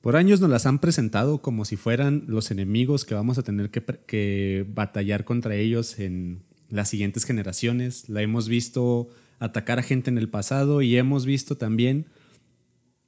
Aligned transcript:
Por 0.00 0.16
años 0.16 0.40
nos 0.40 0.50
las 0.50 0.66
han 0.66 0.78
presentado 0.78 1.42
como 1.42 1.64
si 1.64 1.76
fueran 1.76 2.24
los 2.28 2.50
enemigos 2.50 3.04
que 3.04 3.14
vamos 3.14 3.38
a 3.38 3.42
tener 3.42 3.70
que, 3.70 3.82
que 3.82 4.64
batallar 4.72 5.24
contra 5.24 5.56
ellos 5.56 5.98
en 5.98 6.42
las 6.68 6.88
siguientes 6.88 7.24
generaciones. 7.24 8.08
La 8.08 8.22
hemos 8.22 8.48
visto 8.48 9.08
atacar 9.38 9.78
a 9.78 9.82
gente 9.82 10.10
en 10.10 10.18
el 10.18 10.28
pasado 10.28 10.82
y 10.82 10.96
hemos 10.96 11.26
visto 11.26 11.56
también 11.56 12.06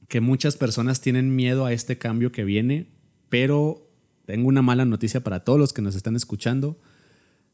que 0.08 0.20
muchas 0.20 0.56
personas 0.56 1.00
tienen 1.00 1.36
miedo 1.36 1.64
a 1.64 1.72
este 1.72 1.96
cambio 1.96 2.32
que 2.32 2.44
viene, 2.44 2.88
pero 3.28 3.88
tengo 4.26 4.48
una 4.48 4.62
mala 4.62 4.84
noticia 4.84 5.22
para 5.22 5.44
todos 5.44 5.58
los 5.58 5.72
que 5.72 5.82
nos 5.82 5.94
están 5.94 6.16
escuchando. 6.16 6.80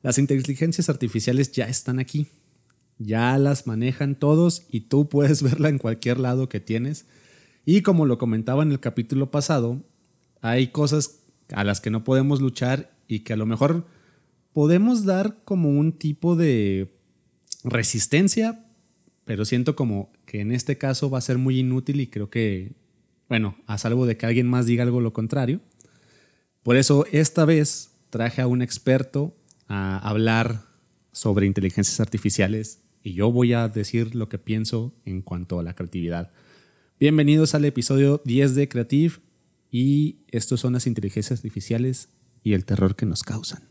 Las 0.03 0.19
inteligencias 0.19 0.89
artificiales 0.89 1.53
ya 1.53 1.67
están 1.67 1.99
aquí, 1.99 2.29
ya 2.99 3.37
las 3.37 3.67
manejan 3.67 4.15
todos 4.15 4.67
y 4.71 4.81
tú 4.81 5.09
puedes 5.09 5.43
verla 5.45 5.69
en 5.69 5.79
cualquier 5.79 6.19
lado 6.19 6.49
que 6.49 6.61
tienes. 6.61 7.07
Y 7.69 7.83
como 7.83 8.07
lo 8.07 8.17
comentaba 8.17 8.63
en 8.63 8.71
el 8.71 8.79
capítulo 8.79 9.33
pasado, 9.33 9.83
hay 10.41 10.69
cosas 10.69 11.19
a 11.53 11.65
las 11.65 11.81
que 11.81 11.91
no 11.91 12.05
podemos 12.05 12.41
luchar 12.41 12.97
y 13.09 13.21
que 13.21 13.33
a 13.33 13.37
lo 13.37 13.45
mejor 13.45 13.87
podemos 14.53 15.05
dar 15.05 15.39
como 15.45 15.69
un 15.71 15.93
tipo 15.93 16.37
de 16.37 16.95
resistencia, 17.65 18.65
pero 19.25 19.45
siento 19.45 19.75
como 19.75 20.13
que 20.27 20.41
en 20.41 20.53
este 20.53 20.79
caso 20.79 21.11
va 21.11 21.19
a 21.19 21.23
ser 21.23 21.39
muy 21.39 21.59
inútil 21.59 22.01
y 22.01 22.07
creo 22.07 22.31
que, 22.31 22.77
bueno, 23.29 23.57
a 23.67 23.79
salvo 23.79 24.07
de 24.07 24.17
que 24.17 24.27
alguien 24.27 24.49
más 24.49 24.67
diga 24.67 24.85
algo 24.85 25.01
lo 25.01 25.13
contrario. 25.13 25.61
Por 26.63 26.77
eso 26.77 27.05
esta 27.11 27.45
vez 27.45 27.91
traje 28.11 28.43
a 28.43 28.47
un 28.47 28.63
experto 28.63 29.37
a 29.67 29.99
hablar 30.09 30.63
sobre 31.11 31.47
inteligencias 31.47 31.99
artificiales 31.99 32.81
y 33.03 33.15
yo 33.15 33.33
voy 33.33 33.55
a 33.55 33.67
decir 33.67 34.15
lo 34.15 34.29
que 34.29 34.39
pienso 34.39 34.95
en 35.05 35.21
cuanto 35.21 35.59
a 35.59 35.65
la 35.65 35.75
creatividad. 35.75 36.31
Bienvenidos 36.99 37.55
al 37.55 37.67
episodio 37.67 38.23
10 38.25 38.55
de 38.55 38.71
Creative 38.71 39.17
y 39.71 40.17
estos 40.29 40.61
son 40.61 40.73
las 40.73 40.87
inteligencias 40.87 41.39
artificiales 41.39 42.09
y 42.43 42.55
el 42.55 42.65
terror 42.65 42.97
que 42.97 43.05
nos 43.05 43.23
causan. 43.23 43.69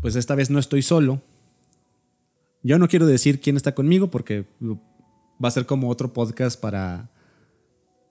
Pues 0.00 0.16
esta 0.16 0.34
vez 0.34 0.48
no 0.48 0.58
estoy 0.58 0.80
solo. 0.80 1.20
Yo 2.62 2.78
no 2.78 2.88
quiero 2.88 3.04
decir 3.04 3.42
quién 3.42 3.56
está 3.56 3.74
conmigo 3.74 4.10
porque 4.10 4.46
va 4.62 5.48
a 5.48 5.50
ser 5.50 5.66
como 5.66 5.90
otro 5.90 6.14
podcast 6.14 6.58
para 6.58 7.10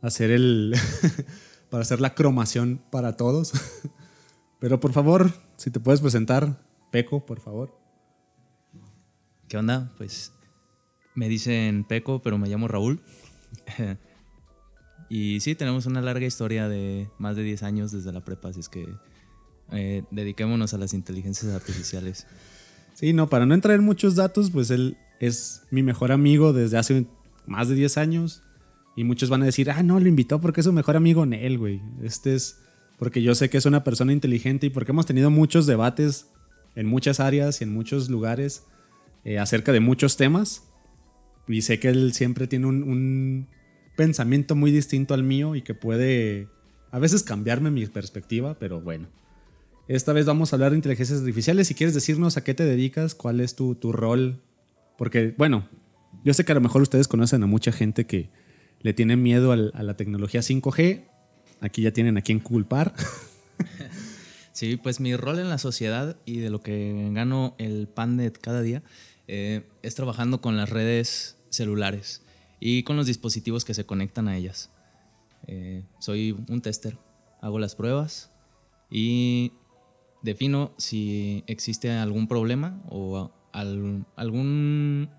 hacer 0.04 0.30
el 0.30 0.76
para 1.72 1.82
hacer 1.82 2.02
la 2.02 2.14
cromación 2.14 2.84
para 2.92 3.18
todos. 3.18 3.54
Pero 4.60 4.80
por 4.80 4.94
favor, 4.94 5.32
si 5.58 5.72
te 5.72 5.80
puedes 5.80 6.02
presentar, 6.02 6.62
Peco, 6.92 7.26
por 7.26 7.40
favor. 7.40 7.76
¿Qué 9.48 9.58
onda? 9.58 9.92
Pues 9.98 10.34
me 11.16 11.28
dicen 11.28 11.84
Peco, 11.84 12.22
pero 12.22 12.38
me 12.38 12.48
llamo 12.48 12.68
Raúl. 12.68 13.02
y 15.10 15.40
sí, 15.40 15.56
tenemos 15.56 15.88
una 15.88 16.02
larga 16.02 16.26
historia 16.26 16.70
de 16.70 17.10
más 17.18 17.36
de 17.36 17.44
10 17.44 17.64
años 17.64 17.92
desde 17.92 18.14
la 18.14 18.24
prepa, 18.24 18.50
así 18.50 18.60
es 18.60 18.70
que 18.70 18.88
eh, 19.72 20.04
dediquémonos 20.12 20.74
a 20.74 20.78
las 20.78 20.94
inteligencias 20.94 21.54
artificiales. 21.54 22.28
Sí, 22.94 23.14
no, 23.14 23.28
para 23.28 23.46
no 23.46 23.54
entrar 23.54 23.76
en 23.76 23.84
muchos 23.84 24.16
datos, 24.16 24.52
pues 24.52 24.70
él 24.70 24.98
es 25.20 25.64
mi 25.72 25.84
mejor 25.84 26.12
amigo 26.12 26.54
desde 26.54 26.78
hace 26.78 27.08
más 27.46 27.68
de 27.68 27.76
10 27.76 27.98
años. 27.98 28.44
Y 28.96 29.04
muchos 29.04 29.30
van 29.30 29.42
a 29.42 29.46
decir, 29.46 29.72
ah, 29.72 29.84
no, 29.84 30.00
lo 30.00 30.08
invitó 30.08 30.42
porque 30.42 30.62
es 30.62 30.66
su 30.66 30.74
mejor 30.74 30.96
amigo 30.96 31.26
Nel, 31.26 31.58
güey. 31.58 31.82
Este 32.04 32.36
es 32.36 32.60
porque 33.02 33.22
yo 33.24 33.34
sé 33.34 33.50
que 33.50 33.58
es 33.58 33.66
una 33.66 33.84
persona 33.84 34.14
inteligente 34.14 34.68
y 34.68 34.70
porque 34.70 34.92
hemos 34.92 35.06
tenido 35.06 35.32
muchos 35.32 35.66
debates 35.66 36.28
en 36.76 36.86
muchas 36.86 37.20
áreas 37.20 37.60
y 37.60 37.64
en 37.64 37.74
muchos 37.74 38.10
lugares 38.10 38.64
eh, 39.24 39.40
acerca 39.40 39.72
de 39.72 39.80
muchos 39.80 40.18
temas. 40.18 40.68
Y 41.48 41.64
sé 41.64 41.80
que 41.80 41.90
él 41.90 42.14
siempre 42.14 42.48
tiene 42.48 42.68
un, 42.68 43.48
pensamiento 43.96 44.56
muy 44.56 44.72
distinto 44.72 45.14
al 45.14 45.24
mío 45.24 45.56
y 45.56 45.64
que 45.64 45.74
puede 45.74 46.48
a 46.92 47.00
veces 47.00 47.24
cambiarme 47.24 47.72
mi 47.72 47.86
perspectiva, 47.88 48.58
pero 48.60 48.82
bueno. 48.82 49.08
Esta 49.88 50.14
vez 50.14 50.26
vamos 50.26 50.54
a 50.54 50.56
hablar 50.56 50.72
de 50.72 50.78
inteligencias 50.78 51.20
artificiales. 51.20 51.68
Si 51.68 51.76
quieres 51.76 51.94
decirnos 51.94 52.38
a 52.38 52.44
qué 52.44 52.54
te 52.54 52.64
dedicas, 52.66 53.16
cuál 53.16 53.40
es 53.42 53.56
tu, 53.56 53.76
tu 53.76 53.92
rol. 53.92 54.42
Porque, 54.98 55.34
bueno, 55.38 55.68
yo 56.24 56.34
sé 56.34 56.46
que 56.46 56.52
a 56.52 56.56
lo 56.56 56.62
mejor 56.62 56.82
ustedes 56.82 57.08
conocen 57.08 57.44
a 57.44 57.48
mucha 57.48 57.72
gente 57.72 58.06
que 58.06 58.30
le 58.82 58.94
tiene 58.94 59.16
miedo 59.18 59.52
a 59.52 59.56
la 59.56 59.96
tecnología 59.96 60.42
5G. 60.42 61.06
Aquí 61.60 61.82
ya 61.84 61.92
tienen 61.92 62.18
a 62.18 62.22
quién 62.22 62.40
culpar. 62.40 62.94
Sí, 64.54 64.76
pues 64.76 65.00
mi 65.00 65.16
rol 65.16 65.40
en 65.40 65.50
la 65.50 65.58
sociedad 65.58 66.18
y 66.26 66.38
de 66.38 66.50
lo 66.50 66.62
que 66.62 67.10
gano 67.14 67.56
el 67.58 67.88
pan 67.88 68.18
de 68.18 68.32
cada 68.32 68.62
día 68.62 68.84
eh, 69.28 69.68
es 69.82 69.96
trabajando 69.96 70.42
con 70.42 70.58
las 70.58 70.70
redes 70.70 71.38
celulares 71.50 72.22
y 72.60 72.84
con 72.84 72.98
los 72.98 73.08
dispositivos 73.08 73.64
que 73.64 73.74
se 73.74 73.86
conectan 73.86 74.28
a 74.28 74.38
ellas. 74.38 74.70
Eh, 75.48 75.84
soy 76.00 76.36
un 76.50 76.62
tester, 76.62 76.98
hago 77.42 77.60
las 77.60 77.76
pruebas 77.76 78.30
y 78.90 79.54
defino 80.22 80.74
si 80.78 81.44
existe 81.48 81.90
algún 81.92 82.28
problema 82.28 82.82
o 82.90 83.32
algún, 83.54 85.10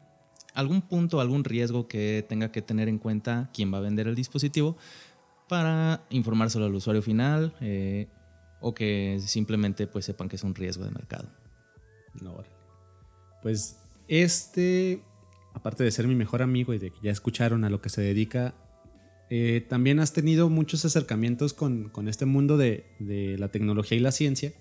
algún 0.54 0.82
punto, 0.82 1.20
algún 1.20 1.44
riesgo 1.44 1.88
que 1.88 2.24
tenga 2.28 2.52
que 2.52 2.62
tener 2.62 2.88
en 2.88 2.98
cuenta 2.98 3.50
quien 3.52 3.72
va 3.72 3.78
a 3.78 3.80
vender 3.80 4.06
el 4.06 4.14
dispositivo 4.14 4.76
para 5.48 6.04
informárselo 6.10 6.64
al 6.64 6.74
usuario 6.74 7.02
final 7.02 7.54
eh, 7.60 8.08
o 8.60 8.74
que 8.74 9.18
simplemente 9.24 9.86
pues 9.86 10.04
sepan 10.04 10.28
que 10.28 10.36
es 10.36 10.44
un 10.44 10.54
riesgo 10.54 10.84
de 10.84 10.90
mercado. 10.90 11.28
No, 12.20 12.36
pues 13.42 13.78
este, 14.08 15.02
aparte 15.54 15.84
de 15.84 15.90
ser 15.90 16.06
mi 16.06 16.14
mejor 16.14 16.42
amigo 16.42 16.74
y 16.74 16.78
de 16.78 16.90
que 16.90 16.98
ya 17.02 17.10
escucharon 17.10 17.64
a 17.64 17.70
lo 17.70 17.80
que 17.80 17.88
se 17.88 18.02
dedica, 18.02 18.54
eh, 19.30 19.64
también 19.68 19.98
has 19.98 20.12
tenido 20.12 20.50
muchos 20.50 20.84
acercamientos 20.84 21.54
con, 21.54 21.88
con 21.88 22.08
este 22.08 22.26
mundo 22.26 22.56
de, 22.56 22.86
de 22.98 23.38
la 23.38 23.48
tecnología 23.48 23.96
y 23.96 24.00
la 24.00 24.12
ciencia 24.12 24.52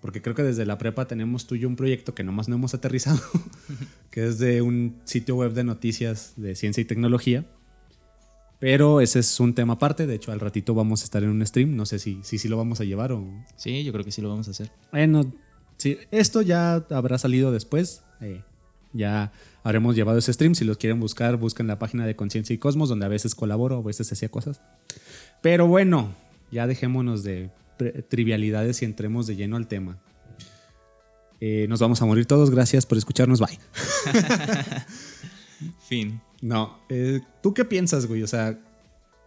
porque 0.00 0.22
creo 0.22 0.34
que 0.34 0.42
desde 0.42 0.64
la 0.64 0.78
prepa 0.78 1.06
tenemos 1.06 1.46
tú 1.46 1.54
y 1.54 1.60
yo 1.60 1.68
un 1.68 1.76
proyecto 1.76 2.14
que 2.14 2.24
nomás 2.24 2.48
no 2.48 2.56
hemos 2.56 2.74
aterrizado, 2.74 3.20
que 4.10 4.26
es 4.26 4.38
de 4.38 4.62
un 4.62 4.96
sitio 5.04 5.36
web 5.36 5.52
de 5.52 5.64
noticias 5.64 6.34
de 6.36 6.54
ciencia 6.54 6.80
y 6.80 6.84
tecnología. 6.84 7.44
Pero 8.60 9.00
ese 9.00 9.20
es 9.20 9.38
un 9.38 9.54
tema 9.54 9.74
aparte, 9.74 10.06
de 10.06 10.16
hecho 10.16 10.32
al 10.32 10.40
ratito 10.40 10.74
vamos 10.74 11.02
a 11.02 11.04
estar 11.04 11.22
en 11.22 11.30
un 11.30 11.46
stream, 11.46 11.76
no 11.76 11.86
sé 11.86 11.98
si 11.98 12.18
si, 12.22 12.38
si 12.38 12.48
lo 12.48 12.56
vamos 12.56 12.80
a 12.80 12.84
llevar 12.84 13.12
o... 13.12 13.24
Sí, 13.56 13.84
yo 13.84 13.92
creo 13.92 14.04
que 14.04 14.10
sí 14.10 14.20
lo 14.20 14.28
vamos 14.28 14.48
a 14.48 14.50
hacer. 14.50 14.70
Bueno, 14.90 15.32
sí, 15.76 15.96
esto 16.10 16.42
ya 16.42 16.84
habrá 16.90 17.18
salido 17.18 17.52
después, 17.52 18.02
eh, 18.20 18.42
ya 18.92 19.32
habremos 19.62 19.94
llevado 19.94 20.18
ese 20.18 20.32
stream, 20.32 20.54
si 20.56 20.64
los 20.64 20.76
quieren 20.76 20.98
buscar, 20.98 21.36
busquen 21.36 21.68
la 21.68 21.78
página 21.78 22.04
de 22.04 22.16
Conciencia 22.16 22.52
y 22.52 22.58
Cosmos, 22.58 22.88
donde 22.88 23.06
a 23.06 23.08
veces 23.08 23.36
colaboro, 23.36 23.76
a 23.76 23.82
veces 23.82 24.10
hacía 24.10 24.28
cosas. 24.28 24.60
Pero 25.40 25.68
bueno, 25.68 26.12
ya 26.50 26.66
dejémonos 26.66 27.22
de 27.22 27.50
trivialidades 28.08 28.82
y 28.82 28.84
entremos 28.84 29.26
de 29.26 29.36
lleno 29.36 29.56
al 29.56 29.68
tema. 29.68 29.98
Eh, 31.40 31.66
nos 31.68 31.80
vamos 31.80 32.02
a 32.02 32.06
morir 32.06 32.26
todos, 32.26 32.50
gracias 32.50 32.84
por 32.84 32.98
escucharnos, 32.98 33.40
bye. 33.40 33.58
fin. 35.88 36.20
No, 36.40 36.78
eh, 36.88 37.20
¿tú 37.42 37.54
qué 37.54 37.64
piensas, 37.64 38.06
güey? 38.06 38.22
O 38.22 38.26
sea, 38.26 38.58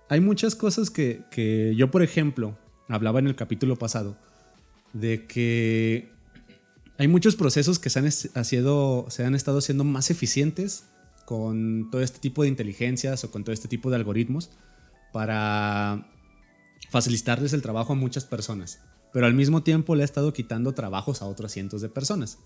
hay 0.10 0.20
muchas 0.20 0.56
cosas 0.56 0.90
que, 0.90 1.22
que 1.32 1.74
yo, 1.76 1.92
por 1.92 2.04
ejemplo, 2.04 2.58
hablaba 2.90 3.20
en 3.20 3.28
el 3.28 3.36
capítulo 3.36 3.78
pasado, 3.78 4.18
de 4.94 5.26
que 5.26 6.10
hay 6.98 7.08
muchos 7.08 7.36
procesos 7.36 7.80
que 7.80 7.90
se 7.90 8.00
han, 8.00 8.12
se 8.12 9.26
han 9.26 9.36
estado 9.36 9.58
haciendo 9.58 9.84
más 9.84 10.12
eficientes 10.12 10.86
con 11.26 11.90
todo 11.90 12.02
este 12.02 12.20
tipo 12.20 12.44
de 12.44 12.50
inteligencias 12.50 13.24
o 13.24 13.32
con 13.32 13.44
todo 13.44 13.54
este 13.54 13.68
tipo 13.68 13.90
de 13.90 13.96
algoritmos 13.96 14.52
para 15.14 16.08
facilitarles 16.92 17.54
el 17.54 17.62
trabajo 17.62 17.94
a 17.94 17.96
muchas 17.96 18.26
personas, 18.26 18.82
pero 19.14 19.26
al 19.26 19.34
mismo 19.34 19.64
tiempo 19.64 19.96
le 19.96 20.02
ha 20.02 20.06
estado 20.06 20.34
quitando 20.34 20.74
trabajos 20.74 21.22
a 21.22 21.26
otros 21.26 21.54
cientos 21.54 21.82
de 21.82 21.88
personas. 21.88 22.40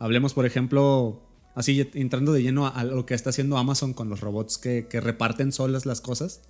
Hablemos, 0.00 0.34
por 0.34 0.44
ejemplo, 0.44 1.22
así 1.54 1.88
entrando 1.94 2.32
de 2.32 2.42
lleno 2.42 2.66
a, 2.66 2.82
lo 2.82 3.06
que 3.06 3.14
está 3.14 3.30
haciendo 3.30 3.58
Amazon 3.58 3.94
con 3.94 4.08
los 4.08 4.20
robots 4.20 4.58
que, 4.58 4.88
reparten 4.92 5.52
solas 5.52 5.86
las 5.86 6.00
cosas, 6.00 6.42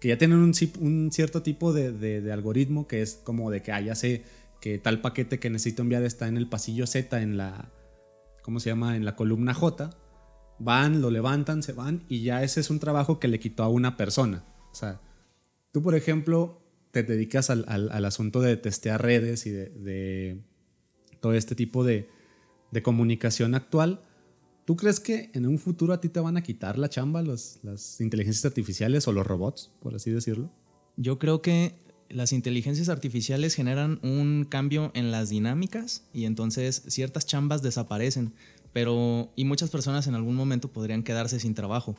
que 0.00 0.08
ya 0.08 0.16
tienen 0.16 0.38
un, 0.38 1.10
cierto 1.10 1.42
tipo 1.42 1.72
de, 1.72 2.30
algoritmo 2.32 2.86
que 2.86 3.02
es 3.02 3.20
como 3.24 3.50
de 3.50 3.62
que, 3.62 3.72
ah, 3.72 3.80
ya 3.80 3.96
sé 3.96 4.22
que 4.60 4.78
tal 4.78 5.00
paquete 5.00 5.40
que 5.40 5.50
necesito 5.50 5.82
enviar 5.82 6.04
está 6.04 6.28
en 6.28 6.36
el 6.36 6.48
pasillo 6.48 6.86
Z, 6.86 7.20
en 7.20 7.36
la, 7.36 7.72
¿cómo 8.42 8.60
se 8.60 8.70
llama? 8.70 8.96
En 8.96 9.04
la 9.04 9.16
columna 9.16 9.54
J. 9.54 9.90
Van, 10.60 11.00
lo 11.00 11.10
levantan, 11.10 11.64
se 11.64 11.72
van 11.72 12.04
y 12.08 12.22
ya 12.22 12.44
ese 12.44 12.60
es 12.60 12.70
un 12.70 12.78
trabajo 12.78 13.18
que 13.18 13.26
le 13.26 13.40
quitó 13.40 13.64
a 13.64 13.68
una 13.68 13.96
persona. 13.96 14.44
O 14.70 14.74
sea, 14.76 15.00
tú, 15.72 15.82
por 15.82 15.96
ejemplo, 15.96 16.65
te 17.02 17.12
dedicas 17.12 17.50
al, 17.50 18.04
asunto 18.04 18.40
de 18.40 18.56
testear 18.56 19.02
redes 19.02 19.46
y 19.46 19.50
de, 19.50 20.40
todo 21.20 21.34
este 21.34 21.54
tipo 21.54 21.84
de, 21.84 22.08
comunicación 22.82 23.54
actual, 23.54 24.02
¿tú 24.66 24.76
crees 24.76 25.00
que 25.00 25.30
en 25.32 25.46
un 25.46 25.58
futuro 25.58 25.94
a 25.94 26.00
ti 26.00 26.10
te 26.10 26.20
van 26.20 26.36
a 26.36 26.42
quitar 26.42 26.76
la 26.78 26.90
chamba 26.90 27.22
las 27.22 28.00
inteligencias 28.00 28.44
artificiales 28.44 29.08
o 29.08 29.12
los 29.12 29.26
robots, 29.26 29.72
por 29.80 29.94
así 29.94 30.10
decirlo? 30.10 30.50
Yo 30.96 31.18
creo 31.18 31.40
que 31.40 31.74
las 32.08 32.32
inteligencias 32.32 32.88
artificiales 32.88 33.54
generan 33.54 33.98
un 34.02 34.46
cambio 34.48 34.90
en 34.94 35.10
las 35.10 35.28
dinámicas 35.30 36.04
y 36.12 36.24
entonces 36.24 36.82
ciertas 36.86 37.26
chambas 37.26 37.62
desaparecen, 37.62 38.32
pero 38.72 39.32
y 39.36 39.44
muchas 39.44 39.70
personas 39.70 40.06
en 40.06 40.14
algún 40.14 40.34
momento 40.34 40.68
podrían 40.68 41.02
quedarse 41.02 41.40
sin 41.40 41.54
trabajo. 41.54 41.96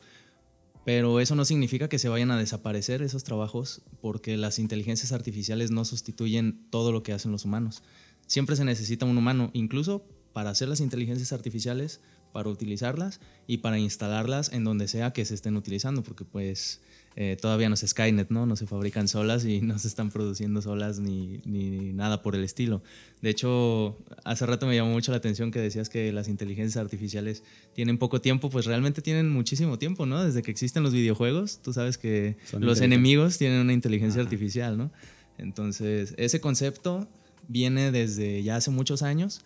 Pero 0.88 1.20
eso 1.20 1.36
no 1.36 1.44
significa 1.44 1.90
que 1.90 2.00
se 2.00 2.08
vayan 2.08 2.32
a 2.32 2.38
desaparecer 2.38 3.02
esos 3.02 3.26
trabajos 3.26 3.82
porque 4.00 4.38
las 4.38 4.58
inteligencias 4.58 5.12
artificiales 5.12 5.70
no 5.70 5.84
sustituyen 5.84 6.66
todo 6.70 6.94
lo 6.94 7.04
que 7.04 7.12
hacen 7.12 7.34
los 7.34 7.44
humanos. 7.44 7.84
Siempre 8.26 8.56
se 8.56 8.64
necesita 8.64 9.06
un 9.06 9.18
humano, 9.18 9.50
incluso 9.52 10.06
para 10.32 10.50
hacer 10.50 10.70
las 10.70 10.80
inteligencias 10.80 11.34
artificiales, 11.34 12.00
para 12.32 12.48
utilizarlas 12.48 13.20
y 13.48 13.58
para 13.58 13.80
instalarlas 13.80 14.54
en 14.54 14.64
donde 14.64 14.88
sea 14.88 15.12
que 15.12 15.26
se 15.26 15.34
estén 15.36 15.58
utilizando, 15.58 16.04
porque 16.04 16.24
pues 16.24 16.80
eh, 17.20 17.36
todavía 17.36 17.68
no 17.68 17.74
es 17.74 17.84
Skynet, 17.84 18.30
¿no? 18.30 18.46
No 18.46 18.56
se 18.56 18.68
fabrican 18.68 19.08
solas 19.08 19.44
y 19.44 19.60
no 19.64 19.80
se 19.80 19.88
están 19.88 20.12
produciendo 20.12 20.62
solas 20.62 21.00
ni, 21.00 21.42
ni, 21.46 21.92
nada 21.92 22.22
por 22.22 22.36
el 22.36 22.44
estilo. 22.44 22.84
De 23.24 23.32
hecho, 23.32 23.98
hace 24.24 24.46
rato 24.46 24.68
me 24.68 24.76
llamó 24.76 24.92
mucho 24.92 25.10
la 25.10 25.18
atención 25.18 25.50
que 25.50 25.60
decías 25.60 25.90
que 25.90 26.12
las 26.14 26.28
inteligencias 26.28 26.80
artificiales 26.80 27.42
tienen 27.74 27.98
poco 27.98 28.22
tiempo, 28.22 28.52
pues 28.52 28.68
realmente 28.68 29.02
tienen 29.02 29.32
muchísimo 29.32 29.80
tiempo, 29.80 30.06
¿no? 30.06 30.24
Desde 30.24 30.44
que 30.44 30.52
existen 30.52 30.84
los 30.84 30.94
videojuegos, 30.94 31.60
tú 31.64 31.74
sabes 31.74 31.98
que 31.98 32.38
los 32.60 32.82
enemigos 32.82 33.40
tienen 33.40 33.62
una 33.62 33.74
inteligencia 33.74 34.22
artificial, 34.22 34.78
¿no? 34.78 34.92
Entonces, 35.40 36.14
ese 36.18 36.40
concepto 36.40 37.08
viene 37.48 37.92
desde 37.92 38.44
ya 38.44 38.58
hace 38.58 38.70
muchos 38.70 39.02
años, 39.02 39.42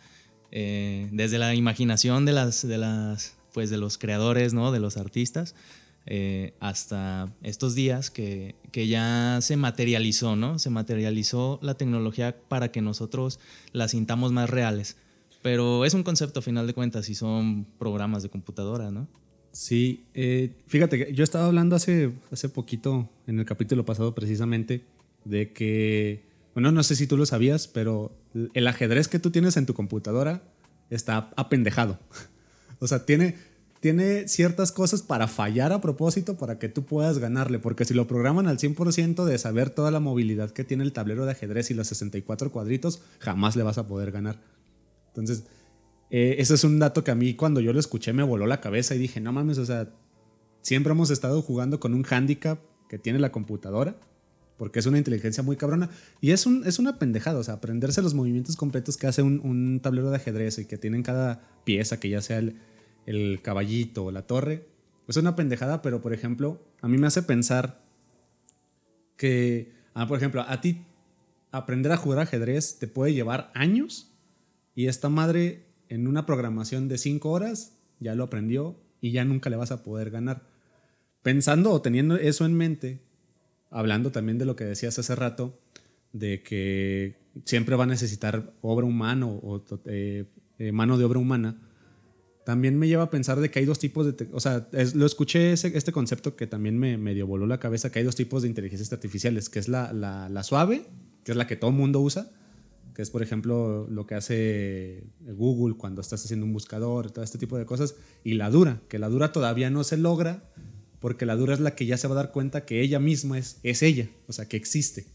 eh, 0.52 1.08
desde 1.14 1.40
la 1.40 1.56
imaginación 1.56 2.26
de 2.26 2.34
las, 2.34 2.68
de 2.68 2.78
las, 2.78 3.38
pues 3.54 3.70
de 3.70 3.78
los 3.78 3.98
creadores, 3.98 4.54
¿no? 4.54 4.74
De 4.74 4.82
los 4.82 4.98
artistas 4.98 5.56
eh, 6.06 6.53
hasta 6.59 7.31
estos 7.44 7.75
días 7.75 8.09
que, 8.09 8.56
que, 8.71 8.88
ya 8.88 9.39
se 9.42 9.56
materializó, 9.57 10.36
¿no? 10.36 10.59
Se 10.59 10.69
materializó 10.69 11.59
la 11.62 11.75
tecnología 11.75 12.36
para 12.48 12.71
que 12.71 12.81
nosotros 12.81 13.39
la 13.71 13.88
sintamos 13.88 14.31
más 14.31 14.50
reales. 14.50 14.98
Pero 15.42 15.86
es 15.86 15.94
un 15.94 16.03
concepto 16.03 16.39
a 16.39 16.44
final 16.44 16.68
de 16.68 16.74
cuentas 16.74 17.09
y 17.09 17.15
son 17.15 17.65
programas 17.80 18.24
de 18.24 18.30
computadora, 18.30 18.92
¿no? 18.92 19.07
Sí, 19.51 20.06
eh, 20.13 20.51
fíjate, 20.68 21.13
yo 21.13 21.24
estaba 21.24 21.45
hablando 21.45 21.75
hace, 21.75 22.12
hace 22.31 22.48
poquito, 22.48 23.09
en 23.27 23.39
el 23.39 23.45
capítulo 23.45 23.83
pasado 23.83 24.15
precisamente, 24.15 24.86
de 25.25 25.51
que, 25.51 26.24
bueno, 26.53 26.71
no 26.71 26.83
sé 26.83 26.95
si 26.95 27.06
tú 27.06 27.18
lo 27.18 27.25
sabías, 27.25 27.68
pero 27.68 28.15
el 28.53 28.68
ajedrez 28.68 29.07
que 29.07 29.19
tú 29.19 29.30
tienes 29.30 29.57
en 29.57 29.65
tu 29.65 29.74
computadora 29.74 30.42
está 30.89 31.31
apendejado. 31.36 32.00
o 32.80 32.88
sea, 32.88 33.06
tiene, 33.06 33.36
tiene 33.81 34.28
ciertas 34.28 34.72
cosas 34.72 35.01
para 35.01 35.28
fallar 35.28 35.74
a 35.74 35.81
propósito 35.81 36.38
para 36.38 36.60
que 36.60 36.69
tú 36.69 36.86
puedas 36.86 37.18
ganarle, 37.18 37.57
porque 37.57 37.83
si 37.83 37.95
lo 37.95 38.07
programan 38.07 38.48
al 38.48 38.60
100% 38.60 39.25
de 39.25 39.38
saber 39.39 39.72
toda 39.72 39.89
la 39.89 40.00
movilidad 40.00 40.51
que 40.51 40.63
tiene 40.63 40.83
el 40.83 40.94
tablero 40.94 41.25
de 41.25 41.31
ajedrez 41.31 41.72
y 41.72 41.74
los 41.74 41.88
64 41.88 42.51
cuadritos, 42.51 43.01
jamás 43.18 43.56
le 43.56 43.63
vas 43.63 43.80
a 43.80 43.88
poder 43.88 44.12
ganar. 44.12 44.39
Entonces, 45.07 45.45
eh, 46.12 46.36
ese 46.38 46.54
es 46.54 46.63
un 46.63 46.78
dato 46.78 47.04
que 47.04 47.10
a 47.10 47.16
mí 47.16 47.33
cuando 47.33 47.60
yo 47.60 47.74
lo 47.74 47.80
escuché 47.80 48.13
me 48.13 48.22
voló 48.22 48.45
la 48.45 48.62
cabeza 48.62 48.94
y 48.94 49.00
dije, 49.00 49.19
no 49.19 49.33
mames, 49.33 49.57
o 49.57 49.66
sea, 49.66 49.89
siempre 50.62 50.92
hemos 50.92 51.10
estado 51.10 51.42
jugando 51.42 51.80
con 51.80 51.95
un 51.95 52.06
handicap 52.07 52.60
que 52.88 53.00
tiene 53.00 53.18
la 53.18 53.31
computadora, 53.31 53.95
porque 54.57 54.77
es 54.77 54.86
una 54.86 55.00
inteligencia 55.00 55.42
muy 55.42 55.57
cabrona, 55.57 55.89
y 56.19 56.31
es, 56.31 56.45
un, 56.45 56.68
es 56.68 56.77
una 56.77 57.00
pendejada, 57.00 57.39
o 57.39 57.44
sea, 57.44 57.56
aprenderse 57.56 58.04
los 58.04 58.13
movimientos 58.13 58.56
completos 58.57 58.95
que 58.95 59.07
hace 59.07 59.24
un, 59.24 59.39
un 59.44 59.80
tablero 59.81 60.12
de 60.12 60.18
ajedrez 60.18 60.60
y 60.60 60.66
que 60.66 60.77
tienen 60.77 61.01
cada 61.01 61.42
pieza, 61.63 62.00
que 62.00 62.10
ya 62.10 62.22
sea 62.22 62.38
el 62.38 62.57
el 63.06 63.42
caballito 63.42 64.06
o 64.06 64.12
la 64.12 64.27
torre. 64.27 64.68
Es 65.07 65.18
una 65.18 65.36
pendejada, 65.36 65.81
pero 65.81 66.01
por 66.01 66.13
ejemplo, 66.13 66.62
a 66.81 66.88
mí 66.88 66.98
me 66.98 67.07
hace 67.07 67.24
pensar 67.24 67.83
que, 69.18 69.74
ah, 69.94 70.07
por 70.07 70.18
ejemplo, 70.18 70.42
a 70.48 70.62
ti 70.62 70.86
aprender 71.51 71.92
a 71.92 71.98
jugar 71.98 72.19
ajedrez 72.19 72.80
te 72.80 72.88
puede 72.88 73.13
llevar 73.13 73.51
años 73.53 74.12
y 74.74 74.88
esta 74.88 75.09
madre 75.09 75.65
en 75.89 76.07
una 76.07 76.25
programación 76.25 76.88
de 76.88 76.98
cinco 76.98 77.31
horas 77.31 77.77
ya 78.00 78.15
lo 78.15 78.24
aprendió 78.24 78.77
y 79.01 79.12
ya 79.12 79.25
nunca 79.25 79.50
le 79.50 79.57
vas 79.57 79.71
a 79.71 79.83
poder 79.83 80.09
ganar. 80.09 80.44
Pensando 81.21 81.71
o 81.71 81.81
teniendo 81.81 82.15
eso 82.15 82.45
en 82.45 82.53
mente, 82.53 83.01
hablando 83.69 84.12
también 84.12 84.38
de 84.38 84.45
lo 84.45 84.56
que 84.56 84.63
decías 84.63 84.98
hace 84.98 85.15
rato, 85.15 85.59
de 86.13 86.42
que 86.42 87.18
siempre 87.45 87.75
va 87.75 87.83
a 87.83 87.88
necesitar 87.88 88.53
obra 88.62 88.86
humana 88.86 89.27
o, 89.27 89.63
eh, 89.86 90.25
eh, 90.57 90.71
mano 90.71 90.98
de 90.98 91.06
obra 91.06 91.19
humana, 91.19 91.57
también 92.51 92.77
me 92.77 92.89
lleva 92.89 93.03
a 93.03 93.09
pensar 93.09 93.39
de 93.39 93.50
que 93.50 93.59
hay 93.59 93.65
dos 93.65 93.80
tipos 93.80 94.06
de... 94.06 94.27
O 94.33 94.42
sea, 94.42 94.68
lo 94.94 95.06
escuché 95.06 95.53
ese, 95.53 95.71
este 95.77 95.94
concepto 95.94 96.36
que 96.36 96.48
también 96.48 96.77
me 96.77 96.98
medio 96.98 97.25
voló 97.25 97.48
la 97.48 97.62
cabeza, 97.62 97.94
que 97.94 98.00
hay 98.00 98.03
dos 98.03 98.18
tipos 98.18 98.42
de 98.42 98.50
inteligencias 98.50 98.92
artificiales, 98.92 99.48
que 99.48 99.57
es 99.57 99.69
la, 99.69 99.94
la, 99.94 100.44
suave, 100.44 100.83
que 101.24 101.31
es 101.31 101.38
la 101.38 101.48
que 101.48 101.56
todo 101.56 101.71
mundo 101.71 102.01
usa, 102.01 102.30
que 102.94 103.03
es 103.03 103.09
por 103.09 103.24
ejemplo 103.24 103.88
lo 103.89 104.06
que 104.06 104.15
hace 104.15 105.06
Google 105.21 105.77
cuando 105.77 106.01
estás 106.01 106.25
haciendo 106.25 106.45
un 106.45 106.51
buscador, 106.51 107.09
todo 107.09 107.24
este 107.24 107.38
tipo 107.38 107.57
de 107.57 107.65
cosas, 107.65 107.95
y 108.25 108.33
la 108.33 108.50
dura, 108.50 108.81
que 108.89 109.00
la 109.00 109.07
dura 109.07 109.31
todavía 109.31 109.69
no 109.69 109.86
se 109.86 109.95
logra, 109.95 110.44
porque 111.00 111.25
la 111.25 111.38
dura 111.38 111.53
es 111.53 111.62
la 111.62 111.74
que 111.74 111.86
ya 111.86 111.95
se 111.95 112.09
va 112.09 112.15
a 112.15 112.18
dar 112.18 112.33
cuenta 112.33 112.65
que 112.65 112.81
ella 112.81 113.00
misma 113.00 113.39
es, 113.39 113.62
es 113.63 113.81
ella, 113.81 114.09
o 114.27 114.33
sea, 114.33 114.50
que 114.50 114.57
existe. 114.57 115.06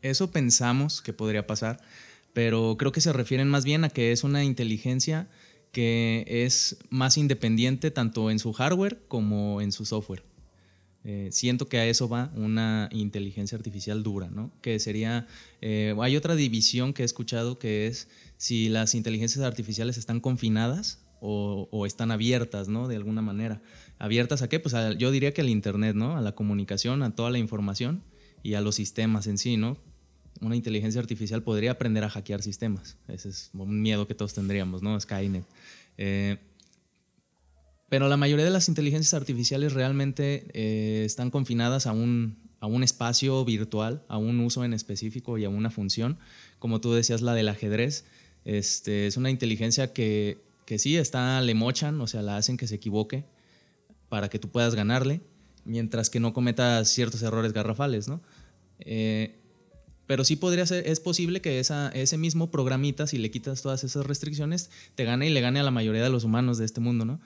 eso 0.00 0.30
pensamos 0.30 1.02
que 1.02 1.12
podría 1.12 1.48
pasar, 1.48 1.80
pero 2.32 2.76
creo 2.78 2.92
que 2.92 3.00
se 3.00 3.12
refieren 3.12 3.48
más 3.48 3.64
bien 3.64 3.82
a 3.82 3.88
que 3.88 4.12
es 4.12 4.22
una 4.22 4.44
inteligencia 4.44 5.28
que 5.72 6.24
es 6.28 6.76
más 6.90 7.16
independiente 7.16 7.90
tanto 7.90 8.30
en 8.30 8.38
su 8.38 8.52
hardware 8.52 9.02
como 9.08 9.60
en 9.60 9.72
su 9.72 9.84
software. 9.84 10.22
Eh, 11.04 11.30
siento 11.32 11.66
que 11.68 11.78
a 11.78 11.86
eso 11.86 12.08
va 12.08 12.30
una 12.36 12.88
inteligencia 12.92 13.56
artificial 13.58 14.04
dura, 14.04 14.30
¿no? 14.30 14.52
Que 14.60 14.78
sería, 14.78 15.26
eh, 15.60 15.96
hay 16.00 16.16
otra 16.16 16.36
división 16.36 16.92
que 16.92 17.02
he 17.02 17.04
escuchado 17.04 17.58
que 17.58 17.88
es 17.88 18.08
si 18.36 18.68
las 18.68 18.94
inteligencias 18.94 19.44
artificiales 19.44 19.96
están 19.96 20.20
confinadas 20.20 21.00
o, 21.24 21.86
están 21.86 22.10
abiertas, 22.10 22.68
¿no? 22.68 22.88
De 22.88 22.96
alguna 22.96 23.22
manera. 23.22 23.62
¿Abiertas 23.98 24.42
a 24.42 24.48
qué? 24.48 24.58
Pues 24.58 24.74
yo 24.98 25.12
diría 25.12 25.32
que 25.32 25.40
al 25.40 25.48
Internet, 25.48 25.94
¿no? 25.94 26.16
A 26.16 26.20
la 26.20 26.34
comunicación, 26.34 27.04
a 27.04 27.14
toda 27.14 27.30
la 27.30 27.38
información 27.38 28.02
y 28.42 28.54
a 28.54 28.60
los 28.60 28.74
sistemas 28.74 29.28
en 29.28 29.38
sí, 29.38 29.56
¿no? 29.56 29.78
Una 30.42 30.56
inteligencia 30.56 31.00
artificial 31.00 31.42
podría 31.42 31.72
aprender 31.72 32.04
a 32.04 32.10
hackear 32.10 32.42
sistemas. 32.42 32.96
Ese 33.08 33.30
es 33.30 33.50
un 33.54 33.80
miedo 33.80 34.06
que 34.06 34.14
todos 34.14 34.34
tendríamos, 34.34 34.82
¿no? 34.82 34.98
Skynet. 34.98 35.44
Eh, 35.96 36.38
pero 37.88 38.08
la 38.08 38.16
mayoría 38.16 38.44
de 38.44 38.50
las 38.50 38.68
inteligencias 38.68 39.14
artificiales 39.14 39.72
realmente 39.74 40.46
eh, 40.54 41.04
están 41.04 41.30
confinadas 41.30 41.86
a 41.86 41.92
un, 41.92 42.38
a 42.60 42.66
un 42.66 42.82
espacio 42.82 43.44
virtual, 43.44 44.02
a 44.08 44.16
un 44.16 44.40
uso 44.40 44.64
en 44.64 44.72
específico 44.72 45.38
y 45.38 45.44
a 45.44 45.48
una 45.50 45.70
función. 45.70 46.18
Como 46.58 46.80
tú 46.80 46.92
decías, 46.92 47.20
la 47.20 47.34
del 47.34 47.48
ajedrez. 47.48 48.04
Este, 48.44 49.06
es 49.06 49.16
una 49.16 49.30
inteligencia 49.30 49.92
que, 49.92 50.42
que 50.64 50.78
sí 50.78 50.96
está, 50.96 51.40
le 51.42 51.54
mochan, 51.54 52.00
o 52.00 52.06
sea, 52.06 52.22
la 52.22 52.36
hacen 52.36 52.56
que 52.56 52.66
se 52.66 52.76
equivoque 52.76 53.24
para 54.08 54.28
que 54.30 54.38
tú 54.38 54.48
puedas 54.48 54.74
ganarle, 54.74 55.20
mientras 55.64 56.10
que 56.10 56.18
no 56.18 56.32
cometa 56.32 56.84
ciertos 56.84 57.22
errores 57.22 57.52
garrafales, 57.52 58.08
¿no? 58.08 58.22
Eh, 58.80 59.41
pero 60.06 60.24
sí 60.24 60.36
podría 60.36 60.66
ser, 60.66 60.86
es 60.86 61.00
posible 61.00 61.40
que 61.40 61.60
esa, 61.60 61.88
ese 61.90 62.18
mismo 62.18 62.50
programita, 62.50 63.06
si 63.06 63.18
le 63.18 63.30
quitas 63.30 63.62
todas 63.62 63.84
esas 63.84 64.06
restricciones, 64.06 64.70
te 64.94 65.04
gane 65.04 65.26
y 65.26 65.30
le 65.30 65.40
gane 65.40 65.60
a 65.60 65.62
la 65.62 65.70
mayoría 65.70 66.02
de 66.02 66.10
los 66.10 66.24
humanos 66.24 66.58
de 66.58 66.64
este 66.64 66.80
mundo, 66.80 67.04
¿no? 67.04 67.20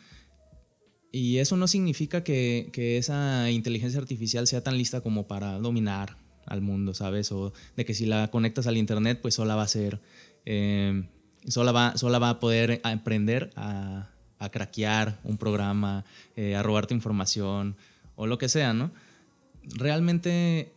Y 1.12 1.38
eso 1.38 1.56
no 1.56 1.66
significa 1.66 2.23
que, 2.23 2.68
que 2.73 2.99
esa 2.99 3.50
inteligencia 3.50 3.99
artificial 3.99 4.47
sea 4.47 4.62
tan 4.62 4.76
lista 4.76 5.00
como 5.00 5.26
para 5.26 5.59
dominar 5.59 6.16
al 6.47 6.61
mundo, 6.61 6.95
¿sabes? 6.95 7.33
O 7.33 7.52
de 7.76 7.85
que 7.85 7.95
si 7.95 8.06
la 8.06 8.28
conectas 8.30 8.66
al 8.66 8.76
internet, 8.76 9.21
pues 9.23 9.35
sola 9.35 9.56
va 9.56 9.62
a 9.62 9.68
ser, 9.68 10.00
eh, 10.45 11.09
sola, 11.49 11.73
va, 11.73 11.97
sola 11.97 12.18
va 12.18 12.30
a 12.30 12.40
poder 12.40 12.80
aprender 12.85 13.50
a, 13.56 14.11
a 14.38 14.50
craquear 14.50 15.18
un 15.25 15.38
programa, 15.38 16.04
eh, 16.37 16.54
a 16.54 16.62
robarte 16.62 16.95
información 16.95 17.76
o 18.14 18.26
lo 18.26 18.38
que 18.38 18.49
sea, 18.49 18.73
¿no? 18.73 18.90
Realmente 19.62 20.73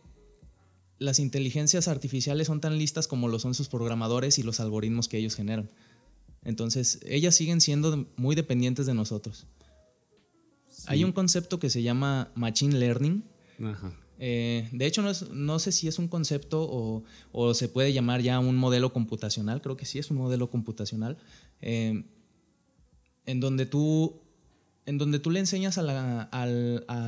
las 1.00 1.18
inteligencias 1.18 1.88
artificiales 1.88 2.46
son 2.46 2.60
tan 2.60 2.78
listas 2.78 3.08
como 3.08 3.26
lo 3.26 3.38
son 3.38 3.54
sus 3.54 3.68
programadores 3.68 4.38
y 4.38 4.42
los 4.42 4.60
algoritmos 4.60 5.08
que 5.08 5.16
ellos 5.16 5.34
generan. 5.34 5.70
Entonces, 6.44 7.00
ellas 7.06 7.34
siguen 7.34 7.60
siendo 7.60 8.06
muy 8.16 8.36
dependientes 8.36 8.86
de 8.86 8.94
nosotros. 8.94 9.46
Hay 10.86 11.02
un 11.02 11.12
concepto 11.12 11.58
que 11.58 11.70
se 11.70 11.82
llama 11.82 12.30
Machine 12.34 12.78
Learning. 12.78 13.24
Eh, 14.18 14.68
de 14.72 14.86
hecho, 14.86 15.02
no, 15.32 15.58
sé 15.58 15.72
si 15.72 15.88
es 15.88 15.98
un 15.98 16.06
concepto 16.06 17.02
o, 17.32 17.54
se 17.54 17.68
puede 17.68 17.94
llamar 17.94 18.20
ya 18.20 18.38
un 18.38 18.56
modelo 18.56 18.92
computacional. 18.92 19.62
Creo 19.62 19.78
que 19.78 19.86
sí 19.86 19.98
es 19.98 20.10
un 20.10 20.18
modelo 20.18 20.50
computacional. 20.50 21.16
Eh, 21.62 22.04
en, 23.24 23.40
donde 23.40 23.64
tú, 23.64 24.20
en 24.84 24.98
donde 24.98 25.18
tú 25.18 25.30
le 25.30 25.40
enseñas 25.40 25.78
a 25.78 25.82
la, 25.82 26.22
a 26.24 26.46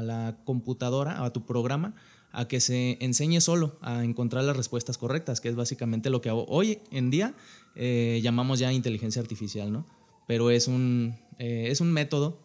la 0.03 0.39
computadora, 0.45 1.23
a 1.23 1.33
tu 1.33 1.45
programa, 1.45 1.95
a 2.33 2.49
que 2.49 2.61
se 2.61 2.97
enseñe 3.01 3.41
solo 3.41 3.79
a 3.83 4.05
encontrar 4.05 4.45
las 4.45 4.57
respuestas 4.57 4.99
correctas, 4.99 5.41
que 5.41 5.49
es 5.49 5.55
básicamente 5.55 6.11
lo 6.11 6.21
que 6.21 6.31
hoy 6.31 6.79
en 6.91 7.11
día 7.11 7.35
eh, 7.75 8.21
llamamos 8.23 8.59
ya 8.59 8.73
inteligencia 8.73 9.21
artificial, 9.21 9.71
¿no? 9.73 9.87
Pero 10.27 10.51
es 10.51 10.67
un, 10.67 11.15
eh, 11.39 11.67
es 11.69 11.81
un 11.81 11.93
método 11.93 12.39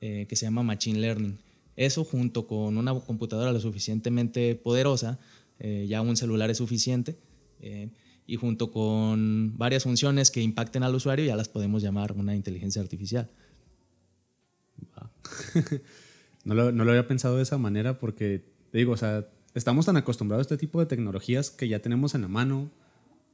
eh, 0.00 0.26
que 0.28 0.34
se 0.34 0.46
llama 0.46 0.62
Machine 0.62 0.98
Learning. 0.98 1.38
Eso 1.76 2.04
junto 2.04 2.46
con 2.46 2.78
una 2.78 2.94
computadora 2.94 3.52
lo 3.52 3.60
suficientemente 3.60 4.54
poderosa 4.54 5.18
ya 5.58 6.02
un 6.02 6.16
celular 6.18 6.50
es 6.50 6.58
suficiente. 6.58 7.16
Y 8.26 8.36
junto 8.36 8.70
con 8.70 9.56
varias 9.56 9.84
funciones 9.84 10.30
que 10.30 10.42
impacten 10.42 10.82
al 10.82 10.94
usuario 10.94 11.24
ya 11.24 11.36
las 11.36 11.48
podemos 11.48 11.82
llamar 11.82 12.12
una 12.12 12.34
inteligencia 12.34 12.82
artificial. 12.82 13.30
no, 16.44 16.54
lo, 16.54 16.72
no, 16.72 16.84
lo, 16.84 16.90
había 16.90 17.06
pensado 17.06 17.36
de 17.36 17.42
esa 17.42 17.58
manera 17.58 17.98
porque, 17.98 18.44
digo, 18.72 18.92
o 18.92 18.96
sea, 18.96 19.28
estamos 19.54 19.86
tan 19.86 19.96
acostumbrados 19.96 20.46
a 20.46 20.54
este 20.54 20.58
tipo 20.58 20.80
de 20.80 20.86
tecnologías 20.86 21.50
que 21.50 21.68
ya 21.68 21.80
tenemos 21.80 22.14
en 22.14 22.22
la 22.22 22.28
mano, 22.28 22.70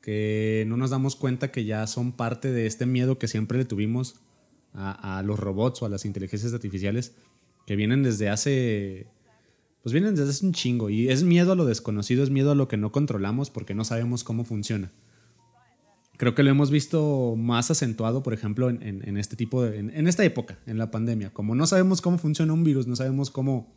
que 0.01 0.65
no 0.67 0.77
nos 0.77 0.91
damos 0.91 1.17
cuenta 1.17 1.51
que 1.51 1.65
ya 1.65 1.87
son 1.87 2.13
parte 2.13 2.51
de 2.51 2.67
este 2.67 2.87
miedo 2.87 3.19
que 3.19 3.29
siempre 3.29 3.59
le 3.59 3.65
tuvimos 3.65 4.17
a, 4.75 5.19
a 5.19 5.23
los 5.23 5.39
robots 5.39 5.83
o 5.83 5.87
a 5.87 5.89
las 5.89 6.05
inteligencias 6.05 6.53
artificiales, 6.53 7.15
que 7.67 7.77
vienen 7.77 8.03
desde 8.03 8.29
hace 8.29 9.07
pues 9.83 9.93
vienen 9.93 10.15
desde 10.15 10.31
hace 10.31 10.47
un 10.47 10.53
chingo 10.53 10.91
y 10.91 11.09
es 11.09 11.25
miedo 11.25 11.53
a 11.53 11.57
lo 11.57 11.65
desconocido, 11.65 12.23
es 12.23 12.31
miedo 12.31 12.53
a 12.53 12.55
lo 12.55 12.69
que 12.69 12.77
no 12.77 12.93
controlamos 12.93 13.51
porque 13.51 13.75
no 13.75 13.85
sabemos 13.85 14.23
cómo 14.23 14.45
funciona. 14.45 14.93
Creo 16.17 16.37
que 16.37 16.45
lo 16.45 16.51
hemos 16.51 16.71
visto 16.71 17.35
más 17.37 17.73
acentuado, 17.73 18.23
por 18.23 18.33
ejemplo, 18.33 18.71
en, 18.71 19.17
este 19.17 19.35
tipo 19.35 19.65
de, 19.65 19.79
en, 19.79 20.07
esta 20.07 20.23
época, 20.25 20.61
en 20.67 20.79
la 20.79 20.93
pandemia. 20.93 21.31
Como 21.31 21.57
no 21.57 21.67
sabemos 21.67 22.01
cómo 22.01 22.17
funciona 22.17 22.53
un 22.53 22.63
virus, 22.63 22.87
no 22.87 22.95
sabemos 22.95 23.33
cómo, 23.33 23.75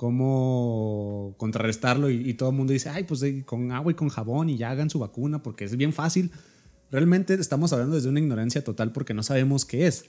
cómo 0.00 1.34
contrarrestarlo 1.36 2.08
y, 2.08 2.32
todo 2.32 2.48
el 2.48 2.56
mundo 2.56 2.72
dice, 2.72 2.88
ay, 2.88 3.04
pues 3.04 3.22
con 3.44 3.70
agua 3.70 3.92
y 3.92 3.94
con 3.94 4.08
jabón 4.08 4.48
y 4.48 4.56
ya 4.56 4.70
hagan 4.70 4.88
su 4.88 4.98
vacuna 4.98 5.42
porque 5.42 5.66
es 5.66 5.76
bien 5.76 5.92
fácil. 5.92 6.30
Realmente 6.90 7.34
estamos 7.34 7.74
hablando 7.74 7.96
desde 7.96 8.08
una 8.08 8.18
ignorancia 8.18 8.64
total 8.64 8.92
porque 8.92 9.12
no 9.12 9.22
sabemos 9.22 9.66
qué 9.66 9.86
es. 9.86 10.06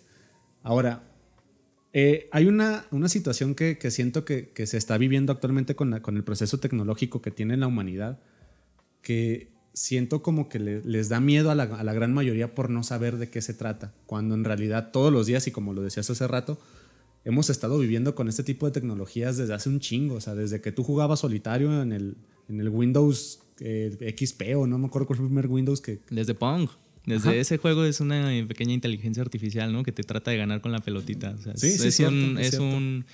Ahora, 0.64 1.12
eh, 1.92 2.30
hay 2.32 2.46
una, 2.46 2.86
una 2.92 3.10
situación 3.10 3.54
que, 3.54 3.78
que 3.78 3.92
siento 3.92 4.24
que, 4.24 4.52
que, 4.52 4.66
se 4.66 4.78
está 4.78 4.98
viviendo 4.98 5.34
actualmente 5.34 5.76
con, 5.76 6.00
con, 6.00 6.16
el 6.16 6.24
proceso 6.24 6.58
tecnológico 6.58 7.22
que 7.22 7.32
tiene 7.32 7.58
la 7.58 7.68
humanidad, 7.68 8.22
que 9.02 9.52
siento 9.74 10.24
como 10.24 10.48
que 10.48 10.60
les 10.60 11.10
da 11.10 11.20
miedo 11.20 11.52
a 11.52 11.56
la, 11.56 11.64
a 11.64 11.84
la, 11.84 11.92
gran 11.92 12.14
mayoría 12.14 12.56
por 12.56 12.70
no 12.70 12.84
saber 12.84 13.18
de 13.18 13.30
qué 13.30 13.42
se 13.42 13.54
trata, 13.54 13.94
cuando 14.06 14.36
en 14.36 14.46
realidad 14.46 14.92
todos 14.94 15.12
los 15.12 15.26
días, 15.26 15.48
y 15.48 15.52
como 15.52 15.74
lo 15.74 15.82
decías 15.82 16.10
hace 16.10 16.30
rato, 16.30 16.62
hemos 17.24 17.50
estado 17.50 17.78
viviendo 17.78 18.16
con 18.16 18.28
este 18.28 18.44
tipo 18.44 18.66
de 18.66 18.72
tecnologías 18.72 19.38
desde 19.38 19.54
hace 19.54 19.70
un 19.70 19.80
chingo, 19.80 20.16
o 20.16 20.22
sea, 20.22 20.36
desde 20.36 20.62
que 20.62 20.72
tú 20.72 20.84
jugabas 20.84 21.20
solitario 21.20 21.82
en 21.82 21.92
el, 21.92 22.18
en 22.50 22.60
el 22.60 22.70
Windows 22.70 23.40
eh, 23.60 24.16
XP 24.18 24.56
o 24.58 24.68
no 24.68 24.78
me 24.78 24.88
acuerdo 24.88 25.08
cuál 25.08 25.18
fue 25.18 25.26
el 25.26 25.30
primer 25.30 25.48
Windows 25.48 25.82
que... 25.82 26.00
Desde 26.10 26.34
Pong. 26.34 26.70
Desde 27.06 27.40
ese 27.40 27.58
juego 27.58 27.84
es 27.84 28.00
una 28.00 28.30
pequeña 28.48 28.74
inteligencia 28.74 29.24
artificial, 29.24 29.74
¿no? 29.74 29.82
Que 29.84 29.92
te 29.92 30.04
trata 30.04 30.30
de 30.32 30.38
ganar 30.38 30.62
con 30.62 30.72
la 30.72 30.80
pelotita. 30.80 31.36
sí, 31.56 31.72
sí, 31.72 31.88
es, 31.88 32.00
un, 32.00 32.38
es, 32.38 32.60
un, 32.60 33.06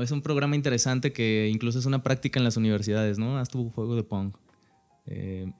es 0.00 0.10
un 0.10 0.22
programa 0.22 0.56
interesante 0.56 1.12
que 1.12 1.50
incluso 1.52 1.78
es 1.78 1.84
una 1.84 2.02
práctica 2.02 2.40
en 2.40 2.44
las 2.44 2.56
universidades, 2.56 3.18
¿no? 3.18 3.38
Haz 3.38 3.50
tu 3.50 3.68
juego 3.70 3.96
de 3.96 4.02
Pong. 4.02 4.32
Eh, 5.06 5.52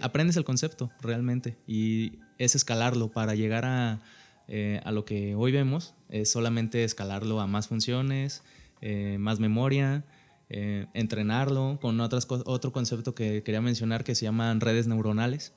aprendes 0.00 0.36
el 0.36 0.44
concepto 0.44 0.90
realmente 1.00 1.56
y 1.68 2.18
es 2.38 2.56
escalarlo 2.56 3.12
para 3.12 3.36
llegar 3.36 3.64
a, 3.64 4.02
eh, 4.48 4.80
a, 4.84 4.92
lo 4.92 5.04
que 5.04 5.34
hoy 5.34 5.52
vemos, 5.52 5.94
es 6.12 6.30
solamente 6.30 6.84
escalarlo 6.84 7.40
a 7.40 7.46
más 7.46 7.68
funciones, 7.68 8.42
eh, 8.82 9.16
más 9.18 9.40
memoria, 9.40 10.04
eh, 10.50 10.86
entrenarlo 10.92 11.78
con 11.80 11.98
otras 12.00 12.28
otro 12.30 12.70
concepto 12.70 13.14
que 13.14 13.42
quería 13.42 13.62
mencionar 13.62 14.04
que 14.04 14.14
se 14.14 14.26
llaman 14.26 14.60
redes 14.60 14.86
neuronales. 14.86 15.54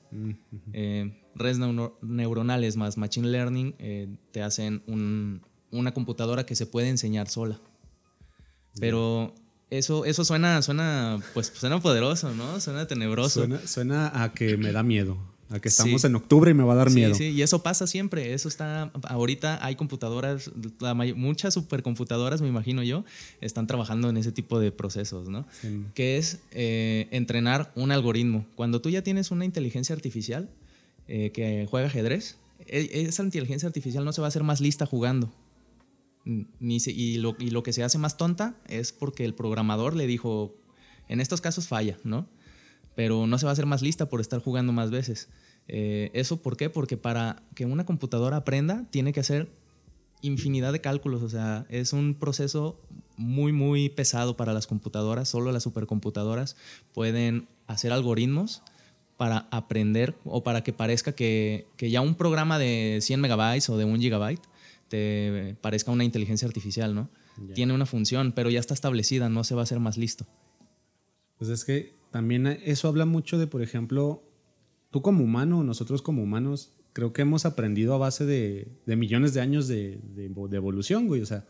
Eh, 0.72 1.22
redes 1.34 1.58
neuronales 1.58 2.76
más 2.76 2.96
machine 2.96 3.28
learning 3.28 3.74
te 4.32 4.42
hacen 4.42 4.82
una 5.70 5.92
computadora 5.92 6.46
que 6.46 6.56
se 6.56 6.64
puede 6.64 6.88
enseñar 6.88 7.28
sola. 7.28 7.60
Pero 8.80 9.34
eso, 9.68 10.06
eso 10.06 10.24
suena, 10.24 10.62
suena, 10.62 11.18
pues, 11.34 11.52
suena 11.54 11.80
poderoso, 11.80 12.34
¿no? 12.34 12.60
Suena 12.60 12.86
tenebroso. 12.86 13.46
suena 13.66 14.22
a 14.22 14.32
que 14.32 14.56
me 14.56 14.72
da 14.72 14.82
miedo. 14.82 15.35
A 15.48 15.60
que 15.60 15.68
estamos 15.68 16.04
en 16.04 16.16
octubre 16.16 16.50
y 16.50 16.54
me 16.54 16.64
va 16.64 16.72
a 16.72 16.76
dar 16.76 16.90
miedo. 16.90 17.14
Sí, 17.14 17.28
y 17.28 17.42
eso 17.42 17.62
pasa 17.62 17.86
siempre. 17.86 18.34
Eso 18.34 18.48
está. 18.48 18.90
Ahorita 19.08 19.64
hay 19.64 19.76
computadoras, 19.76 20.50
muchas 21.14 21.54
supercomputadoras, 21.54 22.42
me 22.42 22.48
imagino 22.48 22.82
yo, 22.82 23.04
están 23.40 23.68
trabajando 23.68 24.10
en 24.10 24.16
ese 24.16 24.32
tipo 24.32 24.58
de 24.58 24.72
procesos, 24.72 25.28
¿no? 25.28 25.46
Que 25.94 26.16
es 26.18 26.40
eh, 26.50 27.06
entrenar 27.12 27.72
un 27.76 27.92
algoritmo. 27.92 28.44
Cuando 28.56 28.80
tú 28.80 28.90
ya 28.90 29.02
tienes 29.02 29.30
una 29.30 29.44
inteligencia 29.44 29.94
artificial 29.94 30.50
eh, 31.06 31.30
que 31.32 31.66
juega 31.70 31.86
ajedrez, 31.86 32.38
e, 32.66 33.02
esa 33.06 33.22
inteligencia 33.22 33.68
artificial 33.68 34.04
no 34.04 34.12
se 34.12 34.20
va 34.20 34.26
a 34.26 34.28
hacer 34.28 34.42
más 34.42 34.60
lista 34.60 34.84
jugando. 34.84 35.32
Ni 36.24 36.78
y, 36.84 37.18
lo, 37.18 37.36
y 37.38 37.50
lo 37.50 37.62
que 37.62 37.72
se 37.72 37.84
hace 37.84 37.98
más 37.98 38.16
tonta 38.16 38.56
es 38.66 38.90
porque 38.90 39.24
el 39.24 39.32
programador 39.32 39.94
le 39.94 40.08
dijo, 40.08 40.56
en 41.08 41.20
estos 41.20 41.40
casos 41.40 41.68
falla, 41.68 41.98
¿no? 42.02 42.26
Pero 42.96 43.28
no 43.28 43.38
se 43.38 43.44
va 43.44 43.50
a 43.50 43.52
hacer 43.52 43.66
más 43.66 43.82
lista 43.82 44.08
por 44.08 44.20
estar 44.20 44.40
jugando 44.40 44.72
más 44.72 44.90
veces. 44.90 45.28
Eh, 45.68 46.10
¿Eso 46.14 46.38
por 46.38 46.56
qué? 46.56 46.70
Porque 46.70 46.96
para 46.96 47.42
que 47.54 47.66
una 47.66 47.86
computadora 47.86 48.38
aprenda, 48.38 48.86
tiene 48.90 49.12
que 49.12 49.20
hacer 49.20 49.48
infinidad 50.22 50.72
de 50.72 50.80
cálculos, 50.80 51.22
o 51.22 51.28
sea, 51.28 51.66
es 51.68 51.92
un 51.92 52.14
proceso 52.14 52.80
muy, 53.16 53.52
muy 53.52 53.90
pesado 53.90 54.36
para 54.36 54.54
las 54.54 54.66
computadoras. 54.66 55.28
Solo 55.28 55.52
las 55.52 55.62
supercomputadoras 55.62 56.56
pueden 56.94 57.46
hacer 57.66 57.92
algoritmos 57.92 58.62
para 59.18 59.46
aprender 59.50 60.16
o 60.24 60.42
para 60.42 60.64
que 60.64 60.72
parezca 60.72 61.12
que, 61.12 61.66
que 61.76 61.90
ya 61.90 62.00
un 62.00 62.14
programa 62.14 62.58
de 62.58 62.98
100 63.02 63.20
megabytes 63.20 63.68
o 63.68 63.76
de 63.76 63.84
1 63.84 63.98
gigabyte 63.98 64.42
te 64.88 65.56
parezca 65.60 65.90
una 65.90 66.04
inteligencia 66.04 66.48
artificial, 66.48 66.94
¿no? 66.94 67.10
Tiene 67.54 67.74
una 67.74 67.84
función, 67.84 68.32
pero 68.32 68.48
ya 68.48 68.60
está 68.60 68.72
establecida, 68.72 69.28
no 69.28 69.44
se 69.44 69.54
va 69.54 69.60
a 69.60 69.64
hacer 69.64 69.80
más 69.80 69.98
listo. 69.98 70.26
Pues 71.36 71.50
es 71.50 71.66
que 71.66 71.95
también 72.10 72.46
eso 72.46 72.88
habla 72.88 73.04
mucho 73.04 73.38
de, 73.38 73.46
por 73.46 73.62
ejemplo, 73.62 74.22
tú 74.90 75.02
como 75.02 75.24
humano, 75.24 75.64
nosotros 75.64 76.02
como 76.02 76.22
humanos, 76.22 76.72
creo 76.92 77.12
que 77.12 77.22
hemos 77.22 77.44
aprendido 77.44 77.94
a 77.94 77.98
base 77.98 78.24
de, 78.24 78.68
millones 78.86 79.34
de 79.34 79.42
años 79.42 79.68
de, 79.68 80.00
evolución, 80.52 81.06
güey. 81.06 81.20
O 81.20 81.26
sea, 81.26 81.44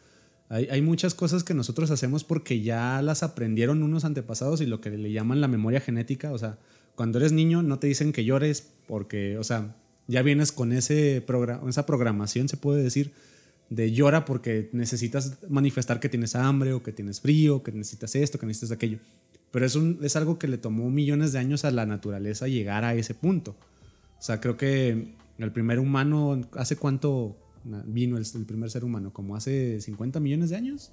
hay, 0.49 0.83
muchas 0.83 1.15
cosas 1.15 1.45
que 1.45 1.55
nosotros 1.55 1.91
hacemos 1.93 2.25
porque 2.25 2.63
ya 2.63 3.01
las 3.03 3.23
aprendieron 3.23 3.83
unos 3.83 4.05
antepasados 4.05 4.61
y 4.61 4.67
lo 4.67 4.81
que 4.81 4.91
le 4.91 5.13
llaman 5.13 5.41
la 5.41 5.47
memoria 5.47 5.81
genética. 5.81 6.33
O 6.33 6.39
sea, 6.39 6.59
cuando 6.97 7.19
eres 7.19 7.31
niño 7.31 7.63
no 7.63 7.79
te 7.79 7.87
dicen 7.87 8.13
que 8.13 8.25
llores 8.25 8.73
porque, 8.89 9.39
o 9.39 9.45
sea, 9.45 9.77
ya 10.09 10.23
vienes 10.23 10.51
con 10.51 10.73
ese 10.73 11.25
esa 11.69 11.87
programación, 11.87 12.49
se 12.49 12.57
puede 12.57 12.83
decir, 12.83 13.13
de 13.71 13.93
llora 13.93 14.25
porque 14.25 14.69
necesitas 14.73 15.39
manifestar 15.49 16.01
que 16.01 16.09
tienes 16.09 16.35
hambre 16.35 16.73
o 16.73 16.83
que 16.83 16.93
tienes 16.93 17.21
frío, 17.21 17.63
que 17.63 17.73
necesitas 17.73 18.15
esto, 18.15 18.39
que 18.39 18.47
necesitas 18.47 18.73
aquello. 18.73 18.99
Pero 19.51 19.65
es, 19.65 19.77
un, 19.77 19.99
es 20.03 20.17
algo 20.17 20.39
que 20.39 20.49
le 20.49 20.59
tomó 20.59 20.91
millones 20.91 21.33
de 21.33 21.39
años 21.39 21.65
a 21.65 21.71
la 21.71 21.87
naturaleza 21.87 22.49
llegar 22.49 22.85
a 22.85 22.95
ese 22.95 23.15
punto. 23.15 23.57
O 24.19 24.23
sea, 24.23 24.41
creo 24.41 24.57
que 24.57 25.15
el 25.39 25.53
primer 25.53 25.79
humano, 25.79 26.41
¿hace 26.53 26.77
cuánto 26.77 27.37
vino 27.87 28.17
el, 28.19 28.25
primer 28.47 28.71
ser 28.71 28.85
humano? 28.85 29.13
¿Como 29.13 29.37
hace 29.37 29.81
50 29.81 30.21
millones 30.21 30.51
de 30.51 30.57
años? 30.57 30.93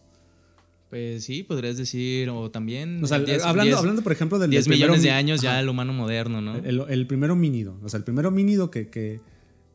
Pues 0.89 1.23
sí, 1.23 1.43
podrías 1.43 1.77
decir, 1.77 2.29
o 2.29 2.51
también... 2.51 3.03
O 3.03 3.07
sea, 3.07 3.17
hablando, 3.17 3.77
hablando, 3.77 4.03
por 4.03 4.11
ejemplo, 4.11 4.37
del... 4.37 4.51
10 4.51 4.67
millones 4.67 5.01
de 5.01 5.11
años 5.11 5.41
ya 5.41 5.59
el 5.59 5.67
humano 5.67 5.91
moderno, 5.91 6.39
¿no? 6.39 6.55
El, 6.57 6.83
el, 6.87 7.07
primer 7.07 7.31
homínido, 7.31 7.79
o 7.83 7.89
sea, 7.89 7.97
el 7.97 8.03
primer 8.03 8.27
homínido 8.27 8.69
que, 8.69 8.87
que, 8.89 9.19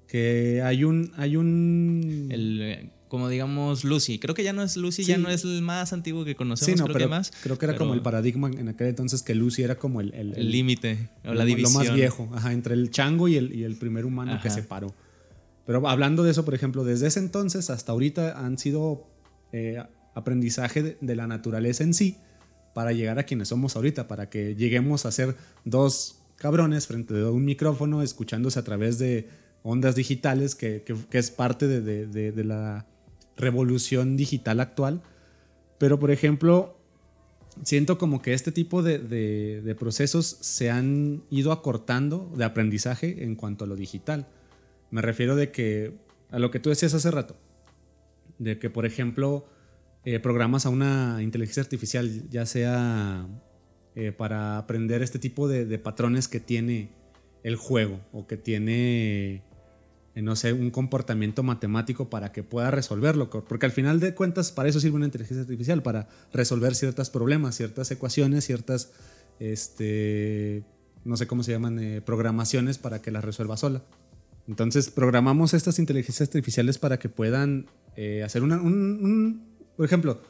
que 0.06 0.62
hay 0.62 0.84
un... 0.84 1.10
Hay 1.16 1.36
un... 1.36 2.28
El, 2.30 2.90
como 3.08 3.28
digamos 3.28 3.84
Lucy. 3.84 4.18
Creo 4.18 4.34
que 4.34 4.44
ya 4.44 4.52
no 4.52 4.62
es 4.62 4.76
Lucy, 4.76 5.04
ya 5.04 5.18
no 5.18 5.28
es 5.28 5.44
el 5.44 5.62
más 5.62 5.92
antiguo 5.92 6.24
que 6.24 6.36
conocemos, 6.36 6.82
creo 6.82 6.96
que 6.96 7.06
más. 7.06 7.32
Creo 7.42 7.58
que 7.58 7.66
era 7.66 7.76
como 7.76 7.94
el 7.94 8.02
paradigma 8.02 8.48
en 8.48 8.68
aquel 8.68 8.88
entonces 8.88 9.22
que 9.22 9.34
Lucy 9.34 9.62
era 9.62 9.76
como 9.76 10.00
el... 10.00 10.12
Límite, 10.36 11.10
o 11.24 11.34
la 11.34 11.44
división. 11.44 11.72
Lo 11.72 11.78
más 11.78 11.94
viejo, 11.94 12.30
ajá, 12.34 12.52
entre 12.52 12.74
el 12.74 12.90
chango 12.90 13.28
y 13.28 13.36
el, 13.36 13.54
y 13.54 13.64
el 13.64 13.76
primer 13.76 14.06
humano 14.06 14.38
que 14.42 14.50
se 14.50 14.62
paró. 14.62 14.94
Pero 15.68 15.86
hablando 15.86 16.22
de 16.22 16.30
eso, 16.30 16.46
por 16.46 16.54
ejemplo, 16.54 16.82
desde 16.82 17.08
ese 17.08 17.18
entonces 17.18 17.68
hasta 17.68 17.92
ahorita 17.92 18.38
han 18.38 18.56
sido 18.56 19.06
eh, 19.52 19.82
aprendizaje 20.14 20.96
de, 20.98 21.16
la 21.16 21.26
naturaleza 21.26 21.84
en 21.84 21.92
sí 21.92 22.16
para 22.74 22.92
llegar 22.92 23.18
a 23.18 23.24
quienes 23.24 23.48
somos 23.48 23.76
ahorita, 23.76 24.08
para 24.08 24.30
que 24.30 24.54
lleguemos 24.54 25.04
a 25.04 25.12
ser 25.12 25.36
dos 25.66 26.22
cabrones 26.36 26.86
frente 26.86 27.20
a 27.20 27.30
un 27.30 27.44
micrófono, 27.44 28.02
escuchándose 28.02 28.58
a 28.58 28.64
través 28.64 28.98
de 28.98 29.28
ondas 29.62 29.94
digitales, 29.94 30.54
que, 30.54 30.84
que, 30.84 31.18
es 31.18 31.30
parte 31.30 31.66
de, 31.66 32.06
de, 32.06 32.32
de 32.32 32.44
la 32.44 32.86
revolución 33.38 34.16
digital 34.16 34.60
actual. 34.60 35.02
Pero, 35.78 35.98
por 35.98 36.10
ejemplo, 36.10 36.78
siento 37.62 37.98
como 37.98 38.20
que 38.20 38.34
este 38.34 38.52
tipo 38.52 38.82
de, 38.82 39.76
procesos 39.78 40.26
se 40.40 40.70
han 40.70 41.22
ido 41.30 41.52
acortando 41.52 42.30
de 42.36 42.44
aprendizaje 42.44 43.24
en 43.24 43.34
cuanto 43.34 43.64
a 43.64 43.66
lo 43.66 43.76
digital. 43.76 44.26
Me 44.90 45.02
refiero 45.02 45.36
de 45.36 45.50
que 45.50 45.94
a 46.30 46.38
lo 46.38 46.50
que 46.50 46.60
tú 46.60 46.70
decías 46.70 46.94
hace 46.94 47.10
rato, 47.10 47.36
de 48.38 48.58
que, 48.58 48.70
por 48.70 48.86
ejemplo, 48.86 49.46
eh, 50.04 50.18
programas 50.20 50.66
a 50.66 50.70
una 50.70 51.18
inteligencia 51.22 51.62
artificial, 51.62 52.28
ya 52.30 52.46
sea 52.46 53.26
eh, 53.94 54.12
para 54.12 54.58
aprender 54.58 55.02
este 55.02 55.18
tipo 55.18 55.48
de, 55.48 55.78
patrones 55.78 56.28
que 56.28 56.40
tiene 56.40 56.90
el 57.42 57.56
juego 57.56 58.00
o 58.12 58.26
que 58.26 58.36
tiene 58.36 59.42
no 60.22 60.36
sé, 60.36 60.52
un 60.52 60.70
comportamiento 60.70 61.42
matemático 61.42 62.10
para 62.10 62.32
que 62.32 62.42
pueda 62.42 62.70
resolverlo. 62.70 63.30
Porque 63.30 63.66
al 63.66 63.72
final 63.72 64.00
de 64.00 64.14
cuentas, 64.14 64.52
para 64.52 64.68
eso 64.68 64.80
sirve 64.80 64.96
una 64.96 65.06
inteligencia 65.06 65.42
artificial, 65.42 65.82
para 65.82 66.08
resolver 66.32 66.74
ciertos 66.74 67.10
problemas, 67.10 67.56
ciertas 67.56 67.90
ecuaciones, 67.90 68.44
ciertas 68.44 68.90
este, 69.40 70.64
no 71.04 71.16
sé 71.16 71.26
cómo 71.26 71.42
se 71.42 71.52
llaman, 71.52 71.78
eh, 71.78 72.00
programaciones 72.00 72.78
para 72.78 73.00
que 73.00 73.10
las 73.10 73.24
resuelva 73.24 73.56
sola. 73.56 73.82
Entonces 74.46 74.90
programamos 74.90 75.54
estas 75.54 75.78
inteligencias 75.78 76.28
artificiales 76.28 76.78
para 76.78 76.98
que 76.98 77.08
puedan 77.08 77.66
eh, 77.96 78.22
hacer 78.22 78.42
una, 78.42 78.60
un, 78.60 79.46
por 79.76 79.84
ejemplo, 79.84 80.20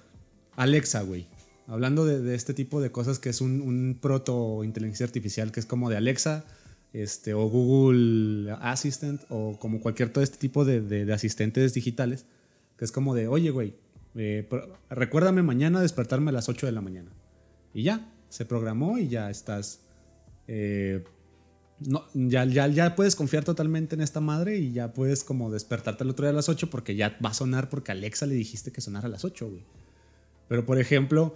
Alexa, 0.56 1.02
güey. 1.02 1.26
Hablando 1.66 2.04
de, 2.06 2.34
este 2.34 2.54
tipo 2.54 2.80
de 2.80 2.90
cosas 2.90 3.18
que 3.18 3.28
es 3.28 3.40
un, 3.40 3.98
proto 4.00 4.64
inteligencia 4.64 5.04
artificial 5.04 5.52
que 5.52 5.60
es 5.60 5.66
como 5.66 5.90
de 5.90 5.98
Alexa, 5.98 6.44
este, 6.92 7.34
o 7.34 7.48
Google 7.48 8.52
Assistant, 8.60 9.22
o 9.28 9.58
como 9.58 9.80
cualquier 9.80 10.10
todo 10.10 10.24
este 10.24 10.38
tipo 10.38 10.64
de, 10.64 11.12
asistentes 11.12 11.74
digitales, 11.74 12.26
que 12.76 12.84
es 12.84 12.92
como 12.92 13.14
de, 13.14 13.28
oye, 13.28 13.50
güey, 13.50 13.74
eh, 14.14 14.48
recuérdame 14.90 15.42
mañana 15.42 15.80
despertarme 15.80 16.30
a 16.30 16.32
las 16.32 16.48
8 16.48 16.66
de 16.66 16.72
la 16.72 16.80
mañana. 16.80 17.10
Y 17.74 17.82
ya, 17.82 18.12
se 18.28 18.44
programó 18.44 18.98
y 18.98 19.08
ya 19.08 19.30
estás. 19.30 19.80
Eh, 20.46 21.04
no, 21.80 22.04
ya, 22.14 22.44
ya, 22.44 22.66
ya 22.66 22.96
puedes 22.96 23.14
confiar 23.14 23.44
totalmente 23.44 23.94
en 23.94 24.00
esta 24.00 24.20
madre 24.20 24.58
y 24.58 24.72
ya 24.72 24.92
puedes 24.92 25.22
como 25.22 25.50
despertarte 25.50 26.02
el 26.02 26.10
otro 26.10 26.24
día 26.24 26.30
a 26.30 26.34
las 26.34 26.48
8 26.48 26.70
porque 26.70 26.96
ya 26.96 27.16
va 27.24 27.30
a 27.30 27.34
sonar 27.34 27.68
porque 27.68 27.92
Alexa 27.92 28.26
le 28.26 28.34
dijiste 28.34 28.72
que 28.72 28.80
sonara 28.80 29.06
a 29.06 29.10
las 29.10 29.24
8, 29.24 29.48
güey. 29.48 29.62
Pero 30.48 30.66
por 30.66 30.80
ejemplo, 30.80 31.34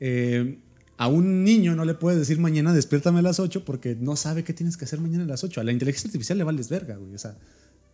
eh, 0.00 0.58
a 0.96 1.08
un 1.08 1.44
niño 1.44 1.74
no 1.74 1.84
le 1.84 1.94
puedes 1.94 2.18
decir 2.18 2.38
mañana 2.38 2.72
despiértame 2.72 3.20
a 3.20 3.22
las 3.22 3.40
8 3.40 3.64
porque 3.64 3.96
no 3.98 4.16
sabe 4.16 4.44
qué 4.44 4.52
tienes 4.52 4.76
que 4.76 4.84
hacer 4.84 5.00
mañana 5.00 5.24
a 5.24 5.26
las 5.26 5.44
8. 5.44 5.60
A 5.60 5.64
la 5.64 5.72
inteligencia 5.72 6.08
artificial 6.08 6.38
le 6.38 6.44
vales 6.44 6.68
verga, 6.68 6.96
güey. 6.96 7.14
O 7.14 7.18
sea, 7.18 7.36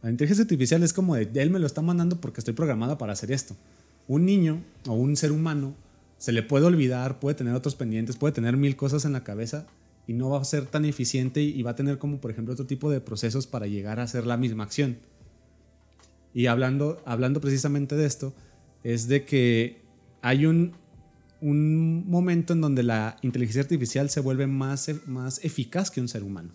la 0.03 0.11
inteligencia 0.11 0.43
artificial 0.43 0.83
es 0.83 0.93
como 0.93 1.15
de 1.17 1.29
él 1.35 1.51
me 1.51 1.59
lo 1.59 1.67
está 1.67 1.83
mandando 1.83 2.21
porque 2.21 2.41
estoy 2.41 2.55
programada 2.55 2.99
para 2.99 3.13
hacer 3.13 3.33
esto. 3.33 3.57
Un 4.07 4.25
niño 4.25 4.63
o 4.87 4.95
un 4.95 5.17
ser 5.17 5.33
humano 5.33 5.75
se 6.19 6.33
le 6.33 6.43
puede 6.43 6.67
olvidar, 6.67 7.21
puede 7.21 7.37
tener 7.37 7.55
otros 7.55 7.77
pendientes, 7.77 8.17
puede 8.17 8.33
tener 8.33 8.57
mil 8.57 8.77
cosas 8.77 9.05
en 9.05 9.13
la 9.13 9.25
cabeza 9.25 9.67
y 10.07 10.15
no 10.15 10.31
va 10.31 10.41
a 10.41 10.45
ser 10.45 10.67
tan 10.67 10.85
eficiente 10.85 11.43
y 11.43 11.63
va 11.63 11.73
a 11.73 11.77
tener 11.77 11.99
como 11.99 12.21
por 12.21 12.31
ejemplo 12.31 12.55
otro 12.55 12.67
tipo 12.67 12.91
de 12.91 13.01
procesos 13.01 13.47
para 13.47 13.67
llegar 13.67 14.01
a 14.01 14.05
hacer 14.05 14.27
la 14.27 14.37
misma 14.37 14.65
acción. 14.65 14.99
Y 16.35 16.47
hablando, 16.47 17.01
hablando 17.05 17.41
precisamente 17.41 17.97
de 17.97 18.07
esto, 18.07 18.35
es 18.85 19.09
de 19.09 19.25
que 19.25 19.83
hay 20.23 20.47
un, 20.47 20.73
un 21.41 22.09
momento 22.09 22.53
en 22.53 22.61
donde 22.61 22.83
la 22.83 23.17
inteligencia 23.23 23.63
artificial 23.63 24.11
se 24.11 24.21
vuelve 24.21 24.47
más, 24.47 24.91
más 25.07 25.45
eficaz 25.45 25.91
que 25.91 26.01
un 26.01 26.09
ser 26.09 26.23
humano. 26.23 26.55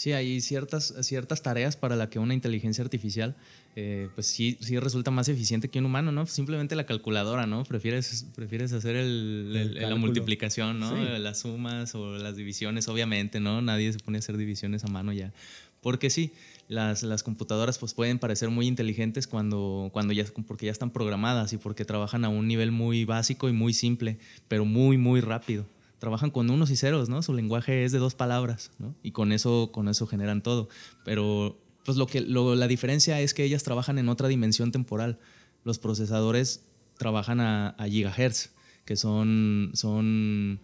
Sí, 0.00 0.12
hay 0.12 0.40
ciertas, 0.40 0.94
ciertas 1.02 1.42
tareas 1.42 1.76
para 1.76 1.94
las 1.94 2.08
que 2.08 2.18
una 2.18 2.32
inteligencia 2.32 2.82
artificial, 2.82 3.36
eh, 3.76 4.08
pues 4.14 4.28
sí, 4.28 4.56
sí 4.62 4.78
resulta 4.78 5.10
más 5.10 5.28
eficiente 5.28 5.68
que 5.68 5.78
un 5.78 5.84
humano, 5.84 6.10
¿no? 6.10 6.24
Simplemente 6.24 6.74
la 6.74 6.86
calculadora, 6.86 7.46
¿no? 7.46 7.64
Prefieres, 7.64 8.24
prefieres 8.34 8.72
hacer 8.72 8.96
el, 8.96 9.74
la 9.74 9.94
multiplicación, 9.96 10.80
¿no? 10.80 10.96
Las 11.18 11.40
sumas 11.40 11.94
o 11.94 12.16
las 12.16 12.34
divisiones, 12.34 12.88
obviamente, 12.88 13.40
¿no? 13.40 13.60
Nadie 13.60 13.92
se 13.92 13.98
pone 13.98 14.16
a 14.16 14.20
hacer 14.20 14.38
divisiones 14.38 14.84
a 14.84 14.88
mano 14.88 15.12
ya. 15.12 15.34
Porque 15.82 16.08
sí, 16.08 16.32
las, 16.70 17.02
las 17.02 17.24
computadoras 17.24 17.78
pues 17.78 17.94
pueden 17.94 18.20
parecer 18.20 18.48
muy 18.48 18.68
inteligentes 18.68 19.26
cuando, 19.26 19.90
cuando 19.92 20.12
ya, 20.12 20.24
porque 20.46 20.66
ya 20.66 20.72
están 20.72 20.90
programadas 20.90 21.52
y 21.52 21.56
porque 21.56 21.84
trabajan 21.84 22.24
a 22.24 22.28
un 22.28 22.46
nivel 22.46 22.70
muy 22.70 23.04
básico 23.04 23.48
y 23.48 23.52
muy 23.52 23.74
simple, 23.74 24.18
pero 24.46 24.64
muy, 24.64 24.96
muy 24.96 25.20
rápido 25.20 25.66
trabajan 25.98 26.30
con 26.30 26.48
unos 26.48 26.70
y 26.70 26.76
ceros, 26.76 27.10
¿no? 27.10 27.20
Su 27.20 27.34
lenguaje 27.34 27.84
es 27.84 27.92
de 27.92 27.98
dos 27.98 28.14
palabras, 28.14 28.70
¿no? 28.78 28.94
Y 29.02 29.10
con 29.10 29.32
eso, 29.32 29.68
con 29.70 29.86
eso 29.86 30.06
generan 30.06 30.42
todo. 30.42 30.70
Pero 31.04 31.60
pues 31.84 31.98
lo 31.98 32.06
que, 32.06 32.22
la 32.22 32.68
diferencia 32.68 33.20
es 33.20 33.34
que 33.34 33.44
ellas 33.44 33.64
trabajan 33.64 33.98
en 33.98 34.08
otra 34.08 34.28
dimensión 34.28 34.72
temporal. 34.72 35.18
Los 35.62 35.78
procesadores 35.78 36.64
trabajan 36.96 37.40
a, 37.40 37.76
gigahertz, 37.86 38.52
que 38.86 38.96
son, 38.96 39.72
son, 39.74 40.60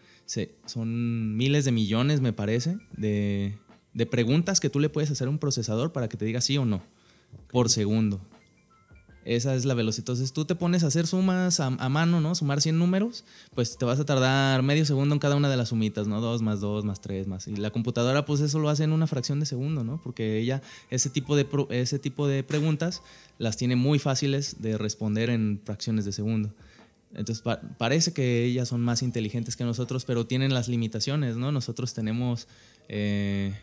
son 0.64 1.36
miles 1.36 1.66
de 1.66 1.72
millones, 1.72 2.22
me 2.22 2.32
parece, 2.32 2.78
de, 2.96 3.58
de 3.96 4.04
preguntas 4.04 4.60
que 4.60 4.68
tú 4.68 4.78
le 4.78 4.90
puedes 4.90 5.10
hacer 5.10 5.26
a 5.26 5.30
un 5.30 5.38
procesador 5.38 5.90
para 5.90 6.08
que 6.08 6.18
te 6.18 6.26
diga 6.26 6.42
sí 6.42 6.58
o 6.58 6.66
no 6.66 6.82
por 7.50 7.70
segundo. 7.70 8.20
Esa 9.24 9.56
es 9.56 9.64
la 9.64 9.74
velocidad. 9.74 10.02
Entonces 10.02 10.32
tú 10.32 10.44
te 10.44 10.54
pones 10.54 10.84
a 10.84 10.86
hacer 10.86 11.06
sumas 11.06 11.58
a, 11.58 11.70
mano, 11.70 12.20
¿no? 12.20 12.34
Sumar 12.36 12.60
100 12.60 12.78
números, 12.78 13.24
pues 13.54 13.76
te 13.76 13.84
vas 13.84 13.98
a 13.98 14.04
tardar 14.04 14.62
medio 14.62 14.84
segundo 14.84 15.14
en 15.14 15.18
cada 15.18 15.34
una 15.34 15.48
de 15.48 15.56
las 15.56 15.70
sumitas, 15.70 16.06
¿no? 16.06 16.20
Dos 16.20 16.42
más 16.42 16.60
dos 16.60 16.84
más 16.84 17.00
tres 17.00 17.26
más. 17.26 17.48
Y 17.48 17.56
la 17.56 17.70
computadora 17.70 18.24
pues 18.24 18.40
eso 18.40 18.60
lo 18.60 18.68
hace 18.68 18.84
en 18.84 18.92
una 18.92 19.08
fracción 19.08 19.40
de 19.40 19.46
segundo, 19.46 19.82
¿no? 19.82 20.00
Porque 20.04 20.38
ella 20.38 20.62
ese 20.90 21.10
tipo 21.10 21.34
de, 21.34 21.46
ese 21.70 21.98
tipo 21.98 22.28
de 22.28 22.44
preguntas 22.44 23.02
las 23.38 23.56
tiene 23.56 23.74
muy 23.74 23.98
fáciles 23.98 24.56
de 24.60 24.78
responder 24.78 25.30
en 25.30 25.60
fracciones 25.64 26.04
de 26.04 26.12
segundo. 26.12 26.52
Entonces 27.14 27.42
parece 27.78 28.12
que 28.12 28.44
ellas 28.44 28.68
son 28.68 28.82
más 28.82 29.02
inteligentes 29.02 29.56
que 29.56 29.64
nosotros, 29.64 30.04
pero 30.04 30.26
tienen 30.26 30.52
las 30.52 30.68
limitaciones, 30.68 31.36
¿no? 31.36 31.50
Nosotros 31.50 31.94
tenemos... 31.94 32.46
Eh, 32.88 33.54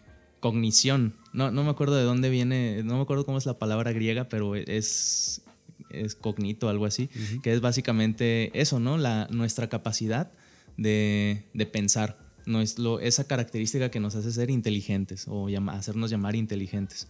cognición. 0.43 1.13
No, 1.31 1.51
no 1.51 1.63
me 1.63 1.69
acuerdo 1.69 1.95
de 1.95 2.03
dónde 2.03 2.29
viene, 2.29 2.83
no 2.83 2.97
me 2.97 3.03
acuerdo 3.03 3.25
cómo 3.25 3.37
es 3.37 3.45
la 3.45 3.57
palabra 3.57 3.93
griega, 3.93 4.27
pero 4.27 4.55
es 4.55 5.41
es 5.89 6.15
cognito, 6.15 6.67
algo 6.67 6.85
así, 6.85 7.09
que 7.43 7.53
es 7.53 7.61
básicamente 7.61 8.51
eso, 8.59 8.79
¿no? 8.79 8.97
La, 8.97 9.27
nuestra 9.31 9.69
capacidad 9.69 10.31
de, 10.75 11.45
de 11.53 11.65
pensar, 11.65 12.17
no 12.45 12.61
es 12.61 12.77
lo, 12.77 12.99
esa 12.99 13.25
característica 13.25 13.89
que 13.89 14.01
nos 14.01 14.15
hace 14.15 14.31
ser 14.33 14.49
inteligentes 14.49 15.25
o 15.29 15.47
hacernos 15.69 16.09
llamar 16.09 16.35
inteligentes. 16.35 17.07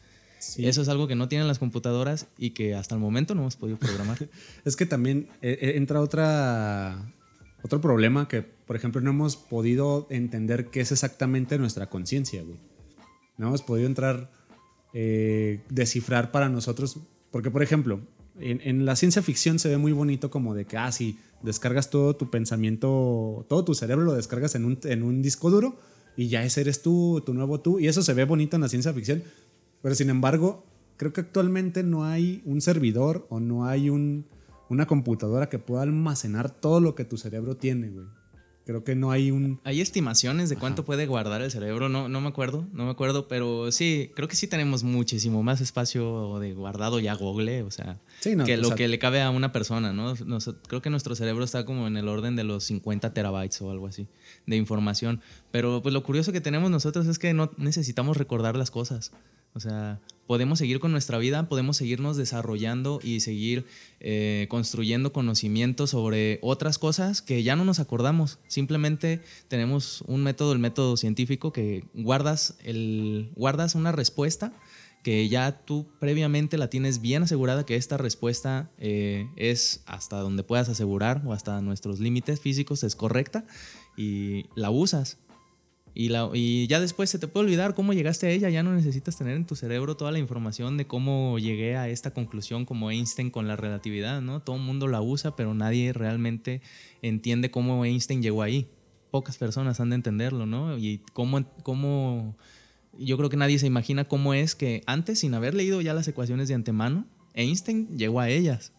Eso 0.57 0.81
es 0.81 0.89
algo 0.89 1.07
que 1.07 1.15
no 1.15 1.27
tienen 1.27 1.47
las 1.47 1.57
computadoras 1.57 2.27
y 2.37 2.51
que 2.51 2.75
hasta 2.75 2.93
el 2.93 3.01
momento 3.01 3.33
no 3.33 3.41
hemos 3.41 3.55
podido 3.55 3.79
programar. 3.79 4.29
es 4.65 4.75
que 4.75 4.85
también 4.85 5.29
eh, 5.41 5.57
eh, 5.61 5.73
entra 5.77 6.01
otra, 6.01 7.13
otro 7.63 7.79
problema 7.81 8.27
que, 8.27 8.41
por 8.41 8.75
ejemplo, 8.75 8.99
no 8.99 9.11
hemos 9.11 9.37
podido 9.37 10.05
entender 10.11 10.69
qué 10.69 10.81
es 10.81 10.91
exactamente 10.91 11.57
nuestra 11.57 11.89
conciencia, 11.89 12.43
güey. 12.43 12.59
No 13.37 13.47
hemos 13.47 13.61
podido 13.61 13.87
entrar, 13.87 14.31
eh, 14.93 15.61
descifrar 15.69 16.31
para 16.31 16.49
nosotros, 16.49 16.99
porque, 17.31 17.51
por 17.51 17.63
ejemplo, 17.63 18.01
en, 18.39 18.85
la 18.85 18.95
ciencia 18.95 19.21
ficción 19.21 19.59
se 19.59 19.69
ve 19.69 19.77
muy 19.77 19.91
bonito 19.91 20.31
como 20.31 20.53
de 20.53 20.65
que, 20.65 20.77
ah, 20.77 20.89
descargas 21.41 21.89
todo 21.89 22.15
tu 22.15 22.29
pensamiento, 22.29 23.45
todo 23.47 23.63
tu 23.63 23.75
cerebro 23.75 24.05
lo 24.05 24.13
descargas 24.13 24.55
en 24.55 24.65
un, 24.65 24.79
en 24.83 25.03
un 25.03 25.21
disco 25.21 25.49
duro 25.49 25.75
y 26.15 26.27
ya 26.27 26.43
ese 26.43 26.61
eres 26.61 26.81
tú, 26.81 27.21
tu 27.25 27.33
nuevo 27.33 27.59
tú. 27.59 27.79
Y 27.79 27.87
eso 27.87 28.01
se 28.01 28.13
ve 28.13 28.25
bonito 28.25 28.55
en 28.55 28.61
la 28.61 28.69
ciencia 28.69 28.93
ficción. 28.93 29.23
Pero 29.81 29.95
sin 29.95 30.09
embargo, 30.09 30.65
creo 30.97 31.13
que 31.13 31.21
actualmente 31.21 31.83
no 31.83 32.05
hay 32.05 32.41
un 32.45 32.61
servidor 32.61 33.25
o 33.29 33.39
no 33.39 33.65
hay 33.65 33.89
un, 33.89 34.25
una 34.69 34.85
computadora 34.85 35.49
que 35.49 35.59
pueda 35.59 35.83
almacenar 35.83 36.49
todo 36.49 36.79
lo 36.79 36.95
que 36.95 37.05
tu 37.05 37.17
cerebro 37.17 37.57
tiene, 37.57 37.89
güey. 37.89 38.05
Creo 38.65 38.83
que 38.83 38.95
no 38.95 39.11
hay 39.11 39.29
un... 39.29 39.59
Hay 39.65 39.81
estimaciones 39.81 40.49
de 40.49 40.55
cuánto 40.55 40.85
puede 40.85 41.05
guardar 41.05 41.41
el 41.41 41.51
cerebro, 41.51 41.89
no, 41.89 42.07
no 42.07 42.21
me 42.21 42.29
acuerdo, 42.29 42.65
no 42.71 42.85
me 42.85 42.91
acuerdo, 42.91 43.27
pero 43.27 43.71
sí, 43.71 44.11
creo 44.15 44.29
que 44.29 44.37
sí 44.37 44.47
tenemos 44.47 44.83
muchísimo 44.83 45.43
más 45.43 45.59
espacio 45.59 46.39
de 46.39 46.53
guardado 46.53 46.99
ya 46.99 47.13
Google, 47.13 47.63
o 47.63 47.71
sea, 47.71 47.99
que 48.21 48.57
lo 48.57 48.73
que 48.75 48.87
le 48.87 48.99
cabe 48.99 49.21
a 49.21 49.29
una 49.31 49.51
persona, 49.51 49.91
¿no? 49.91 50.13
creo 50.67 50.81
que 50.81 50.89
nuestro 50.89 51.15
cerebro 51.15 51.43
está 51.43 51.65
como 51.65 51.87
en 51.87 51.97
el 51.97 52.07
orden 52.07 52.35
de 52.35 52.45
los 52.45 52.63
50 52.63 53.13
terabytes 53.13 53.61
o 53.61 53.69
algo 53.69 53.87
así 53.87 54.07
de 54.45 54.55
información, 54.55 55.21
pero 55.51 55.81
pues 55.81 55.93
lo 55.93 56.03
curioso 56.03 56.31
que 56.31 56.41
tenemos 56.41 56.71
nosotros 56.71 57.05
es 57.07 57.19
que 57.19 57.33
no 57.33 57.51
necesitamos 57.57 58.17
recordar 58.17 58.55
las 58.55 58.71
cosas. 58.71 59.11
O 59.55 59.59
sea, 59.59 59.99
podemos 60.27 60.59
seguir 60.59 60.79
con 60.79 60.91
nuestra 60.91 61.17
vida, 61.17 61.47
podemos 61.49 61.77
seguirnos 61.77 62.17
desarrollando 62.17 62.99
y 63.03 63.19
seguir 63.19 63.65
eh, 63.99 64.47
construyendo 64.49 65.13
conocimiento 65.13 65.87
sobre 65.87 66.39
otras 66.41 66.77
cosas 66.77 67.21
que 67.21 67.43
ya 67.43 67.55
no 67.55 67.65
nos 67.65 67.79
acordamos. 67.79 68.39
Simplemente 68.47 69.21
tenemos 69.47 70.03
un 70.07 70.23
método, 70.23 70.53
el 70.53 70.59
método 70.59 70.97
científico, 70.97 71.51
que 71.51 71.85
guardas, 71.93 72.57
el, 72.63 73.31
guardas 73.35 73.75
una 73.75 73.91
respuesta 73.91 74.53
que 75.03 75.27
ya 75.27 75.65
tú 75.65 75.85
previamente 75.99 76.57
la 76.57 76.69
tienes 76.69 77.01
bien 77.01 77.23
asegurada 77.23 77.65
que 77.65 77.75
esta 77.75 77.97
respuesta 77.97 78.71
eh, 78.79 79.27
es 79.35 79.83
hasta 79.85 80.17
donde 80.19 80.43
puedas 80.43 80.69
asegurar 80.69 81.21
o 81.25 81.33
hasta 81.33 81.61
nuestros 81.61 81.99
límites 81.99 82.39
físicos 82.39 82.83
es 82.83 82.95
correcta 82.95 83.45
y 83.97 84.45
la 84.55 84.71
usas. 84.71 85.17
Y, 85.95 86.67
ya 86.67 86.79
después 86.79 87.09
se 87.09 87.19
te 87.19 87.27
puede 87.27 87.45
olvidar 87.45 87.75
cómo 87.75 87.93
llegaste 87.93 88.27
a 88.27 88.29
ella, 88.31 88.49
ya 88.49 88.63
no 88.63 88.73
necesitas 88.73 89.15
tener 89.17 89.35
en 89.35 89.45
tu 89.45 89.55
cerebro 89.55 89.95
toda 89.95 90.11
la 90.11 90.17
información 90.17 90.75
de 90.75 90.87
cómo 90.87 91.37
llegué 91.37 91.75
a 91.75 91.87
esta 91.87 92.11
conclusión 92.11 92.65
como 92.65 92.89
Einstein 92.89 93.29
con 93.29 93.47
la 93.47 93.55
relatividad, 93.55 94.21
¿no? 94.21 94.41
Todo 94.41 94.55
el 94.55 94.63
mundo 94.63 94.87
la 94.87 95.01
usa, 95.01 95.35
pero 95.35 95.53
nadie 95.53 95.93
realmente 95.93 96.61
entiende 97.01 97.51
cómo 97.51 97.85
Einstein 97.85 98.23
llegó 98.23 98.41
ahí. 98.41 98.67
Pocas 99.11 99.37
personas 99.37 99.79
han 99.79 99.91
de 99.91 99.95
entenderlo, 99.95 100.47
¿no? 100.47 100.77
Y 100.79 101.01
cómo, 101.13 101.45
cómo 101.61 102.35
yo 102.97 103.17
creo 103.17 103.29
que 103.29 103.37
nadie 103.37 103.59
se 103.59 103.67
imagina 103.67 104.05
cómo 104.05 104.33
es 104.33 104.55
que 104.55 104.81
antes, 104.87 105.19
sin 105.19 105.35
haber 105.35 105.53
leído 105.53 105.81
ya 105.81 105.93
las 105.93 106.07
ecuaciones 106.07 106.47
de 106.47 106.55
antemano, 106.55 107.05
Einstein 107.35 107.97
llegó 107.97 108.19
a 108.19 108.29
ellas. 108.29 108.71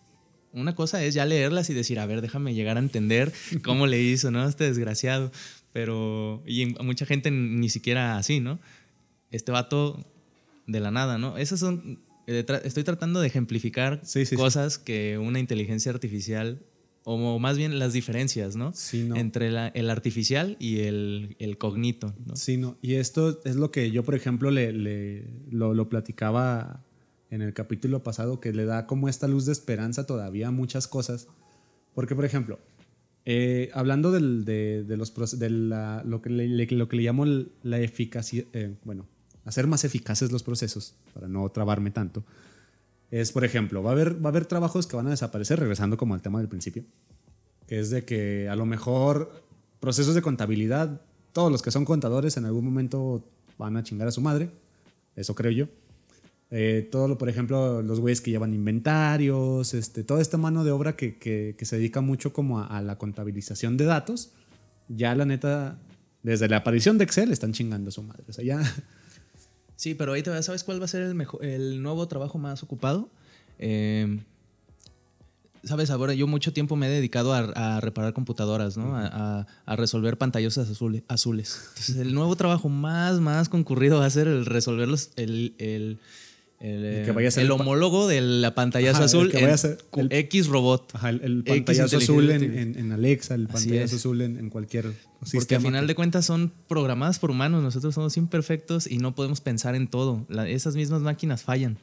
Una 0.53 0.75
cosa 0.75 1.03
es 1.03 1.15
ya 1.15 1.27
leerlas 1.27 1.71
y 1.71 1.75
decir, 1.75 1.99
a 1.99 2.07
ver, 2.07 2.21
déjame 2.21 2.55
llegar 2.55 2.77
a 2.77 2.81
entender 2.81 3.33
cómo 3.65 3.87
le 3.87 4.01
hizo, 4.01 4.31
¿no? 4.31 4.49
Este 4.49 4.65
desgraciado 4.65 5.33
pero 5.75 6.41
y 6.47 6.67
mucha 6.85 7.05
gente 7.05 7.33
ni 7.33 7.69
siquiera 7.69 8.17
así, 8.17 8.39
¿no? 8.39 8.61
Este 9.33 9.51
vato 9.51 10.07
de 10.69 10.79
la 10.79 10.93
nada, 10.93 11.19
¿no? 11.19 11.37
Esas 11.37 11.59
son, 11.59 11.99
eh, 12.29 12.47
estoy 12.63 12.85
tratando 12.85 13.21
de 13.21 13.27
ejemplificar 13.27 14.01
cosas 14.37 14.79
que 14.79 15.19
una 15.19 15.41
inteligencia 15.41 15.91
artificial 15.91 16.63
o 17.03 17.41
más 17.41 17.59
bien 17.59 17.81
las 17.81 17.93
diferencias, 17.93 18.55
¿no? 18.55 18.73
Sí, 18.73 19.03
no. 19.03 19.17
Entre 19.17 19.49
el 19.49 19.91
artificial 19.91 20.57
y 20.61 20.83
el, 20.83 21.35
el, 21.41 21.59
cognito, 21.59 22.15
¿no? 22.25 22.37
Sí, 22.37 22.57
no. 22.57 22.79
Y 22.81 22.95
esto 22.95 23.41
es 23.45 23.57
lo 23.57 23.73
que 23.73 23.91
yo, 23.91 24.05
por 24.05 24.15
ejemplo, 24.15 24.53
le, 24.53 24.73
le 24.73 25.27
lo, 25.51 25.75
lo, 25.75 25.89
platicaba 25.89 26.85
en 27.31 27.43
el 27.43 27.53
capítulo 27.53 28.05
pasado, 28.05 28.39
que 28.39 28.53
le 28.53 28.65
da 28.65 28.87
como 28.87 29.09
esta 29.09 29.27
luz 29.27 29.45
de 29.45 29.53
esperanza 29.53 30.07
todavía 30.07 30.49
a 30.49 30.51
muchas 30.53 30.87
cosas. 30.87 31.27
Porque, 31.95 32.15
por 32.15 32.25
ejemplo, 32.25 32.61
eh, 33.27 33.71
hablando 33.75 34.13
del, 34.13 34.45
de, 34.45 34.85
de, 34.85 34.97
los 34.97 35.39
de 35.39 35.51
la, 35.51 36.03
lo, 36.05 36.21
que 36.23 36.31
le, 36.31 36.67
lo 36.67 36.89
que 36.89 36.97
le 36.97 37.03
llamo 37.03 37.25
la 37.63 37.81
eficacia, 37.81 38.45
eh, 38.53 38.75
bueno, 38.85 39.07
hacer 39.45 39.67
más 39.67 39.85
eficaces 39.85 40.31
los 40.33 40.43
procesos, 40.43 40.95
para 41.13 41.29
no 41.29 41.49
trabarme 41.51 41.91
tanto 41.91 42.25
es, 43.21 43.31
por 43.31 43.45
ejemplo, 43.45 43.81
va 43.81 43.91
a, 43.91 43.93
haber, 43.93 44.17
va 44.21 44.29
a 44.29 44.33
haber 44.33 44.47
trabajos 44.47 44.89
que 44.89 44.97
van 44.97 45.07
a 45.07 45.11
desaparecer, 45.11 45.61
regresando 45.61 45.97
como 45.97 46.15
al 46.15 46.23
tema 46.23 46.41
del 46.41 46.49
principio, 46.49 46.83
que 47.69 47.79
es 47.79 47.91
de 47.91 48.05
que 48.05 48.49
a 48.49 48.57
lo 48.57 48.67
mejor 48.67 49.31
procesos 49.79 50.17
de 50.17 50.23
contabilidad, 50.23 51.01
todos 51.33 51.53
los 51.53 51.63
que 51.63 51.71
son 51.71 51.85
contadores 51.85 52.37
en 52.37 52.45
algún 52.45 52.65
momento 52.65 53.25
van 53.57 53.77
a 53.77 53.85
chingar 53.85 54.09
a 54.09 54.11
su 54.11 54.21
madre, 54.21 54.51
eso 55.15 55.37
creo 55.37 55.53
yo. 55.53 55.67
Eh, 56.57 56.89
todo 56.91 57.09
lo, 57.09 57.19
por 57.19 57.29
ejemplo, 57.29 57.83
los 57.83 57.99
güeyes 57.99 58.21
que 58.21 58.31
llevan 58.31 58.55
inventarios, 58.55 59.75
este, 59.75 60.05
toda 60.05 60.23
esta 60.23 60.39
mano 60.39 60.63
de 60.63 60.71
obra 60.71 60.95
que, 60.95 61.19
que, 61.19 61.65
se 61.65 61.77
dedica 61.77 62.01
mucho 62.01 62.33
como 62.33 62.61
a, 62.61 62.67
a, 62.67 62.81
la 62.81 62.97
contabilización 62.97 63.77
de 63.77 63.87
datos, 63.87 64.31
ya 64.89 65.17
la 65.17 65.25
neta, 65.25 65.79
desde 66.23 66.49
la 66.49 66.59
aparición 66.59 66.97
de 66.97 67.05
Excel 67.05 67.33
están 67.33 67.53
chingando 67.53 67.89
a 67.89 67.93
su 67.93 68.05
madre. 68.05 68.25
O 68.29 68.33
sea, 68.33 68.45
ya 68.45 68.63
Sí, 69.77 69.95
pero 69.95 70.13
ahí 70.13 70.23
te 70.23 70.43
¿sabes 70.43 70.65
cuál 70.65 70.81
va 70.81 70.85
a 70.85 70.89
ser 70.89 71.03
el, 71.03 71.15
mejor, 71.15 71.45
el 71.45 71.83
nuevo 71.83 72.07
trabajo 72.07 72.39
más 72.39 72.63
ocupado? 72.63 73.11
Eh, 73.59 74.21
Sabes, 75.65 75.89
ahora 75.89 76.13
yo 76.13 76.27
mucho 76.27 76.53
tiempo 76.53 76.77
me 76.77 76.87
he 76.87 76.91
dedicado 76.91 77.33
a, 77.33 77.81
reparar 77.81 78.13
computadoras, 78.13 78.77
¿no? 78.77 78.95
A, 78.97 79.47
resolver 79.77 80.19
pantallosas 80.19 80.69
azules, 80.71 81.03
Entonces, 81.09 81.97
el 81.97 82.13
nuevo 82.13 82.37
trabajo 82.37 82.69
más, 82.69 83.19
más 83.21 83.49
concurrido 83.49 84.01
va 84.01 84.07
a 84.07 84.11
ser 84.11 84.29
el 84.29 84.45
resolver 84.45 84.89
los, 84.89 85.11
el, 85.17 85.55
el, 85.59 86.01
el, 86.61 87.51
homólogo 87.51 88.09
de 88.09 88.21
la 88.21 88.55
pantallazo 88.55 89.05
azul 89.05 89.31
que 89.31 89.43
vaya 89.43 89.55
a 89.55 89.59
ser 89.59 89.79
el, 89.97 90.13
X 90.13 90.47
robot. 90.47 90.95
Ajá, 90.95 91.11
el, 91.11 91.45
pantallazo 91.45 91.99
azul 91.99 92.31
en, 92.31 92.79
en, 92.79 92.93
Alexa, 92.93 93.35
el 93.35 93.49
pantallazo 93.49 93.97
azul 93.97 94.23
en, 94.23 94.49
cualquier 94.51 94.93
Porque 95.33 95.57
al 95.57 95.63
final 95.63 95.87
de 95.87 95.95
cuentas 95.95 96.25
son 96.25 96.53
programadas 96.69 97.19
por 97.19 97.31
humanos, 97.31 97.63
nosotros 97.63 97.95
somos 97.95 98.17
imperfectos 98.17 98.87
y 98.87 98.99
no 98.99 99.15
podemos 99.15 99.41
pensar 99.41 99.75
en 99.75 99.89
todo. 99.89 100.27
esas 100.47 100.75
mismas 100.77 101.03
máquinas 101.03 101.43
fallan. 101.43 101.79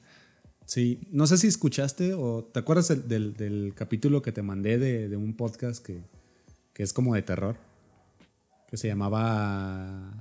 Sí, 0.65 0.99
no 1.11 1.27
sé 1.27 1.37
si 1.37 1.47
escuchaste 1.47 2.13
o 2.13 2.45
te 2.45 2.59
acuerdas 2.59 2.87
del, 2.87 3.33
del, 3.33 3.73
capítulo 3.75 4.21
que 4.21 4.31
te 4.31 4.41
mandé 4.41 4.77
de, 4.77 5.09
de 5.09 5.17
un 5.17 5.35
podcast 5.35 5.85
que, 5.85 6.01
que, 6.73 6.83
es 6.83 6.93
como 6.93 7.13
de 7.13 7.21
terror, 7.23 7.57
que 8.69 8.77
se 8.77 8.87
llamaba 8.87 10.13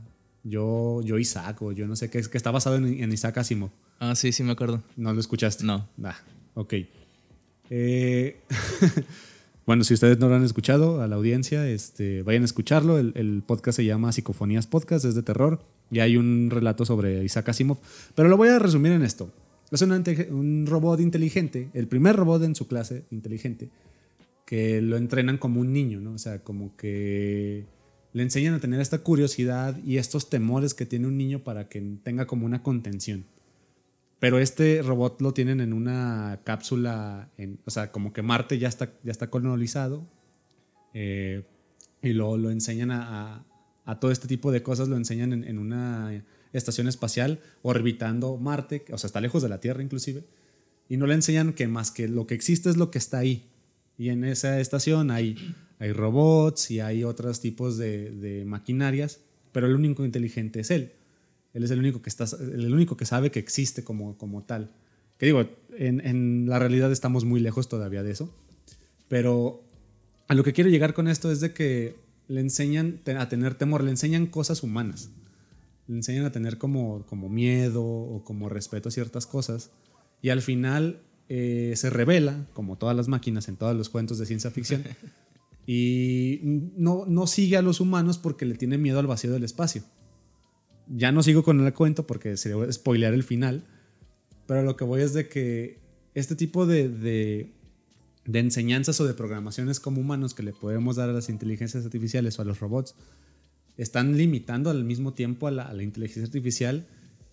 Yo, 0.43 1.03
yo 1.05 1.19
Isaac 1.19 1.63
o 1.63 1.71
yo 1.71 1.87
no 1.87 1.95
sé, 1.95 2.11
que, 2.11 2.21
que 2.23 2.37
está 2.37 2.51
basado 2.51 2.77
en, 2.77 3.01
en 3.01 3.13
Isaac 3.13 3.39
Asimov. 3.39 3.71
Ah, 4.01 4.17
sí, 4.17 4.33
sí 4.33 4.43
me 4.43 4.53
acuerdo. 4.53 4.83
¿No 4.97 5.15
lo 5.15 5.21
escuchaste? 5.21 5.65
No. 5.65 5.89
Ah, 6.03 6.19
ok. 6.55 6.75
Eh, 7.69 8.41
bueno, 9.67 9.85
si 9.85 9.95
ustedes 9.95 10.19
no 10.19 10.29
lo 10.29 10.35
han 10.35 10.45
escuchado, 10.45 11.03
a 11.03 11.07
la 11.07 11.17
audiencia, 11.17 11.69
este, 11.69 12.23
vayan 12.23 12.43
a 12.43 12.47
escucharlo. 12.47 12.99
El, 12.99 13.13
el, 13.15 13.43
podcast 13.47 13.77
se 13.77 13.85
llama 13.85 14.11
Psicofonías 14.11 14.67
Podcast, 14.67 15.05
es 15.05 15.15
de 15.15 15.23
terror. 15.23 15.63
Y 15.91 16.01
hay 16.01 16.17
un 16.17 16.49
relato 16.51 16.85
sobre 16.85 17.23
Isaac 17.23 17.51
Asimov. 17.51 17.79
Pero 18.15 18.29
lo 18.29 18.37
voy 18.37 18.49
a 18.49 18.59
resumir 18.59 18.93
en 18.93 19.03
esto. 19.03 19.31
Es 19.71 19.83
un 19.83 20.67
robot 20.67 20.99
inteligente, 21.01 21.71
el 21.75 21.87
primer 21.87 22.17
robot 22.17 22.43
en 22.43 22.57
su 22.57 22.67
clase 22.67 23.05
inteligente, 23.11 23.71
que 24.45 24.83
lo 24.83 24.97
entrenan 24.97 25.39
como 25.39 25.61
un 25.61 25.73
niño, 25.73 26.01
¿no? 26.01 26.13
O 26.15 26.19
sea, 26.19 26.43
como 26.43 26.77
que 26.77 27.67
le 28.13 28.23
enseñan 28.25 28.55
a 28.55 28.61
tener 28.61 28.81
esta 28.81 28.99
curiosidad 28.99 29.79
y 29.85 29.99
estos 29.99 30.29
temores 30.29 30.75
que 30.75 30.87
tiene 30.87 31.07
un 31.07 31.17
niño 31.17 31.45
para 31.45 31.69
que 31.69 31.81
tenga 32.03 32.27
como 32.27 32.47
una 32.47 32.65
contención. 32.65 33.27
Pero 34.21 34.39
este 34.39 34.83
robot 34.83 35.23
lo 35.23 35.33
tienen 35.33 35.61
en 35.61 35.73
una 35.73 36.41
cápsula, 36.45 37.31
en, 37.39 37.59
o 37.65 37.71
sea, 37.71 37.91
como 37.91 38.13
que 38.13 38.21
Marte 38.21 38.59
ya 38.59 38.69
está, 38.69 38.93
ya 39.03 39.11
está 39.11 39.31
colonizado 39.31 40.07
eh, 40.93 41.43
y 42.03 42.13
lo, 42.13 42.37
lo 42.37 42.51
enseñan 42.51 42.91
a, 42.91 43.47
a, 43.87 43.99
todo 43.99 44.11
este 44.11 44.29
tipo 44.29 44.53
de 44.53 44.63
cosas, 44.63 44.89
lo 44.89 44.97
enseñan 44.99 45.33
en, 45.33 45.45
en, 45.45 45.59
una 45.59 46.23
estación 46.53 46.87
espacial 46.87 47.41
orbitando 47.63 48.37
Marte, 48.37 48.85
o 48.93 48.99
sea, 48.99 49.09
está 49.09 49.23
lejos 49.23 49.43
de 49.43 49.49
la 49.49 49.59
Tierra 49.59 49.83
inclusive, 49.83 50.23
y 50.87 50.99
no 50.99 51.07
le 51.07 51.15
enseñan 51.15 51.55
que 51.55 51.67
más 51.67 51.91
que 51.91 52.07
lo 52.07 52.27
que 52.27 52.35
existe 52.35 52.69
es 52.69 52.77
lo 52.77 52.91
que 52.91 52.99
está 52.99 53.19
ahí. 53.19 53.49
Y 53.97 54.11
en 54.11 54.25
esa 54.25 54.61
estación 54.61 55.11
hay, 55.11 55.55
hay 55.79 55.93
robots 55.93 56.71
y 56.71 56.81
hay 56.81 57.05
otros 57.05 57.41
tipos 57.41 57.79
de, 57.79 58.11
de 58.11 58.45
maquinarias, 58.45 59.21
pero 59.53 59.67
el 59.67 59.75
único 59.75 60.05
inteligente 60.05 60.61
es 60.61 60.71
él. 60.71 60.93
Él 61.53 61.65
es 61.65 61.71
el 61.71 61.81
único 61.81 62.01
que, 62.03 62.11
está, 62.11 62.25
el 62.41 62.73
único 62.73 62.97
que 62.97 63.05
sabe 63.05 63.31
que 63.31 63.41
existe 63.41 63.83
como, 63.83 64.17
como 64.17 64.45
tal. 64.45 64.71
Que 65.19 65.27
digo, 65.27 65.45
en, 65.77 66.01
en, 66.07 66.49
la 66.49 66.59
realidad 66.59 66.93
estamos 66.93 67.25
muy 67.25 67.41
lejos 67.41 67.69
todavía 67.69 68.03
de 68.03 68.13
eso. 68.13 68.33
Pero 69.09 69.65
a 70.29 70.35
lo 70.35 70.45
que 70.45 70.53
quiero 70.53 70.71
llegar 70.71 70.95
con 70.95 71.09
esto 71.09 71.31
es 71.31 71.41
de 71.41 71.53
que 71.53 71.97
le 72.29 72.41
enseñan 72.41 73.01
a 73.19 73.29
tener 73.29 73.57
temor, 73.57 73.83
le 73.83 73.91
enseñan 73.91 74.27
cosas 74.27 74.63
humanas. 74.63 75.11
Le 75.89 75.97
enseñan 75.97 76.25
a 76.25 76.31
tener 76.31 76.59
como, 76.59 77.05
como 77.07 77.29
miedo 77.29 77.85
o 77.85 78.23
como 78.23 78.49
respeto 78.49 78.89
a 78.89 78.93
ciertas 78.93 79.27
cosas. 79.27 79.73
Y 80.23 80.29
al 80.29 80.41
final 80.41 81.01
eh, 81.29 81.73
se 81.75 81.91
revela, 81.91 82.47
como 82.53 82.79
todas 82.79 82.97
las 82.97 83.09
máquinas 83.09 83.49
en 83.49 83.57
todos 83.57 83.77
los 83.77 83.89
cuentos 83.89 84.19
de 84.19 84.27
ciencia 84.27 84.53
ficción, 84.53 84.85
y 85.67 86.41
no, 86.77 87.07
no 87.07 87.27
sigue 87.27 87.57
a 87.57 87.63
los 87.63 87.81
humanos 87.81 88.19
porque 88.19 88.45
le 88.45 88.55
tiene 88.55 88.79
miedo 88.79 89.01
al 89.01 89.09
vacío 89.09 89.33
del 89.33 89.43
espacio 89.43 89.83
ya 90.91 91.13
no 91.13 91.23
sigo 91.23 91.43
con 91.43 91.65
el 91.65 91.73
cuento 91.73 92.07
porque 92.07 92.37
se 92.37 92.51
debe 92.51 92.73
spoilear 92.73 93.15
el 93.15 93.23
final, 93.23 93.65
pero 94.47 94.63
lo 94.63 94.77
que 94.77 94.85
voy 94.85 95.03
es 95.03 95.13
de 95.15 95.29
que 95.29 95.79
este 96.15 96.35
tipo 96.35 96.67
de, 96.67 96.89
de, 96.89 98.39
enseñanzas 98.39 99.01
o 99.01 99.07
de 99.07 99.15
programaciones 99.15 99.81
como 99.81 100.01
humanos 100.01 100.35
que 100.35 100.43
le 100.43 100.53
podemos 100.53 100.97
dar 100.97 101.09
a 101.09 101.13
las 101.13 101.29
inteligencias 101.29 101.85
artificiales 101.85 102.39
o 102.39 102.43
a 102.43 102.45
los 102.45 102.61
robots 102.61 102.95
están 103.77 104.17
limitando 104.17 104.71
al 104.71 104.85
mismo 104.85 105.15
tiempo 105.15 105.47
a 105.47 105.51
la, 105.51 105.83
inteligencia 105.83 106.25
artificial 106.25 106.87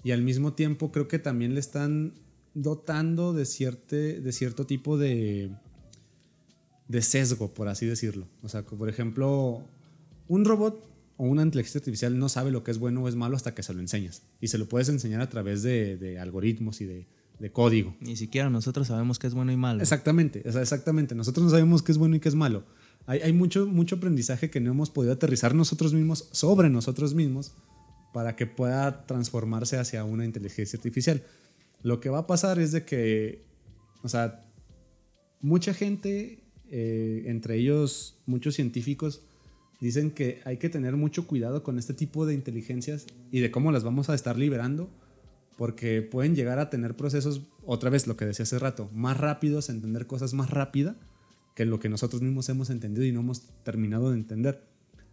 y 0.04 0.12
al 0.12 0.22
mismo 0.22 0.54
tiempo 0.54 0.92
creo 0.92 1.08
que 1.08 1.20
también 1.20 1.54
le 1.56 1.60
están 1.60 2.14
dotando 2.54 3.34
de, 3.34 3.42
de 3.44 4.32
cierto 4.32 4.66
tipo 4.66 4.98
de, 4.98 5.52
de 6.88 7.02
sesgo, 7.02 7.54
por 7.54 7.68
así 7.68 7.86
decirlo. 7.86 8.28
O 8.44 8.50
sea, 8.50 8.64
por 8.64 8.90
ejemplo, 8.90 9.64
un 10.28 10.46
robot 10.46 10.97
o 11.18 11.26
una 11.26 11.42
inteligencia 11.42 11.80
artificial 11.80 12.18
no 12.18 12.30
sabe 12.30 12.52
lo 12.52 12.64
que 12.64 12.72
es 12.72 12.78
bueno 12.78 13.04
o 13.04 13.08
es 13.08 13.16
malo 13.16 13.36
hasta 13.36 13.54
que 13.54 13.64
se 13.64 13.74
lo 13.74 13.80
enseñas. 13.80 14.22
Y 14.40 14.48
se 14.48 14.58
lo 14.58 14.70
puedes 14.70 14.88
enseñar 14.90 15.22
a 15.22 15.30
través 15.30 15.64
de, 15.64 16.18
algoritmos 16.20 16.80
y 16.82 16.86
de, 16.86 17.08
código. 17.52 17.96
Ni 18.00 18.16
siquiera 18.16 18.50
nosotros 18.50 18.88
sabemos 18.88 19.20
qué 19.20 19.28
es 19.28 19.34
bueno 19.34 19.52
y 19.52 19.58
malo. 19.58 19.82
Exactamente, 19.82 20.44
exactamente. 20.46 21.16
Nosotros 21.16 21.44
no 21.44 21.50
sabemos 21.50 21.82
qué 21.82 21.92
es 21.92 21.98
bueno 21.98 22.16
y 22.16 22.20
qué 22.20 22.30
es 22.30 22.36
malo. 22.36 22.66
Hay, 23.06 23.20
hay, 23.22 23.34
mucho, 23.34 23.66
mucho 23.68 23.96
aprendizaje 23.96 24.50
que 24.50 24.60
no 24.60 24.72
hemos 24.72 24.90
podido 24.90 25.14
aterrizar 25.14 25.56
nosotros 25.56 25.94
mismos 25.94 26.30
sobre 26.32 26.70
nosotros 26.70 27.14
mismos 27.14 27.54
para 28.14 28.36
que 28.36 28.48
pueda 28.48 29.06
transformarse 29.06 29.78
hacia 29.78 30.04
una 30.04 30.26
inteligencia 30.26 30.78
artificial. 30.78 31.24
Lo 31.84 32.00
que 32.00 32.10
va 32.10 32.20
a 32.20 32.28
pasar 32.28 32.60
es 32.60 32.72
de 32.72 32.86
que, 32.86 33.46
o 34.04 34.10
sea, 34.10 34.46
mucha 35.42 35.74
gente, 35.74 36.44
eh, 36.70 37.24
entre 37.28 37.58
ellos 37.58 38.20
muchos 38.26 38.56
científicos, 38.56 39.22
dicen 39.80 40.12
que 40.12 40.42
hay 40.46 40.58
que 40.58 40.70
tener 40.70 40.96
mucho 40.96 41.28
cuidado 41.28 41.64
con 41.64 41.78
este 41.78 41.94
tipo 41.94 42.26
de 42.26 42.34
inteligencias 42.34 43.06
y 43.32 43.40
de 43.40 43.52
cómo 43.52 43.72
las 43.72 43.84
vamos 43.84 44.10
a 44.10 44.16
estar 44.16 44.38
liberando, 44.38 44.90
porque 45.58 46.02
pueden 46.02 46.36
llegar 46.36 46.60
a 46.60 46.70
tener 46.70 46.96
procesos, 46.96 47.42
otra 47.66 47.90
vez 47.90 48.08
lo 48.08 48.18
que 48.18 48.26
decía 48.26 48.44
hace 48.44 48.60
rato, 48.60 48.90
más 48.94 49.18
rápidos, 49.18 49.70
entender 49.70 50.08
cosas 50.08 50.34
más 50.34 50.50
rápida 50.50 50.96
que 51.56 51.66
lo 51.66 51.80
que 51.80 51.90
nosotros 51.90 52.22
mismos 52.22 52.48
hemos 52.50 52.70
entendido 52.70 53.06
y 53.06 53.12
no 53.12 53.22
hemos 53.22 53.42
terminado 53.64 54.12
de 54.12 54.18
entender. 54.18 54.64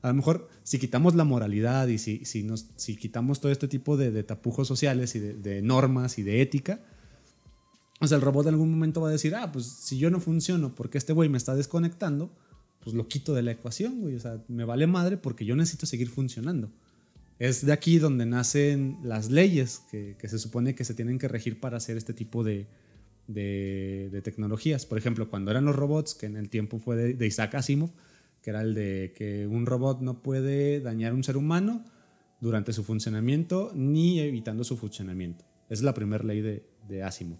A 0.02 0.08
lo 0.08 0.14
mejor 0.14 0.48
si 0.62 0.78
quitamos 0.78 1.14
la 1.14 1.24
moralidad 1.24 1.88
y 1.88 1.96
si, 1.96 2.26
si, 2.26 2.42
nos, 2.42 2.66
si 2.76 2.96
quitamos 2.96 3.40
todo 3.40 3.50
este 3.50 3.68
tipo 3.68 3.96
de, 3.96 4.22
tapujos 4.22 4.68
sociales 4.68 5.14
y 5.14 5.20
de, 5.20 5.32
de, 5.32 5.62
normas 5.62 6.18
y 6.18 6.22
de 6.22 6.42
ética, 6.42 6.80
o 8.00 8.14
el 8.14 8.20
robot 8.20 8.46
en 8.46 8.54
algún 8.54 8.70
momento 8.70 9.00
va 9.00 9.08
a 9.08 9.12
decir, 9.12 9.34
ah, 9.34 9.50
pues 9.50 9.64
si 9.64 9.96
yo 9.96 10.10
no 10.10 10.20
funciono 10.20 10.74
porque 10.74 10.98
este 10.98 11.14
güey 11.14 11.30
me 11.30 11.38
está 11.38 11.54
desconectando, 11.54 12.30
pues 12.84 12.94
lo 12.94 13.08
quito 13.08 13.34
de 13.34 13.42
la 13.42 13.52
ecuación, 13.52 14.00
güey. 14.00 14.14
O 14.14 14.20
sea, 14.20 14.44
me 14.46 14.64
vale 14.64 14.86
madre 14.86 15.16
porque 15.16 15.44
yo 15.44 15.56
necesito 15.56 15.86
seguir 15.86 16.08
funcionando. 16.08 16.70
Es 17.38 17.66
de 17.66 17.72
aquí 17.72 17.98
donde 17.98 18.26
nacen 18.26 18.98
las 19.02 19.30
leyes 19.30 19.82
que, 19.90 20.16
se 20.22 20.38
supone 20.38 20.74
que 20.74 20.84
se 20.84 20.94
tienen 20.94 21.18
que 21.18 21.26
regir 21.26 21.58
para 21.58 21.78
hacer 21.78 21.96
este 21.96 22.12
tipo 22.12 22.44
de, 22.44 22.66
de, 23.26 24.20
tecnologías. 24.22 24.86
Por 24.86 24.98
ejemplo, 24.98 25.28
cuando 25.28 25.50
eran 25.50 25.64
los 25.64 25.74
robots, 25.74 26.14
que 26.14 26.26
en 26.26 26.36
el 26.36 26.48
tiempo 26.48 26.78
fue 26.78 27.14
de, 27.14 27.26
Isaac 27.26 27.56
Asimov, 27.56 27.90
que 28.42 28.50
era 28.50 28.60
el 28.60 28.74
de 28.74 29.12
que 29.16 29.46
un 29.46 29.66
robot 29.66 30.00
no 30.02 30.22
puede 30.22 30.80
dañar 30.80 31.12
a 31.12 31.14
un 31.14 31.24
ser 31.24 31.36
humano 31.36 31.84
durante 32.40 32.72
su 32.72 32.84
funcionamiento 32.84 33.72
ni 33.74 34.20
evitando 34.20 34.62
su 34.62 34.76
funcionamiento. 34.76 35.44
Esa 35.64 35.80
es 35.80 35.82
la 35.82 35.94
primera 35.94 36.22
ley 36.22 36.42
de, 36.42 36.62
de 36.86 37.02
Asimov. 37.02 37.38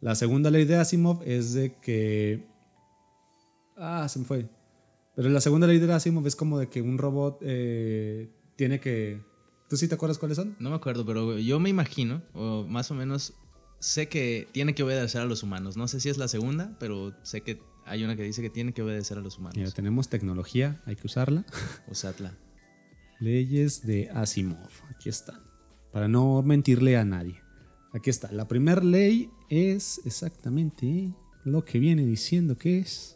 La 0.00 0.14
segunda 0.14 0.50
ley 0.50 0.66
de 0.66 0.76
Asimov 0.76 1.22
es 1.24 1.54
de 1.54 1.74
que 1.80 2.54
Ah, 3.76 4.08
se 4.08 4.18
me 4.18 4.24
fue. 4.24 4.46
Pero 5.16 5.28
la 5.28 5.40
segunda 5.40 5.66
ley 5.66 5.78
de 5.78 5.92
Asimov 5.92 6.26
es 6.26 6.36
como 6.36 6.58
de 6.58 6.68
que 6.68 6.82
un 6.82 6.98
robot 6.98 7.38
eh, 7.42 8.28
tiene 8.56 8.80
que... 8.80 9.20
¿Tú 9.68 9.76
sí 9.76 9.88
te 9.88 9.94
acuerdas 9.94 10.18
cuáles 10.18 10.36
son? 10.36 10.56
No 10.58 10.70
me 10.70 10.76
acuerdo, 10.76 11.06
pero 11.06 11.38
yo 11.38 11.58
me 11.60 11.70
imagino, 11.70 12.22
o 12.34 12.64
más 12.68 12.90
o 12.90 12.94
menos 12.94 13.34
sé 13.78 14.08
que 14.08 14.48
tiene 14.52 14.74
que 14.74 14.82
obedecer 14.82 15.20
a 15.20 15.24
los 15.24 15.42
humanos. 15.42 15.76
No 15.76 15.88
sé 15.88 16.00
si 16.00 16.08
es 16.08 16.18
la 16.18 16.28
segunda, 16.28 16.76
pero 16.78 17.14
sé 17.22 17.42
que 17.42 17.60
hay 17.86 18.04
una 18.04 18.16
que 18.16 18.22
dice 18.22 18.42
que 18.42 18.50
tiene 18.50 18.72
que 18.72 18.82
obedecer 18.82 19.18
a 19.18 19.20
los 19.20 19.38
humanos. 19.38 19.56
Mira, 19.56 19.70
tenemos 19.70 20.08
tecnología, 20.08 20.82
hay 20.86 20.96
que 20.96 21.06
usarla. 21.06 21.44
Usatla. 21.88 22.36
Leyes 23.20 23.86
de 23.86 24.10
Asimov, 24.10 24.70
aquí 24.90 25.08
están. 25.08 25.42
Para 25.92 26.08
no 26.08 26.42
mentirle 26.42 26.96
a 26.96 27.04
nadie. 27.04 27.40
Aquí 27.92 28.10
está. 28.10 28.32
La 28.32 28.48
primera 28.48 28.82
ley 28.82 29.30
es 29.48 30.00
exactamente 30.04 31.14
lo 31.44 31.64
que 31.64 31.78
viene 31.78 32.04
diciendo 32.04 32.58
que 32.58 32.78
es. 32.78 33.13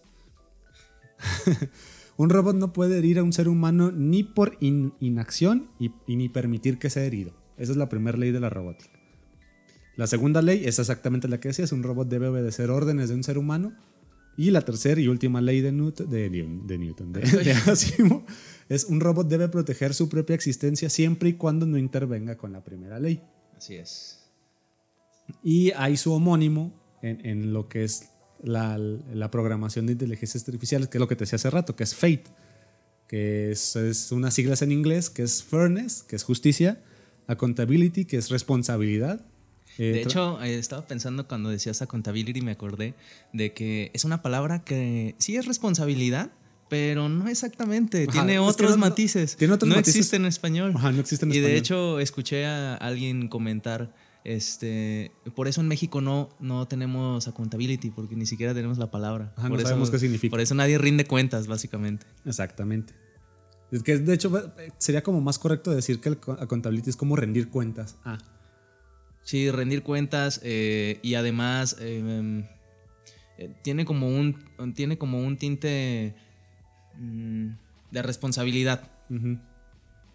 un 2.17 2.31
robot 2.31 2.57
no 2.57 2.73
puede 2.73 2.99
herir 2.99 3.19
a 3.19 3.23
un 3.23 3.33
ser 3.33 3.49
humano 3.49 3.93
ni 3.93 4.23
por 4.23 4.57
inacción 4.61 5.71
y, 5.79 5.91
ni 6.07 6.29
permitir 6.29 6.79
que 6.79 6.91
sea 6.91 7.05
herido. 7.05 7.33
Esa 7.57 7.73
es 7.73 7.79
la 7.79 7.89
primera 7.89 8.19
ley 8.19 8.31
de 8.31 8.41
la 8.41 8.51
robótica. 8.51 8.99
La 9.97 10.07
segunda 10.07 10.43
ley 10.43 10.63
es 10.65 10.79
exactamente 10.79 11.29
la 11.29 11.41
que 11.41 11.49
decía, 11.49 11.65
es 11.65 11.73
un 11.73 11.83
robot 11.83 12.09
debe 12.09 12.29
obedecer 12.29 12.71
órdenes 12.71 13.09
de 13.09 13.17
un 13.17 13.25
ser 13.25 13.39
humano. 13.39 13.73
Y 14.37 14.53
la 14.53 14.63
tercera 14.63 15.01
y 15.01 15.09
última 15.09 15.41
ley 15.41 15.61
de 15.61 15.73
Newton, 15.73 16.09
de, 16.09 16.31
Newton, 16.31 17.13
de 17.13 17.53
Asimov, 17.67 18.23
es 18.69 18.85
un 18.85 19.01
robot 19.01 19.27
debe 19.27 19.49
proteger 19.49 19.95
su 19.95 20.09
propia 20.09 20.35
existencia 20.35 20.89
siempre 20.89 21.31
y 21.31 21.33
cuando 21.33 21.67
no 21.67 21.77
intervenga 21.77 22.37
con 22.37 22.53
la 22.53 22.63
primera 22.63 23.01
ley. 23.01 23.21
Así 23.57 23.75
es. 23.75 24.31
Y 25.43 25.73
hay 25.73 25.97
su 25.97 26.13
homónimo 26.13 26.73
en, 27.03 27.53
lo 27.53 27.69
que 27.69 27.85
es 27.85 28.11
la, 28.43 29.31
programación 29.31 29.87
de 29.87 29.93
inteligencia 29.93 30.41
artificial, 30.41 30.89
que 30.89 30.99
es 30.99 31.01
lo 31.01 31.09
que 31.09 31.17
te 31.17 31.25
decía 31.25 31.37
hace 31.37 31.51
rato, 31.51 31.77
que 31.77 31.85
es 31.85 31.95
FATE, 31.95 32.25
que 33.07 33.51
es, 33.51 34.13
unas 34.13 34.35
siglas 34.35 34.63
en 34.63 34.73
inglés, 34.73 35.11
que 35.11 35.23
es 35.23 35.43
Fairness, 35.43 36.03
que 36.03 36.17
es 36.17 36.25
justicia, 36.25 36.81
Accountability, 37.27 38.05
que 38.05 38.17
es 38.17 38.31
responsabilidad. 38.31 39.21
Eh, 39.77 39.93
de 39.93 40.03
hecho, 40.03 40.43
eh, 40.43 40.59
estaba 40.59 40.87
pensando 40.87 41.29
cuando 41.29 41.51
decías 41.51 41.83
accountability, 41.83 42.41
me 42.41 42.53
acordé 42.53 42.95
de 43.33 43.53
que 43.53 43.91
es 43.95 44.05
una 44.05 44.23
palabra 44.23 44.65
que 44.65 45.15
sí 45.19 45.37
es 45.37 45.47
responsabilidad, 45.47 46.31
pero 46.69 47.09
no 47.09 47.29
exactamente, 47.29 48.07
tiene 48.07 48.39
otros 48.39 48.77
matices. 48.77 49.37
Tiene 49.37 49.55
otros 49.55 49.71
no 49.71 49.79
existe 49.79 50.17
en 50.17 50.27
español. 50.27 50.73
Ajá, 50.75 50.91
no 50.91 51.01
existe 51.01 51.27
en 51.27 51.33
y 51.33 51.39
de 51.39 51.57
hecho, 51.57 52.01
escuché 52.01 52.47
a 52.47 52.75
alguien 52.77 53.29
comentar 53.29 53.95
este, 54.29 55.11
por 55.35 55.49
eso 55.49 55.63
en 55.63 55.69
México 55.69 56.03
no, 56.03 56.29
no 56.39 56.69
tenemos 56.69 57.27
accountability, 57.27 57.91
porque 57.91 58.15
ni 58.15 58.27
siquiera 58.27 58.53
tenemos 58.53 58.77
la 58.77 58.91
palabra. 58.91 59.33
no 59.39 59.57
eso, 59.57 59.67
sabemos 59.67 59.91
qué 59.91 59.99
significa. 59.99 60.31
Por 60.31 60.41
eso 60.41 60.55
nadie 60.55 60.77
rinde 60.77 61.07
cuentas, 61.07 61.47
básicamente. 61.47 62.05
Exactamente. 62.27 62.93
Es 63.73 63.83
que 63.83 63.97
de 63.97 64.13
hecho 64.13 64.31
sería 64.77 65.03
como 65.03 65.23
más 65.23 65.39
correcto 65.39 65.71
decir 65.71 66.03
que 66.03 66.11
el 66.11 66.19
accountability 66.41 66.91
es 66.91 66.97
como 66.97 67.17
rendir 67.17 67.49
cuentas. 67.49 67.97
Ah. 68.05 68.19
Sí, 69.23 69.51
rendir 69.51 69.83
cuentas 69.83 70.41
eh, 70.45 71.01
y 71.03 71.15
además 71.15 71.77
em, 71.81 72.45
eh, 73.39 73.55
tiene, 73.63 73.87
como 73.87 74.09
un, 74.09 74.45
tiene 74.75 74.99
como 74.99 75.23
un 75.23 75.39
tinte 75.39 76.15
mm, 76.99 77.49
de 77.93 78.03
responsabilidad. 78.03 78.91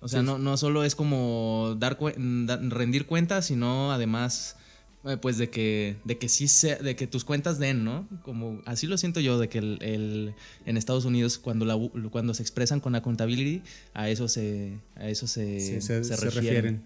O 0.03 0.09
sea, 0.09 0.21
no, 0.21 0.37
no 0.37 0.57
solo 0.57 0.83
es 0.83 0.95
como 0.95 1.77
dar, 1.79 1.97
rendir 1.97 3.05
cuentas, 3.05 3.45
sino 3.45 3.93
además 3.93 4.57
eh, 5.05 5.15
pues 5.15 5.37
de 5.37 5.49
que 5.49 5.95
de 6.03 6.17
que 6.17 6.27
sí 6.27 6.49
sea, 6.49 6.75
de 6.75 6.97
que 6.97 7.07
tus 7.07 7.23
cuentas 7.23 7.57
den, 7.57 7.85
¿no? 7.85 8.05
Como 8.21 8.61
así 8.65 8.85
lo 8.85 8.97
siento 8.97 9.21
yo 9.21 9.39
de 9.39 9.47
que 9.47 9.59
el, 9.59 10.33
en 10.65 10.77
Estados 10.77 11.05
Unidos 11.05 11.37
cuando 11.37 11.63
la, 11.63 11.77
cuando 12.11 12.33
se 12.33 12.41
expresan 12.41 12.81
con 12.81 12.95
accountability 12.95 13.61
a 13.93 14.09
eso 14.09 14.27
se 14.27 14.77
a 14.95 15.07
eso 15.07 15.25
se, 15.25 15.81
se, 15.81 16.15
refieren. 16.17 16.83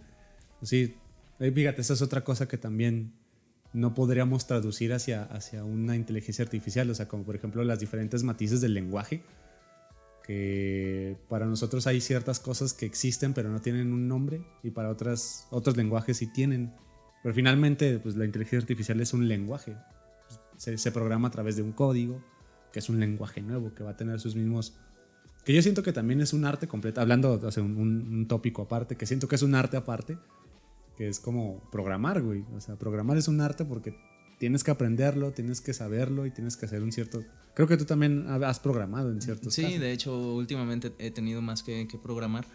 Sí, 0.61 0.93
eh, 1.39 1.51
fíjate, 1.51 1.81
esa 1.81 1.93
es 1.93 2.03
otra 2.03 2.23
cosa 2.23 2.47
que 2.47 2.59
también 2.59 3.13
no 3.73 3.95
podríamos 3.95 4.45
traducir 4.45 4.93
hacia, 4.93 5.23
hacia 5.23 5.63
una 5.63 5.95
inteligencia 5.95 6.43
artificial, 6.43 6.87
o 6.91 6.95
sea, 6.95 7.07
como 7.07 7.23
por 7.23 7.35
ejemplo 7.35 7.63
las 7.63 7.79
diferentes 7.79 8.21
matices 8.21 8.61
del 8.61 8.75
lenguaje 8.75 9.23
que 10.27 11.15
para 11.29 11.45
nosotros 11.45 11.87
hay 11.87 12.01
ciertas 12.01 12.41
cosas 12.41 12.73
que 12.73 12.85
existen 12.85 13.33
pero 13.33 13.49
no 13.49 13.61
tienen 13.61 13.93
un 13.93 14.09
nombre 14.09 14.41
y 14.61 14.71
para 14.71 14.89
otras, 14.89 15.47
otros 15.51 15.77
lenguajes 15.77 16.17
sí 16.17 16.27
tienen. 16.27 16.73
Pero 17.23 17.33
finalmente 17.33 17.97
pues, 17.97 18.17
la 18.17 18.25
inteligencia 18.25 18.59
artificial 18.59 18.99
es 18.99 19.13
un 19.13 19.27
lenguaje. 19.29 19.77
Se, 20.57 20.77
se, 20.77 20.91
programa 20.91 21.29
a 21.29 21.31
través 21.31 21.55
de 21.55 21.61
un 21.61 21.71
código, 21.71 22.21
que 22.73 22.79
es 22.79 22.89
un 22.89 22.99
lenguaje 22.99 23.41
nuevo, 23.41 23.73
que 23.73 23.83
va 23.83 23.91
a 23.91 23.97
tener 23.97 24.19
sus 24.19 24.35
mismos... 24.35 24.77
Que 25.45 25.53
yo 25.53 25.61
siento 25.61 25.81
que 25.81 25.93
también 25.93 26.19
es 26.19 26.33
un 26.33 26.43
arte 26.43 26.67
completo, 26.67 26.99
hablando 26.99 27.37
de 27.37 27.61
un, 27.61 27.77
un, 27.77 28.27
tópico 28.27 28.63
aparte, 28.63 28.97
que 28.97 29.05
siento 29.05 29.29
que 29.29 29.35
es 29.35 29.43
un 29.43 29.55
arte 29.55 29.77
aparte, 29.77 30.17
que 30.97 31.07
es 31.07 31.21
como 31.21 31.61
programar, 31.71 32.21
güey. 32.21 32.43
O 32.53 32.59
sea, 32.59 32.75
programar 32.75 33.15
es 33.15 33.29
un 33.29 33.39
arte 33.39 33.63
porque 33.63 33.95
tienes 34.37 34.63
que 34.63 34.71
aprenderlo, 34.71 35.31
tienes 35.31 35.61
que 35.61 35.73
saberlo 35.73 36.25
y 36.25 36.31
tienes 36.31 36.57
que 36.57 36.65
hacer 36.65 36.83
un 36.83 36.91
cierto... 36.91 37.23
Creo 37.53 37.67
que 37.67 37.77
tú 37.77 37.85
también 37.85 38.27
has 38.27 38.59
programado 38.59 39.11
en 39.11 39.21
ciertos 39.21 39.53
Sí, 39.53 39.79
de 39.79 39.91
hecho, 39.91 40.35
últimamente 40.35 40.93
he 40.99 41.09
tenido 41.09 41.41
más 41.41 41.63
que, 41.63 41.87
programar. 42.01 42.45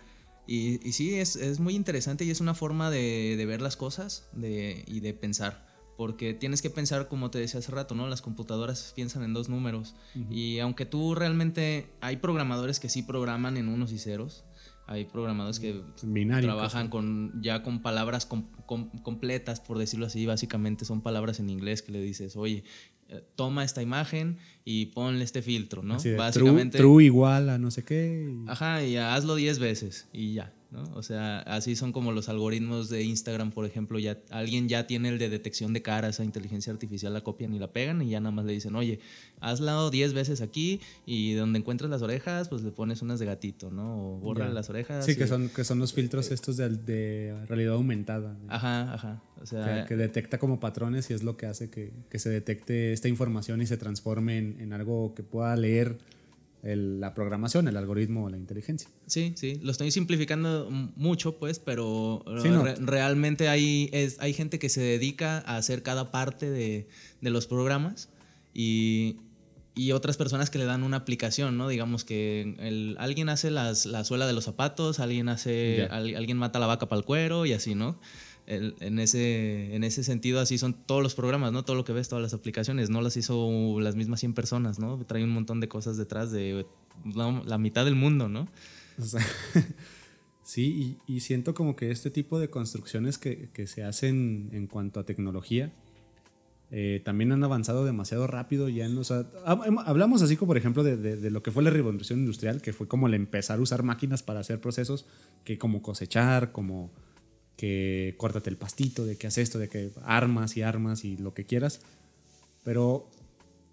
Y, 0.46 0.78
sí, 0.92 1.14
es, 1.14 1.36
es, 1.36 1.58
muy 1.58 1.74
interesante 1.74 2.24
y 2.24 2.30
es 2.30 2.40
una 2.40 2.54
forma 2.54 2.90
de, 2.90 3.34
de 3.36 3.46
ver 3.46 3.60
las 3.60 3.76
cosas 3.76 4.28
de, 4.32 4.84
y 4.86 5.00
de 5.00 5.12
pensar. 5.12 5.66
Porque 5.96 6.34
tienes 6.34 6.62
que 6.62 6.70
pensar, 6.70 7.08
como 7.08 7.30
te 7.30 7.38
decía 7.38 7.58
hace 7.58 7.72
rato, 7.72 7.94
¿no? 7.94 8.08
Las 8.08 8.22
computadoras 8.22 8.92
piensan 8.94 9.24
en 9.24 9.34
dos 9.34 9.48
números. 9.48 9.94
Y 10.30 10.60
aunque 10.60 10.86
tú 10.86 11.14
realmente... 11.14 11.88
Hay 12.00 12.16
programadores 12.16 12.78
que 12.78 12.88
sí 12.88 13.02
programan 13.02 13.56
en 13.56 13.68
unos 13.68 13.92
y 13.92 13.98
ceros 13.98 14.44
hay 14.92 15.06
programadores 15.06 15.58
que 15.58 15.82
trabajan 16.42 16.88
con, 16.88 17.40
ya 17.42 17.62
con 17.62 17.80
palabras 17.80 18.28
completas, 19.02 19.60
por 19.60 19.78
decirlo 19.78 20.06
así. 20.06 20.26
Básicamente 20.26 20.84
son 20.84 21.00
palabras 21.00 21.40
en 21.40 21.48
inglés 21.48 21.82
que 21.82 21.92
le 21.92 22.00
dices, 22.02 22.36
oye, 22.36 22.62
eh, 23.08 23.24
toma 23.34 23.64
esta 23.64 23.82
imagen 23.82 24.38
y 24.64 24.86
ponle 24.86 25.24
este 25.24 25.40
filtro, 25.40 25.82
¿no? 25.82 25.96
Básicamente. 26.16 26.78
True, 26.78 27.04
igual 27.04 27.48
a 27.48 27.58
no 27.58 27.70
sé 27.70 27.84
qué. 27.84 28.34
Ajá, 28.46 28.84
y 28.84 28.96
hazlo 28.96 29.34
10 29.34 29.58
veces 29.58 30.08
y 30.12 30.34
ya. 30.34 30.52
O 30.94 31.02
sea, 31.02 31.40
así 31.40 31.76
son 31.76 31.92
como 31.92 32.12
los 32.12 32.28
algoritmos 32.28 32.88
de 32.88 33.02
Instagram, 33.02 33.50
por 33.50 33.66
ejemplo, 33.66 33.98
ya 33.98 34.18
alguien 34.30 34.68
ya 34.68 34.86
tiene 34.86 35.10
el 35.10 35.18
de 35.18 35.28
detección 35.28 35.72
de 35.72 35.82
cara, 35.82 36.08
esa 36.08 36.24
inteligencia 36.24 36.72
artificial 36.72 37.12
la 37.12 37.20
copian 37.20 37.54
y 37.54 37.58
la 37.58 37.72
pegan 37.72 38.00
y 38.00 38.10
ya 38.10 38.20
nada 38.20 38.30
más 38.30 38.46
le 38.46 38.54
dicen, 38.54 38.74
oye, 38.74 38.98
hazla 39.40 39.90
10 39.90 40.14
veces 40.14 40.40
aquí 40.40 40.80
y 41.04 41.34
donde 41.34 41.58
encuentres 41.58 41.90
las 41.90 42.00
orejas, 42.00 42.48
pues 42.48 42.62
le 42.62 42.70
pones 42.70 43.02
unas 43.02 43.18
de 43.18 43.26
gatito, 43.26 43.70
¿no? 43.70 44.14
O 44.14 44.18
borra 44.18 44.48
las 44.48 44.70
orejas. 44.70 45.04
Sí, 45.04 45.16
que, 45.16 45.26
son, 45.26 45.50
que 45.50 45.64
son 45.64 45.78
los 45.78 45.92
filtros 45.92 46.30
eh, 46.30 46.34
estos 46.34 46.56
de, 46.56 47.36
realidad 47.48 47.74
aumentada. 47.74 48.36
Ajá, 48.48 48.94
ajá. 48.94 49.22
O 49.42 49.46
sea, 49.46 49.84
que, 49.86 49.96
detecta 49.96 50.38
como 50.38 50.58
patrones 50.60 51.10
y 51.10 51.14
es 51.14 51.22
lo 51.22 51.36
que 51.36 51.46
hace 51.46 51.68
que, 51.68 51.92
se 52.18 52.30
detecte 52.30 52.92
esta 52.92 53.08
información 53.08 53.60
y 53.60 53.66
se 53.66 53.76
transforme 53.76 54.38
en, 54.38 54.60
en 54.60 54.72
algo 54.72 55.14
que 55.14 55.22
pueda 55.22 55.54
leer 55.56 55.98
la 56.62 57.12
programación, 57.12 57.66
el 57.66 57.76
algoritmo, 57.76 58.30
la 58.30 58.36
inteligencia. 58.36 58.88
Sí, 59.06 59.32
sí, 59.36 59.58
lo 59.62 59.72
estoy 59.72 59.90
simplificando 59.90 60.68
mucho, 60.70 61.38
pues, 61.38 61.58
pero 61.58 62.24
realmente 62.80 63.48
hay, 63.48 63.90
es, 63.92 64.16
hay 64.20 64.32
gente 64.32 64.60
que 64.60 64.68
se 64.68 64.80
dedica 64.80 65.38
a 65.38 65.56
hacer 65.56 65.82
cada 65.82 66.12
parte 66.12 66.48
de, 66.48 66.88
de 67.20 67.30
los 67.30 67.48
programas 67.48 68.10
y, 68.54 69.16
y, 69.74 69.90
otras 69.90 70.16
personas 70.16 70.50
que 70.50 70.58
le 70.58 70.64
dan 70.64 70.84
una 70.84 70.98
aplicación, 70.98 71.58
¿no? 71.58 71.68
Digamos 71.68 72.04
que 72.04 72.54
el, 72.60 72.96
alguien 73.00 73.28
hace 73.28 73.50
las, 73.50 73.84
la 73.84 74.04
suela 74.04 74.28
de 74.28 74.32
los 74.32 74.44
zapatos, 74.44 75.00
alguien, 75.00 75.28
hace, 75.28 75.88
alguien 75.90 76.36
mata 76.36 76.60
la 76.60 76.66
vaca 76.66 76.88
para 76.88 77.00
el 77.00 77.04
cuero 77.04 77.44
y 77.44 77.54
así, 77.54 77.74
¿no? 77.74 77.98
En, 78.46 78.98
ese, 78.98 79.74
en 79.74 79.84
ese 79.84 80.04
sentido, 80.04 80.40
así 80.40 80.58
son 80.58 80.74
todos 80.74 81.02
los 81.02 81.14
programas, 81.14 81.52
¿no? 81.52 81.64
Todo 81.64 81.76
lo 81.76 81.84
que 81.84 81.92
ves, 81.92 82.08
todas 82.08 82.22
las 82.22 82.34
aplicaciones, 82.34 82.90
no 82.90 83.00
las 83.00 83.16
hizo 83.16 83.78
las 83.80 83.94
mismas 83.94 84.20
100 84.20 84.34
personas, 84.34 84.78
¿no? 84.78 84.98
Trae 85.04 85.24
un 85.24 85.30
montón 85.30 85.60
de 85.60 85.68
cosas 85.68 85.96
detrás 85.96 86.32
de 86.32 86.66
la, 87.14 87.58
mitad 87.58 87.84
del 87.84 87.94
mundo, 87.94 88.28
¿no? 88.28 88.48
sí, 90.42 90.98
y, 91.06 91.20
siento 91.20 91.54
como 91.54 91.76
que 91.76 91.90
este 91.90 92.10
tipo 92.10 92.38
de 92.38 92.50
construcciones 92.50 93.18
que, 93.18 93.50
que 93.52 93.66
se 93.66 93.84
hacen 93.84 94.50
en 94.52 94.66
cuanto 94.66 95.00
a 95.00 95.04
tecnología 95.04 95.72
eh, 96.74 97.02
también 97.04 97.32
han 97.32 97.44
avanzado 97.44 97.84
demasiado 97.84 98.26
rápido. 98.26 98.68
Ya 98.70 98.86
en, 98.86 98.96
o 98.96 99.02
hablamos 99.84 100.22
así 100.22 100.36
como, 100.36 100.48
por 100.48 100.56
ejemplo, 100.56 100.82
de, 100.82 100.96
de, 100.96 101.16
de, 101.16 101.30
lo 101.30 101.42
que 101.42 101.50
fue 101.50 101.62
la 101.62 101.70
revolución 101.70 102.20
industrial, 102.20 102.62
que 102.62 102.72
fue 102.72 102.88
como 102.88 103.06
el 103.06 103.14
empezar 103.14 103.58
a 103.58 103.62
usar 103.62 103.82
máquinas 103.82 104.22
para 104.22 104.40
hacer 104.40 104.58
procesos 104.58 105.06
que 105.44 105.58
como 105.58 105.82
cosechar, 105.82 106.50
como 106.50 106.90
que 107.62 108.16
córtate 108.16 108.50
el 108.50 108.56
pastito, 108.56 109.06
de 109.06 109.14
que 109.14 109.28
haces 109.28 109.44
esto, 109.44 109.60
de 109.60 109.68
que 109.68 109.92
armas 110.02 110.56
y 110.56 110.62
armas 110.62 111.04
y 111.04 111.16
lo 111.16 111.32
que 111.32 111.44
quieras. 111.44 111.80
Pero 112.64 113.08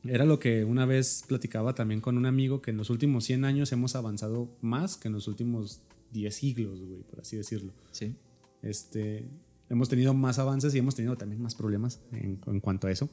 era 0.04 0.25
lo 0.25 0.38
que 0.38 0.63
una 0.63 0.86
vez 0.86 1.23
platicaba 1.28 1.73
también 1.73 1.99
con 1.99 2.15
un 2.15 2.28
amigo, 2.28 2.62
que 2.62 2.69
en 2.69 2.78
los 2.78 2.91
últimos 2.91 3.23
100 3.23 3.45
años 3.45 3.71
hemos 3.71 3.95
avanzado 3.95 4.47
más 4.62 4.95
que 4.95 5.08
en 5.08 5.15
los 5.15 5.28
últimos 5.28 5.82
10 6.12 6.36
siglos, 6.36 6.80
güey, 6.80 7.02
por 7.02 7.21
así 7.21 7.36
decirlo. 7.36 7.73
Sí. 7.89 8.13
Este, 8.62 9.25
hemos 9.71 9.89
tenido 9.89 10.13
más 10.13 10.38
avances 10.38 10.75
y 10.75 10.78
hemos 10.78 10.93
tenido 10.93 11.17
también 11.17 11.41
más 11.41 11.56
problemas 11.56 11.99
en, 12.12 12.39
en 12.45 12.60
cuanto 12.60 12.86
a 12.86 12.91
eso. 12.91 13.10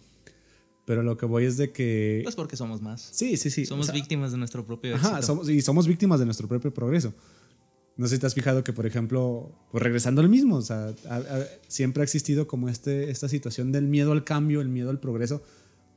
Pero 0.84 1.02
lo 1.02 1.16
que 1.16 1.24
voy 1.24 1.46
es 1.46 1.56
de 1.56 1.72
que... 1.72 2.20
Pues 2.22 2.36
porque 2.36 2.58
somos 2.58 2.82
más. 2.82 3.00
Sí, 3.00 3.38
sí, 3.38 3.48
sí. 3.48 3.64
Somos 3.64 3.90
víctimas 3.90 4.30
de 4.30 4.36
nuestro 4.36 4.66
propio 4.66 4.96
Ajá, 4.96 5.22
somos, 5.22 5.48
y 5.48 5.62
somos 5.62 5.86
víctimas 5.86 6.20
de 6.20 6.26
nuestro 6.26 6.46
propio 6.46 6.74
progreso. 6.74 7.14
No 7.96 8.06
sé 8.06 8.16
si 8.16 8.20
te 8.20 8.26
has 8.26 8.34
fijado 8.34 8.62
que, 8.62 8.72
por 8.72 8.86
ejemplo, 8.86 9.50
pues 9.70 9.82
regresando 9.82 10.20
al 10.20 10.28
mismo, 10.28 10.56
o 10.56 10.62
sea, 10.62 10.94
siempre 11.66 12.02
ha 12.02 12.04
existido 12.04 12.46
como 12.46 12.68
este, 12.68 13.10
esta 13.10 13.28
situación 13.28 13.72
del 13.72 13.86
miedo 13.86 14.12
al 14.12 14.24
cambio, 14.24 14.60
el 14.60 14.68
miedo 14.68 14.90
al 14.90 15.00
progreso, 15.00 15.42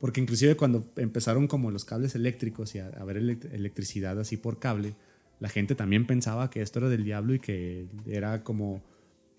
porque 0.00 0.20
inclusive 0.20 0.56
cuando 0.56 0.90
empezaron 0.96 1.46
como 1.46 1.70
los 1.70 1.84
cables 1.84 2.14
eléctricos 2.14 2.74
y 2.74 2.78
a, 2.78 2.86
a 2.88 3.04
ver 3.04 3.18
electricidad 3.18 4.18
así 4.18 4.38
por 4.38 4.58
cable, 4.58 4.94
la 5.40 5.48
gente 5.48 5.74
también 5.74 6.06
pensaba 6.06 6.48
que 6.48 6.62
esto 6.62 6.78
era 6.78 6.88
del 6.88 7.04
diablo 7.04 7.34
y 7.34 7.38
que 7.40 7.86
era 8.06 8.44
como 8.44 8.82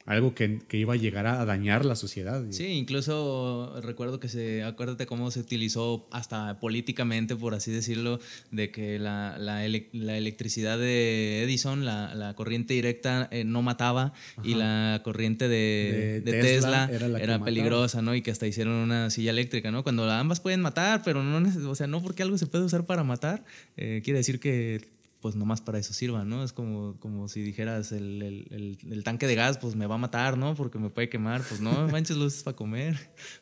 algo 0.05 0.33
que, 0.33 0.59
que, 0.67 0.77
iba 0.77 0.93
a 0.93 0.97
llegar 0.97 1.27
a 1.27 1.45
dañar 1.45 1.85
la 1.85 1.95
sociedad. 1.95 2.43
Sí, 2.49 2.65
incluso 2.65 3.79
recuerdo 3.81 4.19
que 4.19 4.27
se, 4.27 4.63
acuérdate 4.63 5.05
cómo 5.05 5.29
se 5.31 5.39
utilizó 5.39 6.07
hasta 6.11 6.59
políticamente, 6.59 7.35
por 7.35 7.53
así 7.53 7.71
decirlo, 7.71 8.19
de 8.51 8.71
que 8.71 8.99
la, 8.99 9.37
la, 9.37 9.67
la 9.93 10.17
electricidad 10.17 10.77
de 10.77 11.43
Edison, 11.43 11.85
la, 11.85 12.15
la 12.15 12.33
corriente 12.33 12.73
directa 12.73 13.27
eh, 13.31 13.43
no 13.43 13.61
mataba 13.61 14.13
y 14.43 14.55
la 14.55 15.01
corriente 15.03 15.47
de, 15.47 16.21
de, 16.23 16.31
Tesla, 16.41 16.89
era, 16.91 17.43
peligrosa, 17.43 18.01
¿no? 18.01 18.15
Y 18.15 18.21
que 18.21 18.31
hasta 18.31 18.47
hicieron 18.47 18.73
una 18.73 19.09
silla 19.09 19.31
eléctrica, 19.31 19.71
¿no? 19.71 19.83
Cuando 19.83 20.09
ambas 20.09 20.39
pueden 20.39 20.61
matar, 20.61 21.01
pero 21.03 21.23
no, 21.23 21.69
o 21.69 21.75
sea, 21.75 21.87
no 21.87 22.01
porque 22.01 22.23
algo 22.23 22.37
se 22.37 22.47
puede 22.47 22.63
usar 22.63 22.85
para 22.85 23.03
matar, 23.03 23.43
eh, 23.77 24.01
quiere 24.03 24.17
decir 24.17 24.39
que 24.39 25.00
pues 25.21 25.35
nomás 25.35 25.61
para 25.61 25.77
eso 25.77 25.93
sirva, 25.93 26.25
¿no? 26.25 26.43
Es 26.43 26.51
como, 26.51 26.99
como 26.99 27.27
si 27.27 27.41
dijeras, 27.41 27.91
el, 27.91 28.21
el, 28.21 28.77
el, 28.89 29.03
tanque 29.03 29.27
de 29.27 29.35
gas, 29.35 29.57
pues 29.59 29.75
me 29.75 29.85
va 29.85 29.95
a 29.95 29.97
matar, 29.99 30.37
¿no? 30.37 30.55
Porque 30.55 30.79
me 30.79 30.89
puede 30.89 31.09
quemar. 31.09 31.43
Pues 31.47 31.61
no, 31.61 31.71
manches 31.91 32.17
luces 32.17 32.43
para 32.43 32.57
comer, 32.57 32.95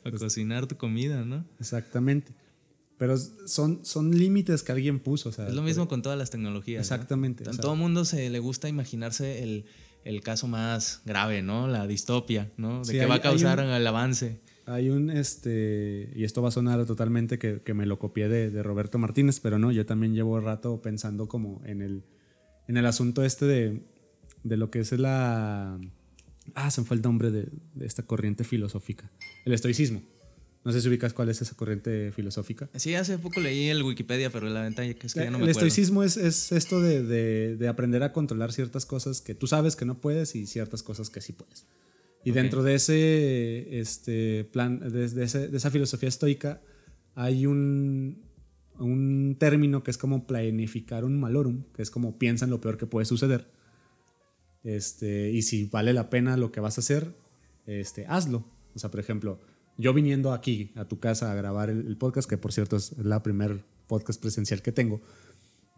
para 0.04 0.12
pues 0.18 0.22
cocinar 0.22 0.68
tu 0.68 0.76
comida, 0.76 1.24
¿no? 1.24 1.46
Exactamente. 1.60 2.34
Pero 2.98 3.18
son, 3.18 3.86
son 3.86 4.12
límites 4.12 4.62
que 4.62 4.74
alguien 4.74 5.00
puso. 5.00 5.30
O 5.30 5.32
sea, 5.32 5.48
es 5.48 5.54
lo 5.54 5.62
mismo 5.62 5.88
con 5.88 6.02
todas 6.02 6.18
las 6.18 6.30
tecnologías. 6.32 6.82
Exactamente. 6.82 7.50
A 7.50 7.54
todo 7.54 7.78
mundo 7.78 8.04
se 8.04 8.30
le 8.30 8.39
gusta 8.39 8.68
imaginarse 8.68 9.42
el, 9.42 9.65
el, 10.04 10.20
caso 10.20 10.50
más 10.50 11.02
grave, 11.06 11.42
¿no? 11.42 11.70
La 11.70 11.88
distopia, 11.88 12.52
¿no? 12.58 12.84
De 12.84 12.92
que 12.92 13.06
va 13.06 13.15
a 13.15 13.22
causar 13.22 13.62
el 13.62 13.88
avance. 13.88 14.42
Hay 14.69 14.89
un, 14.89 15.10
este, 15.10 16.12
y 16.15 16.23
esto 16.23 16.41
va 16.41 16.49
a 16.49 16.51
sonar 16.51 16.86
totalmente 16.86 17.39
que, 17.39 17.62
que 17.62 17.73
me 17.73 17.86
lo 17.86 17.97
copié 17.97 18.29
de, 18.29 18.51
de, 18.51 18.62
Roberto 18.62 18.99
Martínez, 18.99 19.39
pero 19.39 19.58
no, 19.58 19.71
yo 19.71 19.86
también 19.86 20.13
llevo 20.13 20.39
rato 20.39 20.82
pensando 20.82 21.27
como 21.27 21.62
en 21.65 21.82
el, 21.82 22.03
en 22.67 22.77
el 22.77 22.86
asunto 22.86 23.23
este 23.23 23.45
de, 23.45 23.82
de 24.43 24.58
lo 24.58 24.69
que 24.69 24.79
es 24.79 24.91
la... 24.91 25.79
Ah, 26.53 26.69
se 26.69 26.82
me 26.82 26.88
fue 26.88 26.97
el 26.97 27.01
nombre 27.01 27.32
de, 27.32 27.47
de, 27.73 27.86
esta 27.86 28.03
corriente 28.03 28.43
filosófica, 28.43 29.12
el 29.45 29.53
estoicismo. 29.53 30.03
No 30.63 30.71
sé 30.71 30.82
si 30.82 30.89
ubicas 30.89 31.13
cuál 31.13 31.29
es 31.29 31.41
esa 31.41 31.55
corriente 31.55 32.12
filosófica. 32.12 32.69
Sí, 32.75 32.93
hace 32.93 33.17
poco 33.17 33.39
leí 33.39 33.69
el 33.69 33.82
Wikipedia, 33.82 34.29
pero 34.29 34.49
la 34.49 34.62
ventaja 34.62 34.88
es 34.89 34.95
que 34.95 35.08
ya 35.08 35.32
no 35.32 35.39
me 35.39 35.45
El 35.45 35.49
estoicismo 35.49 36.03
es, 36.03 36.17
es, 36.17 36.51
esto 36.51 36.82
de, 36.82 37.03
de, 37.55 37.67
aprender 37.67 38.03
a 38.03 38.12
controlar 38.12 38.51
ciertas 38.51 38.86
cosas 38.86 39.21
que 39.21 39.34
tú 39.34 39.47
sabes 39.47 39.75
que 39.75 39.86
no 39.86 39.99
puedes 39.99 40.36
y 40.36 40.45
ciertas 40.45 40.84
cosas 40.84 41.10
que 41.10 41.21
sí 41.21 41.34
puedes. 41.34 41.65
Y 42.23 42.32
dentro 42.32 42.63
de 42.63 42.75
ese 42.75 43.79
este, 43.79 44.43
plan, 44.43 44.79
de, 44.79 45.08
de, 45.08 45.23
esa 45.23 45.71
filosofía 45.71 46.10
estoica, 46.10 46.62
hay 47.15 47.45
un, 47.45 48.21
un 48.77 49.36
término 49.39 49.84
que 49.84 49.91
es 49.91 49.97
como 49.97 50.27
planificar 50.27 51.05
un 51.05 51.19
malorum, 51.19 51.63
que 51.73 51.82
es 51.82 51.91
como 51.91 52.17
piensa 52.17 52.45
en 52.45 52.51
lo 52.51 52.62
peor 52.62 52.77
que 52.77 52.86
puede 52.86 53.05
suceder. 53.05 53.49
Este, 54.63 55.32
y 55.32 55.41
si 55.43 55.65
vale 55.65 55.93
la 55.93 56.10
pena 56.10 56.38
lo 56.38 56.51
que 56.51 56.60
vas 56.60 56.77
a 56.77 56.82
hacer, 56.82 57.15
este, 57.65 58.05
hazlo. 58.08 58.45
O 58.75 58.79
sea, 58.79 58.91
por 58.91 58.99
ejemplo, 58.99 59.39
yo 59.77 59.93
viniendo 59.93 60.34
aquí 60.34 60.71
a 60.75 60.86
tu 60.86 60.99
casa 60.99 61.32
a 61.32 61.36
grabar 61.36 61.69
el, 61.69 61.88
el 61.88 61.97
podcast, 61.97 62.29
que 62.29 62.38
por 62.38 62.51
cierto 62.51 62.75
es 62.75 62.97
la 62.97 63.23
primer 63.23 63.63
podcast 63.88 64.21
presencial 64.21 64.62
que 64.62 64.71
tengo, 64.71 65.01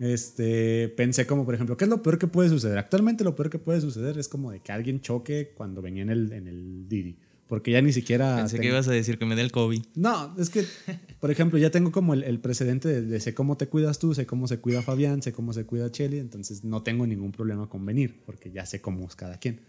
este, 0.02 0.90
pensé 0.90 1.28
como, 1.28 1.46
por 1.46 1.54
ejemplo, 1.54 1.78
¿qué 1.78 1.84
es 1.84 1.90
lo 1.90 2.02
peor 2.02 2.18
que 2.18 2.26
puede 2.26 2.50
suceder? 2.50 2.80
Actualmente 2.80 3.24
lo 3.24 3.36
peor 3.36 3.52
que 3.52 3.60
puede 3.60 3.82
suceder 3.82 4.18
es 4.18 4.28
como 4.28 4.52
de 4.52 4.60
que 4.60 4.72
alguien 4.72 5.00
choque 5.00 5.52
cuando 5.54 5.80
venía 5.84 6.02
en 6.02 6.10
el, 6.10 6.34
en 6.34 6.48
el 6.48 6.90
Didi. 6.90 7.20
Porque 7.46 7.72
ya 7.72 7.84
ni 7.84 7.94
siquiera... 7.94 8.38
Pensé 8.38 8.60
que 8.60 8.68
ibas 8.68 8.88
a 8.88 8.92
decir 8.92 9.20
que 9.20 9.26
me 9.26 9.36
dé 9.36 9.44
el 9.44 9.52
COVID. 9.52 9.84
No, 9.94 10.36
es 10.40 10.50
que, 10.50 10.66
por 11.20 11.30
ejemplo, 11.30 11.60
ya 11.60 11.70
tengo 11.70 11.92
como 11.92 12.16
el, 12.16 12.40
precedente 12.40 13.04
de, 13.04 13.20
sé 13.20 13.36
cómo 13.36 13.58
te 13.58 13.68
cuidas 13.68 14.00
tú, 14.00 14.16
sé 14.16 14.26
cómo 14.26 14.48
se 14.48 14.58
cuida 14.58 14.82
Fabián, 14.82 15.22
sé 15.22 15.34
cómo 15.34 15.54
se 15.54 15.66
cuida 15.66 15.92
Chelly, 15.92 16.18
entonces 16.18 16.64
no 16.64 16.82
tengo 16.82 17.06
ningún 17.06 17.32
problema 17.32 17.70
con 17.70 17.86
venir, 17.86 18.24
porque 18.26 18.50
ya 18.50 18.66
sé 18.66 18.82
cómo 18.82 19.06
es 19.06 19.16
cada 19.16 19.38
quien. 19.38 19.60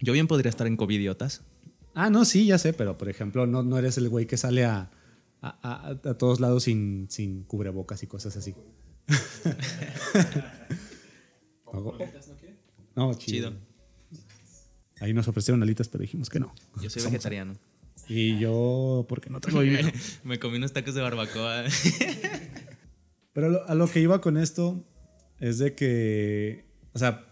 Yo 0.00 0.12
bien 0.12 0.28
podría 0.28 0.50
estar 0.50 0.68
en 0.68 0.78
idiotas 0.80 1.42
Ah, 1.94 2.08
no, 2.08 2.24
sí, 2.24 2.46
ya 2.46 2.58
sé, 2.58 2.72
pero 2.72 2.96
por 2.96 3.08
ejemplo, 3.08 3.48
no, 3.48 3.64
no 3.64 3.78
eres 3.78 3.98
el 3.98 4.08
güey 4.08 4.26
que 4.26 4.36
sale 4.36 4.64
a, 4.64 4.90
a, 5.40 5.88
a 6.04 6.14
todos 6.14 6.38
lados 6.38 6.62
sin, 6.62 7.06
sin 7.10 7.42
cubrebocas 7.42 8.02
y 8.04 8.06
cosas 8.06 8.36
así 8.36 8.54
no, 12.96 13.14
chido. 13.14 13.54
Ahí 15.00 15.12
nos 15.12 15.26
ofrecieron 15.26 15.62
alitas, 15.62 15.88
pero 15.88 16.02
dijimos 16.02 16.30
que 16.30 16.38
no. 16.40 16.54
Yo 16.80 16.88
soy 16.88 17.02
vegetariano. 17.02 17.54
Y 18.08 18.38
yo, 18.38 19.06
porque 19.08 19.30
no 19.30 19.40
tengo 19.40 19.60
dinero. 19.62 19.90
Me 20.24 20.38
comí 20.38 20.58
unos 20.58 20.72
tacos 20.72 20.94
de 20.94 21.00
barbacoa. 21.00 21.64
pero 23.32 23.66
a 23.66 23.74
lo 23.74 23.88
que 23.88 24.00
iba 24.00 24.20
con 24.20 24.36
esto 24.36 24.84
es 25.40 25.58
de 25.58 25.74
que, 25.74 26.66
o 26.92 26.98
sea, 26.98 27.26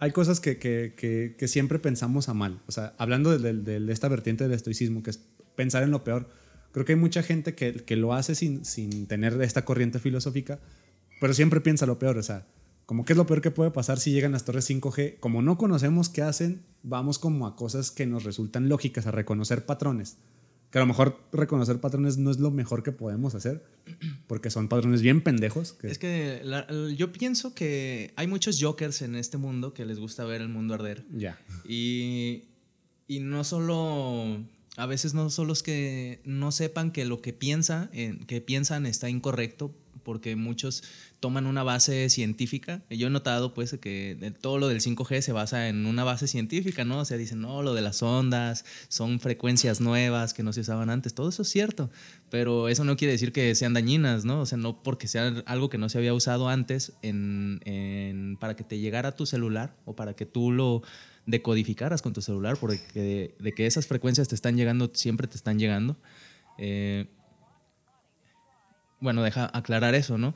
hay 0.00 0.12
cosas 0.12 0.40
que, 0.40 0.58
que, 0.58 0.94
que, 1.38 1.48
siempre 1.48 1.78
pensamos 1.78 2.28
a 2.28 2.34
mal. 2.34 2.60
O 2.66 2.72
sea, 2.72 2.94
hablando 2.98 3.38
de, 3.38 3.52
de, 3.52 3.92
esta 3.92 4.08
vertiente 4.08 4.44
del 4.44 4.52
estoicismo, 4.52 5.02
que 5.02 5.10
es 5.10 5.18
pensar 5.54 5.82
en 5.82 5.90
lo 5.90 6.02
peor, 6.04 6.28
creo 6.72 6.84
que 6.84 6.92
hay 6.92 6.98
mucha 6.98 7.22
gente 7.22 7.54
que, 7.54 7.72
que 7.72 7.96
lo 7.96 8.14
hace 8.14 8.34
sin, 8.34 8.64
sin 8.64 9.06
tener 9.06 9.40
esta 9.42 9.64
corriente 9.64 9.98
filosófica, 9.98 10.58
pero 11.20 11.34
siempre 11.34 11.60
piensa 11.60 11.86
lo 11.86 11.98
peor, 11.98 12.18
o 12.18 12.22
sea, 12.22 12.46
como 12.86 13.04
qué 13.04 13.12
es 13.12 13.16
lo 13.16 13.26
peor 13.26 13.40
que 13.40 13.50
puede 13.50 13.70
pasar 13.70 13.98
si 13.98 14.10
llegan 14.10 14.32
las 14.32 14.44
torres 14.44 14.68
5G, 14.68 15.18
como 15.20 15.40
no 15.40 15.56
conocemos 15.56 16.08
qué 16.08 16.22
hacen, 16.22 16.62
vamos 16.82 17.18
como 17.18 17.46
a 17.46 17.56
cosas 17.56 17.90
que 17.90 18.06
nos 18.06 18.24
resultan 18.24 18.68
lógicas, 18.68 19.06
a 19.06 19.10
reconocer 19.10 19.64
patrones. 19.64 20.18
Que 20.70 20.78
a 20.78 20.80
lo 20.80 20.86
mejor 20.86 21.20
reconocer 21.32 21.80
patrones 21.80 22.16
no 22.16 22.30
es 22.30 22.38
lo 22.38 22.50
mejor 22.50 22.82
que 22.82 22.92
podemos 22.92 23.34
hacer, 23.34 23.62
porque 24.26 24.50
son 24.50 24.68
patrones 24.68 25.02
bien 25.02 25.22
pendejos. 25.22 25.76
Es 25.82 25.98
que 25.98 26.42
yo 26.96 27.12
pienso 27.12 27.54
que 27.54 28.12
hay 28.16 28.26
muchos 28.26 28.58
jokers 28.60 29.02
en 29.02 29.14
este 29.14 29.36
mundo 29.36 29.74
que 29.74 29.84
les 29.84 29.98
gusta 29.98 30.24
ver 30.24 30.40
el 30.40 30.48
mundo 30.48 30.74
arder. 30.74 31.04
Ya. 31.12 31.38
Y, 31.68 32.44
y 33.06 33.20
no 33.20 33.44
solo 33.44 34.38
a 34.76 34.86
veces 34.86 35.14
no 35.14 35.28
solo 35.30 35.52
es 35.52 35.62
que 35.62 36.20
no 36.24 36.50
sepan 36.52 36.92
que 36.92 37.04
lo 37.04 37.20
que 37.20 37.32
piensa, 37.32 37.90
que 38.26 38.40
piensan 38.40 38.86
está 38.86 39.10
incorrecto, 39.10 39.74
porque 40.02 40.36
muchos 40.36 40.82
toman 41.20 41.46
una 41.46 41.62
base 41.62 42.08
científica. 42.10 42.82
Yo 42.90 43.06
he 43.06 43.10
notado 43.10 43.54
pues 43.54 43.76
que 43.80 44.34
todo 44.40 44.58
lo 44.58 44.68
del 44.68 44.80
5G 44.80 45.20
se 45.20 45.32
basa 45.32 45.68
en 45.68 45.86
una 45.86 46.04
base 46.04 46.26
científica, 46.26 46.84
¿no? 46.84 46.98
O 46.98 47.04
sea, 47.04 47.16
dicen, 47.16 47.40
no, 47.40 47.62
lo 47.62 47.74
de 47.74 47.82
las 47.82 48.02
ondas 48.02 48.64
son 48.88 49.20
frecuencias 49.20 49.80
nuevas 49.80 50.34
que 50.34 50.42
no 50.42 50.52
se 50.52 50.60
usaban 50.60 50.90
antes. 50.90 51.14
Todo 51.14 51.28
eso 51.28 51.42
es 51.42 51.48
cierto, 51.48 51.90
pero 52.30 52.68
eso 52.68 52.84
no 52.84 52.96
quiere 52.96 53.12
decir 53.12 53.32
que 53.32 53.54
sean 53.54 53.74
dañinas, 53.74 54.24
¿no? 54.24 54.40
O 54.40 54.46
sea, 54.46 54.58
no 54.58 54.82
porque 54.82 55.06
sea 55.06 55.42
algo 55.46 55.70
que 55.70 55.78
no 55.78 55.88
se 55.88 55.98
había 55.98 56.14
usado 56.14 56.48
antes 56.48 56.94
en, 57.02 58.36
para 58.40 58.56
que 58.56 58.64
te 58.64 58.78
llegara 58.78 59.10
a 59.10 59.16
tu 59.16 59.26
celular 59.26 59.76
o 59.84 59.94
para 59.94 60.14
que 60.14 60.26
tú 60.26 60.50
lo 60.50 60.82
decodificaras 61.26 62.02
con 62.02 62.12
tu 62.12 62.22
celular, 62.22 62.56
porque 62.58 63.34
de, 63.38 63.52
que 63.52 63.66
esas 63.66 63.86
frecuencias 63.86 64.28
te 64.28 64.34
están 64.34 64.56
llegando, 64.56 64.90
siempre 64.94 65.26
te 65.26 65.36
están 65.36 65.58
llegando. 65.58 65.96
Eh, 66.58 67.06
bueno, 69.00 69.22
deja 69.22 69.50
aclarar 69.52 69.94
eso, 69.94 70.18
¿no? 70.18 70.34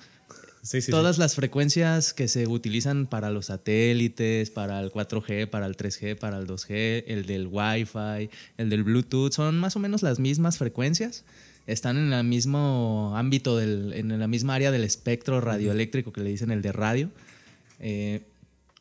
Sí, 0.62 0.80
sí, 0.80 0.90
Todas 0.90 1.18
las 1.18 1.36
frecuencias 1.36 2.12
que 2.12 2.26
se 2.26 2.48
utilizan 2.48 3.06
para 3.06 3.30
los 3.30 3.46
satélites, 3.46 4.50
para 4.50 4.80
el 4.80 4.90
4G, 4.90 5.48
para 5.48 5.66
el 5.66 5.76
3G, 5.76 6.18
para 6.18 6.38
el 6.38 6.48
2G, 6.48 7.04
el 7.06 7.26
del 7.26 7.46
Wi-Fi, 7.46 8.28
el 8.56 8.68
del 8.68 8.82
Bluetooth, 8.82 9.32
son 9.32 9.58
más 9.60 9.76
o 9.76 9.78
menos 9.78 10.02
las 10.02 10.18
mismas 10.18 10.58
frecuencias. 10.58 11.24
Están 11.68 11.96
en 11.98 12.12
el 12.12 12.24
mismo 12.24 13.12
ámbito, 13.16 13.56
del, 13.56 13.92
en 13.92 14.18
la 14.18 14.26
misma 14.26 14.54
área 14.54 14.72
del 14.72 14.82
espectro 14.82 15.40
radioeléctrico 15.40 16.12
que 16.12 16.20
le 16.20 16.30
dicen 16.30 16.50
el 16.50 16.62
de 16.62 16.72
radio. 16.72 17.10
Eh, 17.78 18.22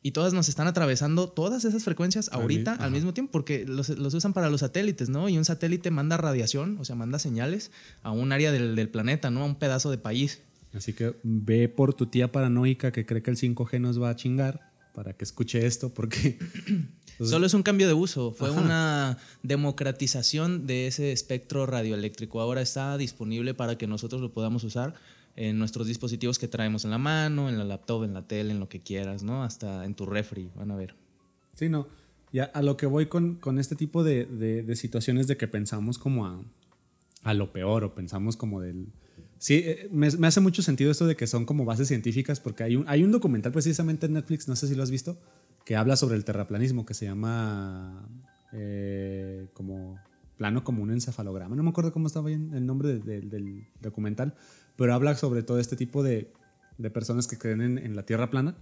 y 0.06 0.12
todas 0.12 0.34
nos 0.34 0.50
están 0.50 0.68
atravesando 0.68 1.28
todas 1.30 1.66
esas 1.66 1.84
frecuencias 1.84 2.30
ahorita 2.32 2.76
al 2.76 2.92
mismo 2.92 3.16
tiempo, 3.16 3.32
porque 3.32 3.66
los, 3.66 3.90
usan 3.90 4.34
para 4.34 4.52
los 4.52 4.60
satélites, 4.60 5.10
¿no? 5.10 5.30
Y 5.30 5.38
un 5.40 5.46
satélite 5.46 5.90
manda 5.90 6.16
radiación, 6.16 6.78
o 6.80 6.86
sea, 6.86 6.96
manda 6.96 7.18
señales 7.18 7.72
a 8.04 8.12
un 8.12 8.32
área 8.32 8.52
del, 8.52 8.76
del, 8.76 8.88
planeta, 8.88 9.32
¿no? 9.32 9.42
A 9.42 9.46
un 9.46 9.56
pedazo 9.56 9.90
de 9.90 9.98
país. 9.98 10.44
Así 10.76 10.94
que 10.94 11.16
ve 11.24 11.70
por 11.70 11.96
tu 11.96 12.06
tía 12.06 12.32
paranoica 12.32 12.92
que 12.92 13.04
cree 13.04 13.24
que 13.24 13.32
el 13.32 13.38
5G 13.38 13.82
nos 13.82 14.00
va 14.00 14.12
a 14.12 14.16
chingar 14.16 14.72
para 14.94 15.14
que 15.14 15.24
escuche 15.24 15.66
esto, 15.66 15.92
porque... 15.92 16.38
Solo 17.20 17.48
es 17.48 17.56
un 17.56 17.64
cambio 17.64 17.88
de 17.88 17.94
uso, 17.94 18.32
fue 18.32 18.52
una 18.52 19.18
democratización 19.42 20.68
de 20.68 20.86
ese 20.86 21.14
espectro 21.14 21.66
radioeléctrico. 21.66 22.42
Ahora 22.42 22.62
está 22.62 22.96
disponible 23.00 23.56
para 23.56 23.76
que 23.76 23.88
nosotros 23.88 24.22
lo 24.22 24.34
podamos 24.34 24.66
usar 24.66 24.94
en 25.36 25.60
nuestros 25.60 25.88
dispositivos 25.88 26.40
que 26.40 26.48
traemos 26.48 26.86
en 26.86 26.92
la 26.92 26.98
mano, 26.98 27.50
en 27.50 27.58
la 27.58 27.66
laptop, 27.66 28.04
en 28.04 28.14
la 28.14 28.28
tele, 28.28 28.52
en 28.52 28.60
lo 28.60 28.70
que 28.70 28.82
quieras, 28.82 29.24
¿no? 29.24 29.44
Hasta 29.44 29.86
en 29.86 29.94
tu 29.94 30.06
refri, 30.06 30.50
van 30.56 30.72
a 30.72 30.76
ver. 30.76 30.96
Sí, 31.54 31.70
no. 31.70 31.88
Ya 32.32 32.46
a 32.46 32.62
lo 32.62 32.78
que 32.78 32.86
voy 32.86 33.08
con, 33.08 33.36
con 33.36 33.60
este 33.60 33.76
tipo 33.76 34.04
de, 34.04 34.26
de, 34.26 34.76
situaciones 34.76 35.28
de 35.28 35.38
que 35.38 35.48
pensamos 35.48 35.98
como 35.98 36.26
a, 36.26 36.42
a 37.24 37.34
lo 37.34 37.52
peor 37.52 37.84
o 37.84 37.96
pensamos 37.96 38.38
como 38.38 38.62
del... 38.62 38.88
Sí, 39.38 39.62
eh, 39.66 39.90
me, 39.92 40.10
me, 40.12 40.28
hace 40.28 40.40
mucho 40.40 40.62
sentido 40.62 40.92
esto 40.92 41.06
de 41.06 41.16
que 41.16 41.28
son 41.28 41.46
como 41.46 41.66
bases 41.66 41.88
científicas 41.88 42.40
porque 42.40 42.64
hay 42.64 42.76
un, 42.76 42.86
hay 42.88 43.04
un 43.04 43.12
documental 43.12 43.52
precisamente 43.52 44.06
en 44.06 44.14
Netflix, 44.14 44.48
no 44.48 44.56
sé 44.56 44.68
si 44.68 44.76
lo 44.76 44.84
has 44.84 44.92
visto, 44.92 45.18
que 45.66 45.76
habla 45.76 45.96
sobre 45.98 46.16
el 46.16 46.24
terraplanismo 46.24 46.86
que 46.86 46.94
se 46.94 47.06
llama 47.06 48.08
eh, 48.54 49.48
como 49.54 50.00
plano 50.38 50.64
como 50.64 50.84
un 50.84 50.92
encefalograma. 50.92 51.56
No 51.56 51.64
me 51.64 51.70
acuerdo 51.70 51.94
cómo 51.94 52.08
estaba 52.08 52.32
el 52.32 52.66
nombre 52.66 52.90
de, 52.90 53.00
de, 53.00 53.22
del 53.22 53.68
documental, 53.82 54.36
pero 54.76 54.94
habla 54.94 55.16
sobre 55.16 55.44
todo 55.44 55.60
este 55.60 55.76
tipo 55.76 56.04
de, 56.04 56.32
de 56.78 56.90
personas 56.90 57.28
que 57.28 57.38
creen 57.38 57.62
en, 57.62 57.78
en 57.78 57.96
la 57.96 58.06
Tierra 58.06 58.30
plana. 58.30 58.56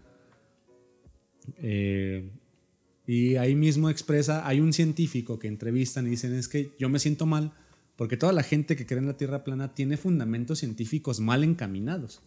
Eh, 1.58 2.30
y 3.06 3.36
ahí 3.36 3.56
mismo 3.56 3.90
expresa, 3.90 4.48
hay 4.48 4.60
un 4.62 4.72
científico 4.72 5.40
que 5.40 5.48
entrevistan 5.48 6.08
y 6.08 6.12
dicen, 6.12 6.34
es 6.34 6.48
que 6.48 6.72
yo 6.80 6.90
me 6.90 7.00
siento 7.00 7.26
mal 7.26 7.54
porque 7.96 8.18
toda 8.18 8.34
la 8.34 8.44
gente 8.44 8.76
que 8.76 8.86
cree 8.86 9.00
en 9.00 9.08
la 9.08 9.18
Tierra 9.18 9.44
plana 9.44 9.76
tiene 9.76 9.98
fundamentos 9.98 10.60
científicos 10.60 11.20
mal 11.20 11.44
encaminados. 11.44 12.22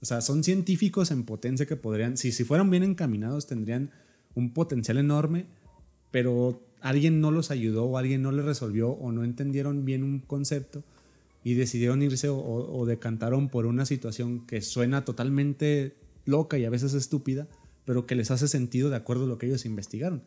O 0.00 0.06
sea, 0.06 0.20
son 0.20 0.44
científicos 0.44 1.10
en 1.10 1.24
potencia 1.24 1.66
que 1.66 1.76
podrían, 1.76 2.16
si, 2.16 2.30
si 2.32 2.44
fueran 2.44 2.70
bien 2.70 2.84
encaminados, 2.84 3.46
tendrían 3.46 3.90
un 4.34 4.54
potencial 4.54 4.98
enorme, 4.98 5.46
pero 6.10 6.62
alguien 6.80 7.20
no 7.20 7.32
los 7.32 7.50
ayudó 7.50 7.84
o 7.84 7.98
alguien 7.98 8.22
no 8.22 8.30
les 8.30 8.44
resolvió 8.44 8.90
o 8.90 9.10
no 9.10 9.24
entendieron 9.24 9.84
bien 9.84 10.04
un 10.04 10.20
concepto 10.20 10.84
y 11.48 11.54
decidieron 11.54 12.02
irse 12.02 12.28
o, 12.28 12.38
o 12.38 12.86
decantaron 12.86 13.48
por 13.48 13.64
una 13.64 13.86
situación 13.86 14.46
que 14.46 14.60
suena 14.60 15.04
totalmente 15.04 15.96
loca 16.26 16.58
y 16.58 16.64
a 16.66 16.70
veces 16.70 16.92
estúpida, 16.94 17.48
pero 17.84 18.06
que 18.06 18.14
les 18.14 18.30
hace 18.30 18.48
sentido 18.48 18.90
de 18.90 18.96
acuerdo 18.96 19.24
a 19.24 19.28
lo 19.28 19.38
que 19.38 19.46
ellos 19.46 19.64
investigaron 19.64 20.22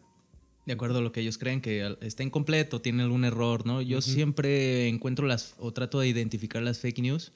de 0.65 0.73
acuerdo 0.73 0.99
a 0.99 1.01
lo 1.01 1.11
que 1.11 1.21
ellos 1.21 1.37
creen 1.37 1.59
que 1.59 1.97
está 2.01 2.23
incompleto, 2.23 2.81
tiene 2.81 3.01
algún 3.01 3.25
error, 3.25 3.65
¿no? 3.65 3.81
Yo 3.81 3.97
uh 3.97 3.99
-huh. 3.99 4.03
siempre 4.03 4.87
encuentro 4.87 5.25
las, 5.25 5.55
o 5.57 5.73
trato 5.73 5.99
de 5.99 6.07
identificar 6.07 6.61
las 6.61 6.79
fake 6.79 6.99
news 6.99 7.31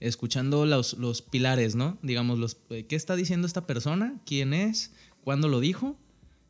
escuchando 0.00 0.64
los, 0.64 0.94
los 0.94 1.20
pilares, 1.20 1.74
¿no? 1.74 1.98
Digamos, 2.02 2.38
los, 2.38 2.56
¿qué 2.88 2.96
está 2.96 3.16
diciendo 3.16 3.46
esta 3.46 3.66
persona? 3.66 4.18
¿Quién 4.24 4.54
es? 4.54 4.92
¿Cuándo 5.22 5.48
lo 5.48 5.60
dijo? 5.60 5.98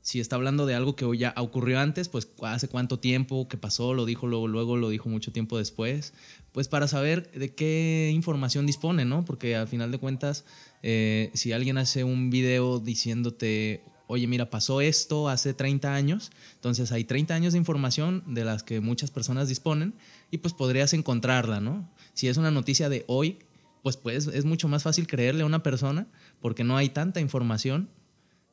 Si 0.02 0.20
está 0.20 0.36
hablando 0.36 0.66
de 0.66 0.74
algo 0.74 0.96
que 0.96 1.06
ya 1.18 1.34
ocurrió 1.36 1.78
antes, 1.78 2.08
pues 2.08 2.28
hace 2.42 2.68
cuánto 2.68 2.98
tiempo 2.98 3.48
que 3.48 3.56
pasó, 3.56 3.92
lo 3.92 4.06
dijo 4.06 4.26
luego, 4.26 4.48
luego 4.48 4.76
lo 4.76 4.88
dijo 4.88 5.08
mucho 5.08 5.32
tiempo 5.32 5.58
después, 5.58 6.14
pues 6.52 6.68
para 6.68 6.88
saber 6.88 7.30
de 7.32 7.54
qué 7.54 8.10
información 8.14 8.66
dispone, 8.66 9.04
¿no? 9.04 9.24
Porque 9.24 9.56
al 9.56 9.68
final 9.68 9.90
de 9.92 9.98
cuentas, 9.98 10.44
eh, 10.82 11.30
si 11.34 11.52
alguien 11.52 11.76
hace 11.76 12.04
un 12.04 12.30
video 12.30 12.78
diciéndote 12.78 13.82
oye, 14.10 14.26
mira, 14.26 14.50
pasó 14.50 14.80
esto 14.80 15.28
hace 15.28 15.54
30 15.54 15.94
años, 15.94 16.32
entonces 16.54 16.90
hay 16.90 17.04
30 17.04 17.32
años 17.32 17.52
de 17.52 17.60
información 17.60 18.24
de 18.26 18.44
las 18.44 18.64
que 18.64 18.80
muchas 18.80 19.12
personas 19.12 19.48
disponen 19.48 19.94
y 20.32 20.38
pues 20.38 20.52
podrías 20.52 20.92
encontrarla, 20.94 21.60
¿no? 21.60 21.88
Si 22.12 22.26
es 22.26 22.36
una 22.36 22.50
noticia 22.50 22.88
de 22.88 23.04
hoy, 23.06 23.38
pues, 23.84 23.96
pues 23.96 24.26
es 24.26 24.44
mucho 24.44 24.66
más 24.66 24.82
fácil 24.82 25.06
creerle 25.06 25.44
a 25.44 25.46
una 25.46 25.62
persona 25.62 26.08
porque 26.40 26.64
no 26.64 26.76
hay 26.76 26.88
tanta 26.88 27.20
información, 27.20 27.88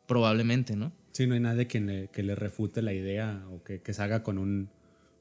probablemente, 0.05 0.75
¿no? 0.75 0.91
Sí, 1.18 1.26
no 1.26 1.34
hay 1.34 1.39
nadie 1.39 1.65
que 1.65 1.80
le, 1.80 2.09
que 2.09 2.22
le 2.22 2.36
refute 2.36 2.84
la 2.84 2.93
idea 2.93 3.43
o 3.51 3.63
que, 3.63 3.82
que 3.82 3.91
se 3.91 4.03
haga 4.03 4.22
con 4.22 4.38
un, 4.38 4.70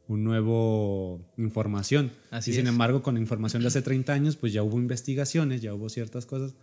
un 0.09 0.25
nuevo 0.25 1.25
información. 1.39 2.13
Así 2.31 2.51
y 2.51 2.53
sin 2.55 2.67
es. 2.67 2.69
embargo, 2.69 3.03
con 3.03 3.17
información 3.17 3.63
de 3.63 3.69
hace 3.69 3.81
30 3.81 4.13
años, 4.13 4.37
pues 4.37 4.53
ya 4.53 4.63
hubo 4.63 4.77
investigaciones, 4.77 5.63
ya 5.63 5.73
hubo 5.73 5.89
ciertas 5.89 6.27
cosas. 6.27 6.55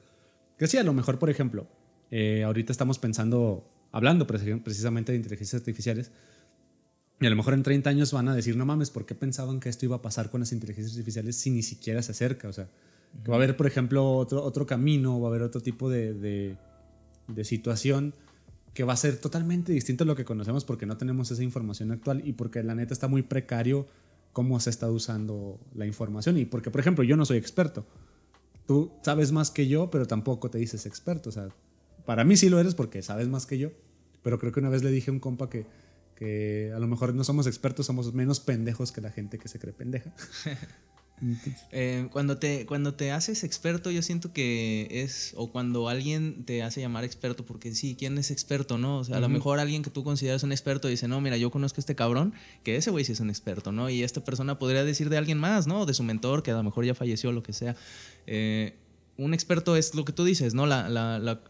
Que 0.59 0.67
sí, 0.67 0.77
a 0.77 0.83
lo 0.83 0.93
mejor, 0.93 1.17
por 1.17 1.31
ejemplo, 1.31 1.65
eh, 2.11 2.43
ahorita 2.43 2.71
estamos 2.71 2.99
pensando, 2.99 3.67
hablando 3.91 4.27
precisamente 4.27 5.13
de 5.13 5.15
inteligencias 5.15 5.59
artificiales, 5.59 6.11
y 7.19 7.25
a 7.25 7.31
lo 7.31 7.35
mejor 7.35 7.55
en 7.55 7.63
30 7.63 7.89
años 7.89 8.11
van 8.13 8.27
a 8.27 8.35
decir, 8.35 8.55
no 8.55 8.67
mames, 8.67 8.91
¿por 8.91 9.07
qué 9.07 9.15
pensaban 9.15 9.59
que 9.59 9.69
esto 9.69 9.83
iba 9.83 9.95
a 9.95 10.01
pasar 10.03 10.29
con 10.29 10.41
las 10.41 10.51
inteligencias 10.51 10.95
artificiales 10.95 11.37
si 11.37 11.49
ni 11.49 11.63
siquiera 11.63 12.03
se 12.03 12.11
acerca? 12.11 12.49
O 12.49 12.53
sea, 12.53 12.69
que 13.23 13.31
va 13.31 13.37
a 13.37 13.39
haber, 13.39 13.57
por 13.57 13.65
ejemplo, 13.65 14.11
otro, 14.11 14.43
otro 14.43 14.67
camino, 14.67 15.19
va 15.19 15.29
a 15.29 15.31
haber 15.31 15.41
otro 15.41 15.59
tipo 15.59 15.89
de, 15.89 16.13
de, 16.13 16.55
de 17.29 17.43
situación 17.43 18.13
que 18.73 18.83
va 18.83 18.93
a 18.93 18.97
ser 18.97 19.17
totalmente 19.17 19.71
distinto 19.71 20.03
a 20.03 20.07
lo 20.07 20.15
que 20.15 20.25
conocemos 20.25 20.65
porque 20.65 20.85
no 20.85 20.97
tenemos 20.97 21.29
esa 21.31 21.43
información 21.43 21.91
actual 21.91 22.27
y 22.27 22.33
porque 22.33 22.63
la 22.63 22.75
neta 22.75 22.93
está 22.93 23.07
muy 23.07 23.21
precario 23.21 23.87
cómo 24.31 24.59
se 24.59 24.71
está 24.71 24.89
usando 24.89 25.59
la 25.75 25.85
información 25.85 26.37
y 26.37 26.45
porque, 26.45 26.71
por 26.71 26.81
ejemplo, 26.81 27.03
yo 27.03 27.15
no 27.15 27.25
soy 27.25 27.37
experto. 27.37 27.85
Tú 28.65 28.91
sabes 29.03 29.31
más 29.31 29.51
que 29.51 29.67
yo, 29.67 29.91
pero 29.91 30.07
tampoco 30.07 30.49
te 30.49 30.57
dices 30.57 30.85
experto. 30.85 31.29
O 31.29 31.31
sea, 31.31 31.49
para 32.05 32.23
mí 32.23 32.35
sí 32.35 32.49
lo 32.49 32.59
eres 32.59 32.73
porque 32.73 33.01
sabes 33.03 33.27
más 33.27 33.45
que 33.45 33.59
yo, 33.59 33.71
pero 34.23 34.39
creo 34.39 34.51
que 34.51 34.59
una 34.59 34.69
vez 34.69 34.83
le 34.83 34.89
dije 34.89 35.11
a 35.11 35.13
un 35.13 35.19
compa 35.19 35.49
que, 35.49 35.67
que 36.15 36.71
a 36.75 36.79
lo 36.79 36.87
mejor 36.87 37.13
no 37.13 37.23
somos 37.23 37.45
expertos, 37.45 37.85
somos 37.85 38.13
menos 38.13 38.39
pendejos 38.39 38.91
que 38.91 39.01
la 39.01 39.11
gente 39.11 39.37
que 39.37 39.47
se 39.47 39.59
cree 39.59 39.73
pendeja. 39.73 40.13
eh, 41.71 42.07
cuando, 42.11 42.37
te, 42.37 42.65
cuando 42.65 42.93
te 42.93 43.11
haces 43.11 43.43
experto, 43.43 43.91
yo 43.91 44.01
siento 44.01 44.33
que 44.33 44.87
es, 44.89 45.33
o 45.35 45.51
cuando 45.51 45.89
alguien 45.89 46.43
te 46.45 46.63
hace 46.63 46.81
llamar 46.81 47.03
experto, 47.03 47.45
porque 47.45 47.73
sí, 47.73 47.95
¿quién 47.97 48.17
es 48.17 48.31
experto, 48.31 48.77
no? 48.77 48.99
O 48.99 49.03
sea, 49.03 49.15
a 49.15 49.17
uh 49.17 49.21
-huh. 49.21 49.23
lo 49.23 49.29
mejor 49.29 49.59
alguien 49.59 49.83
que 49.83 49.89
tú 49.89 50.03
consideras 50.03 50.43
un 50.43 50.51
experto 50.51 50.87
dice, 50.87 51.07
no, 51.07 51.21
mira, 51.21 51.37
yo 51.37 51.51
conozco 51.51 51.79
a 51.79 51.81
este 51.81 51.95
cabrón, 51.95 52.33
que 52.63 52.75
ese 52.75 52.91
güey 52.91 53.05
sí 53.05 53.11
es 53.11 53.19
un 53.19 53.29
experto, 53.29 53.71
¿no? 53.71 53.89
Y 53.89 54.03
esta 54.03 54.23
persona 54.23 54.59
podría 54.59 54.83
decir 54.83 55.09
de 55.09 55.17
alguien 55.17 55.37
más, 55.37 55.67
¿no? 55.67 55.85
De 55.85 55.93
su 55.93 56.03
mentor, 56.03 56.43
que 56.43 56.51
a 56.51 56.55
lo 56.55 56.63
mejor 56.63 56.85
ya 56.85 56.95
falleció, 56.95 57.31
lo 57.31 57.43
que 57.43 57.53
sea. 57.53 57.75
Eh, 58.27 58.75
un 59.17 59.33
experto 59.33 59.75
es 59.75 59.93
lo 59.95 60.05
que 60.05 60.13
tú 60.13 60.23
dices, 60.23 60.53
¿no? 60.53 60.65
La, 60.65 60.89
la, 60.89 61.19
la, 61.19 61.41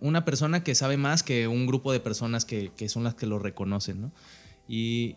una 0.00 0.24
persona 0.24 0.64
que 0.64 0.74
sabe 0.74 0.96
más 0.96 1.22
que 1.22 1.46
un 1.48 1.66
grupo 1.66 1.92
de 1.92 2.00
personas 2.00 2.44
que, 2.44 2.72
que 2.76 2.88
son 2.88 3.04
las 3.04 3.14
que 3.14 3.26
lo 3.26 3.38
reconocen, 3.38 4.00
¿no? 4.00 4.12
Y 4.68 5.16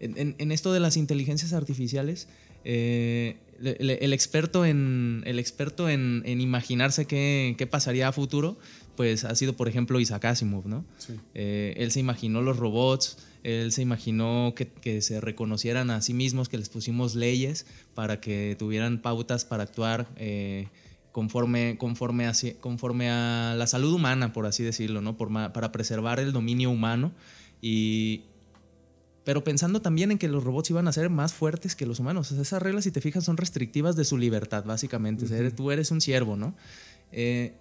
en, 0.00 0.36
en, 0.38 0.52
esto 0.52 0.72
de 0.72 0.80
las 0.80 0.96
inteligencias 0.96 1.52
artificiales, 1.52 2.28
eh, 2.64 3.36
el, 3.62 3.90
el, 3.90 4.12
experto 4.12 4.64
en, 4.64 5.22
el 5.26 5.38
experto 5.38 5.88
en, 5.88 6.22
en 6.26 6.40
imaginarse 6.40 7.06
qué, 7.06 7.54
qué, 7.56 7.66
pasaría 7.66 8.08
a 8.08 8.12
futuro, 8.12 8.58
pues 8.96 9.24
ha 9.24 9.34
sido, 9.34 9.54
por 9.54 9.68
ejemplo, 9.68 10.00
Isaac 10.00 10.24
Asimov, 10.26 10.66
¿no? 10.66 10.84
Sí. 10.98 11.14
Eh, 11.34 11.74
él 11.76 11.90
se 11.90 12.00
imaginó 12.00 12.42
los 12.42 12.56
robots, 12.56 13.18
él 13.42 13.72
se 13.72 13.82
imaginó 13.82 14.54
que, 14.56 14.68
que, 14.68 15.00
se 15.02 15.20
reconocieran 15.20 15.90
a 15.90 16.00
sí 16.00 16.14
mismos, 16.14 16.48
que 16.48 16.58
les 16.58 16.68
pusimos 16.68 17.14
leyes 17.14 17.66
para 17.94 18.20
que 18.20 18.56
tuvieran 18.58 19.00
pautas 19.00 19.44
para 19.44 19.62
actuar. 19.62 20.08
Eh, 20.16 20.68
conforme, 21.12 21.76
conforme, 21.78 22.26
a, 22.26 22.32
conforme 22.60 23.08
a 23.08 23.54
la 23.56 23.68
salud 23.68 23.92
humana, 23.92 24.32
por 24.32 24.46
así 24.46 24.64
decirlo, 24.64 25.00
¿no? 25.00 25.16
Por, 25.16 25.32
para 25.52 25.70
preservar 25.70 26.18
el 26.18 26.32
dominio 26.32 26.70
humano. 26.70 27.12
Y, 27.62 28.22
pero 29.24 29.42
pensando 29.42 29.80
también 29.80 30.10
en 30.10 30.18
que 30.18 30.28
los 30.28 30.44
robots 30.44 30.70
iban 30.70 30.86
a 30.86 30.92
ser 30.92 31.10
más 31.10 31.32
fuertes 31.32 31.74
que 31.74 31.86
los 31.86 31.98
humanos. 31.98 32.30
O 32.30 32.34
sea, 32.34 32.42
esas 32.42 32.62
reglas, 32.62 32.84
si 32.84 32.90
te 32.90 33.00
fijas, 33.00 33.24
son 33.24 33.36
restrictivas 33.36 33.96
de 33.96 34.04
su 34.04 34.18
libertad, 34.18 34.64
básicamente. 34.64 35.24
Uh 35.24 35.28
-huh. 35.28 35.34
o 35.34 35.38
sea, 35.38 35.50
tú 35.56 35.70
eres 35.70 35.90
un 35.90 36.00
siervo, 36.00 36.36
¿no? 36.36 36.54
Eh, 37.10 37.54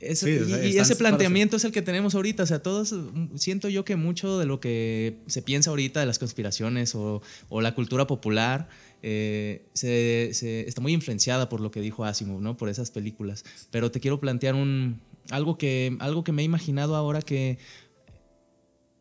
ese, 0.00 0.38
sí, 0.38 0.42
o 0.42 0.56
sea, 0.56 0.66
y, 0.66 0.76
ese 0.76 0.96
planteamiento 0.96 1.56
es 1.56 1.64
el 1.64 1.72
que 1.72 1.80
tenemos 1.80 2.14
ahorita. 2.14 2.42
O 2.42 2.46
sea, 2.46 2.62
todos, 2.62 2.94
siento 3.36 3.68
yo 3.68 3.84
que 3.84 3.96
mucho 3.96 4.38
de 4.38 4.46
lo 4.46 4.60
que 4.60 5.16
se 5.26 5.40
piensa 5.40 5.70
ahorita 5.70 6.00
de 6.00 6.06
las 6.06 6.18
conspiraciones 6.18 6.94
o, 6.94 7.22
o 7.48 7.60
la 7.60 7.74
cultura 7.74 8.06
popular 8.06 8.68
eh, 9.02 9.62
se, 9.72 10.30
se, 10.32 10.68
está 10.68 10.80
muy 10.80 10.92
influenciada 10.92 11.48
por 11.48 11.60
lo 11.60 11.70
que 11.70 11.80
dijo 11.80 12.04
Asimov, 12.04 12.40
¿no? 12.40 12.56
Por 12.56 12.68
esas 12.68 12.90
películas. 12.90 13.44
Pero 13.70 13.90
te 13.90 14.00
quiero 14.00 14.18
plantear 14.18 14.54
un, 14.54 15.00
algo, 15.30 15.58
que, 15.58 15.96
algo 16.00 16.24
que 16.24 16.32
me 16.32 16.42
he 16.42 16.44
imaginado 16.44 16.96
ahora 16.96 17.22
que, 17.22 17.58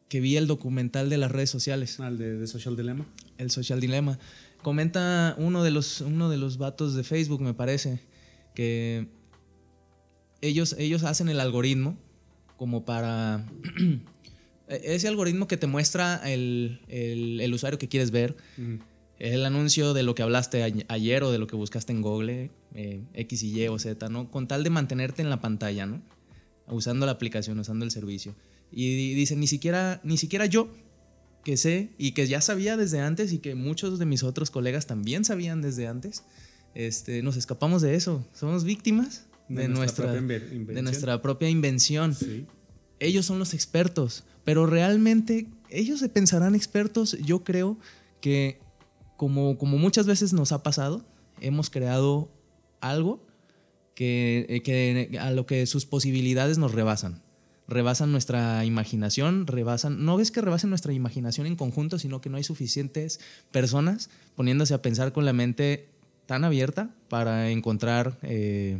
que 0.09 0.19
vi 0.19 0.37
el 0.37 0.47
documental 0.47 1.09
de 1.09 1.17
las 1.17 1.31
redes 1.31 1.49
sociales. 1.49 1.99
Ah, 1.99 2.07
el 2.07 2.17
de, 2.17 2.37
de, 2.37 2.47
Social 2.47 2.75
Dilemma. 2.75 3.05
El 3.37 3.51
Social 3.51 3.79
Dilemma. 3.79 4.19
Comenta 4.61 5.35
uno 5.37 5.63
de, 5.63 5.71
los, 5.71 6.01
uno 6.01 6.29
de 6.29 6.37
los 6.37 6.57
vatos 6.57 6.95
de 6.95 7.03
Facebook, 7.03 7.41
me 7.41 7.53
parece, 7.53 7.99
que 8.55 9.07
ellos, 10.41 10.75
ellos 10.77 11.03
hacen 11.03 11.29
el 11.29 11.39
algoritmo 11.39 11.97
como 12.57 12.85
para... 12.85 13.45
ese 14.67 15.07
algoritmo 15.07 15.47
que 15.47 15.57
te 15.57 15.67
muestra 15.67 16.21
el, 16.25 16.81
el, 16.87 17.41
el 17.41 17.53
usuario 17.53 17.77
que 17.79 17.87
quieres 17.87 18.11
ver. 18.11 18.35
El 19.19 19.45
anuncio 19.45 19.93
de 19.93 20.03
lo 20.03 20.15
que 20.15 20.23
hablaste 20.23 20.63
ayer 20.87 21.23
o 21.23 21.31
de 21.31 21.37
lo 21.37 21.47
que 21.47 21.55
buscaste 21.55 21.93
en 21.93 22.01
Google, 22.01 22.51
eh, 22.73 23.01
X 23.13 23.43
y 23.43 23.61
Y 23.61 23.67
o 23.67 23.79
Z, 23.79 24.09
¿no? 24.09 24.29
Con 24.29 24.47
tal 24.47 24.63
de 24.63 24.69
mantenerte 24.69 25.21
en 25.21 25.29
la 25.29 25.39
pantalla, 25.39 25.85
¿no? 25.85 26.01
Usando 26.67 27.05
la 27.05 27.13
aplicación, 27.13 27.59
usando 27.59 27.85
el 27.85 27.91
servicio. 27.91 28.35
Y 28.73 29.13
dice, 29.13 29.35
ni 29.35 29.47
siquiera, 29.47 30.01
ni 30.03 30.17
siquiera 30.17 30.45
yo, 30.45 30.69
que 31.43 31.57
sé 31.57 31.89
y 31.97 32.13
que 32.13 32.25
ya 32.27 32.41
sabía 32.41 32.77
desde 32.77 33.01
antes 33.01 33.33
y 33.33 33.39
que 33.39 33.55
muchos 33.55 33.99
de 33.99 34.05
mis 34.05 34.23
otros 34.23 34.49
colegas 34.49 34.87
también 34.87 35.25
sabían 35.25 35.61
desde 35.61 35.87
antes, 35.87 36.23
este, 36.73 37.21
nos 37.21 37.37
escapamos 37.37 37.81
de 37.81 37.95
eso. 37.95 38.25
Somos 38.33 38.63
víctimas 38.63 39.25
de, 39.49 39.63
de 39.63 39.67
nuestra, 39.67 40.19
nuestra 40.19 40.73
de 40.73 40.81
nuestra 40.81 41.21
propia 41.21 41.49
invención. 41.49 42.15
Sí. 42.15 42.45
Ellos 42.99 43.25
son 43.25 43.39
los 43.39 43.53
expertos, 43.53 44.23
pero 44.43 44.65
realmente 44.65 45.47
ellos 45.69 45.99
se 45.99 46.09
pensarán 46.09 46.55
expertos, 46.55 47.17
yo 47.19 47.43
creo 47.43 47.77
que 48.21 48.59
como, 49.17 49.57
como 49.57 49.77
muchas 49.77 50.05
veces 50.05 50.33
nos 50.33 50.51
ha 50.51 50.63
pasado, 50.63 51.05
hemos 51.41 51.69
creado 51.69 52.31
algo 52.79 53.25
que, 53.95 54.61
que, 54.63 55.17
a 55.19 55.31
lo 55.31 55.45
que 55.45 55.65
sus 55.65 55.85
posibilidades 55.85 56.57
nos 56.57 56.71
rebasan. 56.71 57.21
Rebasan 57.67 58.11
nuestra 58.11 58.65
imaginación, 58.65 59.47
rebasan, 59.47 60.03
no 60.03 60.19
es 60.19 60.31
que 60.31 60.41
rebasen 60.41 60.69
nuestra 60.69 60.93
imaginación 60.93 61.47
en 61.47 61.55
conjunto, 61.55 61.97
sino 61.99 62.21
que 62.21 62.29
no 62.29 62.37
hay 62.37 62.43
suficientes 62.43 63.19
personas 63.51 64.09
poniéndose 64.35 64.73
a 64.73 64.81
pensar 64.81 65.13
con 65.13 65.25
la 65.25 65.33
mente 65.33 65.87
tan 66.25 66.43
abierta 66.43 66.89
para 67.09 67.49
encontrar 67.49 68.17
eh, 68.21 68.79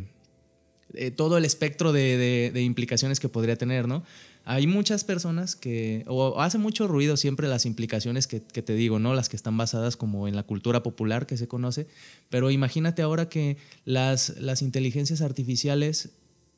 eh, 0.94 1.10
todo 1.10 1.36
el 1.38 1.44
espectro 1.44 1.92
de, 1.92 2.52
implicaciones 2.54 3.20
que 3.20 3.28
podría 3.28 3.56
tener, 3.56 3.88
¿no? 3.88 4.02
Hay 4.46 4.66
muchas 4.66 5.04
personas 5.04 5.56
que, 5.56 6.04
o 6.06 6.40
hace 6.40 6.58
mucho 6.58 6.86
ruido 6.86 7.16
siempre 7.16 7.48
las 7.48 7.64
implicaciones 7.64 8.26
que, 8.26 8.42
que, 8.42 8.60
te 8.60 8.74
digo, 8.74 8.98
¿no? 8.98 9.14
Las 9.14 9.30
que 9.30 9.36
están 9.36 9.56
basadas 9.56 9.96
como 9.96 10.28
en 10.28 10.36
la 10.36 10.42
cultura 10.42 10.82
popular 10.82 11.26
que 11.26 11.38
se 11.38 11.48
conoce, 11.48 11.86
pero 12.28 12.50
imagínate 12.50 13.00
ahora 13.00 13.30
que 13.30 13.56
las, 13.86 14.38
las 14.38 14.60
inteligencias 14.60 15.22
artificiales 15.22 16.10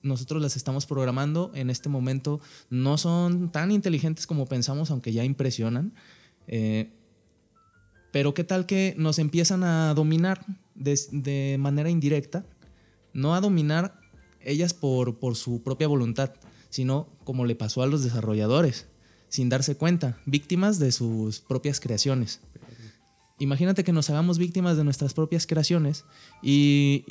nosotros 0.07 0.41
las 0.41 0.57
estamos 0.57 0.87
programando 0.87 1.51
en 1.55 1.69
este 1.69 1.89
momento 1.89 2.41
no 2.71 2.97
son 2.97 3.51
tan 3.53 3.71
inteligentes 3.71 4.27
como 4.27 4.47
pensamos, 4.47 4.91
aunque 4.91 5.13
ya 5.13 5.25
impresionan. 5.25 5.93
Eh, 6.47 6.93
pero 8.13 8.33
qué 8.33 8.45
tal 8.45 8.67
que 8.67 8.95
nos 8.97 9.19
empiezan 9.19 9.65
a 9.65 9.93
dominar 9.95 10.47
de, 10.75 11.57
manera 11.59 11.91
indirecta, 11.91 12.47
no 13.13 13.35
a 13.35 13.41
dominar 13.41 14.01
ellas 14.41 14.73
por, 14.73 15.19
por 15.19 15.37
su 15.37 15.63
propia 15.63 15.89
voluntad, 15.89 16.33
sino 16.71 17.09
como 17.25 17.45
le 17.45 17.57
pasó 17.57 17.83
a 17.83 17.87
los 17.87 18.03
desarrolladores, 18.05 18.87
sin 19.29 19.49
darse 19.49 19.77
cuenta, 19.77 20.19
víctimas 20.25 20.79
de 20.79 20.93
sus 20.93 21.41
propias 21.41 21.81
creaciones. 21.81 22.41
Imagínate 23.39 23.85
que 23.85 23.93
nos 23.93 24.09
hagamos 24.09 24.39
víctimas 24.39 24.79
de 24.79 24.85
nuestras 24.85 25.13
propias 25.13 25.47
creaciones 25.47 26.05
y, 26.43 27.05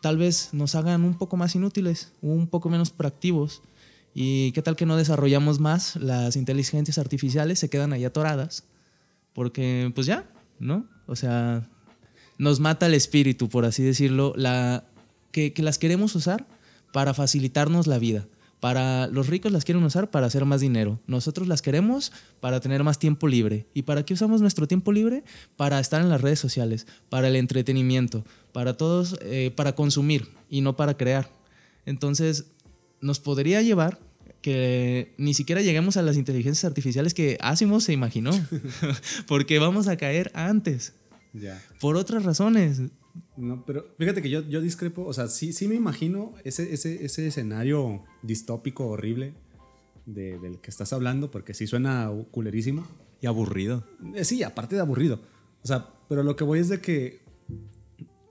tal 0.00 0.16
vez 0.16 0.50
nos 0.52 0.74
hagan 0.74 1.04
un 1.04 1.14
poco 1.14 1.36
más 1.36 1.54
inútiles, 1.54 2.12
un 2.22 2.46
poco 2.46 2.68
menos 2.68 2.90
proactivos. 2.90 3.62
¿Y 4.14 4.52
qué 4.52 4.62
tal 4.62 4.76
que 4.76 4.86
no 4.86 4.96
desarrollamos 4.96 5.60
más? 5.60 5.96
Las 5.96 6.36
inteligencias 6.36 6.98
artificiales 6.98 7.58
se 7.58 7.70
quedan 7.70 7.92
ahí 7.92 8.04
atoradas. 8.04 8.64
Porque, 9.34 9.92
pues 9.94 10.06
ya, 10.06 10.28
¿no? 10.58 10.86
O 11.06 11.14
sea, 11.14 11.68
nos 12.38 12.58
mata 12.58 12.86
el 12.86 12.94
espíritu, 12.94 13.48
por 13.48 13.64
así 13.64 13.82
decirlo, 13.82 14.32
la, 14.36 14.84
que, 15.30 15.52
que 15.52 15.62
las 15.62 15.78
queremos 15.78 16.14
usar 16.16 16.46
para 16.92 17.14
facilitarnos 17.14 17.86
la 17.86 17.98
vida. 17.98 18.26
Para 18.60 19.06
los 19.06 19.26
ricos 19.26 19.50
las 19.50 19.64
quieren 19.64 19.82
usar 19.82 20.10
para 20.10 20.26
hacer 20.26 20.44
más 20.44 20.60
dinero. 20.60 21.00
Nosotros 21.06 21.48
las 21.48 21.62
queremos 21.62 22.12
para 22.40 22.60
tener 22.60 22.84
más 22.84 22.98
tiempo 22.98 23.26
libre. 23.26 23.66
¿Y 23.72 23.82
para 23.82 24.04
qué 24.04 24.14
usamos 24.14 24.42
nuestro 24.42 24.68
tiempo 24.68 24.92
libre? 24.92 25.24
Para 25.56 25.80
estar 25.80 26.02
en 26.02 26.10
las 26.10 26.20
redes 26.20 26.38
sociales, 26.38 26.86
para 27.08 27.28
el 27.28 27.36
entretenimiento, 27.36 28.24
para 28.52 28.76
todos, 28.76 29.18
eh, 29.22 29.50
para 29.56 29.74
consumir 29.74 30.28
y 30.50 30.60
no 30.60 30.76
para 30.76 30.96
crear. 30.96 31.30
Entonces, 31.86 32.46
nos 33.00 33.18
podría 33.18 33.62
llevar 33.62 33.98
que 34.42 35.14
ni 35.18 35.34
siquiera 35.34 35.62
lleguemos 35.62 35.96
a 35.96 36.02
las 36.02 36.16
inteligencias 36.16 36.64
artificiales 36.64 37.14
que 37.14 37.38
Asimov 37.40 37.80
se 37.80 37.92
imaginó, 37.92 38.30
porque 39.26 39.58
vamos 39.58 39.88
a 39.88 39.96
caer 39.96 40.30
antes. 40.34 40.94
Por 41.80 41.96
otras 41.96 42.24
razones. 42.24 42.82
No, 43.40 43.64
pero 43.64 43.86
fíjate 43.98 44.22
que 44.22 44.30
yo, 44.30 44.42
yo 44.48 44.60
discrepo, 44.60 45.04
o 45.04 45.12
sea, 45.12 45.28
sí, 45.28 45.52
sí 45.52 45.66
me 45.66 45.74
imagino 45.74 46.34
ese, 46.44 46.72
ese, 46.72 47.04
ese 47.04 47.26
escenario 47.26 48.04
distópico 48.22 48.86
horrible 48.86 49.34
del 50.06 50.60
que 50.60 50.70
estás 50.70 50.92
hablando, 50.92 51.30
porque 51.30 51.54
sí 51.54 51.66
suena 51.66 52.10
culerísimo. 52.30 52.86
Y 53.22 53.26
aburrido. 53.26 53.84
Eh, 54.14 54.24
sí, 54.24 54.42
aparte 54.42 54.76
de 54.76 54.80
aburrido. 54.80 55.20
O 55.62 55.66
sea, 55.66 55.88
pero 56.08 56.22
lo 56.22 56.36
que 56.36 56.44
voy 56.44 56.58
es 56.58 56.68
de 56.68 56.80
que 56.80 57.20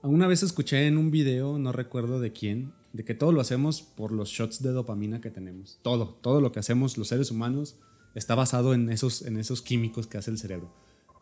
una 0.02 0.26
vez 0.26 0.42
escuché 0.42 0.86
en 0.86 0.96
un 0.96 1.10
video, 1.10 1.58
no 1.58 1.72
recuerdo 1.72 2.20
de 2.20 2.32
quién, 2.32 2.72
de 2.92 3.04
que 3.04 3.14
todo 3.14 3.32
lo 3.32 3.40
hacemos 3.40 3.82
por 3.82 4.12
los 4.12 4.30
shots 4.30 4.62
de 4.62 4.70
dopamina 4.70 5.20
que 5.20 5.30
tenemos. 5.30 5.78
Todo, 5.82 6.18
todo 6.20 6.40
lo 6.40 6.50
que 6.50 6.58
hacemos 6.58 6.98
los 6.98 7.08
seres 7.08 7.30
humanos 7.30 7.76
está 8.14 8.34
basado 8.34 8.74
en 8.74 8.90
esos, 8.90 9.22
en 9.22 9.36
esos 9.36 9.62
químicos 9.62 10.06
que 10.06 10.18
hace 10.18 10.30
el 10.30 10.38
cerebro. 10.38 10.74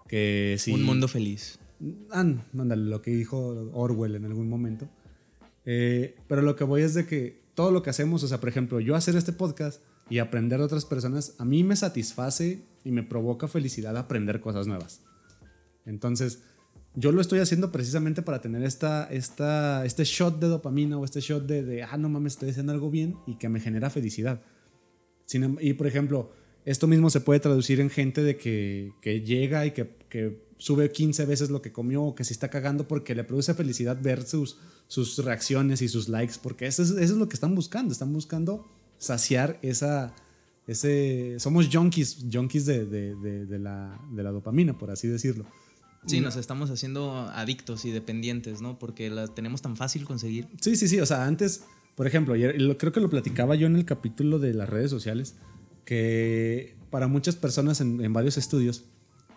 Que 0.08 0.56
si, 0.58 0.72
un 0.72 0.84
mundo 0.84 1.08
feliz. 1.08 1.58
Ah, 2.10 2.24
mándale 2.52 2.84
lo 2.84 3.02
que 3.02 3.12
dijo 3.12 3.70
Orwell 3.72 4.16
en 4.16 4.24
algún 4.24 4.48
momento. 4.48 4.88
Eh, 5.64 6.16
pero 6.26 6.42
lo 6.42 6.56
que 6.56 6.64
voy 6.64 6.82
es 6.82 6.94
de 6.94 7.06
que 7.06 7.42
todo 7.54 7.70
lo 7.70 7.82
que 7.82 7.90
hacemos, 7.90 8.22
o 8.22 8.28
sea, 8.28 8.40
por 8.40 8.48
ejemplo, 8.48 8.80
yo 8.80 8.94
hacer 8.94 9.16
este 9.16 9.32
podcast 9.32 9.82
y 10.10 10.18
aprender 10.18 10.58
de 10.58 10.64
otras 10.64 10.84
personas, 10.84 11.34
a 11.38 11.44
mí 11.44 11.62
me 11.64 11.76
satisface 11.76 12.62
y 12.84 12.90
me 12.90 13.02
provoca 13.02 13.48
felicidad 13.48 13.96
aprender 13.96 14.40
cosas 14.40 14.66
nuevas. 14.66 15.02
Entonces, 15.84 16.42
yo 16.94 17.12
lo 17.12 17.20
estoy 17.20 17.40
haciendo 17.40 17.70
precisamente 17.70 18.22
para 18.22 18.40
tener 18.40 18.62
esta, 18.62 19.04
esta, 19.10 19.84
este 19.84 20.04
shot 20.04 20.40
de 20.40 20.48
dopamina 20.48 20.98
o 20.98 21.04
este 21.04 21.20
shot 21.20 21.46
de, 21.46 21.82
ah, 21.82 21.96
no 21.96 22.08
mames, 22.08 22.34
estoy 22.34 22.50
haciendo 22.50 22.72
algo 22.72 22.90
bien 22.90 23.16
y 23.26 23.36
que 23.36 23.48
me 23.48 23.60
genera 23.60 23.90
felicidad. 23.90 24.40
Em, 25.32 25.56
y 25.60 25.74
por 25.74 25.86
ejemplo, 25.86 26.32
esto 26.64 26.86
mismo 26.86 27.10
se 27.10 27.20
puede 27.20 27.40
traducir 27.40 27.80
en 27.80 27.90
gente 27.90 28.22
de 28.22 28.36
que, 28.36 28.92
que 29.02 29.20
llega 29.20 29.66
y 29.66 29.72
que 29.72 30.47
sube 30.58 30.90
15 30.90 31.24
veces 31.24 31.50
lo 31.50 31.62
que 31.62 31.72
comió 31.72 32.02
o 32.02 32.14
que 32.14 32.24
se 32.24 32.32
está 32.32 32.50
cagando 32.50 32.86
porque 32.86 33.14
le 33.14 33.24
produce 33.24 33.54
felicidad 33.54 33.96
ver 34.00 34.26
sus, 34.26 34.58
sus 34.88 35.18
reacciones 35.24 35.80
y 35.82 35.88
sus 35.88 36.08
likes, 36.08 36.34
porque 36.42 36.66
eso 36.66 36.82
es, 36.82 36.90
eso 36.90 37.00
es 37.00 37.10
lo 37.18 37.28
que 37.28 37.34
están 37.34 37.54
buscando, 37.54 37.92
están 37.92 38.12
buscando 38.12 38.66
saciar 38.98 39.58
esa, 39.62 40.14
ese, 40.66 41.36
somos 41.38 41.68
junkies, 41.72 42.26
junkies 42.30 42.66
de, 42.66 42.84
de, 42.84 43.14
de, 43.46 43.58
la, 43.58 43.98
de 44.10 44.22
la 44.22 44.30
dopamina, 44.32 44.76
por 44.76 44.90
así 44.90 45.08
decirlo. 45.08 45.46
Sí, 46.06 46.20
nos 46.20 46.36
estamos 46.36 46.70
haciendo 46.70 47.12
adictos 47.12 47.84
y 47.84 47.90
dependientes, 47.90 48.60
¿no? 48.60 48.78
Porque 48.78 49.10
la 49.10 49.28
tenemos 49.28 49.62
tan 49.62 49.76
fácil 49.76 50.04
conseguir. 50.04 50.48
Sí, 50.60 50.76
sí, 50.76 50.88
sí, 50.88 51.00
o 51.00 51.06
sea, 51.06 51.26
antes, 51.26 51.64
por 51.96 52.06
ejemplo, 52.06 52.34
creo 52.78 52.92
que 52.92 53.00
lo 53.00 53.10
platicaba 53.10 53.56
yo 53.56 53.66
en 53.66 53.76
el 53.76 53.84
capítulo 53.84 54.38
de 54.38 54.54
las 54.54 54.68
redes 54.68 54.90
sociales, 54.90 55.34
que 55.84 56.76
para 56.90 57.08
muchas 57.08 57.36
personas 57.36 57.80
en, 57.80 58.02
en 58.02 58.12
varios 58.12 58.38
estudios, 58.38 58.84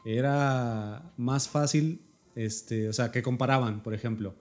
era 0.05 1.13
más 1.17 1.47
fácil, 1.47 2.01
este, 2.35 2.89
o 2.89 2.93
sea, 2.93 3.11
que 3.11 3.21
comparaban, 3.21 3.83
por 3.83 3.93
ejemplo, 3.93 4.35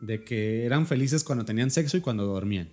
de 0.00 0.24
que 0.24 0.64
eran 0.64 0.86
felices 0.86 1.24
cuando 1.24 1.44
tenían 1.44 1.70
sexo 1.70 1.96
y 1.96 2.00
cuando 2.00 2.26
dormían. 2.26 2.70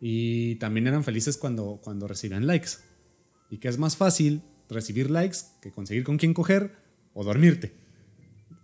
Y 0.00 0.56
también 0.56 0.86
eran 0.86 1.04
felices 1.04 1.36
cuando, 1.36 1.80
cuando 1.82 2.08
recibían 2.08 2.46
likes. 2.46 2.70
Y 3.50 3.58
que 3.58 3.68
es 3.68 3.78
más 3.78 3.96
fácil 3.96 4.42
recibir 4.68 5.10
likes 5.10 5.38
que 5.60 5.70
conseguir 5.70 6.04
con 6.04 6.16
quién 6.16 6.32
coger 6.32 6.72
o 7.12 7.24
dormirte. 7.24 7.72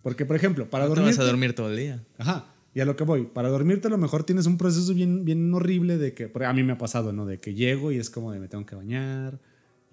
Porque, 0.02 0.24
por 0.24 0.36
ejemplo, 0.36 0.70
para 0.70 0.86
dormir. 0.86 1.08
vas 1.08 1.18
a 1.18 1.24
dormir 1.24 1.54
todo 1.54 1.70
el 1.70 1.76
día. 1.76 2.06
Ajá. 2.16 2.54
Y 2.74 2.80
a 2.80 2.84
lo 2.84 2.94
que 2.94 3.04
voy, 3.04 3.24
para 3.24 3.48
dormirte 3.48 3.88
a 3.88 3.90
lo 3.90 3.98
mejor 3.98 4.24
tienes 4.24 4.46
un 4.46 4.58
proceso 4.58 4.92
bien, 4.92 5.24
bien 5.24 5.52
horrible 5.54 5.96
de 5.96 6.14
que, 6.14 6.30
a 6.44 6.52
mí 6.52 6.62
me 6.62 6.74
ha 6.74 6.78
pasado, 6.78 7.12
¿no? 7.12 7.24
De 7.24 7.40
que 7.40 7.54
llego 7.54 7.90
y 7.90 7.96
es 7.96 8.10
como 8.10 8.32
de 8.32 8.38
me 8.38 8.48
tengo 8.48 8.66
que 8.66 8.76
bañar, 8.76 9.40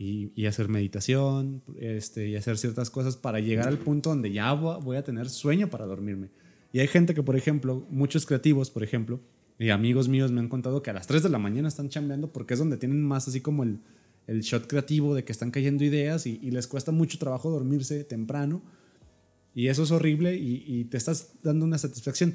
y, 0.04 0.46
hacer 0.46 0.68
meditación 0.68 1.64
este, 1.80 2.28
y 2.28 2.36
hacer 2.36 2.58
ciertas 2.58 2.90
cosas 2.90 3.16
para 3.16 3.40
llegar 3.40 3.68
al 3.68 3.78
punto 3.78 4.10
donde 4.10 4.32
ya 4.32 4.52
voy 4.54 4.98
a 4.98 5.04
tener 5.04 5.30
sueño 5.30 5.70
para 5.70 5.86
dormirme. 5.86 6.30
Y 6.72 6.80
hay 6.80 6.88
gente 6.88 7.14
que, 7.14 7.24
por 7.24 7.36
ejemplo, 7.36 7.86
muchos 7.90 8.26
creativos, 8.26 8.70
por 8.70 8.84
ejemplo, 8.84 9.22
y 9.60 9.70
amigos 9.70 10.10
míos 10.10 10.32
me 10.32 10.42
han 10.42 10.50
contado 10.50 10.82
que 10.82 10.90
a 10.90 10.94
las 10.94 11.08
3 11.08 11.24
de 11.24 11.30
la 11.30 11.38
mañana 11.38 11.68
están 11.68 11.90
chambeando 11.90 12.34
porque 12.34 12.56
es 12.56 12.60
donde 12.60 12.78
tienen 12.78 13.02
más 13.04 13.28
así 13.28 13.40
como 13.42 13.64
el, 13.64 13.80
el 14.28 14.42
shot 14.42 14.68
creativo 14.68 15.14
de 15.16 15.24
que 15.24 15.32
están 15.32 15.52
cayendo 15.52 15.84
ideas 15.84 16.26
y, 16.26 16.40
les 16.52 16.68
cuesta 16.68 16.92
mucho 16.92 17.18
trabajo 17.18 17.50
dormirse 17.50 18.04
temprano. 18.04 18.62
Y 19.56 19.68
eso 19.68 19.84
es 19.84 19.92
horrible 19.92 20.36
y, 20.36 20.64
y, 20.68 20.86
te 20.86 20.98
estás 20.98 21.34
dando 21.44 21.66
una 21.66 21.78
satisfacción. 21.78 22.34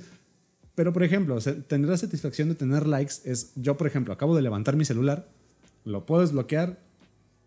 Pero, 0.75 0.93
por 0.93 1.03
ejemplo, 1.03 1.39
tener 1.41 1.91
la 1.91 1.97
satisfacción 1.97 2.49
de 2.49 2.55
tener 2.55 2.87
likes 2.87 3.15
es, 3.25 3.53
yo, 3.57 3.77
por 3.77 3.89
ejemplo, 3.89 4.15
acabo 4.15 4.37
de 4.37 4.43
levantar 4.43 4.77
mi 4.77 4.85
celular, 4.85 5.29
lo 5.85 6.07
puedo 6.07 6.21
desbloquear 6.21 6.88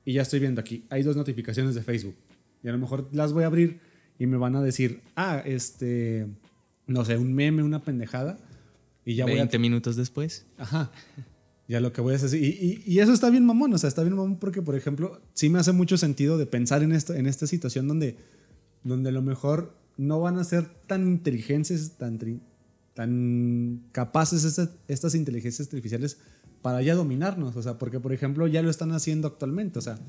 y 0.05 0.13
ya 0.13 0.21
estoy 0.21 0.39
viendo 0.39 0.61
aquí, 0.61 0.85
hay 0.89 1.03
dos 1.03 1.15
notificaciones 1.15 1.75
de 1.75 1.83
Facebook. 1.83 2.15
Y 2.63 2.67
a 2.67 2.71
lo 2.71 2.77
mejor 2.77 3.09
las 3.11 3.33
voy 3.33 3.43
a 3.43 3.47
abrir 3.47 3.79
y 4.19 4.27
me 4.27 4.37
van 4.37 4.55
a 4.55 4.61
decir, 4.61 5.01
ah, 5.15 5.41
este, 5.45 6.27
no 6.87 7.05
sé, 7.05 7.17
un 7.17 7.33
meme, 7.33 7.63
una 7.63 7.83
pendejada. 7.83 8.37
Y 9.05 9.15
ya 9.15 9.25
20 9.25 9.57
minutos 9.57 9.95
después. 9.95 10.45
Ajá. 10.57 10.91
Ya 11.67 11.79
lo 11.79 11.93
que 11.93 12.01
voy 12.01 12.13
a 12.13 12.17
hacer. 12.17 12.33
Y, 12.39 12.83
y, 12.85 12.99
eso 12.99 13.13
está 13.13 13.29
bien 13.29 13.45
mamón, 13.45 13.73
o 13.73 13.77
sea, 13.77 13.87
está 13.87 14.03
bien 14.03 14.15
mamón 14.15 14.37
porque, 14.37 14.61
por 14.61 14.75
ejemplo, 14.75 15.21
sí 15.33 15.49
me 15.49 15.57
hace 15.57 15.71
mucho 15.71 15.97
sentido 15.97 16.37
de 16.37 16.45
pensar 16.45 16.83
en, 16.83 16.91
esto, 16.91 17.13
en 17.13 17.27
esta 17.27 17.47
situación 17.47 17.87
donde, 17.87 18.17
donde 18.83 19.09
a 19.09 19.11
lo 19.11 19.21
mejor 19.21 19.75
no 19.97 20.19
van 20.19 20.37
a 20.37 20.43
ser 20.43 20.65
tan 20.87 21.07
inteligentes, 21.07 21.93
tan, 21.97 22.19
tan 22.93 23.83
capaces 23.91 24.43
estas, 24.43 24.71
estas 24.87 25.15
inteligencias 25.15 25.67
artificiales 25.67 26.17
para 26.61 26.81
ya 26.81 26.95
dominarnos, 26.95 27.55
o 27.55 27.61
sea, 27.61 27.77
porque 27.77 27.99
por 27.99 28.13
ejemplo 28.13 28.47
ya 28.47 28.61
lo 28.61 28.69
están 28.69 28.91
haciendo 28.91 29.27
actualmente, 29.27 29.79
o 29.79 29.81
sea, 29.81 29.99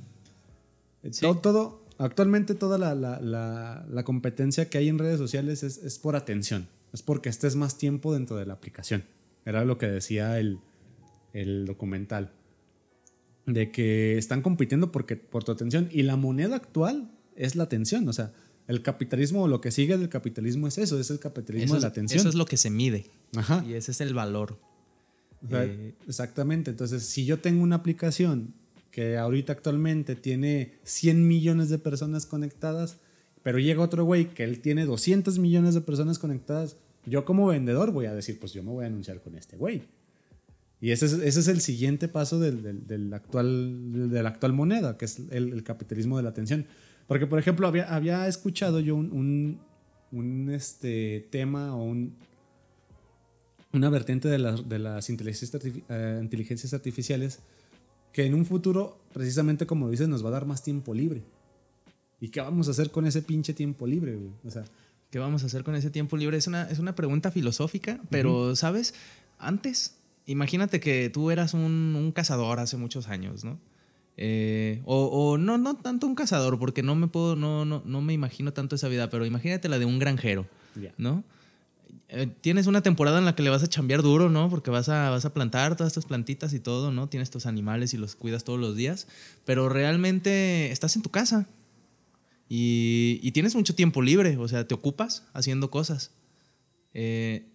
todo, 1.21 1.39
todo, 1.39 1.85
actualmente 1.99 2.55
toda 2.55 2.79
la, 2.79 2.95
la, 2.95 3.85
la, 3.89 4.05
competencia 4.05 4.69
que 4.69 4.79
hay 4.79 4.89
en 4.89 4.99
redes 4.99 5.19
sociales 5.19 5.63
es, 5.63 5.79
es, 5.79 5.99
por 5.99 6.17
atención, 6.17 6.69
es 6.93 7.03
porque 7.03 7.29
estés 7.29 7.57
más 7.57 7.79
tiempo 7.79 8.13
dentro 8.13 8.37
de 8.37 8.47
la 8.47 8.55
aplicación, 8.55 9.05
era 9.45 9.65
lo 9.65 9.79
que 9.79 9.87
decía 9.87 10.39
el, 10.39 10.61
el 11.33 11.67
documental, 11.67 12.33
de 13.47 13.73
que 13.73 14.19
están 14.19 14.43
compitiendo 14.43 14.93
porque, 14.93 15.17
por 15.17 15.45
tu 15.45 15.53
atención 15.53 15.89
y 15.91 16.03
la 16.03 16.17
moneda 16.17 16.57
actual 16.57 17.11
es 17.35 17.57
la 17.57 17.65
atención, 17.65 18.09
o 18.09 18.13
sea, 18.13 18.33
el 18.69 18.83
capitalismo 18.83 19.43
o 19.43 19.49
lo 19.49 19.61
que 19.61 19.71
sigue 19.71 19.97
del 19.99 20.09
capitalismo 20.09 20.69
es 20.69 20.79
eso, 20.79 20.99
es 21.01 21.11
el 21.11 21.19
capitalismo 21.19 21.75
de 21.75 21.81
la 21.81 21.89
atención. 21.89 22.21
Eso 22.21 22.29
es 22.29 22.37
lo 22.37 22.47
que 22.47 22.57
se 22.57 22.71
mide. 22.71 23.07
Ajá. 23.37 23.65
Y 23.67 23.75
ese 23.75 23.91
es 23.91 24.01
el 24.01 24.15
valor. 24.15 24.57
Eh, 25.51 25.95
exactamente. 26.07 26.71
Entonces, 26.71 27.05
si 27.05 27.25
yo 27.25 27.39
tengo 27.39 27.63
una 27.63 27.77
aplicación 27.77 28.55
que 28.91 29.17
ahorita 29.17 29.53
actualmente 29.53 30.15
tiene 30.17 30.75
100 30.85 31.27
millones 31.27 31.69
de 31.71 31.79
personas 31.79 32.27
conectadas, 32.27 32.99
pero 33.43 33.59
llega 33.59 33.83
otro 33.83 34.05
güey 34.05 34.27
que 34.27 34.45
él 34.45 34.61
tiene 34.61 34.85
200 34.85 35.39
millones 35.39 35.75
de 35.75 35.81
personas 35.81 36.19
conectadas, 36.19 36.77
yo 37.07 37.25
como 37.25 37.47
vendedor 37.47 37.91
voy 37.91 38.07
a 38.07 38.15
decir, 38.15 38.39
pues 38.39 38.53
yo 38.53 38.63
me 38.63 38.71
voy 38.71 38.85
a 38.85 38.89
anunciar 38.89 39.21
con 39.21 39.35
este 39.35 39.57
güey. 39.57 39.83
Y 40.81 40.91
ese 40.91 41.07
es, 41.07 41.13
ese 41.13 41.41
es 41.41 41.49
el 41.49 41.61
siguiente 41.61 42.09
paso 42.09 42.41
del, 42.41 42.87
del, 42.87 43.15
actual, 43.15 44.11
de 44.11 44.23
la 44.23 44.31
actual 44.31 44.53
moneda, 44.53 44.99
que 44.99 45.05
es 45.05 45.21
el, 45.31 45.63
capitalismo 45.63 46.17
de 46.17 46.25
la 46.25 46.31
atención. 46.31 46.67
Porque, 47.07 47.27
por 47.27 47.39
ejemplo, 47.39 47.69
había, 47.69 47.95
había 47.95 48.27
escuchado 48.27 48.81
yo 48.81 48.97
un, 48.97 49.61
un, 50.11 50.51
este, 50.51 51.29
tema 51.31 51.77
o 51.77 51.85
un, 51.85 52.17
una 53.73 53.91
vertiente 53.91 54.29
de, 54.29 54.39
de 54.39 54.79
las 54.79 55.09
inteligencias, 55.11 55.63
eh, 55.89 56.21
inteligencias 56.23 56.75
artificiales 56.75 57.41
que 58.13 58.27
en 58.27 58.35
un 58.35 58.45
futuro, 58.45 58.99
precisamente 59.13 59.67
como 59.67 59.89
dices, 59.91 60.09
nos 60.09 60.25
va 60.25 60.29
a 60.29 60.33
dar 60.33 60.47
más 60.47 60.63
tiempo 60.63 60.95
libre. 60.95 61.23
¿Y 62.21 62.29
qué 62.29 62.41
vamos 62.41 62.69
a 62.69 62.73
hacer 62.73 62.91
con 62.91 63.07
ese 63.07 63.23
pinche 63.23 63.55
tiempo 63.55 63.87
libre, 63.87 64.15
güey? 64.15 64.31
O 64.47 64.51
sea, 64.51 64.65
¿qué 65.11 65.19
vamos 65.19 65.43
a 65.43 65.47
hacer 65.47 65.65
con 65.65 65.75
ese 65.75 65.91
tiempo 65.91 66.17
libre? 66.17 66.37
Es 66.37 66.47
una, 66.47 66.65
es 66.71 66.79
una 66.79 66.95
pregunta 66.95 67.31
filosófica, 67.31 68.01
pero, 68.11 68.55
¿sabes? 68.55 68.95
Antes, 69.39 69.97
imagínate 70.27 70.79
que 70.79 71.11
tú 71.11 71.31
eras 71.31 71.55
un, 71.55 71.95
un 71.97 72.13
cazador 72.13 72.61
hace 72.61 72.77
muchos 72.77 73.09
años, 73.09 73.45
¿no? 73.45 73.59
Eh, 74.19 74.83
o, 74.85 75.07
o, 75.07 75.39
no, 75.39 75.57
no 75.57 75.75
tanto 75.77 76.07
un 76.07 76.15
cazador, 76.15 76.59
porque 76.59 76.83
no 76.83 76.95
me 76.95 77.09
puedo, 77.09 77.35
no, 77.35 77.65
no, 77.65 77.83
no 77.85 78.03
me 78.03 78.13
imagino 78.13 78.53
tanto 78.53 78.77
esa 78.77 78.89
vida, 78.89 79.09
pero 79.09 79.25
imagínate 79.25 79.69
la 79.69 79.79
de 79.79 79.87
un 79.87 79.99
granjero, 79.99 80.47
¿no? 80.99 81.25
Eh, 82.15 82.27
tienes 82.43 82.67
una 82.67 82.83
temporada 82.83 83.19
en 83.19 83.25
la 83.25 83.35
que 83.35 83.43
le 83.43 83.49
vas 83.49 83.63
a 83.63 83.69
chambear 83.69 84.03
duro, 84.03 84.29
¿no? 84.29 84.51
Porque 84.51 84.71
vas 84.71 84.91
a, 84.91 85.09
vas 85.09 85.25
a 85.25 85.33
plantar 85.33 85.77
todas 85.77 85.93
estas 85.93 86.05
plantitas 86.05 86.53
y 86.53 86.61
todo, 86.61 86.93
¿no? 86.93 87.09
Tienes 87.09 87.31
tus 87.31 87.47
animales 87.47 87.95
y 87.95 87.97
los 87.97 88.17
cuidas 88.17 88.45
todos 88.45 88.61
los 88.61 88.77
días, 88.77 89.09
pero 89.47 89.71
realmente 89.71 90.71
estás 90.71 90.95
en 90.95 91.01
tu 91.01 91.09
casa 91.09 91.49
y, 92.51 93.19
y 93.23 93.33
tienes 93.33 93.55
mucho 93.55 93.75
tiempo 93.75 94.03
libre, 94.03 94.37
o 94.37 94.47
sea, 94.47 94.69
te 94.69 94.75
ocupas 94.75 95.25
haciendo 95.33 95.71
cosas. 95.71 96.11
Eh, 96.93 97.47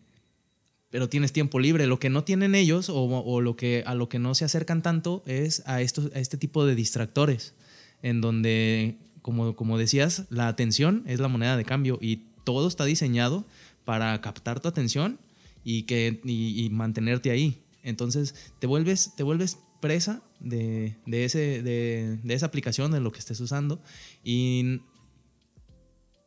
pero 0.89 1.07
tienes 1.07 1.33
tiempo 1.33 1.59
libre. 1.59 1.85
Lo 1.85 1.99
que 1.99 2.09
no 2.09 2.23
tienen 2.23 2.55
ellos 2.55 2.89
o, 2.89 3.03
o, 3.03 3.41
lo 3.41 3.55
que, 3.55 3.83
a 3.85 3.93
lo 3.93 4.09
que 4.09 4.17
no 4.17 4.33
se 4.33 4.45
acercan 4.45 4.81
tanto 4.81 5.21
es 5.27 5.61
a, 5.67 5.81
estos, 5.81 6.11
a 6.15 6.19
este 6.19 6.37
tipo 6.37 6.65
de 6.65 6.73
distractores, 6.73 7.53
en 8.01 8.21
donde, 8.21 8.97
como, 9.21 9.55
como 9.55 9.77
decías, 9.77 10.25
la 10.31 10.47
atención 10.47 11.03
es 11.05 11.19
la 11.19 11.27
moneda 11.27 11.57
de 11.57 11.65
cambio 11.65 11.99
y 12.01 12.23
todo 12.43 12.67
está 12.67 12.85
diseñado 12.85 13.45
para 13.87 14.19
captar 14.19 14.59
tu 14.59 14.67
atención 14.67 15.17
y, 15.63 15.83
que, 15.83 16.19
y, 16.25 16.69
mantenerte 16.71 17.31
ahí. 17.31 17.63
Entonces 17.83 18.35
te 18.59 18.67
vuelves, 18.67 19.13
te 19.15 19.23
vuelves 19.23 19.59
presa 19.79 20.21
de, 20.41 20.97
de 21.05 21.23
ese, 21.23 21.63
de, 21.63 22.19
de, 22.21 22.33
esa 22.33 22.47
aplicación, 22.47 22.91
de 22.91 22.99
lo 22.99 23.13
que 23.13 23.19
estés 23.19 23.39
usando 23.39 23.81
y 24.25 24.81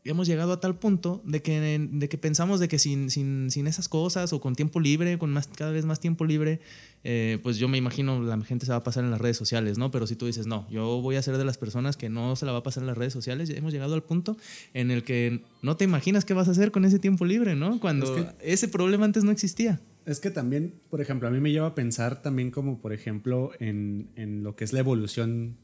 hemos 0.04 0.26
llegado 0.26 0.54
a 0.54 0.60
tal 0.60 0.78
punto 0.78 1.20
de 1.26 1.42
que, 1.42 1.60
de 1.78 2.08
que 2.08 2.16
pensamos 2.16 2.60
de 2.60 2.68
que 2.68 2.78
sin, 2.78 3.10
sin, 3.10 3.50
sin, 3.50 3.66
esas 3.66 3.90
cosas 3.90 4.32
o 4.32 4.40
con 4.40 4.54
tiempo 4.54 4.80
libre, 4.80 5.18
con 5.18 5.30
más, 5.30 5.46
cada 5.48 5.70
vez 5.70 5.84
más 5.84 6.00
tiempo 6.00 6.24
libre, 6.24 6.60
eh, 7.02 7.38
pues 7.42 7.56
yo 7.56 7.68
me 7.68 7.78
imagino 7.78 8.22
la 8.22 8.38
gente 8.42 8.66
se 8.66 8.72
va 8.72 8.78
a 8.78 8.82
pasar 8.82 9.04
en 9.04 9.10
las 9.10 9.20
redes 9.20 9.36
sociales, 9.36 9.78
¿no? 9.78 9.90
Pero 9.90 10.06
si 10.06 10.16
tú 10.16 10.26
dices, 10.26 10.46
no, 10.46 10.66
yo 10.70 11.00
voy 11.00 11.16
a 11.16 11.22
ser 11.22 11.38
de 11.38 11.44
las 11.44 11.56
personas 11.56 11.96
que 11.96 12.08
no 12.08 12.36
se 12.36 12.44
la 12.46 12.52
va 12.52 12.58
a 12.58 12.62
pasar 12.62 12.82
en 12.82 12.88
las 12.88 12.98
redes 12.98 13.12
sociales, 13.12 13.48
hemos 13.50 13.72
llegado 13.72 13.94
al 13.94 14.02
punto 14.02 14.36
en 14.74 14.90
el 14.90 15.02
que 15.02 15.42
no 15.62 15.76
te 15.76 15.84
imaginas 15.84 16.24
qué 16.24 16.34
vas 16.34 16.48
a 16.48 16.50
hacer 16.50 16.70
con 16.70 16.84
ese 16.84 16.98
tiempo 16.98 17.24
libre, 17.24 17.54
¿no? 17.56 17.80
Cuando 17.80 18.34
ese 18.40 18.68
problema 18.68 19.04
antes 19.04 19.24
no 19.24 19.30
existía. 19.30 19.80
Es 20.04 20.20
que 20.20 20.30
también, 20.30 20.74
por 20.90 21.00
ejemplo, 21.00 21.28
a 21.28 21.30
mí 21.30 21.40
me 21.40 21.52
lleva 21.52 21.68
a 21.68 21.74
pensar 21.74 22.22
también 22.22 22.50
como, 22.50 22.80
por 22.80 22.92
ejemplo, 22.92 23.52
en, 23.60 24.10
en 24.16 24.42
lo 24.42 24.56
que 24.56 24.64
es 24.64 24.72
la 24.72 24.80
evolución, 24.80 25.56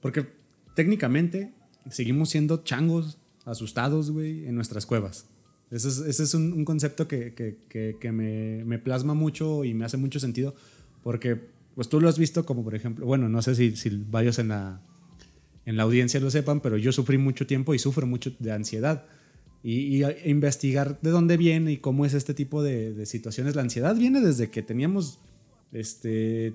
porque 0.00 0.26
técnicamente 0.74 1.52
seguimos 1.90 2.30
siendo 2.30 2.58
changos 2.58 3.18
asustados, 3.44 4.10
güey, 4.10 4.46
en 4.46 4.54
nuestras 4.54 4.86
cuevas. 4.86 5.26
Ese 5.70 6.08
es, 6.08 6.34
un, 6.34 6.64
concepto 6.64 7.06
que, 7.06 8.62
me, 8.64 8.78
plasma 8.78 9.14
mucho 9.14 9.64
y 9.64 9.74
me 9.74 9.84
hace 9.84 9.98
mucho 9.98 10.18
sentido, 10.18 10.54
porque 11.02 11.38
pues 11.74 11.88
tú 11.88 12.00
lo 12.00 12.08
has 12.08 12.18
visto 12.18 12.46
como, 12.46 12.64
por 12.64 12.74
ejemplo, 12.74 13.04
bueno, 13.06 13.28
no 13.28 13.42
sé 13.42 13.54
si, 13.54 13.76
si 13.76 13.90
varios 13.90 14.38
en 14.38 14.48
la, 14.48 14.80
en 15.66 15.76
la 15.76 15.82
audiencia 15.82 16.20
lo 16.20 16.30
sepan, 16.30 16.60
pero 16.60 16.78
yo 16.78 16.90
sufrí 16.90 17.18
mucho 17.18 17.46
tiempo 17.46 17.74
y 17.74 17.78
sufro 17.78 18.06
mucho 18.06 18.32
de 18.38 18.52
ansiedad. 18.52 19.04
Y, 19.62 20.02
investigar 20.24 20.98
de 21.02 21.10
dónde 21.10 21.36
viene 21.36 21.72
y 21.72 21.76
cómo 21.76 22.06
es 22.06 22.14
este 22.14 22.32
tipo 22.32 22.62
de, 22.62 22.94
de 22.94 23.04
situaciones. 23.04 23.54
La 23.54 23.62
ansiedad 23.62 23.94
viene 23.94 24.20
desde 24.22 24.48
que 24.50 24.62
teníamos, 24.62 25.18
este, 25.72 26.54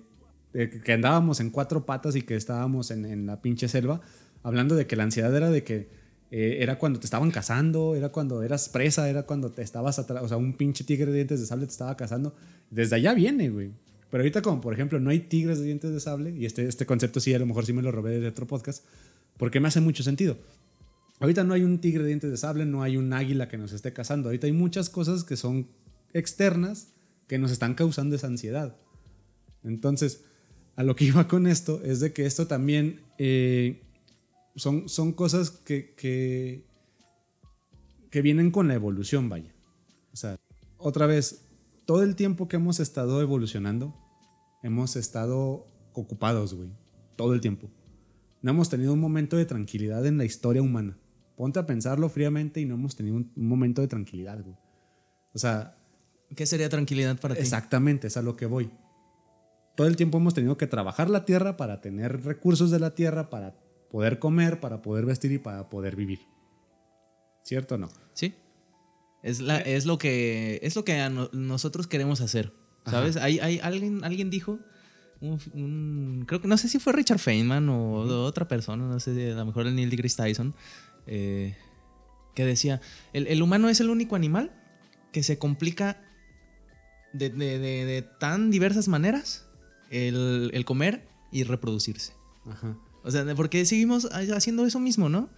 que 0.53 0.93
andábamos 0.93 1.39
en 1.39 1.51
cuatro 1.51 1.85
patas 1.85 2.15
y 2.15 2.23
que 2.23 2.35
estábamos 2.35 2.89
en, 2.89 3.05
en 3.05 3.27
la 3.27 3.41
pinche 3.41 3.67
selva, 3.67 4.01
hablando 4.41 4.75
de 4.75 4.87
que 4.87 4.95
la 4.95 5.03
ansiedad 5.03 5.35
era 5.35 5.51
de 5.51 5.63
que 5.63 6.02
eh, 6.35 6.63
era 6.63 6.79
cuando 6.79 6.99
te 6.99 7.05
estaban 7.05 7.29
cazando, 7.29 7.93
era 7.93 8.09
cuando 8.09 8.41
eras 8.41 8.67
presa, 8.67 9.07
era 9.07 9.21
cuando 9.21 9.51
te 9.51 9.61
estabas 9.61 9.99
atrás, 9.99 10.23
o 10.23 10.27
sea, 10.27 10.35
un 10.35 10.53
pinche 10.53 10.83
tigre 10.83 11.11
de 11.11 11.17
dientes 11.17 11.39
de 11.39 11.45
sable 11.45 11.67
te 11.67 11.73
estaba 11.73 11.95
cazando. 11.95 12.33
Desde 12.71 12.95
allá 12.95 13.13
viene, 13.13 13.51
güey. 13.51 13.69
Pero 14.09 14.23
ahorita 14.23 14.41
como, 14.41 14.59
por 14.59 14.73
ejemplo, 14.73 14.99
no 14.99 15.11
hay 15.11 15.19
tigres 15.19 15.59
de 15.59 15.65
dientes 15.65 15.91
de 15.91 15.99
sable, 15.99 16.31
y 16.31 16.47
este, 16.47 16.67
este 16.67 16.87
concepto 16.87 17.19
sí, 17.19 17.35
a 17.35 17.37
lo 17.37 17.45
mejor 17.45 17.67
sí 17.67 17.73
me 17.73 17.83
lo 17.83 17.91
robé 17.91 18.19
de 18.19 18.27
otro 18.29 18.47
podcast, 18.47 18.83
porque 19.37 19.59
me 19.59 19.67
hace 19.67 19.79
mucho 19.79 20.01
sentido. 20.01 20.39
Ahorita 21.19 21.43
no 21.43 21.53
hay 21.53 21.61
un 21.61 21.77
tigre 21.77 22.01
de 22.01 22.07
dientes 22.07 22.31
de 22.31 22.37
sable, 22.37 22.65
no 22.65 22.81
hay 22.81 22.97
un 22.97 23.13
águila 23.13 23.47
que 23.47 23.59
nos 23.59 23.71
esté 23.71 23.93
cazando. 23.93 24.29
Ahorita 24.29 24.47
hay 24.47 24.53
muchas 24.53 24.89
cosas 24.89 25.23
que 25.23 25.37
son 25.37 25.67
externas 26.13 26.93
que 27.27 27.37
nos 27.37 27.51
están 27.51 27.75
causando 27.75 28.15
esa 28.15 28.25
ansiedad. 28.25 28.75
Entonces, 29.63 30.23
a 30.75 30.81
lo 30.81 30.95
que 30.95 31.05
iba 31.05 31.27
con 31.27 31.45
esto 31.45 31.79
es 31.85 31.99
de 31.99 32.11
que 32.11 32.25
esto 32.25 32.47
también 32.47 33.01
eh, 33.19 33.83
son, 34.55 34.89
son 34.89 35.13
cosas 35.13 35.51
que, 35.51 35.93
que, 35.95 36.65
que 38.09 38.21
vienen 38.21 38.51
con 38.51 38.67
la 38.67 38.75
evolución, 38.75 39.29
vaya. 39.29 39.53
O 40.11 40.15
sea, 40.15 40.39
otra 40.77 41.07
vez, 41.07 41.45
todo 41.85 42.03
el 42.03 42.15
tiempo 42.15 42.47
que 42.47 42.57
hemos 42.57 42.79
estado 42.79 43.21
evolucionando, 43.21 43.95
hemos 44.61 44.95
estado 44.95 45.67
ocupados, 45.93 46.53
güey. 46.53 46.69
Todo 47.15 47.33
el 47.33 47.41
tiempo. 47.41 47.69
No 48.41 48.51
hemos 48.51 48.69
tenido 48.69 48.93
un 48.93 48.99
momento 48.99 49.37
de 49.37 49.45
tranquilidad 49.45 50.05
en 50.05 50.17
la 50.17 50.25
historia 50.25 50.61
humana. 50.61 50.97
Ponte 51.35 51.59
a 51.59 51.65
pensarlo 51.65 52.09
fríamente 52.09 52.59
y 52.59 52.65
no 52.65 52.75
hemos 52.75 52.95
tenido 52.95 53.15
un, 53.15 53.31
momento 53.35 53.81
de 53.81 53.87
tranquilidad, 53.87 54.41
güey. 54.43 54.55
O 55.33 55.39
sea... 55.39 55.77
¿Qué 56.35 56.45
sería 56.45 56.69
tranquilidad 56.69 57.19
para 57.19 57.35
ti? 57.35 57.41
Exactamente, 57.41 58.07
es 58.07 58.17
a 58.17 58.21
lo 58.21 58.35
que 58.35 58.45
voy. 58.45 58.71
Todo 59.75 59.87
el 59.87 59.95
tiempo 59.95 60.17
hemos 60.17 60.33
tenido 60.33 60.57
que 60.57 60.67
trabajar 60.67 61.09
la 61.09 61.25
tierra 61.25 61.57
para 61.57 61.81
tener 61.81 62.23
recursos 62.23 62.71
de 62.71 62.79
la 62.79 62.95
tierra, 62.95 63.29
para 63.29 63.55
poder 63.93 64.17
comer, 64.17 64.59
para 64.59 64.81
poder 64.81 65.05
vestir 65.05 65.31
y 65.33 65.37
para 65.37 65.69
poder 65.69 65.95
vivir. 65.95 66.21
¿Cierto 67.43 67.75
o 67.75 67.77
no? 67.77 67.89
Sí. 68.15 68.33
Es, 69.21 69.39
la, 69.39 69.59
eh. 69.59 69.75
es, 69.75 69.85
lo, 69.85 69.99
que, 69.99 70.59
es 70.63 70.75
lo 70.75 70.83
que 70.83 70.97
nosotros 71.31 71.85
queremos 71.85 72.19
hacer. 72.19 72.53
¿Sabes? 72.87 73.17
Hay, 73.17 73.37
hay, 73.37 73.59
alguien, 73.59 74.03
alguien 74.03 74.31
dijo, 74.31 74.57
creo 76.25 76.41
que 76.41 76.47
no 76.47 76.57
sé 76.57 76.69
si 76.69 76.79
fue 76.79 76.91
Richard 76.91 77.19
Feynman 77.19 77.69
o 77.69 77.99
otra 78.25 78.47
persona, 78.47 78.83
no 78.83 78.99
sé, 78.99 79.31
a 79.31 79.35
lo 79.35 79.45
mejor 79.45 79.67
el 79.67 79.75
Neil 79.75 79.91
deGrasse 79.91 80.17
Tyson, 80.17 80.55
eh, 81.05 81.55
que 82.33 82.45
decía, 82.45 82.81
el, 83.13 83.43
humano 83.43 83.69
es 83.69 83.79
el 83.79 83.91
único 83.91 84.15
animal 84.15 84.51
que 85.11 85.21
se 85.21 85.37
complica 85.37 86.01
de, 87.13 87.29
de, 87.29 88.01
tan 88.19 88.49
diversas 88.49 88.87
maneras 88.87 89.47
el, 89.91 90.49
el 90.51 90.65
comer 90.65 91.07
y 91.31 91.43
reproducirse. 91.43 92.13
Ajá. 92.47 92.75
O 93.03 93.11
sea, 93.11 93.25
porque 93.35 93.65
seguimos 93.65 94.05
haciendo 94.11 94.65
eso 94.65 94.79
mismo, 94.79 95.09
¿no? 95.09 95.29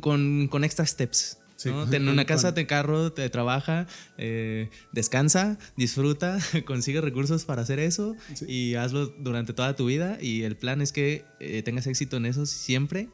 Con, 0.00 0.48
con 0.48 0.64
extra 0.64 0.86
steps. 0.86 1.38
¿no? 1.66 1.88
Ten 1.88 2.08
una 2.08 2.24
casa, 2.26 2.54
te 2.54 2.66
carro, 2.66 3.12
te 3.12 3.28
trabaja, 3.30 3.86
eh, 4.16 4.70
descansa, 4.92 5.58
disfruta, 5.76 6.38
consigue 6.64 7.00
recursos 7.00 7.44
para 7.44 7.62
hacer 7.62 7.80
eso 7.80 8.16
y 8.46 8.74
hazlo 8.74 9.06
durante 9.06 9.52
toda 9.52 9.74
tu 9.74 9.86
vida. 9.86 10.18
Y 10.20 10.42
el 10.42 10.56
plan 10.56 10.80
es 10.80 10.92
que 10.92 11.24
eh, 11.40 11.62
tengas 11.62 11.86
éxito 11.86 12.16
en 12.18 12.26
eso 12.26 12.46
siempre, 12.46 13.08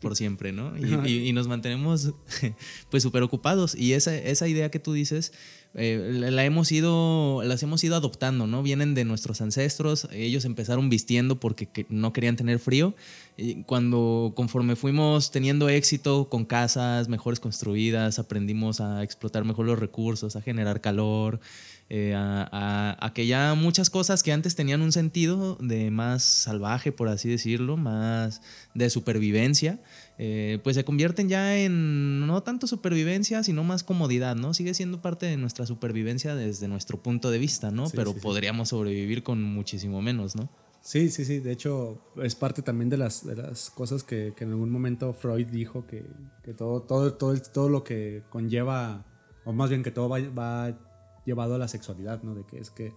por 0.00 0.16
siempre, 0.16 0.52
¿no? 0.52 0.76
Y, 0.76 1.28
y 1.28 1.32
nos 1.32 1.48
mantenemos 1.48 2.12
pues 2.90 3.02
súper 3.02 3.22
ocupados. 3.22 3.74
Y 3.74 3.92
esa, 3.92 4.14
esa 4.16 4.48
idea 4.48 4.70
que 4.70 4.78
tú 4.78 4.92
dices 4.92 5.32
eh, 5.78 6.10
la 6.30 6.42
hemos 6.44 6.72
ido, 6.72 7.42
las 7.44 7.62
hemos 7.62 7.84
ido 7.84 7.96
adoptando, 7.96 8.46
¿no? 8.46 8.62
Vienen 8.62 8.94
de 8.94 9.04
nuestros 9.04 9.42
ancestros, 9.42 10.08
ellos 10.10 10.46
empezaron 10.46 10.88
vistiendo 10.88 11.38
porque 11.38 11.68
no 11.90 12.14
querían 12.14 12.36
tener 12.36 12.58
frío. 12.58 12.94
Y 13.36 13.62
cuando, 13.64 14.32
conforme 14.34 14.74
fuimos 14.74 15.30
teniendo 15.30 15.68
éxito 15.68 16.30
con 16.30 16.46
casas 16.46 17.08
mejores 17.08 17.40
construidas, 17.40 18.18
aprendimos 18.18 18.80
a 18.80 19.02
explotar 19.02 19.44
mejor 19.44 19.66
los 19.66 19.78
recursos, 19.78 20.34
a 20.34 20.40
generar 20.40 20.80
calor, 20.80 21.40
eh, 21.88 22.14
a, 22.16 22.96
a, 23.00 23.14
que 23.14 23.28
ya 23.28 23.54
muchas 23.54 23.90
cosas 23.90 24.24
que 24.24 24.32
antes 24.32 24.56
tenían 24.56 24.82
un 24.82 24.90
sentido 24.90 25.56
de 25.60 25.92
más 25.92 26.24
salvaje, 26.24 26.90
por 26.90 27.08
así 27.08 27.28
decirlo, 27.28 27.76
más 27.76 28.42
de 28.74 28.90
supervivencia, 28.90 29.78
eh, 30.18 30.58
pues 30.64 30.74
se 30.74 30.84
convierten 30.84 31.28
ya 31.28 31.56
en 31.56 32.26
no 32.26 32.42
tanto 32.42 32.66
supervivencia, 32.66 33.44
sino 33.44 33.62
más 33.62 33.84
comodidad, 33.84 34.34
¿no? 34.34 34.52
Sigue 34.52 34.74
siendo 34.74 35.00
parte 35.00 35.26
de 35.26 35.36
nuestra 35.36 35.64
supervivencia 35.64 36.34
desde 36.34 36.66
nuestro 36.66 37.00
punto 37.00 37.30
de 37.30 37.38
vista, 37.38 37.70
¿no? 37.70 37.88
Pero 37.90 38.14
podríamos 38.14 38.70
sobrevivir 38.70 39.22
con 39.22 39.40
muchísimo 39.42 40.02
menos, 40.02 40.34
¿no? 40.34 40.48
Sí, 40.80 41.08
sí, 41.10 41.24
sí. 41.24 41.38
De 41.38 41.52
hecho, 41.52 42.00
es 42.20 42.34
parte 42.34 42.62
también 42.62 42.88
de 42.88 42.96
las, 42.96 43.24
de 43.24 43.36
las 43.36 43.70
cosas 43.70 44.02
que, 44.02 44.32
que 44.36 44.42
en 44.42 44.50
algún 44.50 44.70
momento 44.70 45.12
Freud 45.12 45.46
dijo 45.46 45.86
que, 45.86 46.04
que, 46.42 46.52
todo, 46.52 46.82
todo, 46.82 47.14
todo, 47.14 47.36
todo 47.40 47.68
lo 47.68 47.84
que 47.84 48.22
conlleva, 48.28 49.04
o 49.44 49.52
más 49.52 49.70
bien 49.70 49.84
que 49.84 49.92
todo 49.92 50.08
va, 50.08 50.18
va 50.30 50.78
llevado 51.26 51.56
a 51.56 51.58
la 51.58 51.68
sexualidad, 51.68 52.22
¿no? 52.22 52.34
De 52.34 52.44
que 52.44 52.58
es 52.58 52.70
que 52.70 52.94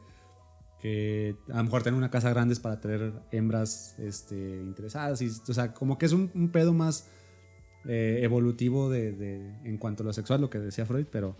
que 0.80 1.36
a 1.52 1.58
lo 1.58 1.64
mejor 1.66 1.84
tener 1.84 1.98
una 1.98 2.10
casa 2.10 2.30
grande 2.30 2.54
es 2.54 2.60
para 2.60 2.80
tener 2.80 3.12
hembras 3.32 3.96
este, 4.00 4.62
interesadas. 4.62 5.22
O 5.48 5.54
sea, 5.54 5.74
como 5.74 5.98
que 5.98 6.06
es 6.06 6.14
un, 6.14 6.32
un 6.34 6.50
pedo 6.52 6.74
más 6.74 7.08
eh, 7.86 8.20
evolutivo 8.24 8.90
de, 8.90 9.12
de, 9.12 9.56
en 9.66 9.78
cuanto 9.78 10.04
a 10.04 10.06
lo 10.06 10.14
sexual, 10.14 10.42
lo 10.42 10.50
que 10.50 10.60
decía 10.60 10.86
Freud, 10.86 11.06
pero 11.12 11.36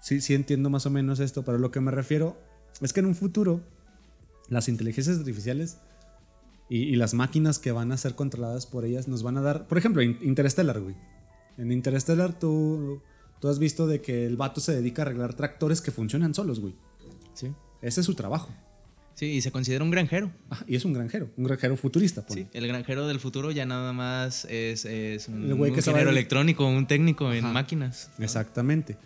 sí, 0.00 0.20
sí 0.20 0.34
entiendo 0.34 0.68
más 0.68 0.84
o 0.84 0.90
menos 0.90 1.20
esto. 1.20 1.42
Pero 1.44 1.58
lo 1.58 1.70
que 1.70 1.80
me 1.80 1.90
refiero 1.90 2.36
es 2.82 2.92
que 2.92 3.00
en 3.00 3.06
un 3.06 3.14
futuro 3.14 3.62
las 4.48 4.68
inteligencias 4.68 5.18
artificiales 5.18 5.78
y, 6.68 6.82
y 6.82 6.96
las 6.96 7.14
máquinas 7.14 7.58
que 7.58 7.72
van 7.72 7.92
a 7.92 7.96
ser 7.96 8.14
controladas 8.14 8.66
por 8.66 8.84
ellas 8.84 9.08
nos 9.08 9.22
van 9.22 9.38
a 9.38 9.40
dar, 9.40 9.68
por 9.68 9.78
ejemplo, 9.78 10.02
Interstellar, 10.02 10.80
güey. 10.80 10.96
En 11.56 11.72
Interstellar 11.72 12.38
tú, 12.38 13.00
tú 13.40 13.48
has 13.48 13.58
visto 13.58 13.86
de 13.86 14.00
que 14.00 14.26
el 14.26 14.36
vato 14.36 14.60
se 14.60 14.74
dedica 14.74 15.02
a 15.02 15.06
arreglar 15.06 15.34
tractores 15.34 15.80
que 15.80 15.90
funcionan 15.90 16.34
solos, 16.34 16.60
güey. 16.60 16.74
Sí. 17.34 17.52
Ese 17.82 18.00
es 18.00 18.06
su 18.06 18.14
trabajo. 18.14 18.50
Sí, 19.14 19.26
y 19.26 19.40
se 19.40 19.50
considera 19.50 19.82
un 19.82 19.90
granjero. 19.90 20.30
Ah, 20.50 20.62
y 20.66 20.76
es 20.76 20.84
un 20.84 20.92
granjero, 20.92 21.30
un 21.38 21.44
granjero 21.44 21.76
futurista. 21.76 22.24
Sí, 22.28 22.46
el 22.52 22.68
granjero 22.68 23.06
del 23.08 23.18
futuro 23.18 23.50
ya 23.50 23.64
nada 23.64 23.94
más 23.94 24.44
es, 24.44 24.84
es 24.84 25.28
un, 25.28 25.50
un 25.50 25.68
ingeniero 25.68 26.10
electrónico, 26.10 26.66
un 26.66 26.86
técnico 26.86 27.32
en 27.32 27.50
máquinas. 27.50 28.10
Exactamente. 28.18 28.98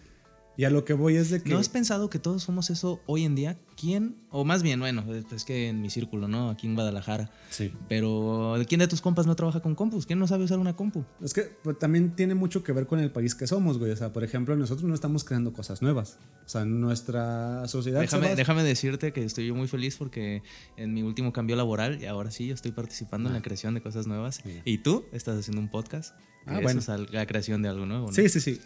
Y 0.60 0.66
a 0.66 0.68
lo 0.68 0.84
que 0.84 0.92
voy 0.92 1.16
es 1.16 1.30
de 1.30 1.42
que... 1.42 1.48
¿No 1.48 1.56
has 1.56 1.70
pensado 1.70 2.10
que 2.10 2.18
todos 2.18 2.42
somos 2.42 2.68
eso 2.68 3.00
hoy 3.06 3.24
en 3.24 3.34
día? 3.34 3.56
¿Quién? 3.80 4.16
O 4.28 4.44
más 4.44 4.62
bien, 4.62 4.78
bueno, 4.78 5.02
es 5.34 5.44
que 5.44 5.70
en 5.70 5.80
mi 5.80 5.88
círculo, 5.88 6.28
¿no? 6.28 6.50
Aquí 6.50 6.66
en 6.66 6.74
Guadalajara. 6.74 7.30
Sí. 7.48 7.72
Pero 7.88 8.56
¿quién 8.68 8.80
de 8.80 8.86
tus 8.86 9.00
compas 9.00 9.26
no 9.26 9.34
trabaja 9.34 9.60
con 9.60 9.74
compus? 9.74 10.04
¿Quién 10.04 10.18
no 10.18 10.26
sabe 10.26 10.44
usar 10.44 10.58
una 10.58 10.76
compu? 10.76 11.02
Es 11.22 11.32
que 11.32 11.44
pues, 11.62 11.78
también 11.78 12.14
tiene 12.14 12.34
mucho 12.34 12.62
que 12.62 12.72
ver 12.72 12.86
con 12.86 12.98
el 12.98 13.10
país 13.10 13.34
que 13.34 13.46
somos, 13.46 13.78
güey. 13.78 13.90
O 13.90 13.96
sea, 13.96 14.12
por 14.12 14.22
ejemplo, 14.22 14.54
nosotros 14.54 14.86
no 14.86 14.94
estamos 14.94 15.24
creando 15.24 15.54
cosas 15.54 15.80
nuevas. 15.80 16.18
O 16.44 16.48
sea, 16.50 16.66
nuestra 16.66 17.66
sociedad... 17.66 18.02
Déjame, 18.02 18.36
déjame 18.36 18.62
decirte 18.62 19.14
que 19.14 19.24
estoy 19.24 19.46
yo 19.46 19.54
muy 19.54 19.66
feliz 19.66 19.96
porque 19.96 20.42
en 20.76 20.92
mi 20.92 21.02
último 21.02 21.32
cambio 21.32 21.56
laboral, 21.56 22.02
y 22.02 22.04
ahora 22.04 22.30
sí, 22.30 22.46
yo 22.46 22.52
estoy 22.52 22.72
participando 22.72 23.30
ah. 23.30 23.30
en 23.30 23.36
la 23.36 23.42
creación 23.42 23.72
de 23.72 23.80
cosas 23.80 24.06
nuevas. 24.06 24.42
Y 24.66 24.76
tú 24.76 25.06
estás 25.12 25.38
haciendo 25.38 25.62
un 25.62 25.70
podcast. 25.70 26.14
Ah, 26.44 26.60
bueno. 26.62 26.80
Es 26.80 26.88
la 26.88 27.24
creación 27.24 27.62
de 27.62 27.70
algo 27.70 27.86
nuevo, 27.86 28.08
¿no? 28.08 28.12
Sí, 28.12 28.28
sí, 28.28 28.40
sí. 28.40 28.60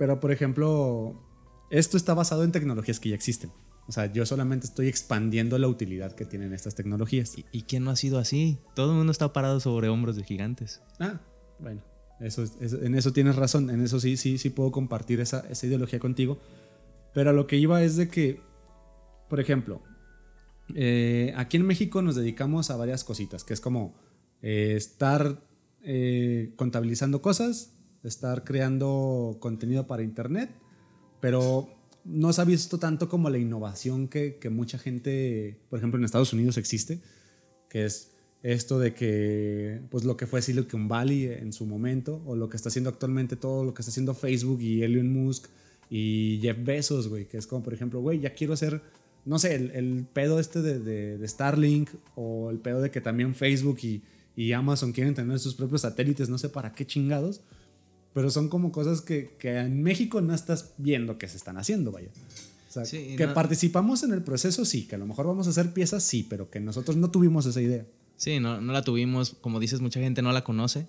Pero, 0.00 0.18
por 0.18 0.32
ejemplo 0.32 1.14
esto 1.70 1.98
está 1.98 2.14
basado 2.14 2.42
en 2.42 2.52
tecnologías 2.52 2.98
que 2.98 3.10
ya 3.10 3.14
existen. 3.14 3.52
O 3.86 3.92
sea, 3.92 4.10
yo 4.10 4.24
solamente 4.24 4.66
estoy 4.66 4.88
expandiendo 4.88 5.58
la 5.58 5.68
utilidad 5.68 6.14
que 6.14 6.24
tienen 6.24 6.54
estas 6.54 6.74
tecnologías. 6.74 7.36
¿Y, 7.36 7.44
y 7.52 7.62
quién 7.62 7.84
no 7.84 7.90
ha 7.90 7.96
sido 7.96 8.18
así? 8.18 8.58
Todo 8.74 8.92
el 8.92 8.96
mundo 8.96 9.12
está 9.12 9.32
parado 9.34 9.60
sobre 9.60 9.90
hombros 9.90 10.16
de 10.16 10.24
gigantes. 10.24 10.80
Ah, 10.98 11.20
bueno. 11.58 11.82
Eso, 12.18 12.44
eso, 12.60 12.82
en 12.82 12.94
eso 12.94 13.12
tienes 13.12 13.36
razón. 13.36 13.68
En 13.68 13.82
eso 13.82 14.00
sí, 14.00 14.16
sí, 14.16 14.38
sí 14.38 14.48
puedo 14.48 14.72
compartir 14.72 15.20
esa, 15.20 15.40
esa 15.50 15.66
ideología 15.66 15.98
contigo. 15.98 16.40
Pero 17.12 17.30
a 17.30 17.32
lo 17.34 17.46
que 17.46 17.58
iba 17.58 17.82
es 17.82 17.96
de 17.96 18.08
que, 18.08 18.40
por 19.28 19.38
ejemplo, 19.38 19.82
eh, 20.74 21.34
aquí 21.36 21.58
en 21.58 21.66
México 21.66 22.00
nos 22.00 22.16
dedicamos 22.16 22.70
a 22.70 22.76
varias 22.76 23.04
cositas, 23.04 23.44
que 23.44 23.52
es 23.52 23.60
como 23.60 23.94
eh, 24.40 24.74
estar 24.76 25.42
eh, 25.82 26.52
contabilizando 26.56 27.20
cosas, 27.20 27.74
estar 28.02 28.44
creando 28.44 29.36
contenido 29.40 29.86
para 29.86 30.02
internet 30.02 30.50
pero 31.20 31.68
no 32.04 32.32
se 32.32 32.40
ha 32.40 32.44
visto 32.44 32.78
tanto 32.78 33.08
como 33.08 33.30
la 33.30 33.38
innovación 33.38 34.08
que, 34.08 34.36
que, 34.36 34.50
mucha 34.50 34.78
gente, 34.78 35.58
por 35.68 35.78
ejemplo 35.78 35.98
en 35.98 36.04
Estados 36.04 36.32
Unidos 36.32 36.56
existe, 36.56 37.00
que 37.68 37.84
es 37.84 38.12
esto 38.42 38.78
de 38.78 38.94
que, 38.94 39.82
pues 39.90 40.04
lo 40.04 40.16
que 40.16 40.26
fue 40.26 40.40
Silicon 40.40 40.88
Valley 40.88 41.26
en 41.26 41.52
su 41.52 41.66
momento, 41.66 42.22
o 42.26 42.34
lo 42.34 42.48
que 42.48 42.56
está 42.56 42.70
haciendo 42.70 42.88
actualmente 42.88 43.36
todo 43.36 43.64
lo 43.64 43.74
que 43.74 43.82
está 43.82 43.90
haciendo 43.90 44.14
Facebook 44.14 44.60
y 44.62 44.82
Elon 44.82 45.12
Musk 45.12 45.46
y 45.90 46.38
Jeff 46.40 46.56
Bezos, 46.64 47.08
güey, 47.08 47.26
que 47.26 47.36
es 47.36 47.46
como, 47.46 47.62
por 47.62 47.74
ejemplo, 47.74 48.00
güey, 48.00 48.20
ya 48.20 48.32
quiero 48.32 48.54
hacer, 48.54 48.80
no 49.26 49.38
sé, 49.38 49.56
el, 49.56 49.70
el 49.72 50.06
pedo 50.10 50.40
este 50.40 50.62
de, 50.62 50.78
de, 50.78 51.18
de, 51.18 51.28
Starlink, 51.28 51.90
o 52.14 52.50
el 52.50 52.58
pedo 52.58 52.80
de 52.80 52.90
que 52.90 53.02
también 53.02 53.34
Facebook 53.34 53.78
y, 53.82 54.02
y 54.34 54.52
Amazon 54.52 54.92
quieren 54.92 55.14
tener 55.14 55.38
sus 55.38 55.54
propios 55.54 55.82
satélites, 55.82 56.30
no 56.30 56.38
sé 56.38 56.48
para 56.48 56.72
qué 56.72 56.86
chingados 56.86 57.42
pero 58.12 58.30
son 58.30 58.48
como 58.48 58.72
cosas 58.72 59.00
que, 59.00 59.36
que, 59.38 59.56
en 59.56 59.82
México 59.82 60.20
no 60.20 60.34
estás 60.34 60.74
viendo 60.78 61.18
que 61.18 61.28
se 61.28 61.36
están 61.36 61.56
haciendo, 61.56 61.92
vaya. 61.92 62.08
O 62.68 62.72
sea, 62.72 62.84
sí, 62.84 63.14
que 63.16 63.26
no. 63.26 63.34
participamos 63.34 64.02
en 64.02 64.12
el 64.12 64.22
proceso, 64.22 64.64
sí, 64.64 64.86
que 64.86 64.94
a 64.94 64.98
lo 64.98 65.06
mejor 65.06 65.26
vamos 65.26 65.46
a 65.46 65.50
hacer 65.50 65.72
piezas, 65.72 66.02
sí, 66.02 66.26
pero 66.28 66.50
que 66.50 66.60
nosotros 66.60 66.96
no 66.96 67.10
tuvimos 67.10 67.46
esa 67.46 67.60
idea. 67.60 67.84
Sí, 68.16 68.38
no, 68.38 68.60
no 68.60 68.72
la 68.72 68.82
tuvimos, 68.82 69.36
como 69.40 69.60
dices, 69.60 69.80
mucha 69.80 70.00
gente 70.00 70.22
no 70.22 70.32
la 70.32 70.44
conoce. 70.44 70.86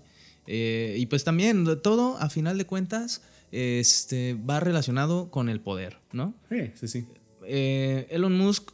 Eh, 0.48 0.96
y 0.98 1.06
pues 1.06 1.24
también 1.24 1.66
todo, 1.82 2.18
a 2.18 2.30
final 2.30 2.58
de 2.58 2.66
cuentas, 2.66 3.22
este, 3.52 4.34
va 4.34 4.60
relacionado 4.60 5.30
con 5.30 5.50
el 5.50 5.60
poder, 5.60 5.98
¿no? 6.12 6.34
Sí, 6.50 6.72
sí, 6.76 6.88
sí. 6.88 7.08
Eh, 7.46 8.08
Elon 8.10 8.38
Musk 8.38 8.72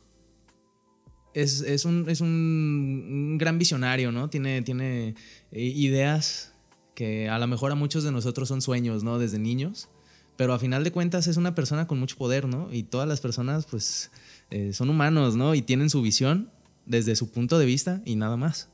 es, 1.33 1.61
es, 1.61 1.85
un, 1.85 2.09
es 2.09 2.21
un, 2.21 2.29
un, 2.29 3.37
gran 3.37 3.59
visionario, 3.59 4.11
¿no? 4.11 4.29
Tiene, 4.29 4.61
tiene 4.63 5.15
eh, 5.51 5.61
ideas 5.61 6.53
que 6.97 7.29
a 7.29 7.37
lo 7.37 7.45
mejor 7.45 7.71
a 7.71 7.75
muchos 7.75 8.03
de 8.03 8.11
nosotros 8.11 8.47
son 8.47 8.59
sueños, 8.59 9.03
¿no? 9.03 9.19
Desde 9.19 9.37
niños, 9.37 9.87
pero 10.35 10.51
a 10.53 10.57
final 10.57 10.83
de 10.83 10.91
cuentas 10.91 11.27
es 11.27 11.37
una 11.37 11.53
persona 11.53 11.85
con 11.85 11.99
mucho 11.99 12.17
poder, 12.17 12.47
¿no? 12.47 12.73
Y 12.73 12.81
todas 12.81 13.07
las 13.07 13.21
personas, 13.21 13.67
pues, 13.69 14.09
eh, 14.49 14.73
son 14.73 14.89
humanos, 14.89 15.35
¿no? 15.35 15.53
Y 15.53 15.61
tienen 15.61 15.91
su 15.91 16.01
visión 16.01 16.49
desde 16.87 17.15
su 17.15 17.29
punto 17.29 17.59
de 17.59 17.67
vista 17.67 18.01
y 18.03 18.15
nada 18.15 18.35
más. 18.35 18.69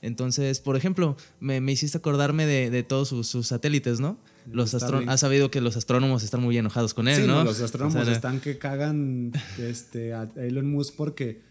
Entonces, 0.00 0.58
por 0.60 0.76
ejemplo, 0.76 1.18
me, 1.38 1.60
me 1.60 1.72
hiciste 1.72 1.98
acordarme 1.98 2.46
de, 2.46 2.70
de 2.70 2.82
todos 2.82 3.08
sus, 3.08 3.26
sus, 3.26 3.46
satélites, 3.48 4.00
¿no? 4.00 4.16
Los 4.50 4.72
has 4.72 5.20
sabido 5.20 5.50
que 5.50 5.60
los 5.60 5.76
astrónomos 5.76 6.22
están 6.22 6.40
muy 6.40 6.56
enojados 6.56 6.94
con 6.94 7.08
él, 7.08 7.22
sí, 7.22 7.26
los 7.26 7.60
astrónomos 7.60 8.00
o 8.00 8.04
sea, 8.06 8.14
están 8.14 8.40
que 8.40 8.56
cagan 8.56 9.32
este, 9.58 10.14
a 10.14 10.30
Elon 10.36 10.70
Musk 10.70 10.94
porque 10.96 11.42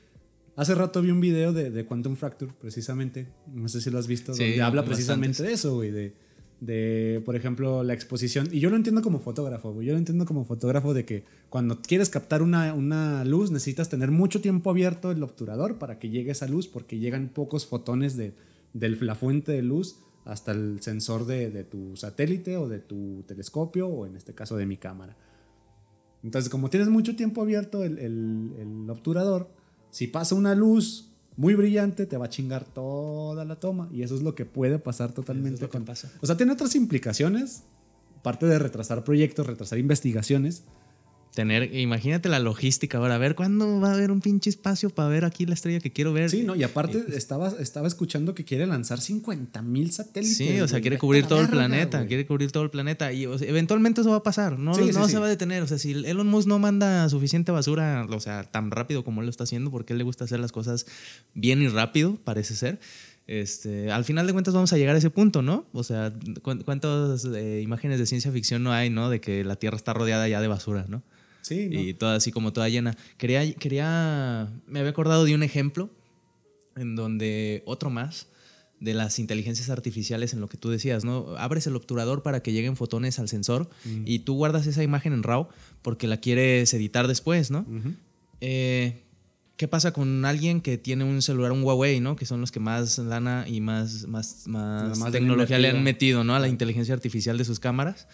Hace 0.56 0.74
rato 0.74 1.02
vi 1.02 1.12
un 1.12 1.20
video 1.20 1.52
de, 1.52 1.70
de, 1.70 1.86
Quantum 1.86 2.16
Fracture, 2.16 2.54
precisamente. 2.60 3.28
No 3.54 3.68
sé 3.68 3.82
si 3.82 3.90
lo 3.90 4.00
has 4.00 4.08
visto, 4.08 4.34
sí, 4.34 4.44
donde 4.44 4.62
habla 4.62 4.86
precisamente 4.86 5.44
bastantes. 5.44 5.48
de 5.48 5.54
eso, 5.54 5.76
güey. 5.76 5.92
De, 5.92 6.14
de, 6.62 7.22
por 7.26 7.36
ejemplo, 7.36 7.84
la 7.84 7.94
exposición. 7.94 8.48
Y 8.52 8.62
yo 8.62 8.70
lo 8.70 8.78
entiendo 8.78 9.02
como 9.02 9.20
fotógrafo, 9.20 9.74
güey. 9.74 9.88
Yo 9.88 9.94
lo 9.94 10.00
entiendo 10.00 10.26
como 10.26 10.46
fotógrafo 10.46 10.94
de 10.94 11.04
que 11.04 11.26
cuando 11.50 11.82
quieres 11.82 12.10
captar 12.10 12.42
una, 12.42 12.74
una 12.74 13.26
luz, 13.26 13.52
necesitas 13.52 13.90
tener 13.90 14.12
mucho 14.12 14.40
tiempo 14.40 14.70
abierto 14.70 15.12
el 15.12 15.22
obturador 15.24 15.78
para 15.78 16.00
que 16.00 16.10
llegue 16.10 16.32
esa 16.32 16.48
luz, 16.48 16.68
porque 16.68 17.00
llegan 17.00 17.30
pocos 17.30 17.66
fotones 17.66 18.16
de, 18.16 18.34
de 18.74 18.90
la 18.90 19.16
fuente 19.16 19.52
de 19.52 19.62
luz 19.62 19.98
hasta 20.24 20.54
el 20.54 20.82
sensor 20.82 21.26
de, 21.26 21.52
de 21.52 21.66
tu 21.66 21.98
satélite 21.98 22.56
o 22.56 22.70
de 22.70 22.80
tu 22.80 23.24
telescopio, 23.28 23.88
o 23.88 24.06
en 24.06 24.16
este 24.16 24.34
caso 24.34 24.56
de 24.56 24.66
mi 24.66 24.78
cámara. 24.78 25.18
Entonces, 26.24 26.50
como 26.50 26.70
tienes 26.70 26.88
mucho 26.88 27.16
tiempo 27.16 27.42
abierto 27.42 27.84
el, 27.84 28.00
el, 28.00 28.54
el 28.58 28.90
obturador, 28.90 29.50
si 29.96 30.08
pasa 30.08 30.36
una 30.36 30.56
luz 30.56 31.08
muy 31.38 31.56
brillante, 31.56 32.06
te 32.06 32.18
va 32.18 32.26
a 32.26 32.30
chingar 32.30 32.66
toda 32.66 33.46
la 33.46 33.62
toma. 33.62 33.88
Y 33.94 34.04
eso 34.04 34.14
es 34.14 34.24
lo 34.24 34.36
que 34.36 34.44
puede 34.44 34.78
pasar 34.78 35.14
totalmente. 35.14 35.64
Es 35.64 35.72
con... 35.72 35.86
pasa. 35.86 36.12
O 36.20 36.26
sea, 36.26 36.36
tiene 36.36 36.52
otras 36.52 36.76
implicaciones, 36.76 37.64
aparte 38.20 38.46
de 38.46 38.60
retrasar 38.60 39.06
proyectos, 39.06 39.48
retrasar 39.48 39.80
investigaciones. 39.80 40.66
Tener, 41.36 41.76
imagínate 41.76 42.30
la 42.30 42.40
logística 42.40 42.98
ahora, 42.98 43.16
a 43.16 43.18
ver 43.18 43.36
cuándo 43.36 43.82
va 43.82 43.92
a 43.92 43.94
haber 43.94 44.10
un 44.10 44.22
pinche 44.22 44.50
espacio 44.50 44.90
para 44.90 45.10
ver 45.10 45.26
aquí 45.26 45.46
la 45.46 45.54
estrella 45.54 45.82
que 45.82 45.92
quiero 45.92 46.14
ver. 46.14 46.30
Sí, 46.30 46.44
no, 46.44 46.56
y 46.56 46.64
aparte 46.64 47.04
y, 47.10 47.14
estaba, 47.14 47.50
estaba 47.60 47.90
escuchando 47.90 48.34
que 48.34 48.46
quiere 48.46 48.66
lanzar 48.66 49.02
50 49.02 49.62
mil 49.62 49.92
satélites. 49.92 50.38
Sí, 50.38 50.62
o 50.62 50.68
sea, 50.70 50.80
quiere 50.80 50.98
cubrir 50.98 51.26
todo 51.26 51.42
el 51.42 51.50
planeta, 51.50 52.00
wey. 52.00 52.08
quiere 52.08 52.26
cubrir 52.26 52.54
todo 52.54 52.64
el 52.64 52.70
planeta 52.70 53.12
y 53.12 53.26
o 53.26 53.38
sea, 53.38 53.50
eventualmente 53.50 54.00
eso 54.00 54.12
va 54.12 54.16
a 54.16 54.24
pasar, 54.24 54.58
no, 54.58 54.76
sí, 54.76 54.92
no 54.94 55.06
sí, 55.06 55.12
se 55.12 55.20
va 55.20 55.26
a 55.26 55.30
detener. 55.30 55.62
O 55.62 55.68
sea, 55.68 55.78
si 55.78 55.92
Elon 55.92 56.28
Musk 56.28 56.48
no 56.48 56.58
manda 56.58 57.10
suficiente 57.10 57.52
basura, 57.52 58.08
o 58.10 58.20
sea, 58.22 58.46
tan 58.46 58.72
rápido 58.72 59.04
como 59.04 59.20
él 59.20 59.26
lo 59.26 59.32
está 59.32 59.44
haciendo, 59.44 59.72
porque 59.72 59.92
él 59.92 59.98
le 59.98 60.06
gusta 60.06 60.24
hacer 60.24 60.40
las 60.40 60.54
cosas 60.54 60.86
bien 61.34 61.62
y 61.62 61.68
rápido, 61.68 62.18
parece 62.24 62.56
ser. 62.56 62.80
Este, 63.28 63.92
al 63.92 64.06
final 64.06 64.26
de 64.26 64.32
cuentas 64.32 64.54
vamos 64.54 64.72
a 64.72 64.78
llegar 64.78 64.96
a 64.96 65.00
ese 65.00 65.10
punto, 65.10 65.42
¿no? 65.42 65.66
O 65.74 65.84
sea, 65.84 66.14
¿cuántas 66.44 67.26
eh, 67.26 67.62
imágenes 67.62 68.00
de 68.00 68.06
ciencia 68.06 68.32
ficción 68.32 68.64
no 68.64 68.72
hay, 68.72 68.90
¿no? 68.90 69.10
De 69.10 69.20
que 69.20 69.44
la 69.44 69.58
Tierra 69.58 69.76
está 69.76 69.94
rodeada 69.94 70.30
ya 70.30 70.40
de 70.40 70.48
basura, 70.48 70.86
¿no? 70.88 71.04
Sí, 71.46 71.70
¿no? 71.70 71.80
Y 71.80 71.94
toda 71.94 72.16
así 72.16 72.32
como 72.32 72.54
toda 72.54 72.68
llena. 72.70 72.98
Quería, 73.18 73.54
quería, 73.54 74.52
me 74.66 74.80
había 74.80 74.90
acordado 74.90 75.26
de 75.26 75.36
un 75.36 75.44
ejemplo 75.44 75.92
en 76.76 76.96
donde 76.96 77.62
otro 77.68 77.92
más 77.92 78.28
de 78.80 78.96
las 78.96 79.20
inteligencias 79.20 79.70
artificiales 79.70 80.34
en 80.34 80.42
lo 80.42 80.50
que 80.50 80.58
tú 80.58 80.72
decías, 80.72 81.06
¿no? 81.06 81.36
Abres 81.38 81.68
el 81.68 81.76
obturador 81.76 82.24
para 82.24 82.42
que 82.42 82.52
lleguen 82.52 82.76
fotones 82.76 83.20
al 83.20 83.30
sensor 83.30 83.70
mm. 83.86 84.04
y 84.06 84.20
tú 84.20 84.34
guardas 84.34 84.66
esa 84.66 84.82
imagen 84.82 85.14
en 85.14 85.22
RAW 85.22 85.48
porque 85.84 86.08
la 86.08 86.18
quieres 86.18 86.74
editar 86.74 87.08
después, 87.08 87.52
¿no? 87.52 87.60
Uh 87.60 87.74
-huh. 87.74 87.96
eh, 88.42 89.02
¿Qué 89.56 89.68
pasa 89.68 89.94
con 89.94 90.26
alguien 90.26 90.62
que 90.62 90.80
tiene 90.80 91.04
un 91.04 91.22
celular, 91.22 91.52
un 91.52 91.64
Huawei, 91.64 92.00
¿no? 92.00 92.16
Que 92.16 92.26
son 92.26 92.42
los 92.42 92.52
que 92.52 92.60
más 92.60 92.98
lana 92.98 93.46
y 93.48 93.62
más, 93.62 94.08
más, 94.08 94.48
más, 94.48 94.98
más 94.98 95.12
tecnología 95.12 95.60
le 95.60 95.70
han 95.70 95.84
metido, 95.84 96.24
¿no? 96.24 96.36
A 96.36 96.40
la 96.40 96.50
inteligencia 96.50 96.96
artificial 96.96 97.38
de 97.38 97.46
sus 97.46 97.60
cámaras. 97.60 98.08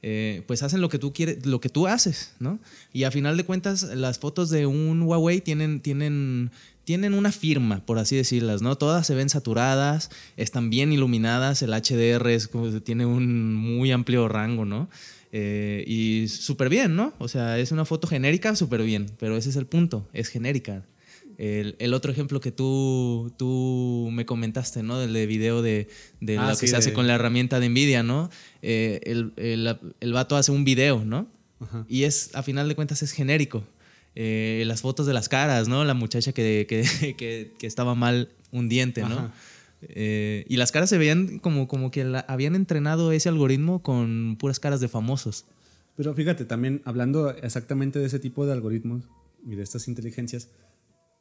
Eh, 0.00 0.42
pues 0.46 0.62
hacen 0.62 0.80
lo 0.80 0.88
que 0.88 0.98
tú 1.00 1.12
quieres, 1.12 1.44
lo 1.44 1.60
que 1.60 1.68
tú 1.68 1.88
haces, 1.88 2.32
¿no? 2.38 2.60
Y 2.92 3.02
a 3.02 3.10
final 3.10 3.36
de 3.36 3.44
cuentas, 3.44 3.82
las 3.82 4.20
fotos 4.20 4.48
de 4.48 4.64
un 4.66 5.02
Huawei 5.02 5.40
tienen, 5.40 5.80
tienen, 5.80 6.52
tienen 6.84 7.14
una 7.14 7.32
firma, 7.32 7.84
por 7.84 7.98
así 7.98 8.14
decirlas, 8.14 8.62
¿no? 8.62 8.76
Todas 8.76 9.08
se 9.08 9.16
ven 9.16 9.28
saturadas, 9.28 10.10
están 10.36 10.70
bien 10.70 10.92
iluminadas, 10.92 11.62
el 11.62 11.70
HDR 11.70 12.28
es 12.30 12.48
tiene 12.84 13.06
un 13.06 13.54
muy 13.54 13.90
amplio 13.90 14.28
rango, 14.28 14.64
¿no? 14.64 14.88
Eh, 15.32 15.84
y 15.86 16.28
súper 16.28 16.68
bien, 16.68 16.94
¿no? 16.94 17.12
O 17.18 17.26
sea, 17.26 17.58
es 17.58 17.72
una 17.72 17.84
foto 17.84 18.06
genérica, 18.06 18.54
súper 18.54 18.82
bien, 18.82 19.06
pero 19.18 19.36
ese 19.36 19.50
es 19.50 19.56
el 19.56 19.66
punto, 19.66 20.08
es 20.12 20.28
genérica. 20.28 20.84
El, 21.38 21.76
el 21.78 21.94
otro 21.94 22.10
ejemplo 22.12 22.40
que 22.40 22.50
tú, 22.50 23.32
tú 23.38 24.08
me 24.12 24.26
comentaste, 24.26 24.82
¿no? 24.82 24.98
Del 24.98 25.12
de 25.12 25.26
video 25.26 25.62
de, 25.62 25.88
de 26.20 26.36
Ah, 26.36 26.48
lo 26.48 26.54
sí, 26.56 26.62
que 26.62 26.66
se 26.68 26.76
hace 26.76 26.92
con 26.92 27.06
la 27.06 27.14
herramienta 27.14 27.60
de 27.60 27.68
Nvidia, 27.68 28.02
¿no? 28.02 28.28
Eh, 28.60 29.00
el, 29.04 29.32
el, 29.36 29.78
el 30.00 30.12
vato 30.12 30.36
hace 30.36 30.50
un 30.50 30.64
video, 30.64 31.04
¿no? 31.04 31.28
Ajá. 31.60 31.86
Y 31.88 32.02
es, 32.04 32.34
a 32.34 32.42
final 32.42 32.68
de 32.68 32.74
cuentas, 32.74 33.02
es 33.02 33.12
genérico. 33.12 33.62
Eh, 34.16 34.64
las 34.66 34.80
fotos 34.82 35.06
de 35.06 35.14
las 35.14 35.28
caras, 35.28 35.68
¿no? 35.68 35.84
La 35.84 35.94
muchacha 35.94 36.32
que, 36.32 36.66
que, 36.68 37.14
que- 37.16 37.52
que 37.56 37.66
estaba 37.68 37.94
mal 37.94 38.30
un 38.50 38.68
diente, 38.68 39.02
¿no? 39.02 39.18
Ajá. 39.18 39.34
Eh, 39.82 40.44
y 40.48 40.56
las 40.56 40.72
caras 40.72 40.90
se 40.90 40.98
veían 40.98 41.38
como, 41.38 41.68
como 41.68 41.92
que 41.92 42.02
la- 42.02 42.20
habían 42.26 42.56
entrenado 42.56 43.12
ese 43.12 43.28
algoritmo 43.28 43.80
con 43.80 44.34
puras 44.40 44.58
caras 44.58 44.80
de 44.80 44.88
famosos. 44.88 45.44
Pero 45.96 46.14
fíjate, 46.14 46.44
también 46.44 46.82
hablando 46.84 47.30
exactamente 47.30 48.00
de 48.00 48.06
ese 48.06 48.18
tipo 48.18 48.44
de 48.44 48.52
algoritmos 48.52 49.04
y 49.46 49.54
de 49.54 49.62
estas 49.62 49.86
inteligencias, 49.86 50.48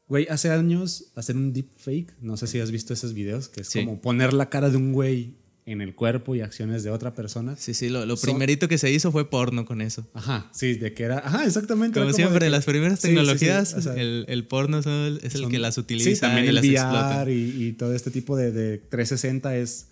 güey, 0.07 0.27
hace 0.29 0.49
años 0.51 1.11
hacer 1.15 1.35
un 1.35 1.53
deepfake, 1.53 2.15
no 2.21 2.37
sé 2.37 2.47
si 2.47 2.59
has 2.59 2.71
visto 2.71 2.93
esos 2.93 3.13
videos, 3.13 3.49
que 3.49 3.61
es 3.61 3.67
Sí. 3.67 3.79
como 3.79 4.01
poner 4.01 4.33
la 4.33 4.49
cara 4.49 4.69
de 4.69 4.77
un 4.77 4.93
güey 4.93 5.35
en 5.65 5.81
el 5.81 5.95
cuerpo 5.95 6.33
y 6.33 6.39
acciones 6.39 6.83
de 6.83 6.91
otra 6.91 7.13
persona. 7.13 7.57
Sí, 7.57 7.73
sí, 7.73 7.89
lo, 7.89 8.05
lo 8.05 8.15
Son- 8.15 8.29
primerito 8.29 8.69
que 8.69 8.77
se 8.77 8.89
hizo 8.89 9.11
fue 9.11 9.29
porno 9.29 9.65
con 9.65 9.81
eso. 9.81 10.09
Ajá, 10.13 10.49
sí, 10.53 10.75
de 10.75 10.93
que 10.93 11.03
era, 11.03 11.17
ajá, 11.19 11.45
exactamente. 11.45 11.99
Como 11.99 12.13
siempre, 12.13 12.39
que- 12.45 12.49
las 12.49 12.63
primeras 12.63 12.99
Sí, 13.01 13.07
sí, 13.07 13.07
sí, 13.09 13.15
tecnologías, 13.15 13.73
o 13.73 13.81
sea, 13.81 13.95
el, 13.95 14.23
el 14.29 14.47
porno 14.47 14.79
es 14.79 14.85
el 14.85 15.29
son- 15.31 15.51
que 15.51 15.59
las 15.59 15.77
utiliza 15.77 16.09
Sí, 16.09 16.21
también 16.21 16.45
y 16.45 16.49
el 16.49 16.55
las 16.55 16.63
explota. 16.63 17.17
VR 17.23 17.33
y, 17.33 17.63
y 17.65 17.73
todo 17.73 17.93
este 17.93 18.11
tipo 18.11 18.37
de, 18.37 18.53
de 18.53 18.77
360 18.77 19.57
es, 19.57 19.89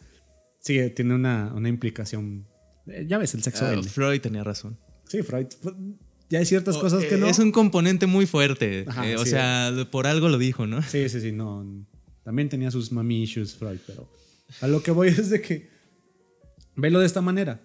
sí, 0.60 0.80
tiene 0.96 1.14
una, 1.14 1.52
una 1.54 1.68
implicación. 1.68 2.48
eh, 2.88 3.04
Ya 3.06 3.18
ves, 3.18 3.34
el 3.36 3.44
sexo 3.44 3.66
Ah. 3.66 3.84
Freud 3.84 4.22
tenía 4.22 4.46
razón. 4.46 4.80
Sí, 5.10 5.24
Freud. 5.24 5.48
Ya 6.30 6.40
hay 6.40 6.46
ciertas 6.46 6.76
O- 6.78 6.82
cosas 6.82 7.04
que 7.06 7.16
eh, 7.16 7.18
no. 7.18 7.28
Es 7.28 7.40
un 7.40 7.52
componente 7.52 8.08
muy 8.08 8.26
fuerte. 8.26 8.86
Ajá, 8.88 9.08
eh, 9.08 9.16
o 9.18 9.26
sea, 9.26 9.72
por 9.92 10.08
algo 10.08 10.30
lo 10.30 10.38
dijo, 10.38 10.66
¿no? 10.66 10.82
Sí, 10.82 11.08
sí, 11.10 11.22
sí, 11.22 11.32
no. 11.32 11.66
También 12.24 12.50
tenía 12.50 12.72
sus 12.72 12.92
mami 12.92 13.24
issues 13.24 13.56
Freud, 13.56 13.80
pero 13.86 14.10
a 14.62 14.68
lo 14.68 14.82
que 14.82 14.92
voy 14.92 15.08
es 15.10 15.30
de 15.30 15.42
que 15.42 15.70
velo 16.76 17.00
de 17.00 17.06
esta 17.06 17.22
manera. 17.22 17.62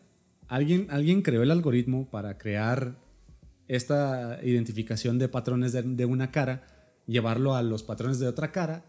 Alguien, 0.49 0.89
alguien 0.91 1.23
creó 1.23 1.43
el 1.43 1.51
algoritmo 1.51 2.11
para 2.11 2.37
crear 2.37 2.99
esta 3.69 4.41
identificación 4.43 5.19
de 5.19 5.29
patrones 5.29 5.73
de, 5.73 5.83
de 5.83 6.05
una 6.05 6.31
cara, 6.33 6.67
llevarlo 7.07 7.55
a 7.55 7.63
los 7.63 7.83
patrones 7.85 8.19
de 8.19 8.27
otra 8.27 8.51
cara 8.53 8.85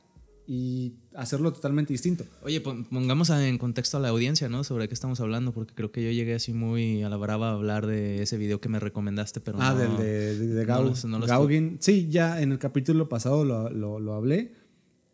y 0.48 0.94
hacerlo 1.16 1.54
totalmente 1.54 1.94
distinto. 1.94 2.26
Oye, 2.44 2.60
pon- 2.62 2.84
pongamos 2.86 3.30
en 3.30 3.58
contexto 3.58 3.98
a 3.98 4.00
la 4.00 4.10
audiencia, 4.10 4.50
¿no? 4.50 4.64
Sobre 4.64 4.88
qué 4.88 4.94
estamos 4.94 5.20
hablando, 5.22 5.54
porque 5.54 5.74
creo 5.74 5.92
que 5.92 6.04
yo 6.04 6.12
llegué 6.12 6.34
así 6.34 6.52
muy 6.54 7.04
a 7.04 7.10
la 7.10 7.18
brava 7.18 7.50
a 7.50 7.54
hablar 7.54 7.86
de 7.88 8.22
ese 8.24 8.38
video 8.38 8.60
que 8.60 8.68
me 8.70 8.80
recomendaste, 8.80 9.40
pero 9.40 9.58
Ah, 9.62 9.74
no- 9.74 9.78
del 9.80 9.98
de, 9.98 10.38
de, 10.40 10.48
de 10.48 10.66
no 10.66 10.74
Gau- 10.74 11.06
no 11.08 11.20
lo 11.20 11.26
Gauguin. 11.28 11.78
Sí, 11.80 12.08
ya 12.10 12.42
en 12.42 12.52
el 12.52 12.60
capítulo 12.60 13.08
pasado 13.08 13.46
lo, 13.46 13.70
lo- 13.70 14.00
lo 14.00 14.14
hablé 14.16 14.54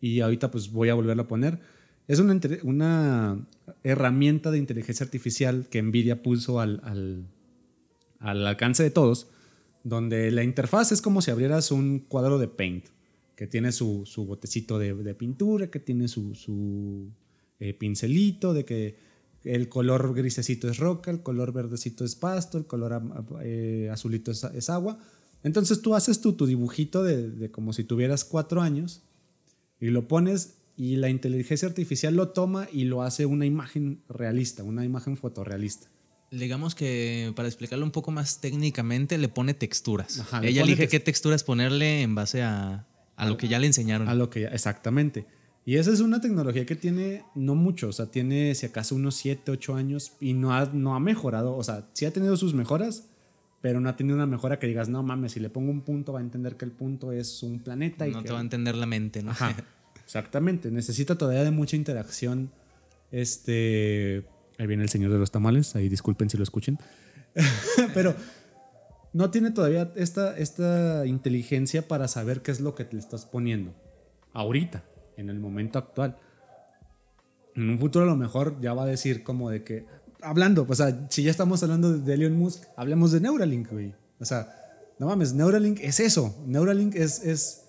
y 0.02 0.22
ahorita 0.22 0.50
pues 0.50 0.72
voy 0.72 0.90
a 0.90 0.94
volverlo 0.94 1.24
a 1.24 1.28
poner. 1.28 1.60
Es 2.08 2.20
una, 2.20 2.40
una 2.64 3.46
herramienta 3.84 4.50
de 4.50 4.58
inteligencia 4.60 5.04
artificial 5.04 5.68
que 5.70 5.82
Nvidia 5.84 6.24
puso 6.24 6.62
al, 6.62 6.80
al, 6.86 7.26
al 8.20 8.48
alcance 8.48 8.82
de 8.82 8.92
todos, 8.92 9.28
donde 9.84 10.32
la 10.32 10.44
interfaz 10.44 10.92
es 10.94 11.02
como 11.02 11.22
si 11.22 11.32
abrieras 11.32 11.70
un 11.72 12.00
cuadro 12.00 12.40
de 12.40 12.48
Paint, 12.48 12.86
que 13.38 13.48
tiene 13.48 13.72
su, 13.72 14.04
su 14.06 14.26
botecito 14.26 14.78
de, 14.80 14.94
de 14.96 15.14
pintura, 15.16 15.68
que 15.72 15.80
tiene 15.80 16.10
su, 16.10 16.36
su 16.36 17.10
eh, 17.60 17.74
pincelito, 17.74 18.54
de 18.54 18.66
que 18.66 18.98
el 19.46 19.70
color 19.70 20.14
grisecito 20.14 20.68
es 20.70 20.78
roca, 20.78 21.12
el 21.12 21.22
color 21.22 21.54
verdecito 21.54 22.04
es 22.04 22.16
pasto, 22.16 22.58
el 22.58 22.66
color 22.66 23.02
eh, 23.44 23.88
azulito 23.92 24.32
es, 24.32 24.44
es 24.44 24.70
agua. 24.70 25.00
Entonces 25.44 25.82
tú 25.82 25.94
haces 25.96 26.20
tu, 26.20 26.34
tu 26.34 26.46
dibujito 26.48 27.04
de, 27.04 27.30
de 27.30 27.50
como 27.52 27.72
si 27.72 27.84
tuvieras 27.86 28.26
cuatro 28.26 28.62
años 28.62 29.04
y 29.80 29.92
lo 29.92 30.08
pones 30.08 30.56
y 30.76 30.96
la 30.96 31.10
inteligencia 31.10 31.68
artificial 31.68 32.16
lo 32.16 32.30
toma 32.30 32.68
y 32.74 32.86
lo 32.86 33.04
hace 33.04 33.26
una 33.28 33.46
imagen 33.46 34.02
realista, 34.10 34.64
una 34.64 34.84
imagen 34.84 35.16
fotorrealista. 35.16 35.88
Digamos 36.32 36.76
que 36.76 37.32
para 37.36 37.48
explicarlo 37.48 37.86
un 37.86 37.92
poco 37.92 38.12
más 38.12 38.42
técnicamente, 38.42 39.18
le 39.20 39.30
pone 39.30 39.54
texturas. 39.54 40.20
Ajá, 40.20 40.42
Ella 40.44 40.62
pone 40.62 40.74
elige 40.74 40.88
tex- 40.88 40.90
qué 40.92 41.00
texturas 41.00 41.44
ponerle 41.44 42.02
en 42.02 42.16
base 42.16 42.42
a, 42.42 42.86
a 43.18 43.26
lo 43.28 43.36
que 43.36 43.50
ya 43.50 43.60
le 43.60 43.68
enseñaron. 43.68 44.08
A 44.08 44.16
lo 44.16 44.30
que 44.30 44.42
ya- 44.42 44.50
exactamente. 44.50 45.26
Y 45.66 45.76
esa 45.76 45.92
es 45.92 46.00
una 46.00 46.22
tecnología 46.22 46.66
que 46.66 46.78
tiene 46.78 47.24
no 47.36 47.54
mucho, 47.54 47.90
o 47.90 47.92
sea, 47.92 48.06
tiene 48.06 48.56
si 48.56 48.66
acaso 48.66 48.96
unos 48.96 49.16
7, 49.16 49.52
8 49.52 49.76
años 49.76 50.14
y 50.22 50.32
no 50.32 50.54
ha, 50.54 50.66
no 50.68 50.96
ha 50.96 51.02
mejorado, 51.02 51.58
o 51.58 51.64
sea, 51.64 51.90
sí 51.92 52.06
ha 52.06 52.14
tenido 52.14 52.38
sus 52.38 52.54
mejoras, 52.54 53.10
pero 53.60 53.82
no 53.82 53.90
ha 53.90 53.98
tenido 53.98 54.16
una 54.16 54.26
mejora 54.28 54.60
que 54.60 54.68
digas, 54.68 54.88
no 54.88 55.04
mames, 55.04 55.34
si 55.34 55.42
le 55.42 55.50
pongo 55.50 55.72
un 55.72 55.82
punto 55.82 56.14
va 56.14 56.20
a 56.20 56.22
entender 56.22 56.56
que 56.56 56.64
el 56.64 56.72
punto 56.72 57.12
es 57.12 57.44
un 57.44 57.60
planeta 57.60 58.08
y 58.08 58.12
no 58.12 58.22
que... 58.22 58.28
te 58.28 58.32
va 58.34 58.40
a 58.40 58.44
entender 58.44 58.76
la 58.76 58.86
mente, 58.86 59.22
¿no? 59.22 59.32
Ajá, 59.32 59.58
exactamente. 60.06 60.72
Necesita 60.72 61.18
todavía 61.18 61.44
de 61.44 61.52
mucha 61.52 61.76
interacción. 61.76 62.50
Este. 63.12 64.24
Ahí 64.58 64.68
viene 64.68 64.84
el 64.84 64.90
señor 64.90 65.12
de 65.12 65.20
los 65.20 65.32
tamales. 65.32 65.76
Ahí 65.76 65.90
disculpen 65.90 66.30
si 66.30 66.38
lo 66.38 66.44
escuchen. 66.44 66.80
Pero 67.94 68.16
no 69.14 69.32
tiene 69.32 69.52
todavía 69.52 69.92
esta, 69.96 70.38
esta 70.38 71.06
inteligencia 71.06 71.88
para 71.88 72.08
saber 72.08 72.42
qué 72.42 72.52
es 72.52 72.60
lo 72.60 72.76
que 72.76 72.86
te 72.86 72.98
estás 72.98 73.26
poniendo. 73.26 73.74
Ahorita, 74.34 74.84
en 75.18 75.30
el 75.30 75.40
momento 75.40 75.80
actual. 75.80 76.18
En 77.56 77.70
un 77.70 77.80
futuro 77.80 78.06
a 78.06 78.08
lo 78.08 78.16
mejor 78.16 78.60
ya 78.62 78.74
va 78.74 78.84
a 78.84 78.88
decir 78.88 79.24
como 79.24 79.50
de 79.50 79.64
que. 79.64 79.86
Hablando, 80.22 80.66
o 80.68 80.76
sea, 80.76 81.08
si 81.10 81.24
ya 81.24 81.32
estamos 81.32 81.62
hablando 81.64 81.98
de 81.98 82.14
Elon 82.14 82.38
Musk, 82.38 82.64
hablemos 82.76 83.12
de 83.12 83.22
Neuralink, 83.22 83.72
güey. 83.72 83.94
O 84.20 84.26
sea, 84.26 84.54
no 85.00 85.08
mames, 85.08 85.34
Neuralink 85.34 85.80
es 85.82 86.00
eso. 86.00 86.36
Neuralink 86.46 86.96
es, 86.96 87.24
es 87.24 87.68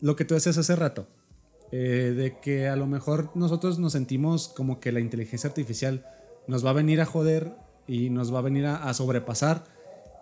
lo 0.00 0.16
que 0.16 0.24
tú 0.24 0.34
decías 0.34 0.58
hace 0.58 0.76
rato. 0.76 1.06
eh, 1.72 2.14
de 2.16 2.40
que 2.40 2.68
a 2.68 2.76
lo 2.76 2.86
mejor 2.86 3.30
nosotros 3.36 3.78
nos 3.78 3.92
sentimos 3.92 4.48
como 4.48 4.80
que 4.80 4.92
la 4.92 5.00
inteligencia 5.00 5.48
artificial 5.48 6.04
nos 6.48 6.64
va 6.64 6.70
a 6.70 6.72
venir 6.72 7.00
a 7.00 7.06
joder 7.06 7.54
y 7.86 8.10
nos 8.10 8.34
va 8.34 8.40
a 8.40 8.42
venir 8.42 8.66
a 8.66 8.92
sobrepasar. 8.94 9.64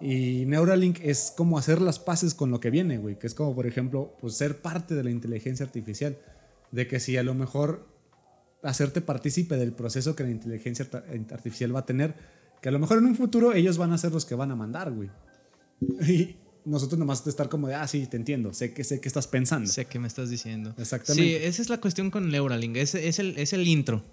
Y 0.00 0.44
Neuralink 0.46 1.00
es 1.02 1.32
como 1.36 1.58
hacer 1.58 1.80
las 1.80 1.98
paces 1.98 2.34
con 2.34 2.50
lo 2.50 2.60
que 2.60 2.70
viene, 2.70 2.98
güey. 2.98 3.18
Que 3.18 3.26
es 3.26 3.34
como, 3.34 3.54
por 3.54 3.66
ejemplo, 3.66 4.14
pues 4.20 4.34
ser 4.34 4.60
parte 4.60 4.94
de 4.94 5.04
la 5.04 5.10
inteligencia 5.10 5.66
artificial. 5.66 6.18
De 6.70 6.86
que 6.86 7.00
si 7.00 7.16
a 7.16 7.22
lo 7.22 7.34
mejor 7.34 7.86
hacerte 8.62 9.00
partícipe 9.00 9.56
del 9.56 9.72
proceso 9.72 10.16
que 10.16 10.24
la 10.24 10.30
inteligencia 10.30 10.88
artificial 11.32 11.74
va 11.74 11.80
a 11.80 11.86
tener, 11.86 12.14
que 12.60 12.68
a 12.68 12.72
lo 12.72 12.78
mejor 12.78 12.98
en 12.98 13.06
un 13.06 13.14
futuro 13.14 13.52
ellos 13.52 13.78
van 13.78 13.92
a 13.92 13.98
ser 13.98 14.12
los 14.12 14.24
que 14.24 14.34
van 14.34 14.50
a 14.50 14.56
mandar, 14.56 14.92
güey. 14.92 15.10
Y 16.08 16.36
nosotros 16.64 16.98
nomás 16.98 17.24
de 17.24 17.30
estar 17.30 17.48
como 17.48 17.68
de, 17.68 17.74
ah, 17.74 17.86
sí, 17.88 18.06
te 18.06 18.16
entiendo, 18.16 18.52
sé 18.52 18.74
que 18.74 18.84
sé 18.84 19.00
que 19.00 19.08
estás 19.08 19.26
pensando. 19.26 19.70
Sé 19.70 19.86
qué 19.86 19.98
me 19.98 20.06
estás 20.06 20.28
diciendo. 20.28 20.74
Exactamente. 20.78 21.38
Sí, 21.38 21.44
esa 21.44 21.62
es 21.62 21.70
la 21.70 21.80
cuestión 21.80 22.10
con 22.10 22.30
Neuralink. 22.30 22.76
Es, 22.76 22.94
es, 22.94 23.18
el, 23.18 23.38
es 23.38 23.52
el 23.52 23.66
intro. 23.66 24.04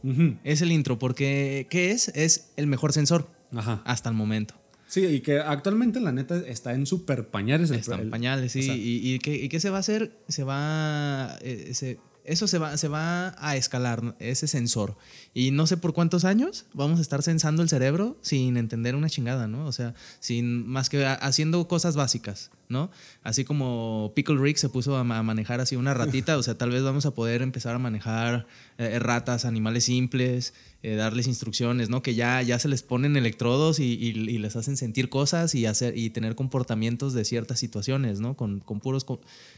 Es 0.44 0.62
el 0.62 0.72
intro, 0.72 0.98
porque 0.98 1.68
¿qué 1.70 1.92
es? 1.92 2.10
Es 2.10 2.52
el 2.56 2.68
mejor 2.68 2.94
sensor 2.94 3.28
Ajá. 3.52 3.82
hasta 3.86 4.10
el 4.10 4.16
momento. 4.16 4.56
Sí, 4.88 5.06
y 5.06 5.20
que 5.22 5.40
actualmente 5.40 6.00
la 6.00 6.12
neta 6.12 6.38
está 6.48 6.74
en 6.74 6.86
super 6.86 7.28
pañales. 7.30 7.72
el- 7.72 7.80
Están 7.80 8.00
el- 8.02 8.10
pañales, 8.10 8.52
sí. 8.52 8.60
o 8.60 8.64
sea, 8.64 8.76
y, 8.76 9.02
y 9.14 9.20
¿qué, 9.20 9.36
y 9.36 9.50
qué 9.50 9.60
se 9.60 9.70
va 9.70 9.78
a 9.78 9.80
hacer? 9.82 10.18
Se 10.28 10.44
va. 10.44 11.38
eh, 11.42 11.72
se- 11.74 12.00
eso 12.24 12.48
se 12.48 12.58
va, 12.58 12.76
se 12.76 12.88
va 12.88 13.36
a 13.38 13.56
escalar, 13.56 14.16
ese 14.18 14.48
sensor. 14.48 14.98
Y 15.36 15.52
no 15.52 15.68
sé 15.68 15.78
por 15.78 15.94
cuántos 15.94 16.26
años 16.26 16.66
vamos 16.74 16.98
a 16.98 17.04
estar 17.04 17.22
sensando 17.22 17.62
el 17.62 17.70
cerebro 17.70 18.18
sin 18.22 18.58
entender 18.58 18.96
una 18.96 19.12
chingada, 19.12 19.48
¿no? 19.48 19.68
O 19.68 19.72
sea, 19.72 19.94
sin 20.20 20.66
más 20.68 20.90
que 20.90 21.06
ha- 21.06 21.14
haciendo 21.14 21.68
cosas 21.68 21.96
básicas, 21.96 22.50
¿no? 22.68 22.90
Así 23.22 23.46
como 23.46 24.12
Pickle 24.16 24.40
Rick 24.40 24.58
se 24.58 24.70
puso 24.70 24.98
a 24.98 25.04
manejar 25.04 25.62
así 25.62 25.76
una 25.76 25.94
ratita, 25.94 26.36
o 26.40 26.42
sea, 26.42 26.58
tal 26.58 26.72
vez 26.72 26.82
vamos 26.82 27.06
a 27.06 27.12
poder 27.12 27.44
empezar 27.44 27.76
a 27.76 27.80
manejar 27.80 28.48
eh, 28.80 28.98
ratas, 28.98 29.46
animales 29.46 29.84
simples, 29.84 30.56
eh, 30.86 30.96
darles 30.96 31.26
instrucciones, 31.28 31.90
¿no? 31.90 32.02
Que 32.04 32.14
ya, 32.14 32.42
ya 32.44 32.60
se 32.60 32.68
les 32.68 32.84
ponen 32.84 33.18
electrodos 33.18 33.80
y, 33.80 33.94
y- 33.94 34.38
les 34.38 34.56
hacen 34.56 34.78
sentir 34.78 35.10
cosas 35.10 35.56
y, 35.56 35.66
hacer, 35.66 35.98
y 35.98 36.12
tener 36.12 36.36
comportamientos 36.36 37.14
de 37.14 37.26
ciertas 37.26 37.58
situaciones, 37.60 38.20
¿no? 38.20 38.36
Con, 38.36 38.60
con 38.60 38.80
puros 38.80 39.04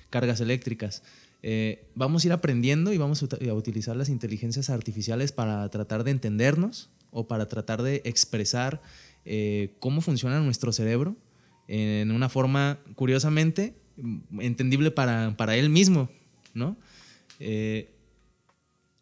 cargas 0.09 0.39
eléctricas. 0.39 1.03
Eh, 1.43 1.85
vamos 1.95 2.23
a 2.23 2.27
ir 2.27 2.33
aprendiendo 2.33 2.93
y 2.93 2.97
vamos 2.97 3.21
a 3.21 3.25
ut- 3.27 3.49
a 3.49 3.53
utilizar 3.53 3.95
las 3.97 4.07
inteligencias 4.09 4.69
artificiales 4.69 5.31
para 5.33 5.67
tratar 5.69 6.03
de 6.05 6.11
entendernos 6.11 6.89
o 7.11 7.27
para 7.27 7.47
tratar 7.47 7.81
de 7.83 8.01
expresar 8.05 8.81
eh, 9.25 9.75
cómo 9.79 9.99
funciona 10.01 10.39
nuestro 10.39 10.71
cerebro 10.71 11.17
en 11.67 12.11
una 12.11 12.29
forma, 12.29 12.79
curiosamente, 12.95 13.73
entendible 14.39 14.91
para, 14.91 15.35
para 15.35 15.57
él 15.57 15.69
mismo, 15.69 16.09
¿no? 16.53 16.77
Eh, 17.41 17.89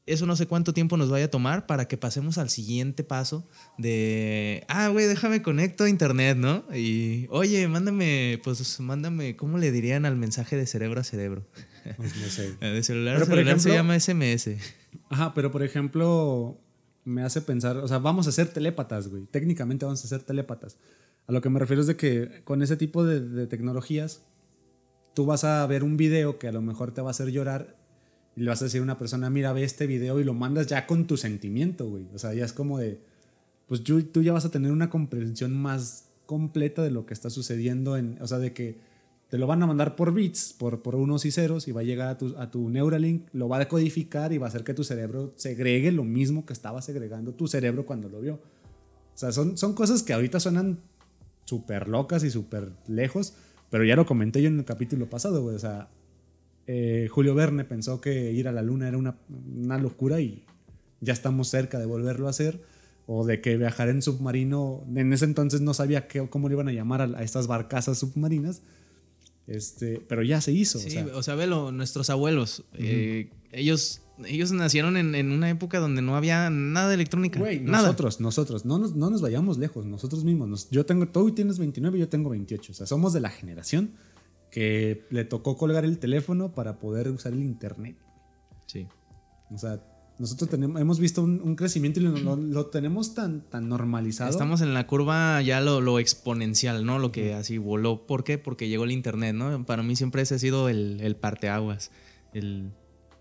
eso 0.05 0.27
no 0.27 0.35
sé 0.35 0.45
cuánto 0.45 0.73
tiempo 0.73 0.97
nos 0.97 1.09
vaya 1.09 1.25
a 1.25 1.29
tomar 1.29 1.65
para 1.65 1.87
que 1.87 1.97
pasemos 1.97 2.37
al 2.37 2.49
siguiente 2.49 3.03
paso 3.03 3.47
de, 3.77 4.63
ah, 4.67 4.89
güey, 4.89 5.07
déjame 5.07 5.41
conecto 5.41 5.85
a 5.85 5.89
internet, 5.89 6.37
¿no? 6.37 6.63
Y, 6.75 7.25
oye, 7.31 7.67
mándame, 7.67 8.39
pues 8.43 8.79
mándame, 8.79 9.35
¿cómo 9.35 9.57
le 9.57 9.71
dirían 9.71 10.05
al 10.05 10.15
mensaje 10.15 10.57
de 10.57 10.67
cerebro 10.67 11.01
a 11.01 11.03
cerebro? 11.03 11.47
Pues 11.97 12.15
no 12.17 12.27
sé. 12.27 12.55
de 12.61 12.83
celular 12.83 13.21
a 13.21 13.25
celular 13.25 13.59
se 13.59 13.73
llama 13.73 13.99
SMS. 13.99 14.49
Ajá, 15.09 15.33
pero 15.33 15.51
por 15.51 15.63
ejemplo, 15.63 16.59
me 17.03 17.23
hace 17.23 17.41
pensar, 17.41 17.77
o 17.77 17.87
sea, 17.87 17.97
vamos 17.97 18.27
a 18.27 18.31
ser 18.31 18.49
telépatas, 18.49 19.07
güey. 19.07 19.25
Técnicamente 19.25 19.85
vamos 19.85 20.05
a 20.05 20.07
ser 20.07 20.21
telépatas. 20.21 20.77
A 21.27 21.31
lo 21.31 21.41
que 21.41 21.49
me 21.49 21.59
refiero 21.59 21.81
es 21.81 21.87
de 21.87 21.95
que 21.95 22.43
con 22.43 22.61
ese 22.61 22.77
tipo 22.77 23.03
de, 23.03 23.21
de 23.21 23.47
tecnologías, 23.47 24.21
tú 25.15 25.25
vas 25.25 25.43
a 25.43 25.65
ver 25.65 25.83
un 25.83 25.97
video 25.97 26.37
que 26.37 26.47
a 26.47 26.51
lo 26.51 26.61
mejor 26.61 26.93
te 26.93 27.01
va 27.01 27.07
a 27.07 27.11
hacer 27.11 27.31
llorar 27.31 27.75
y 28.35 28.41
le 28.41 28.49
vas 28.49 28.61
a 28.61 28.65
decir 28.65 28.81
a 28.81 28.83
una 28.83 28.97
persona, 28.97 29.29
mira, 29.29 29.53
ve 29.53 29.63
este 29.63 29.87
video 29.87 30.19
y 30.19 30.23
lo 30.23 30.33
mandas 30.33 30.67
ya 30.67 30.85
con 30.85 31.07
tu 31.07 31.17
sentimiento, 31.17 31.87
güey. 31.87 32.07
O 32.13 32.19
sea, 32.19 32.33
ya 32.33 32.43
es 32.43 32.53
como 32.53 32.77
de, 32.77 32.99
pues 33.67 33.83
tú 33.83 34.21
ya 34.21 34.33
vas 34.33 34.45
a 34.45 34.51
tener 34.51 34.71
una 34.71 34.89
comprensión 34.89 35.53
más 35.53 36.09
completa 36.25 36.83
de 36.83 36.91
lo 36.91 37.05
que 37.05 37.13
está 37.13 37.29
sucediendo, 37.29 37.97
en, 37.97 38.17
o 38.21 38.27
sea, 38.27 38.39
de 38.39 38.53
que 38.53 38.77
te 39.29 39.37
lo 39.37 39.47
van 39.47 39.63
a 39.63 39.67
mandar 39.67 39.95
por 39.95 40.13
bits, 40.13 40.53
por, 40.57 40.81
por 40.81 40.95
unos 40.95 41.25
y 41.25 41.31
ceros, 41.31 41.67
y 41.67 41.71
va 41.71 41.81
a 41.81 41.83
llegar 41.83 42.09
a 42.09 42.17
tu, 42.17 42.37
a 42.37 42.51
tu 42.51 42.69
Neuralink, 42.69 43.27
lo 43.33 43.47
va 43.47 43.57
a 43.57 43.59
decodificar 43.59 44.33
y 44.33 44.37
va 44.37 44.47
a 44.47 44.49
hacer 44.49 44.63
que 44.63 44.73
tu 44.73 44.83
cerebro 44.83 45.33
segregue 45.35 45.91
lo 45.91 46.03
mismo 46.03 46.45
que 46.45 46.53
estaba 46.53 46.81
segregando 46.81 47.33
tu 47.33 47.47
cerebro 47.47 47.85
cuando 47.85 48.09
lo 48.09 48.21
vio. 48.21 48.35
O 48.35 49.17
sea, 49.17 49.31
son, 49.31 49.57
son 49.57 49.73
cosas 49.73 50.03
que 50.03 50.13
ahorita 50.13 50.39
suenan 50.39 50.79
súper 51.45 51.87
locas 51.87 52.23
y 52.23 52.29
súper 52.29 52.71
lejos, 52.87 53.33
pero 53.69 53.83
ya 53.83 53.95
lo 53.95 54.05
comenté 54.05 54.41
yo 54.41 54.49
en 54.49 54.59
el 54.59 54.65
capítulo 54.65 55.09
pasado, 55.09 55.41
güey. 55.41 55.55
O 55.55 55.59
sea, 55.59 55.89
eh, 56.67 57.07
Julio 57.11 57.35
Verne 57.35 57.63
pensó 57.63 58.01
que 58.01 58.31
ir 58.31 58.47
a 58.47 58.51
la 58.51 58.61
luna 58.61 58.87
era 58.87 58.97
una, 58.97 59.17
una, 59.29 59.77
locura 59.77 60.19
y 60.19 60.43
ya 60.99 61.13
estamos 61.13 61.47
cerca 61.47 61.77
de 61.79 61.85
volverlo 61.85 62.27
a 62.27 62.31
hacer. 62.31 62.61
O 63.07 63.23
de 63.23 63.39
que 63.39 63.55
viajar 63.55 63.89
en 63.89 64.01
submarino, 64.01 64.83
en 64.95 65.13
ese 65.13 65.25
entonces 65.25 65.61
no 65.61 65.75
sabía 65.75 66.07
qué, 66.07 66.27
cómo 66.27 66.49
le 66.49 66.55
iban 66.55 66.67
a 66.69 66.71
llamar 66.71 67.01
a, 67.01 67.21
estas 67.21 67.45
barcazas 67.45 67.99
submarinas. 67.99 68.63
Este, 69.45 70.03
pero 70.07 70.23
ya 70.23 70.41
se 70.41 70.51
hizo. 70.53 70.79
Sí, 70.79 70.97
o 70.97 71.21
sea, 71.21 71.35
velo, 71.35 71.71
nuestros 71.71 72.09
abuelos, 72.09 72.63
eh, 72.73 73.29
ellos, 73.51 74.01
ellos 74.25 74.51
nacieron 74.51 74.97
en, 74.97 75.13
en, 75.13 75.31
una 75.31 75.51
época 75.51 75.79
donde 75.79 76.01
no 76.01 76.15
había 76.15 76.49
nada 76.49 76.87
de 76.87 76.95
electrónica. 76.95 77.39
Nosotros, 77.61 78.19
nosotros, 78.19 78.65
no 78.65 78.79
nos, 78.79 78.95
no 78.95 79.11
nos 79.11 79.21
vayamos 79.21 79.59
lejos, 79.59 79.85
nosotros 79.85 80.23
mismos. 80.23 80.67
yo 80.71 80.83
tengo, 80.87 81.07
tú 81.07 81.29
tienes 81.29 81.59
29 81.59 81.99
y 81.99 82.01
yo 82.01 82.09
tengo 82.09 82.31
28. 82.31 82.71
O 82.71 82.75
sea, 82.75 82.87
somos 82.87 83.13
de 83.13 83.19
la 83.19 83.29
generación 83.29 83.91
que 84.55 85.05
le 85.09 85.25
tocó 85.25 85.57
colgar 85.57 85.83
el 85.83 85.99
teléfono 85.99 86.53
para 86.53 86.79
poder 86.79 87.09
usar 87.09 87.33
el 87.33 87.43
internet. 87.43 87.97
Sí. 88.67 88.87
O 89.51 89.57
sea, 89.57 89.83
nosotros 90.17 90.49
tenemos, 90.49 90.79
hemos 90.79 90.97
visto 90.97 91.21
un, 91.21 91.57
crecimiento 91.57 91.99
y 91.99 92.03
lo, 92.03 92.65
tenemos 92.67 93.13
tan, 93.13 93.41
tan 93.41 93.67
normalizado. 93.67 94.29
Estamos 94.31 94.61
en 94.61 94.73
la 94.73 94.87
curva 94.87 95.41
ya 95.41 95.59
lo, 95.59 95.99
exponencial, 95.99 96.85
¿no? 96.85 96.99
Lo 96.99 97.11
que 97.11 97.33
así 97.33 97.57
voló. 97.57 98.07
¿Por 98.07 98.23
qué? 98.23 98.37
Porque 98.37 98.69
llegó 98.69 98.85
el 98.85 98.93
internet, 98.93 99.35
¿no? 99.35 99.65
Para 99.65 99.83
mí 99.83 99.97
siempre 99.97 100.21
ese 100.21 100.35
ha 100.35 100.39
sido 100.39 100.69
el, 100.69 101.01
el 101.01 101.17
parteaguas. 101.17 101.91
El, 102.33 102.71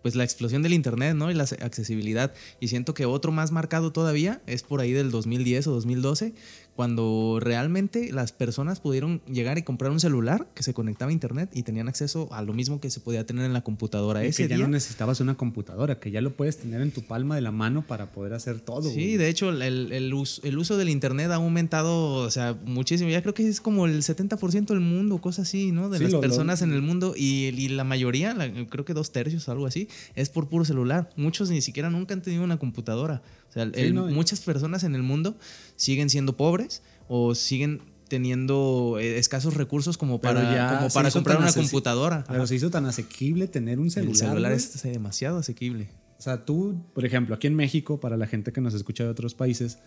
pues 0.04 0.16
la 0.16 0.24
explosión 0.24 0.62
del 0.62 0.74
internet, 0.74 1.16
¿no? 1.16 1.30
Y 1.30 1.34
la 1.34 1.44
accesibilidad. 1.44 2.34
Y 2.60 2.68
siento 2.68 2.92
que 2.92 3.06
otro 3.06 3.32
más 3.32 3.52
marcado 3.52 3.90
todavía 3.90 4.42
es 4.46 4.62
por 4.62 4.80
ahí 4.82 4.92
del 4.92 5.10
2010 5.10 5.66
o 5.66 5.70
2012, 5.72 6.34
cuando 6.74 7.38
realmente 7.40 8.12
las 8.12 8.32
personas 8.32 8.80
pudieron 8.80 9.20
llegar 9.26 9.58
y 9.58 9.62
comprar 9.62 9.92
un 9.92 10.00
celular 10.00 10.48
que 10.54 10.64
se 10.64 10.74
conectaba 10.74 11.10
a 11.10 11.12
internet 11.12 11.50
y 11.52 11.62
tenían 11.62 11.88
acceso 11.88 12.28
a 12.32 12.42
lo 12.42 12.52
mismo 12.52 12.80
que 12.80 12.90
se 12.90 12.98
podía 13.00 13.24
tener 13.24 13.44
en 13.44 13.52
la 13.52 13.62
computadora. 13.62 14.24
Y 14.24 14.28
Ese 14.28 14.48
que 14.48 14.48
ya 14.48 14.58
no 14.58 14.68
necesitabas 14.68 15.20
una 15.20 15.36
computadora, 15.36 16.00
que 16.00 16.10
ya 16.10 16.20
lo 16.20 16.34
puedes 16.34 16.58
tener 16.58 16.80
en 16.80 16.90
tu 16.90 17.02
palma 17.02 17.36
de 17.36 17.42
la 17.42 17.52
mano 17.52 17.86
para 17.86 18.10
poder 18.10 18.34
hacer 18.34 18.60
todo. 18.60 18.90
Sí, 18.90 19.16
de 19.16 19.28
hecho, 19.28 19.50
el, 19.50 19.92
el, 19.92 20.14
uso, 20.14 20.42
el, 20.44 20.58
uso, 20.58 20.76
del 20.76 20.88
internet 20.88 21.30
ha 21.30 21.36
aumentado, 21.36 22.14
o 22.14 22.30
sea, 22.30 22.58
muchísimo. 22.64 23.08
Ya 23.08 23.22
creo 23.22 23.34
que 23.34 23.48
es 23.48 23.60
como 23.60 23.86
el 23.86 24.02
70% 24.02 24.66
del 24.66 24.80
mundo, 24.80 25.18
cosas 25.18 25.46
así, 25.46 25.70
¿no? 25.70 25.88
De 25.88 26.00
las 26.00 26.14
personas 26.16 26.62
en 26.62 26.72
el 26.72 26.82
mundo 26.82 27.14
y, 27.16 27.54
y 27.56 27.68
la 27.68 27.84
mayoría, 27.84 28.36
creo 28.68 28.84
que 28.84 28.94
dos 28.94 29.12
tercios, 29.12 29.48
algo 29.48 29.66
así, 29.66 29.88
es 30.16 30.28
por 30.28 30.48
puro 30.48 30.64
celular. 30.64 31.10
Muchos 31.16 31.50
ni 31.50 31.60
siquiera 31.60 31.88
nunca 31.88 32.14
han 32.14 32.22
tenido 32.22 32.42
una 32.42 32.58
computadora. 32.58 33.22
O 33.50 33.52
sea, 33.52 33.70
muchas 33.92 34.40
personas 34.40 34.82
en 34.82 34.96
el 34.96 35.04
mundo 35.04 35.36
siguen 35.76 36.10
siendo 36.10 36.36
pobres 36.36 36.63
o 37.08 37.34
siguen 37.34 37.80
teniendo 38.08 38.98
eh, 39.00 39.18
escasos 39.18 39.54
recursos 39.54 39.98
como 39.98 40.20
para, 40.20 40.78
como 40.78 40.90
para 40.90 41.10
comprar 41.10 41.38
una 41.38 41.52
computadora. 41.52 42.24
Pero 42.28 42.46
se 42.46 42.54
hizo 42.54 42.70
tan 42.70 42.86
asequible 42.86 43.48
tener 43.48 43.78
un 43.78 43.90
celular. 43.90 44.12
El 44.12 44.16
celular 44.16 44.52
es 44.52 44.82
demasiado 44.82 45.38
asequible. 45.38 45.88
O 46.18 46.22
sea, 46.22 46.44
tú, 46.44 46.80
por 46.94 47.04
ejemplo, 47.04 47.34
aquí 47.34 47.46
en 47.46 47.54
México, 47.54 48.00
para 48.00 48.16
la 48.16 48.26
gente 48.26 48.52
que 48.52 48.60
nos 48.60 48.74
escucha 48.74 49.04
de 49.04 49.10
otros 49.10 49.34
países, 49.34 49.78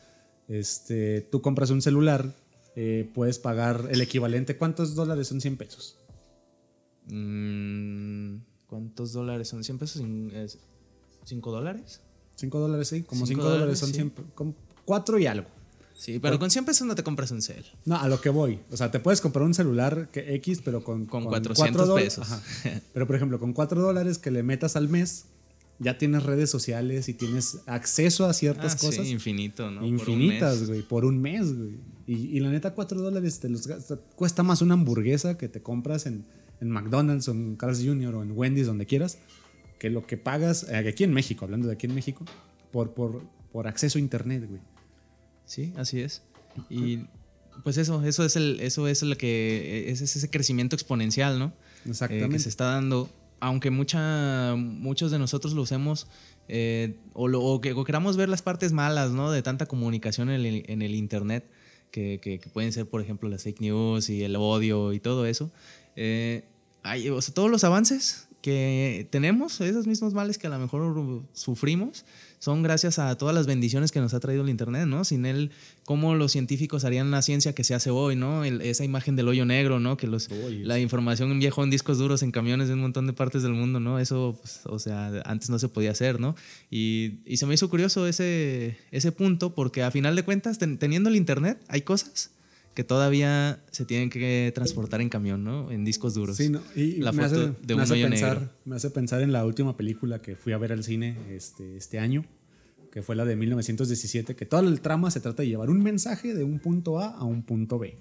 este, 0.48 1.22
tú 1.22 1.42
compras 1.42 1.70
un 1.70 1.82
celular, 1.82 2.34
eh, 2.76 3.10
puedes 3.14 3.40
pagar 3.40 3.88
el 3.90 4.02
equivalente. 4.02 4.58
¿Cuántos 4.58 4.94
dólares 4.96 5.28
son 5.28 5.42
100 5.42 5.58
pesos? 5.58 5.98
Mm, 7.08 8.38
¿Cuántos 8.68 9.14
dólares 9.14 9.48
son 9.48 9.64
100 9.64 9.78
pesos? 9.78 10.02
¿5 10.02 11.52
dólares? 11.52 12.02
5 12.36 12.60
dólares, 12.60 12.88
sí. 12.88 13.04
Como 13.04 13.26
5 13.26 13.44
dólares 13.44 13.80
son 13.80 13.94
100. 13.94 14.14
4 14.86 15.20
y 15.20 15.26
algo. 15.26 15.57
Sí, 15.98 16.20
pero 16.20 16.38
con 16.38 16.52
100 16.52 16.64
pesos 16.64 16.88
no 16.88 16.94
te 16.94 17.02
compras 17.02 17.32
un 17.32 17.42
cel. 17.42 17.66
No, 17.86 17.96
a 17.96 18.08
lo 18.08 18.22
que 18.22 18.30
voy. 18.30 18.60
O 18.72 18.78
sea, 18.78 18.92
te 18.92 19.00
puedes 19.00 19.20
comprar 19.20 19.44
un 19.44 19.56
celular 19.56 20.10
que 20.12 20.36
X, 20.36 20.62
pero 20.64 20.84
con, 20.84 21.08
con, 21.08 21.26
400 21.26 21.90
pesos. 22.00 22.28
Pero, 22.94 23.08
por 23.08 23.16
ejemplo, 23.16 23.40
con 23.40 23.52
4 23.54 23.82
dólares 23.82 24.20
que 24.20 24.30
le 24.30 24.44
metas 24.44 24.76
al 24.76 24.90
mes, 24.90 25.26
ya 25.80 25.98
tienes 25.98 26.24
redes 26.24 26.52
sociales 26.52 27.10
y 27.10 27.16
tienes 27.16 27.60
acceso 27.66 28.28
a 28.28 28.34
ciertas 28.34 28.76
ah, 28.76 28.78
cosas. 28.78 29.08
Sí, 29.08 29.12
infinito, 29.12 29.72
¿no? 29.72 29.86
Infinitas, 29.86 30.68
güey, 30.68 30.84
por 30.84 31.04
un 31.04 31.20
mes, 31.20 31.58
güey. 31.58 31.80
Y, 32.06 32.40
la 32.40 32.52
neta, 32.52 32.76
4 32.76 33.02
dólares 33.02 33.40
te 33.40 33.50
los 33.50 33.68
cuesta 34.16 34.44
más 34.44 34.62
una 34.62 34.76
hamburguesa 34.76 35.38
que 35.38 35.50
te 35.50 35.62
compras 35.62 36.06
en, 36.06 36.26
en 36.62 36.70
McDonald's 36.70 37.28
o 37.28 37.32
en 37.32 37.56
Carl's 37.56 37.84
Jr. 37.84 38.16
o 38.16 38.24
en 38.24 38.32
Wendy's, 38.32 38.68
donde 38.68 38.86
quieras, 38.86 39.18
que 39.80 39.90
lo 39.90 40.06
que 40.06 40.18
pagas, 40.18 40.68
eh, 40.70 40.78
aquí 40.78 41.04
en 41.04 41.14
México, 41.14 41.44
hablando 41.44 41.68
de 41.68 41.74
aquí 41.74 41.88
en 41.88 41.96
México, 41.96 42.24
por, 42.72 42.94
por, 42.94 43.24
por 43.52 43.68
acceso 43.68 43.98
a 43.98 44.02
internet, 44.02 44.46
güey. 44.48 44.62
Sí, 45.48 45.74
así 45.78 46.02
es. 46.02 46.22
Y 46.70 47.06
pues 47.64 47.78
eso, 47.78 48.04
eso 48.04 48.24
es 48.24 48.36
el, 48.36 48.60
eso 48.60 48.88
es 48.88 49.02
lo 49.02 49.18
que 49.18 49.86
es 49.90 50.02
ese 50.02 50.30
crecimiento 50.30 50.76
exponencial, 50.76 51.40
¿no? 51.40 51.54
Exactamente. 51.86 52.36
que 52.36 52.40
se 52.40 52.50
está 52.50 52.66
dando, 52.66 53.10
aunque 53.40 53.72
mucha, 53.72 54.56
muchos 54.56 55.10
de 55.10 55.18
nosotros 55.18 55.54
lo 55.54 55.64
usemos 55.64 56.08
eh, 56.50 56.98
o, 57.14 57.28
lo, 57.28 57.42
o, 57.42 57.62
que, 57.62 57.74
queramos 57.86 58.18
ver 58.18 58.30
las 58.30 58.42
partes 58.42 58.74
malas, 58.74 59.12
¿no? 59.12 59.32
De 59.32 59.42
tanta 59.42 59.66
comunicación 59.66 60.30
en 60.30 60.46
el, 60.46 60.64
en 60.68 60.82
el 60.82 60.94
internet, 60.94 61.50
que, 61.92 62.20
que, 62.22 62.40
pueden 62.52 62.72
ser, 62.74 62.88
por 62.88 63.02
ejemplo, 63.02 63.30
las 63.30 63.44
fake 63.44 63.62
news 63.62 64.10
y 64.10 64.24
el 64.24 64.36
odio 64.36 64.94
y 64.94 65.00
todo 65.00 65.26
eso. 65.26 65.52
Eh, 65.96 66.44
hay, 66.84 67.10
o 67.10 67.22
sea, 67.22 67.34
todos 67.34 67.50
los 67.50 67.64
avances 67.64 68.27
que 68.42 69.08
tenemos, 69.10 69.60
esos 69.62 69.88
mismos 69.88 70.14
males 70.14 70.38
que 70.38 70.48
a 70.48 70.50
lo 70.50 70.60
mejor 70.60 71.24
sufrimos, 71.34 72.06
son 72.40 72.62
gracias 72.62 73.00
a 73.00 73.18
todas 73.18 73.34
las 73.34 73.48
bendiciones 73.48 73.92
que 73.92 74.00
nos 74.00 74.14
ha 74.14 74.20
traído 74.20 74.44
el 74.44 74.50
Internet, 74.50 74.86
¿no? 74.86 75.04
Sin 75.04 75.26
él, 75.26 75.52
¿cómo 75.86 76.14
los 76.16 76.32
científicos 76.32 76.86
harían 76.86 77.10
la 77.10 77.22
ciencia 77.22 77.54
que 77.54 77.64
se 77.64 77.74
hace 77.74 77.90
hoy, 77.90 78.16
¿no? 78.16 78.44
esa 78.44 78.84
imagen 78.84 79.16
del 79.16 79.28
hoyo 79.28 79.46
negro, 79.46 79.80
¿no? 79.80 79.98
Que 79.98 80.08
los, 80.08 80.30
la 80.62 80.80
información 80.80 81.38
viajó 81.40 81.64
en 81.64 81.72
discos 81.72 81.98
duros, 81.98 82.22
en 82.22 82.32
camiones 82.32 82.68
de 82.68 82.76
un 82.76 82.82
montón 82.82 83.08
de 83.08 83.14
partes 83.14 83.42
del 83.42 83.54
mundo, 83.54 83.80
¿no? 83.80 84.00
Eso, 84.00 84.38
pues, 84.40 84.62
o 84.66 84.78
sea, 84.78 85.22
antes 85.26 85.50
no 85.50 85.58
se 85.58 85.68
podía 85.68 85.92
hacer, 85.92 86.20
¿no? 86.20 86.36
Y, 86.70 87.20
y, 87.26 87.38
se 87.38 87.46
me 87.48 87.56
hizo 87.56 87.70
curioso 87.70 88.08
ese, 88.08 88.78
ese 88.92 89.12
punto 89.12 89.56
porque 89.56 89.84
a 89.84 89.92
final 89.92 90.16
de 90.16 90.24
cuentas, 90.24 90.60
teniendo 90.60 91.10
el 91.10 91.16
Internet, 91.16 91.60
hay 91.68 91.82
cosas 91.82 92.32
que 92.78 92.84
todavía 92.84 93.64
se 93.72 93.86
tienen 93.86 94.12
que 94.12 94.52
transportar 94.54 95.02
en 95.02 95.10
camión, 95.10 95.44
¿no? 95.44 95.72
En 95.72 95.84
discos 95.84 96.14
duros. 96.14 96.38
Sí, 96.38 96.52
y 96.76 96.98
la 96.98 97.12
foto 97.12 97.56
de 97.60 97.74
un 97.74 97.82
hoyo 97.82 98.08
negro. 98.08 98.52
Me 98.66 98.76
hace 98.76 98.92
pensar 98.92 99.24
en 99.24 99.32
la 99.32 99.44
última 99.46 99.76
película 99.76 100.22
que 100.22 100.36
fui 100.36 100.54
a 100.54 100.60
ver 100.60 100.72
al 100.72 100.84
cine 100.84 101.18
este, 101.32 101.76
este 101.76 101.98
año, 101.98 102.24
que 102.92 103.02
fue 103.02 103.16
la 103.16 103.26
de 103.26 103.36
1917, 103.36 104.36
que 104.36 104.46
toda 104.46 104.62
el 104.62 104.80
trama 104.82 105.10
se 105.10 105.20
trata 105.22 105.42
de 105.42 105.50
llevar 105.50 105.72
un 105.72 105.82
mensaje 105.82 106.36
de 106.36 106.44
un 106.44 106.60
punto 106.60 107.00
A 107.00 107.18
a 107.18 107.24
un 107.24 107.42
punto 107.42 107.80
B. 107.80 107.98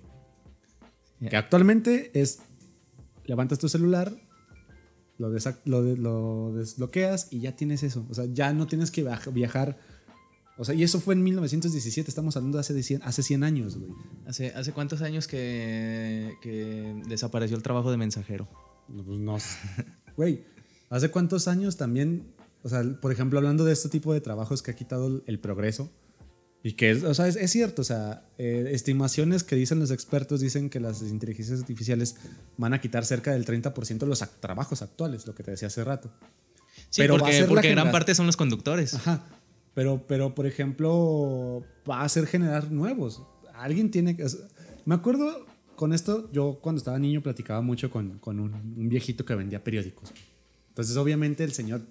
Que 1.27 1.39
actualmente 1.39 2.11
es, 2.13 2.41
levantas 3.25 3.59
tu 3.59 3.71
celular, 3.71 4.15
lo, 5.17 5.31
lo, 5.65 5.97
lo, 5.97 6.53
desbloqueas 6.53 7.29
y 7.31 7.41
ya 7.41 7.57
tienes 7.57 7.83
eso. 7.83 8.07
O 8.11 8.15
sea, 8.15 8.27
ya 8.27 8.53
no 8.53 8.67
tienes 8.67 8.91
que 8.91 9.09
viajar 9.33 9.79
o 10.59 10.65
sea, 10.65 10.75
y 10.75 10.83
eso 10.83 11.01
fue 11.01 11.15
en 11.15 11.23
1917, 11.23 12.11
estamos 12.11 12.37
hablando 12.37 12.57
de 12.57 12.61
hace 12.61 12.83
100, 12.83 13.03
hace 13.03 13.23
100 13.23 13.45
años, 13.45 13.77
güey. 13.77 13.93
¿Hace, 14.27 14.53
¿Hace 14.55 14.73
cuántos 14.73 15.03
años 15.03 15.29
que, 15.29 16.35
desapareció 17.09 17.57
el 17.57 17.63
trabajo 17.63 17.91
de 17.91 17.99
mensajero? 17.99 18.49
No, 18.89 19.05
pues 19.05 19.19
no. 19.19 19.37
Güey, 20.17 20.45
¿hace 20.89 21.11
cuántos 21.11 21.47
años 21.47 21.77
también, 21.77 22.33
o 22.63 22.71
sea, 22.71 22.83
por 23.03 23.13
ejemplo, 23.13 23.39
hablando 23.39 23.67
de 23.67 23.75
este 23.75 23.91
tipo 23.91 24.15
de 24.15 24.23
trabajos 24.23 24.63
que 24.63 24.71
ha 24.71 24.75
quitado 24.75 25.23
el 25.27 25.39
progreso, 25.39 25.91
Y 26.63 26.73
que, 26.73 26.91
es, 26.91 27.05
o 27.05 27.13
sea, 27.13 27.29
es, 27.29 27.51
cierto, 27.51 27.83
o 27.83 27.85
sea, 27.85 28.27
eh, 28.39 28.71
estimaciones 28.73 29.45
que 29.45 29.57
dicen 29.57 29.79
los 29.79 29.91
expertos 29.91 30.41
dicen 30.41 30.71
que 30.71 30.81
las 30.81 31.03
inteligencias 31.03 31.61
artificiales 31.61 32.17
van 32.57 32.73
a 32.73 32.81
quitar 32.81 33.05
cerca 33.05 33.33
del 33.33 33.45
30% 33.45 33.99
de 33.99 34.07
los 34.07 34.25
trabajos 34.41 34.81
actuales, 34.81 35.27
lo 35.27 35.35
que 35.35 35.43
te 35.43 35.51
decía 35.51 35.69
hace 35.69 35.85
rato. 35.85 36.11
Sí, 36.89 37.03
pero 37.03 37.19
porque, 37.19 37.45
porque 37.45 37.71
gran 37.73 37.93
parte 37.93 38.15
son 38.15 38.25
los 38.25 38.39
conductores. 38.39 38.95
Ajá. 38.95 39.23
Pero, 39.77 40.07
pero, 40.07 40.35
por 40.35 40.47
ejemplo, 40.47 41.63
va 41.89 42.01
a 42.01 42.09
ser 42.09 42.27
generar 42.27 42.73
nuevos. 42.73 43.23
Alguien 43.53 43.91
tiene 43.91 44.17
que... 44.17 44.25
Me 44.87 44.95
acuerdo 44.95 45.45
con 45.75 45.93
esto, 45.93 46.33
yo 46.33 46.61
cuando 46.63 46.79
estaba 46.79 46.99
niño 46.99 47.23
platicaba 47.23 47.61
mucho 47.61 47.91
con, 47.91 48.19
con 48.19 48.41
un, 48.41 48.55
un, 48.55 48.89
viejito 48.89 49.27
que 49.27 49.35
vendía 49.35 49.63
periódicos. 49.63 50.15
Entonces, 50.71 50.97
obviamente, 50.97 51.45
el 51.45 51.53
señor 51.53 51.83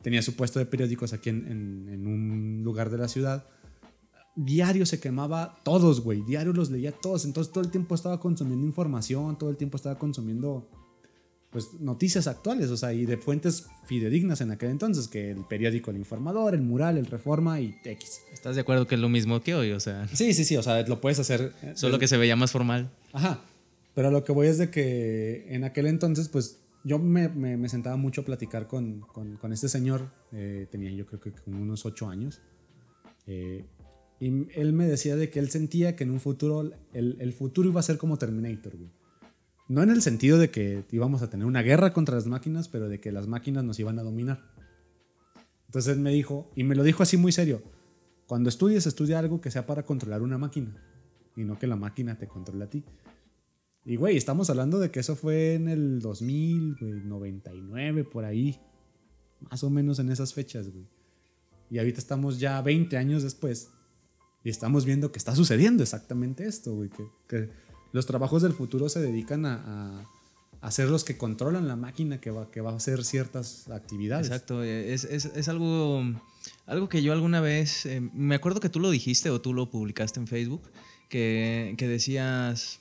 tenía 0.00 0.22
su 0.22 0.34
puesto 0.34 0.60
de 0.60 0.64
periódicos 0.64 1.12
aquí 1.12 1.28
en, 1.28 1.46
en, 1.46 1.88
en 1.92 2.06
un 2.06 2.62
lugar 2.64 2.88
de 2.88 2.96
la 2.96 3.06
ciudad. 3.06 3.46
Diario 4.34 4.86
se 4.86 4.98
quemaba 4.98 5.60
todos, 5.62 6.00
güey. 6.00 6.22
Diario 6.22 6.54
los 6.54 6.70
leía 6.70 6.92
todos. 6.92 7.26
Entonces, 7.26 7.52
todo 7.52 7.64
el 7.64 7.70
tiempo 7.70 7.94
estaba 7.94 8.18
consumiendo 8.18 8.64
información, 8.64 9.36
todo 9.36 9.50
el 9.50 9.58
tiempo 9.58 9.76
estaba 9.76 9.98
consumiendo 9.98 10.70
pues 11.56 11.72
noticias 11.80 12.26
actuales, 12.26 12.68
o 12.68 12.76
sea, 12.76 12.92
y 12.92 13.06
de 13.06 13.16
fuentes 13.16 13.66
fidedignas 13.86 14.42
en 14.42 14.50
aquel 14.50 14.68
entonces, 14.68 15.08
que 15.08 15.30
el 15.30 15.42
periódico 15.46 15.90
El 15.90 15.96
Informador, 15.96 16.52
el 16.52 16.60
Mural, 16.60 16.98
el 16.98 17.06
Reforma 17.06 17.58
y 17.62 17.74
X. 17.82 18.20
¿Estás 18.30 18.56
de 18.56 18.60
acuerdo 18.60 18.86
que 18.86 18.96
es 18.96 19.00
lo 19.00 19.08
mismo 19.08 19.40
que 19.40 19.54
hoy? 19.54 19.72
O 19.72 19.80
sea. 19.80 20.06
Sí, 20.08 20.34
sí, 20.34 20.44
sí, 20.44 20.54
o 20.58 20.62
sea, 20.62 20.82
lo 20.82 21.00
puedes 21.00 21.18
hacer. 21.18 21.54
Eh, 21.62 21.72
Solo 21.74 21.98
que 21.98 22.08
se 22.08 22.18
veía 22.18 22.36
más 22.36 22.52
formal. 22.52 22.90
Ajá. 23.14 23.40
Pero 23.94 24.10
lo 24.10 24.22
que 24.22 24.32
voy 24.32 24.48
es 24.48 24.58
de 24.58 24.68
que 24.68 25.46
en 25.48 25.64
aquel 25.64 25.86
entonces, 25.86 26.28
pues 26.28 26.58
yo 26.84 26.98
me, 26.98 27.30
me, 27.30 27.68
sentaba 27.70 27.96
mucho 27.96 28.20
a 28.20 28.24
platicar 28.26 28.66
con, 28.66 29.00
con, 29.00 29.38
con 29.38 29.50
este 29.50 29.70
señor, 29.70 30.10
eh, 30.32 30.66
tenía 30.70 30.90
yo 30.90 31.06
creo 31.06 31.22
que 31.22 31.32
unos 31.46 31.86
ocho 31.86 32.06
años, 32.10 32.42
eh, 33.26 33.64
y 34.20 34.26
él 34.60 34.74
me 34.74 34.86
decía 34.86 35.16
de 35.16 35.30
que 35.30 35.38
él 35.38 35.48
sentía 35.48 35.96
que 35.96 36.04
en 36.04 36.10
un 36.10 36.20
futuro, 36.20 36.70
el, 36.92 37.16
el 37.18 37.32
futuro 37.32 37.70
iba 37.70 37.80
a 37.80 37.82
ser 37.82 37.96
como 37.96 38.18
Terminator, 38.18 38.76
güey. 38.76 38.90
No 39.68 39.82
en 39.82 39.90
el 39.90 40.02
sentido 40.02 40.38
de 40.38 40.50
que 40.50 40.84
íbamos 40.92 41.22
a 41.22 41.30
tener 41.30 41.46
una 41.46 41.62
guerra 41.62 41.92
contra 41.92 42.14
las 42.14 42.26
máquinas, 42.26 42.68
pero 42.68 42.88
de 42.88 43.00
que 43.00 43.10
las 43.10 43.26
máquinas 43.26 43.64
nos 43.64 43.78
iban 43.80 43.98
a 43.98 44.02
dominar. 44.02 44.44
Entonces 45.66 45.98
me 45.98 46.10
dijo, 46.10 46.50
y 46.54 46.64
me 46.64 46.76
lo 46.76 46.84
dijo 46.84 47.02
así 47.02 47.16
muy 47.16 47.32
serio, 47.32 47.62
cuando 48.26 48.48
estudies, 48.48 48.86
estudia 48.86 49.18
algo 49.18 49.40
que 49.40 49.50
sea 49.50 49.66
para 49.66 49.84
controlar 49.84 50.22
una 50.22 50.38
máquina 50.38 50.76
y 51.36 51.44
no 51.44 51.58
que 51.58 51.66
la 51.66 51.76
máquina 51.76 52.16
te 52.18 52.26
controle 52.28 52.64
a 52.64 52.70
ti. 52.70 52.84
Y 53.84 53.96
güey, 53.96 54.16
estamos 54.16 54.50
hablando 54.50 54.78
de 54.78 54.90
que 54.90 55.00
eso 55.00 55.14
fue 55.14 55.54
en 55.54 55.68
el 55.68 56.00
2000, 56.00 56.76
güey, 56.80 57.00
99, 57.04 58.04
por 58.04 58.24
ahí. 58.24 58.58
Más 59.50 59.62
o 59.62 59.70
menos 59.70 59.98
en 59.98 60.10
esas 60.10 60.34
fechas, 60.34 60.70
güey. 60.70 60.86
Y 61.70 61.78
ahorita 61.78 61.98
estamos 61.98 62.38
ya 62.38 62.60
20 62.62 62.96
años 62.96 63.22
después 63.22 63.70
y 64.42 64.50
estamos 64.50 64.84
viendo 64.84 65.12
que 65.12 65.18
está 65.18 65.34
sucediendo 65.34 65.82
exactamente 65.82 66.46
esto, 66.46 66.74
güey. 66.74 66.90
Los 67.96 68.04
trabajos 68.04 68.42
del 68.42 68.52
futuro 68.52 68.90
se 68.90 69.00
dedican 69.00 69.46
a, 69.46 70.06
a, 70.60 70.70
ser 70.70 70.90
los 70.90 71.02
que 71.02 71.16
controlan 71.16 71.66
la 71.66 71.76
máquina 71.76 72.20
que 72.20 72.30
va, 72.30 72.50
que 72.50 72.60
va 72.60 72.72
a 72.72 72.76
hacer 72.76 73.04
ciertas 73.06 73.70
actividades. 73.70 74.26
Exacto, 74.26 74.62
es, 74.62 75.04
es, 75.04 75.24
es 75.24 75.48
algo, 75.48 76.04
algo 76.66 76.90
que 76.90 77.02
yo 77.02 77.14
alguna 77.14 77.40
vez, 77.40 77.86
eh, 77.86 78.02
me 78.12 78.34
acuerdo 78.34 78.60
que 78.60 78.68
tú 78.68 78.80
lo 78.80 78.90
dijiste 78.90 79.30
o 79.30 79.40
tú 79.40 79.54
lo 79.54 79.70
publicaste 79.70 80.20
en 80.20 80.26
Facebook, 80.26 80.60
que, 81.08 81.74
que 81.78 81.88
decías 81.88 82.80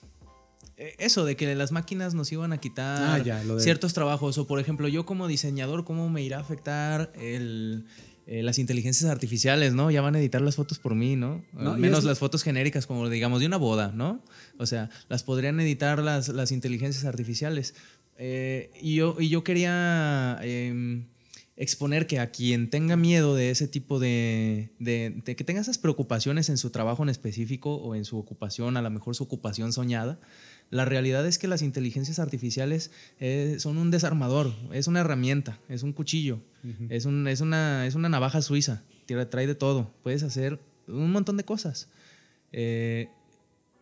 eh, 0.76 0.96
eso 0.98 1.24
de 1.24 1.38
que 1.38 1.56
las 1.56 1.72
máquinas 1.72 2.14
nos 2.14 2.30
iban 2.34 2.52
a 2.52 2.58
quitar 2.58 3.24
ah, 3.32 3.60
ciertos 3.60 3.94
trabajos 3.94 4.38
o 4.38 4.46
por 4.46 4.60
ejemplo 4.60 4.90
yo 4.90 5.06
como 5.06 5.28
diseñador 5.30 5.86
cómo 5.86 6.10
me 6.10 6.24
irá 6.24 6.40
a 6.40 6.42
afectar 6.42 7.14
el, 7.16 7.86
eh, 8.28 8.42
las 8.42 8.58
inteligencias 8.58 9.12
artificiales, 9.12 9.74
¿no? 9.74 9.92
Ya 9.92 10.02
van 10.02 10.16
a 10.16 10.20
editar 10.20 10.42
las 10.42 10.56
fotos 10.56 10.80
por 10.80 10.96
mí, 10.96 11.16
¿no? 11.16 11.46
Al 11.58 11.78
menos 11.78 12.04
las 12.04 12.18
fotos 12.18 12.42
genéricas, 12.42 12.88
como 12.88 13.08
digamos 13.08 13.40
de 13.40 13.46
una 13.46 13.58
boda, 13.58 13.92
¿no? 13.94 14.24
O 14.58 14.66
sea, 14.66 14.90
las 15.10 15.22
podrían 15.22 15.60
editar 15.60 16.00
las, 16.00 16.30
las 16.30 16.52
inteligencias 16.52 17.06
artificiales. 17.06 17.76
Eh, 18.18 18.72
y, 18.82 18.96
yo, 18.96 19.18
y 19.20 19.30
yo 19.30 19.44
quería 19.44 20.40
em, 20.42 21.06
exponer 21.56 22.08
que 22.08 22.20
a 22.20 22.32
quien 22.32 22.72
tenga 22.72 22.96
miedo 22.96 23.36
de 23.36 23.52
ese 23.52 23.68
tipo 23.68 24.00
de, 24.00 24.72
de, 24.80 25.22
de, 25.24 25.36
que 25.36 25.44
tenga 25.44 25.62
esas 25.62 25.78
preocupaciones 25.78 26.50
en 26.50 26.58
su 26.58 26.72
trabajo 26.72 27.04
en 27.04 27.10
específico 27.10 27.76
o 27.76 27.94
en 27.94 28.06
su 28.06 28.18
ocupación, 28.18 28.76
a 28.76 28.82
lo 28.82 28.90
mejor 28.90 29.16
su 29.16 29.24
ocupación 29.24 29.72
soñada, 29.72 30.20
la 30.70 30.86
realidad 30.86 31.26
es 31.26 31.38
que 31.38 31.48
las 31.48 31.62
inteligencias 31.62 32.20
artificiales 32.20 32.92
eh, 33.20 33.58
son 33.60 33.78
un 33.78 33.92
desarmador, 33.92 34.54
es 34.74 34.88
una 34.88 35.02
herramienta, 35.02 35.60
es 35.70 35.84
un 35.84 35.94
cuchillo, 35.94 36.40
es, 36.90 37.06
un, 37.06 37.28
es, 37.28 37.42
una, 37.42 37.86
es 37.86 37.96
una 37.96 38.10
navaja 38.10 38.42
suiza, 38.42 38.84
trae 39.30 39.48
de 39.48 39.56
todo, 39.56 39.94
puedes 40.04 40.24
hacer 40.24 40.60
un 40.88 41.12
montón 41.12 41.38
de 41.38 41.46
cosas. 41.46 41.90
Eh, 42.52 43.10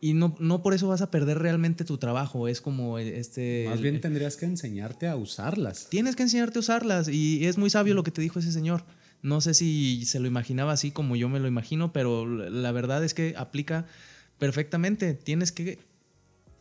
y 0.01 0.13
no, 0.13 0.35
no 0.39 0.61
por 0.61 0.73
eso 0.73 0.89
vas 0.89 1.01
a 1.01 1.09
perder 1.09 1.39
realmente 1.39 1.85
tu 1.85 1.97
trabajo, 1.97 2.49
es 2.49 2.59
como 2.59 2.99
este... 2.99 3.67
Más 3.69 3.79
bien 3.79 4.01
tendrías 4.01 4.35
que 4.35 4.45
enseñarte 4.45 5.07
a 5.07 5.15
usarlas. 5.15 5.87
Tienes 5.89 6.17
que 6.17 6.23
enseñarte 6.23 6.59
a 6.59 6.61
usarlas 6.61 7.07
y 7.07 7.45
es 7.45 7.57
muy 7.57 7.69
sabio 7.69 7.93
lo 7.93 8.03
que 8.03 8.11
te 8.11 8.21
dijo 8.21 8.39
ese 8.39 8.51
señor. 8.51 8.83
No 9.21 9.39
sé 9.39 9.53
si 9.53 10.03
se 10.03 10.19
lo 10.19 10.27
imaginaba 10.27 10.73
así 10.73 10.91
como 10.91 11.15
yo 11.15 11.29
me 11.29 11.39
lo 11.39 11.47
imagino, 11.47 11.93
pero 11.93 12.27
la 12.27 12.73
verdad 12.73 13.01
es 13.05 13.13
que 13.13 13.33
aplica 13.37 13.85
perfectamente. 14.39 15.13
Tienes 15.13 15.53
que 15.53 15.79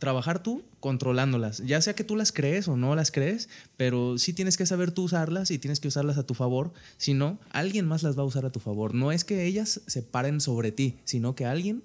trabajar 0.03 0.43
tú 0.43 0.65
controlándolas, 0.81 1.59
ya 1.59 1.81
sea 1.81 1.95
que 1.95 2.03
tú 2.03 2.17
las 2.17 2.33
crees 2.33 2.67
o 2.67 2.75
no 2.75 2.93
las 2.93 3.09
crees, 3.09 3.47
pero 3.77 4.17
sí 4.17 4.33
tienes 4.33 4.57
que 4.57 4.65
saber 4.65 4.91
tú 4.91 5.03
usarlas 5.03 5.49
y 5.49 5.59
tienes 5.59 5.79
que 5.79 5.87
usarlas 5.87 6.17
a 6.17 6.25
tu 6.25 6.33
favor, 6.33 6.73
si 6.97 7.13
no, 7.13 7.39
alguien 7.51 7.87
más 7.87 8.03
las 8.03 8.17
va 8.17 8.23
a 8.23 8.25
usar 8.25 8.45
a 8.45 8.51
tu 8.51 8.59
favor. 8.59 8.93
No 8.93 9.13
es 9.13 9.23
que 9.23 9.45
ellas 9.45 9.79
se 9.87 10.01
paren 10.01 10.41
sobre 10.41 10.73
ti, 10.73 10.97
sino 11.05 11.35
que 11.35 11.45
alguien 11.45 11.83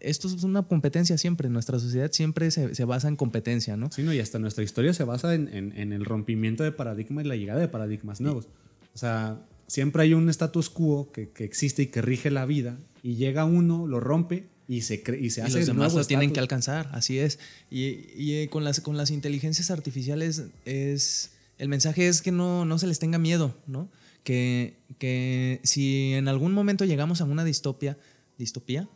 esto 0.00 0.28
es 0.28 0.42
una 0.42 0.62
competencia 0.62 1.18
siempre, 1.18 1.50
nuestra 1.50 1.78
sociedad 1.78 2.10
siempre 2.12 2.50
se, 2.50 2.84
basa 2.84 3.08
en 3.08 3.16
competencia, 3.16 3.76
¿no? 3.76 3.90
Sí, 3.92 4.02
no, 4.02 4.14
y 4.14 4.20
hasta 4.20 4.38
nuestra 4.38 4.64
historia 4.64 4.94
se 4.94 5.04
basa 5.04 5.34
en, 5.34 5.48
el 5.74 6.04
rompimiento 6.06 6.64
de 6.64 6.72
paradigmas 6.72 7.26
y 7.26 7.28
la 7.28 7.36
llegada 7.36 7.60
de 7.60 7.68
paradigmas 7.68 8.22
nuevos. 8.22 8.48
O 8.94 8.98
sea, 8.98 9.38
siempre 9.66 10.02
hay 10.02 10.14
un 10.14 10.30
status 10.30 10.70
quo 10.70 11.12
que, 11.12 11.28
que, 11.28 11.44
existe 11.44 11.82
y 11.82 11.86
que 11.88 12.00
rige 12.00 12.30
la 12.30 12.46
vida, 12.46 12.78
y 13.02 13.16
llega 13.16 13.44
uno, 13.44 13.86
lo 13.86 14.00
rompe 14.00 14.48
y 14.70 14.82
se, 14.82 15.02
y 15.20 15.30
se 15.30 15.42
hace 15.42 15.50
y 15.50 15.54
los 15.56 15.66
demás 15.66 15.94
lo 15.94 16.04
tienen 16.04 16.32
que 16.32 16.38
alcanzar, 16.38 16.88
así 16.92 17.18
es. 17.18 17.40
Y, 17.72 18.06
y, 18.16 18.34
eh, 18.34 18.48
con, 18.48 18.62
las, 18.62 18.80
con 18.80 18.96
las 18.96 19.10
inteligencias 19.10 19.68
artificiales 19.72 20.44
es 20.64 21.32
el 21.58 21.68
mensaje 21.68 22.06
es 22.06 22.22
que 22.22 22.30
no, 22.30 22.64
no 22.64 22.78
se 22.78 22.86
les 22.86 23.00
tenga 23.00 23.18
miedo, 23.18 23.56
¿no? 23.66 23.88
Que, 24.22 24.76
que 24.98 25.58
si 25.64 26.12
en 26.12 26.28
algún 26.28 26.52
momento 26.52 26.84
llegamos 26.84 27.20
a 27.20 27.24
una 27.24 27.42
distopia, 27.42 27.98
distopía, 28.38 28.88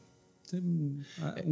un, 0.52 1.04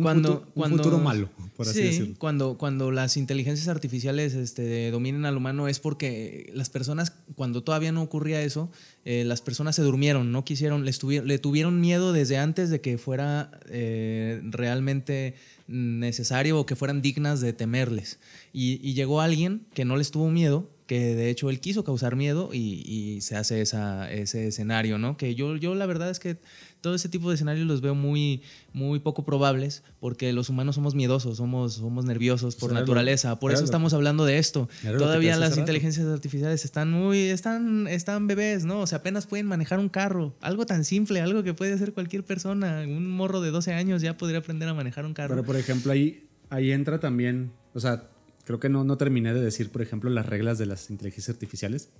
cuando, 0.03 0.29
futuro, 0.29 0.53
cuando, 0.55 0.77
futuro 0.77 0.99
malo, 0.99 1.31
por 1.57 1.67
así 1.67 1.83
decirlo. 1.83 2.15
Cuando, 2.19 2.59
cuando 2.59 2.91
las 2.91 3.17
inteligencias 3.17 3.69
artificiales 3.69 4.35
este, 4.35 4.91
dominen 4.91 5.25
al 5.25 5.37
humano 5.37 5.69
es 5.69 5.79
porque 5.79 6.51
las 6.55 6.71
personas, 6.71 7.13
cuando 7.35 7.63
todavía 7.63 7.93
no 7.93 8.03
ocurría 8.03 8.43
eso, 8.43 8.71
eh, 9.05 9.25
las 9.25 9.41
personas 9.41 9.77
se 9.77 9.83
durmieron, 9.83 10.31
no 10.33 10.45
quisieron, 10.45 10.85
les 10.85 10.99
tuvieron, 10.99 11.27
le 11.27 11.39
tuvieron 11.39 11.81
miedo 11.81 12.13
desde 12.13 12.39
antes 12.39 12.71
de 12.71 12.81
que 12.81 12.99
fuera 12.99 13.51
eh, 13.69 14.41
realmente 14.45 15.35
necesario 15.67 16.59
o 16.59 16.67
que 16.67 16.77
fueran 16.77 17.03
dignas 17.03 17.41
de 17.41 17.53
temerles. 17.53 18.19
Y, 18.53 18.87
y 18.87 18.95
llegó 18.95 19.21
alguien 19.21 19.67
que 19.75 19.85
no 19.85 19.97
les 19.97 20.11
tuvo 20.11 20.31
miedo 20.31 20.69
que 20.93 21.15
de 21.15 21.31
hecho 21.31 21.49
él 21.49 21.59
quiso 21.59 21.85
causar 21.85 22.17
miedo 22.17 22.51
y, 22.53 22.83
y 22.87 23.23
se 23.23 23.35
hace 23.35 23.63
esa, 23.63 24.13
ese 24.13 24.49
escenario, 24.49 24.99
¿no? 24.99 25.17
Que 25.17 25.35
yo, 25.35 25.57
yo 25.57 25.75
la 25.75 25.87
verdad 25.87 26.11
es 26.11 26.19
que 26.19 26.37
todo 26.83 26.95
ese 26.95 27.09
tipo 27.09 27.31
de 27.31 27.37
escenarios 27.37 27.67
los 27.67 27.81
veo 27.81 27.95
muy, 27.95 28.43
muy 28.75 28.99
poco 28.99 29.25
probables 29.25 29.85
porque 30.01 30.35
los 30.35 30.51
humanos 30.51 30.75
somos 30.75 30.95
miedosos, 30.95 31.39
somos, 31.39 31.77
somos 31.77 32.05
nerviosos 32.05 32.57
por 32.57 32.75
naturaleza. 32.75 33.39
Por 33.39 33.53
eso 33.53 33.65
estamos 33.65 33.95
hablando 33.95 34.27
de 34.27 34.37
esto. 34.37 34.69
Todavía 34.83 35.39
las 35.39 35.57
inteligencias 35.57 36.07
artificiales 36.09 36.63
están 36.67 36.91
muy, 36.91 37.21
están, 37.21 37.89
están 37.89 38.27
bebés, 38.27 38.67
¿no? 38.67 38.81
O 38.81 38.87
sea, 38.87 38.99
apenas 38.99 39.27
pueden 39.27 39.47
manejar 39.47 39.79
un 39.79 39.89
carro. 39.89 40.35
Algo 40.43 40.67
tan 40.67 40.85
simple, 40.85 41.23
algo 41.23 41.43
que 41.43 41.55
puede 41.55 41.73
hacer 41.73 41.95
cualquier 41.95 42.23
persona. 42.23 42.83
Un 42.83 43.11
morro 43.11 43.41
de 43.41 43.51
12 43.51 43.73
años 43.73 44.03
ya 44.03 44.19
podría 44.19 44.41
aprender 44.41 44.69
a 44.69 44.75
manejar 44.75 45.07
un 45.07 45.15
carro. 45.15 45.37
Pero 45.37 45.47
por 45.47 45.57
ejemplo, 45.57 45.91
ahí, 45.91 46.29
ahí 46.51 46.71
entra 46.71 47.01
también, 47.01 47.51
o 47.73 47.81
sea, 47.81 48.11
creo 48.45 48.61
que 48.61 48.69
no, 48.69 48.85
no 48.85 48.97
terminé 48.97 49.35
de 49.35 49.41
decir, 49.41 49.71
por 49.71 49.83
ejemplo, 49.83 50.11
las 50.11 50.27
reglas 50.27 50.59
de 50.59 50.67
las 50.67 50.91
inteligencias 50.91 51.35
artificiales, 51.35 51.91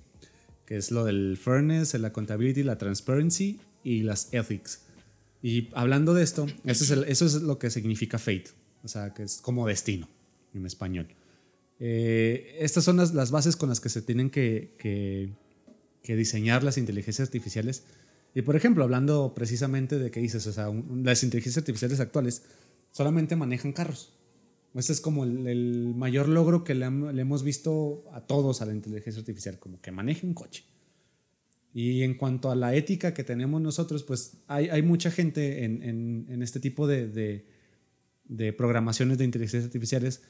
que 0.65 0.77
es 0.77 0.91
lo 0.91 1.03
del 1.05 1.37
fairness, 1.37 1.93
la 1.95 2.09
accountability, 2.09 2.63
la 2.63 2.77
transparency 2.77 3.59
y 3.83 4.03
las 4.03 4.33
ethics. 4.33 4.81
Y 5.41 5.69
hablando 5.73 6.13
de 6.13 6.23
esto, 6.23 6.47
eso 6.65 6.83
es, 6.83 7.09
eso 7.09 7.25
es 7.25 7.41
lo 7.41 7.59
que 7.59 7.69
significa 7.69 8.17
fate, 8.17 8.45
o 8.83 8.87
sea, 8.87 9.13
que 9.13 9.23
es 9.23 9.41
como 9.41 9.67
destino 9.67 10.07
en 10.53 10.65
español. 10.65 11.07
Eh, 11.79 12.57
estas 12.59 12.83
son 12.85 12.97
las, 12.97 13.13
las, 13.13 13.31
bases 13.31 13.57
con 13.57 13.67
las 13.67 13.81
que 13.81 13.89
se 13.89 14.01
tienen 14.01 14.29
que, 14.29 14.75
que, 14.77 15.33
que, 16.01 16.15
diseñar 16.15 16.63
las 16.63 16.77
inteligencias 16.77 17.27
artificiales. 17.27 17.83
Y 18.33 18.41
por 18.41 18.55
ejemplo, 18.55 18.83
hablando 18.83 19.33
precisamente 19.35 19.99
de 19.99 20.11
qué 20.11 20.21
dices, 20.21 20.47
o 20.47 20.53
sea, 20.53 20.71
las 21.03 21.23
inteligencias 21.23 21.61
artificiales 21.61 21.99
actuales 21.99 22.43
solamente 22.91 23.35
manejan 23.35 23.73
carros. 23.73 24.13
Este 24.73 24.91
es 24.91 25.01
como 25.01 25.23
el, 25.23 25.93
mayor 25.95 26.27
logro 26.27 26.63
que 26.63 26.73
le, 26.73 26.85
hemos 26.85 27.43
visto 27.43 28.05
a 28.11 28.21
todos 28.21 28.61
a 28.61 28.65
la 28.65 28.73
inteligencia 28.73 29.19
artificial, 29.19 29.59
como 29.59 29.79
que 29.79 29.91
maneje 29.91 30.25
un 30.25 30.33
coche. 30.33 30.63
Y 31.73 32.01
en 32.03 32.15
cuanto 32.15 32.49
a 32.51 32.55
la 32.55 32.75
ética 32.75 33.13
que 33.13 33.23
tenemos 33.23 33.61
nosotros, 33.61 34.03
pues 34.03 34.37
hay, 34.47 34.81
mucha 34.81 35.11
gente 35.11 35.63
en, 35.63 36.41
este 36.41 36.59
tipo 36.59 36.87
de, 36.87 37.45
programaciones 38.57 39.17
de 39.17 39.25
inteligencia 39.25 39.65
artificiales 39.65 40.23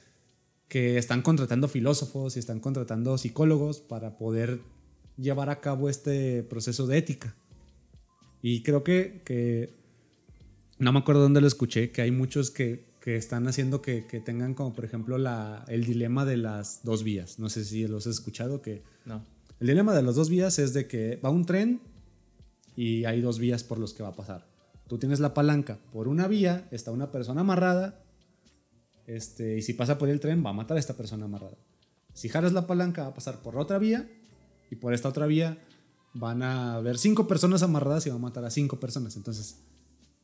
que 0.68 0.98
están 0.98 1.22
contratando 1.22 1.68
filósofos 1.68 2.36
y 2.36 2.40
están 2.40 2.60
contratando 2.60 3.18
psicólogos 3.18 3.80
para 3.80 4.18
poder 4.18 4.62
llevar 5.18 5.50
a 5.50 5.62
cabo 5.62 5.90
este 5.90 6.44
proceso 6.44 6.88
de 6.88 6.98
ética. 6.98 7.36
Y 8.42 8.64
creo 8.64 8.84
que, 8.84 9.22
que 9.24 9.76
no 10.80 10.92
me 10.92 11.00
acuerdo 11.00 11.22
dónde 11.22 11.42
lo 11.42 11.48
escuché, 11.48 11.92
que 11.92 12.02
hay 12.02 12.12
muchos 12.12 12.52
que, 12.52 12.93
que 13.04 13.18
están 13.18 13.48
haciendo 13.50 13.82
que, 13.82 14.08
que, 14.08 14.22
tengan 14.22 14.54
como, 14.54 14.74
por 14.74 14.86
ejemplo, 14.86 15.18
la, 15.18 15.66
el 15.68 15.84
dilema 15.84 16.24
de 16.24 16.38
las 16.38 16.80
dos 16.84 17.04
vías. 17.04 17.38
No 17.38 17.50
sé 17.50 17.66
si 17.66 17.86
los 17.86 18.08
has 18.08 18.16
escuchado, 18.16 18.62
que... 18.62 18.82
No 19.06 19.22
el 19.64 19.68
dilema 19.68 19.94
de 19.94 20.02
las 20.02 20.16
dos 20.16 20.30
vías 20.30 20.60
es 20.60 20.74
de 20.74 20.88
que 20.88 21.22
va 21.24 21.30
un 21.30 21.46
tren 21.46 21.80
y 22.76 23.06
hay 23.06 23.22
dos 23.22 23.40
vías 23.40 23.64
por 23.64 23.80
los 23.80 23.94
que 23.94 24.04
va 24.04 24.10
a 24.10 24.14
pasar. 24.14 24.46
Tú 24.90 24.98
tienes 24.98 25.22
la 25.22 25.34
palanca. 25.34 25.80
Por 25.94 26.10
una 26.10 26.28
vía 26.28 26.68
está 26.72 26.92
una 26.92 27.12
persona 27.12 27.40
amarrada 27.40 28.04
este, 29.08 29.58
y 29.58 29.62
si 29.62 29.74
pasa 29.74 29.98
por 29.98 30.10
el 30.10 30.20
tren 30.20 30.46
va 30.46 30.50
a 30.50 30.54
matar 30.54 30.76
a 30.76 30.82
esta 30.82 30.98
persona 30.98 31.24
amarrada. 31.24 31.56
Si 32.14 32.28
jalas 32.28 32.52
la 32.52 32.68
palanca 32.68 33.04
va 33.04 33.08
a 33.10 33.14
pasar 33.14 33.42
por 33.42 33.58
otra 33.58 33.78
vía 33.78 34.06
y 34.70 34.76
por 34.76 34.94
esta 34.94 35.08
otra 35.08 35.28
vía 35.28 35.58
van 36.14 36.44
a 36.44 36.76
haber 36.76 36.98
cinco 36.98 37.26
personas 37.26 37.64
amarradas 37.64 38.06
y 38.06 38.10
va 38.10 38.18
a 38.18 38.20
matar 38.20 38.44
a 38.44 38.52
cinco 38.52 38.82
personas. 38.82 39.16
Entonces, 39.16 39.62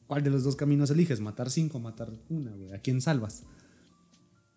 ¿cuál 0.10 0.24
de 0.24 0.32
los 0.32 0.44
dos 0.44 0.56
caminos 0.56 0.90
eliges? 0.90 1.20
¿Matar 1.20 1.52
cinco 1.52 1.80
matar 1.80 2.12
una? 2.30 2.52
¿A 2.74 2.80
quién 2.80 3.00
salvas? 3.00 3.44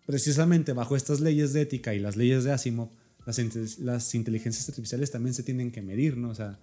Precisamente 0.07 0.73
bajo 0.73 0.95
estas 0.95 1.19
leyes 1.19 1.53
de 1.53 1.61
ética 1.61 1.93
y 1.93 1.99
las 1.99 2.17
leyes 2.17 2.43
de 2.43 2.51
Asimov, 2.51 2.89
las, 3.23 4.15
inteligencias 4.15 4.67
artificiales 4.67 5.11
también 5.11 5.35
se 5.35 5.43
tienen 5.43 5.71
que 5.71 5.83
medir, 5.83 6.17
¿no? 6.17 6.31
O 6.31 6.35
sea, 6.35 6.59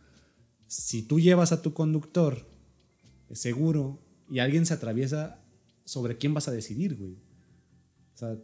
si 0.66 1.02
tú 1.02 1.20
llevas 1.20 1.52
a 1.52 1.62
tu 1.62 1.72
conductor 1.72 2.48
seguro 3.32 4.02
y 4.28 4.40
alguien 4.40 4.66
se 4.66 4.74
atraviesa, 4.74 5.40
¿sobre 5.84 6.18
quién 6.18 6.34
vas 6.34 6.48
a 6.48 6.52
decidir, 6.52 6.96
güey? 6.96 7.12
O 7.12 8.18
sea, 8.18 8.36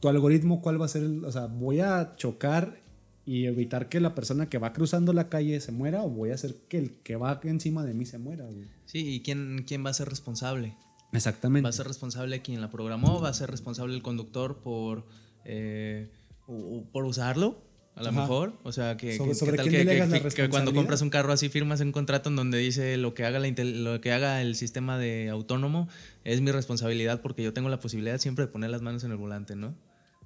tu 0.00 0.08
algoritmo, 0.08 0.60
¿cuál 0.60 0.80
va 0.80 0.86
a 0.86 0.88
ser? 0.88 1.04
o 1.04 1.30
sea, 1.30 1.46
¿voy 1.46 1.78
a 1.78 2.16
chocar 2.16 2.82
y 3.24 3.46
evitar 3.46 3.88
que 3.88 4.00
la 4.00 4.14
persona 4.14 4.48
que 4.48 4.58
va 4.58 4.72
cruzando 4.72 5.12
la 5.12 5.28
calle 5.28 5.60
se 5.60 5.72
muera 5.72 6.02
o 6.02 6.10
voy 6.10 6.30
a 6.30 6.34
hacer 6.34 6.56
que 6.68 6.78
el 6.78 6.92
que 7.02 7.16
va 7.16 7.38
encima 7.44 7.84
de 7.84 7.94
mí 7.94 8.06
se 8.06 8.18
muera, 8.18 8.44
güey? 8.46 8.68
Sí, 8.86 9.14
¿y 9.14 9.20
quién, 9.20 9.64
quién 9.66 9.84
va 9.84 9.90
a 9.90 9.94
ser 9.94 10.08
responsable? 10.08 10.76
Exactamente. 11.12 11.64
Va 11.64 11.70
a 11.70 11.72
ser 11.72 11.86
responsable 11.86 12.42
quien 12.42 12.60
la 12.60 12.70
programó, 12.70 13.20
va 13.20 13.28
a 13.28 13.34
ser 13.34 13.50
responsable 13.50 13.94
el 13.94 14.02
conductor 14.02 14.58
por... 14.62 15.06
Eh, 15.44 16.10
o, 16.46 16.84
por 16.90 17.04
usarlo, 17.04 17.62
a 17.94 18.02
lo 18.02 18.12
mejor. 18.12 18.54
O 18.62 18.72
sea, 18.72 18.96
que, 18.96 19.18
que, 19.18 20.48
cuando 20.48 20.72
compras 20.72 21.02
un 21.02 21.10
carro 21.10 21.32
así 21.32 21.48
firmas 21.48 21.80
un 21.80 21.92
contrato 21.92 22.30
en 22.30 22.36
donde 22.36 22.58
dice 22.58 22.96
lo 22.96 23.14
que, 23.14 23.24
haga 23.24 23.38
la, 23.38 23.48
lo 23.48 24.00
que 24.00 24.12
haga 24.12 24.40
el 24.42 24.56
sistema 24.56 24.98
de 24.98 25.28
autónomo 25.28 25.88
es 26.24 26.40
mi 26.40 26.50
responsabilidad 26.50 27.20
porque 27.20 27.42
yo 27.42 27.52
tengo 27.52 27.68
la 27.68 27.80
posibilidad 27.80 28.18
siempre 28.18 28.46
de 28.46 28.50
poner 28.50 28.70
las 28.70 28.82
manos 28.82 29.04
en 29.04 29.10
el 29.10 29.16
volante, 29.16 29.56
¿no? 29.56 29.74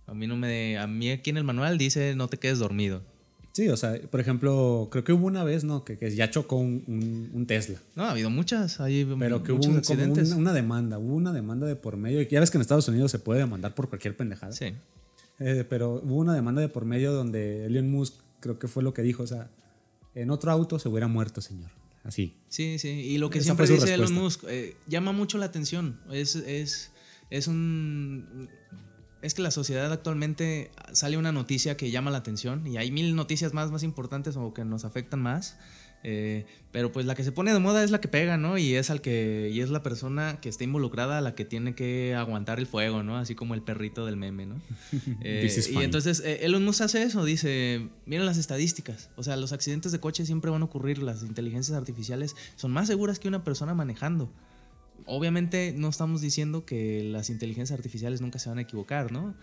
A 0.06 0.14
mí 0.14 0.26
no 0.26 0.36
me 0.36 0.78
a 0.78 0.86
mí 0.86 1.10
aquí 1.10 1.30
en 1.30 1.36
el 1.36 1.44
manual 1.44 1.78
dice 1.78 2.14
no 2.14 2.28
te 2.28 2.38
quedes 2.38 2.58
dormido. 2.58 3.02
Sí, 3.52 3.68
o 3.68 3.76
sea, 3.76 4.00
por 4.10 4.18
ejemplo, 4.18 4.88
creo 4.90 5.04
que 5.04 5.12
hubo 5.12 5.28
una 5.28 5.44
vez, 5.44 5.62
¿no? 5.62 5.84
Que, 5.84 5.96
ya 6.12 6.28
chocó 6.28 6.56
un, 6.56 7.30
un, 7.32 7.46
Tesla. 7.46 7.78
No, 7.94 8.02
ha 8.02 8.10
habido 8.10 8.28
muchas, 8.28 8.80
hay 8.80 9.04
Pero 9.16 9.44
que 9.44 9.52
hubo 9.52 9.64
una 10.36 10.52
demanda, 10.52 10.98
hubo 10.98 11.14
una 11.14 11.32
demanda 11.32 11.64
de 11.64 11.76
por 11.76 11.96
medio. 11.96 12.20
Y 12.20 12.26
ya 12.26 12.40
ves 12.40 12.50
que 12.50 12.58
en 12.58 12.62
Estados 12.62 12.88
Unidos 12.88 13.12
se 13.12 13.20
puede 13.20 13.38
demandar 13.38 13.76
por 13.76 13.88
cualquier 13.88 14.16
pendejada. 14.16 14.50
Sí. 14.50 14.74
Eh, 15.38 15.64
pero 15.68 16.00
hubo 16.04 16.16
una 16.16 16.34
demanda 16.34 16.62
de 16.62 16.68
por 16.68 16.84
medio 16.84 17.12
donde 17.12 17.66
Elon 17.66 17.88
Musk 17.88 18.14
creo 18.40 18.58
que 18.58 18.66
fue 18.66 18.82
lo 18.82 18.92
que 18.92 19.02
dijo, 19.02 19.22
o 19.22 19.26
sea, 19.26 19.48
en 20.16 20.30
otro 20.30 20.50
auto 20.50 20.80
se 20.80 20.88
hubiera 20.88 21.06
muerto, 21.06 21.40
señor. 21.40 21.70
Así. 22.02 22.36
Sí, 22.48 22.78
sí, 22.78 22.88
y 22.88 23.18
lo 23.18 23.30
que 23.30 23.40
siempre 23.40 23.66
dice 23.66 23.94
Elon 23.94 24.12
Musk 24.12 24.44
eh, 24.48 24.76
llama 24.86 25.12
mucho 25.12 25.38
la 25.38 25.46
atención. 25.46 25.98
Es, 26.10 26.34
es, 26.36 26.90
es 27.30 27.46
un... 27.46 28.48
Es 29.24 29.32
que 29.32 29.40
la 29.40 29.50
sociedad 29.50 29.90
actualmente 29.90 30.70
sale 30.92 31.16
una 31.16 31.32
noticia 31.32 31.78
que 31.78 31.90
llama 31.90 32.10
la 32.10 32.18
atención 32.18 32.66
y 32.66 32.76
hay 32.76 32.90
mil 32.90 33.16
noticias 33.16 33.54
más, 33.54 33.70
más 33.70 33.82
importantes 33.82 34.36
o 34.36 34.52
que 34.52 34.66
nos 34.66 34.84
afectan 34.84 35.22
más. 35.22 35.56
Eh, 36.06 36.44
pero 36.72 36.92
pues 36.92 37.06
la 37.06 37.14
que 37.14 37.24
se 37.24 37.32
pone 37.32 37.50
de 37.50 37.58
moda 37.58 37.82
es 37.82 37.90
la 37.90 38.02
que 38.02 38.08
pega, 38.08 38.36
¿no? 38.36 38.58
Y 38.58 38.74
es 38.74 38.90
al 38.90 39.00
que 39.00 39.48
y 39.50 39.60
es 39.60 39.70
la 39.70 39.82
persona 39.82 40.38
que 40.42 40.50
está 40.50 40.62
involucrada 40.62 41.16
a 41.16 41.20
la 41.22 41.34
que 41.34 41.46
tiene 41.46 41.74
que 41.74 42.14
aguantar 42.14 42.58
el 42.58 42.66
fuego, 42.66 43.02
¿no? 43.02 43.16
Así 43.16 43.34
como 43.34 43.54
el 43.54 43.62
perrito 43.62 44.04
del 44.04 44.18
meme, 44.18 44.44
¿no? 44.44 44.60
Eh, 45.22 45.50
y 45.70 45.78
entonces 45.78 46.20
eh, 46.20 46.40
Elon 46.42 46.62
Musk 46.62 46.82
hace 46.82 47.02
eso, 47.02 47.24
dice, 47.24 47.88
miren 48.04 48.26
las 48.26 48.36
estadísticas, 48.36 49.08
o 49.16 49.22
sea, 49.22 49.36
los 49.36 49.52
accidentes 49.52 49.92
de 49.92 50.00
coche 50.00 50.26
siempre 50.26 50.50
van 50.50 50.60
a 50.60 50.66
ocurrir, 50.66 51.02
las 51.02 51.22
inteligencias 51.22 51.78
artificiales 51.78 52.36
son 52.56 52.72
más 52.72 52.88
seguras 52.88 53.18
que 53.18 53.28
una 53.28 53.42
persona 53.42 53.72
manejando. 53.72 54.30
Obviamente 55.06 55.74
no 55.76 55.88
estamos 55.88 56.20
diciendo 56.20 56.64
que 56.64 57.04
las 57.04 57.30
inteligencias 57.30 57.76
artificiales 57.78 58.20
nunca 58.20 58.38
se 58.38 58.48
van 58.48 58.58
a 58.58 58.62
equivocar, 58.62 59.12
¿no? 59.12 59.34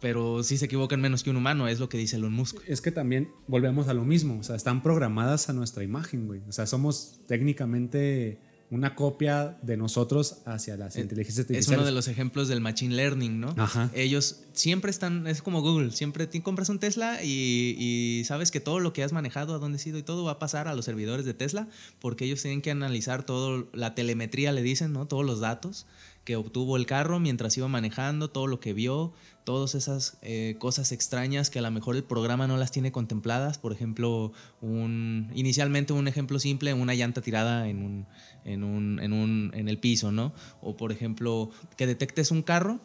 pero 0.00 0.42
sí 0.42 0.58
se 0.58 0.66
equivocan 0.66 1.00
menos 1.00 1.22
que 1.22 1.30
un 1.30 1.36
humano, 1.36 1.68
es 1.68 1.80
lo 1.80 1.88
que 1.88 1.98
dice 1.98 2.16
Elon 2.16 2.32
Musk. 2.32 2.58
Es 2.66 2.80
que 2.80 2.92
también 2.92 3.30
volvemos 3.46 3.88
a 3.88 3.94
lo 3.94 4.04
mismo, 4.04 4.38
o 4.38 4.42
sea, 4.42 4.56
están 4.56 4.82
programadas 4.82 5.48
a 5.48 5.52
nuestra 5.52 5.84
imagen, 5.84 6.26
güey. 6.26 6.42
O 6.48 6.52
sea, 6.52 6.66
somos 6.66 7.20
técnicamente 7.26 8.38
una 8.70 8.94
copia 8.94 9.56
de 9.62 9.76
nosotros 9.76 10.38
hacia 10.44 10.76
las 10.76 10.96
eh, 10.96 11.00
inteligencias 11.00 11.44
artificiales. 11.44 11.68
Es 11.68 11.76
uno 11.76 11.84
de 11.84 11.92
los 11.92 12.08
ejemplos 12.08 12.48
del 12.48 12.60
machine 12.60 12.94
learning, 12.94 13.40
¿no? 13.40 13.54
Ajá. 13.56 13.90
Ellos 13.94 14.42
siempre 14.52 14.90
están, 14.90 15.26
es 15.26 15.42
como 15.42 15.62
Google, 15.62 15.92
siempre 15.92 16.26
te 16.26 16.42
compras 16.42 16.68
un 16.68 16.78
Tesla 16.78 17.22
y, 17.22 17.76
y, 17.78 18.24
sabes 18.24 18.50
que 18.50 18.60
todo 18.60 18.80
lo 18.80 18.92
que 18.92 19.04
has 19.04 19.12
manejado, 19.12 19.54
a 19.54 19.58
dónde 19.58 19.76
has 19.76 19.86
ido 19.86 19.98
y 19.98 20.02
todo 20.02 20.24
va 20.24 20.32
a 20.32 20.38
pasar 20.38 20.68
a 20.68 20.74
los 20.74 20.84
servidores 20.84 21.24
de 21.24 21.34
Tesla, 21.34 21.68
porque 22.00 22.24
ellos 22.24 22.42
tienen 22.42 22.62
que 22.62 22.70
analizar 22.70 23.24
todo, 23.24 23.68
la 23.72 23.94
telemetría 23.94 24.52
le 24.52 24.62
dicen, 24.62 24.92
¿no? 24.92 25.06
Todos 25.06 25.24
los 25.24 25.40
datos 25.40 25.86
que 26.26 26.34
obtuvo 26.34 26.76
el 26.76 26.86
carro 26.86 27.20
mientras 27.20 27.56
iba 27.56 27.68
manejando, 27.68 28.28
todo 28.30 28.48
lo 28.48 28.58
que 28.58 28.72
vio, 28.72 29.12
todas 29.44 29.76
esas 29.76 30.18
eh, 30.22 30.56
cosas 30.58 30.90
extrañas 30.90 31.50
que 31.50 31.60
a 31.60 31.62
lo 31.62 31.70
mejor 31.70 31.94
el 31.94 32.02
programa 32.02 32.48
no 32.48 32.56
las 32.56 32.72
tiene 32.72 32.90
contempladas. 32.90 33.58
Por 33.58 33.72
ejemplo, 33.72 34.32
un, 34.60 35.30
inicialmente 35.36 35.92
un 35.92 36.08
ejemplo 36.08 36.40
simple, 36.40 36.74
una 36.74 36.94
llanta 36.94 37.22
tirada 37.22 37.68
en, 37.68 37.80
un, 37.80 38.06
en, 38.46 38.64
un, 38.64 38.98
en, 39.00 39.12
un, 39.12 39.50
en 39.54 39.68
el 39.68 39.78
piso, 39.78 40.12
¿no? 40.12 40.32
O 40.62 40.76
por 40.76 40.92
ejemplo, 40.92 41.50
que 41.76 41.86
detectes 41.86 42.30
un 42.30 42.42
carro 42.42 42.80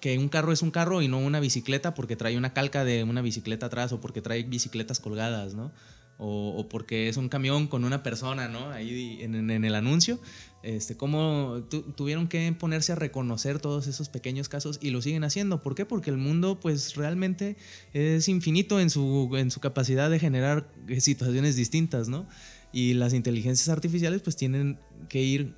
que 0.00 0.18
un 0.18 0.28
carro 0.28 0.52
es 0.52 0.60
un 0.60 0.70
carro 0.70 1.00
y 1.00 1.08
no 1.08 1.18
una 1.18 1.40
bicicleta 1.40 1.94
porque 1.94 2.16
trae 2.16 2.36
una 2.36 2.52
calca 2.52 2.84
de 2.84 3.02
una 3.02 3.22
bicicleta 3.22 3.66
atrás 3.66 3.92
o 3.92 4.00
porque 4.00 4.20
trae 4.20 4.42
bicicletas 4.42 5.00
colgadas, 5.00 5.54
¿no? 5.54 5.72
o, 6.18 6.66
porque 6.68 7.08
es 7.08 7.16
un 7.16 7.28
camión 7.28 7.66
con 7.66 7.84
una 7.84 8.02
persona, 8.02 8.48
¿no? 8.48 8.70
Ahí 8.70 9.18
en, 9.20 9.50
el 9.50 9.74
anuncio, 9.74 10.18
este, 10.62 10.96
cómo 10.96 11.64
tuvieron 11.96 12.26
que 12.28 12.52
ponerse 12.58 12.92
a 12.92 12.94
reconocer 12.94 13.58
todos 13.58 13.86
esos 13.86 14.08
pequeños 14.08 14.48
casos 14.48 14.78
y 14.80 14.90
lo 14.90 15.02
siguen 15.02 15.24
haciendo. 15.24 15.60
¿Por 15.60 15.74
qué? 15.74 15.84
Porque 15.84 16.10
el 16.10 16.16
mundo, 16.16 16.58
pues 16.58 16.96
realmente 16.96 17.56
es 17.92 18.28
infinito 18.28 18.80
en 18.80 18.88
su, 18.88 19.30
en 19.36 19.50
su 19.50 19.60
capacidad 19.60 20.10
de 20.10 20.18
generar 20.18 20.72
situaciones 20.98 21.56
distintas, 21.56 22.08
¿no? 22.08 22.26
Y 22.72 22.94
las 22.94 23.14
inteligencias 23.14 23.68
artificiales 23.68 24.20
pues 24.22 24.36
tienen 24.36 24.78
que 25.08 25.22
ir, 25.22 25.54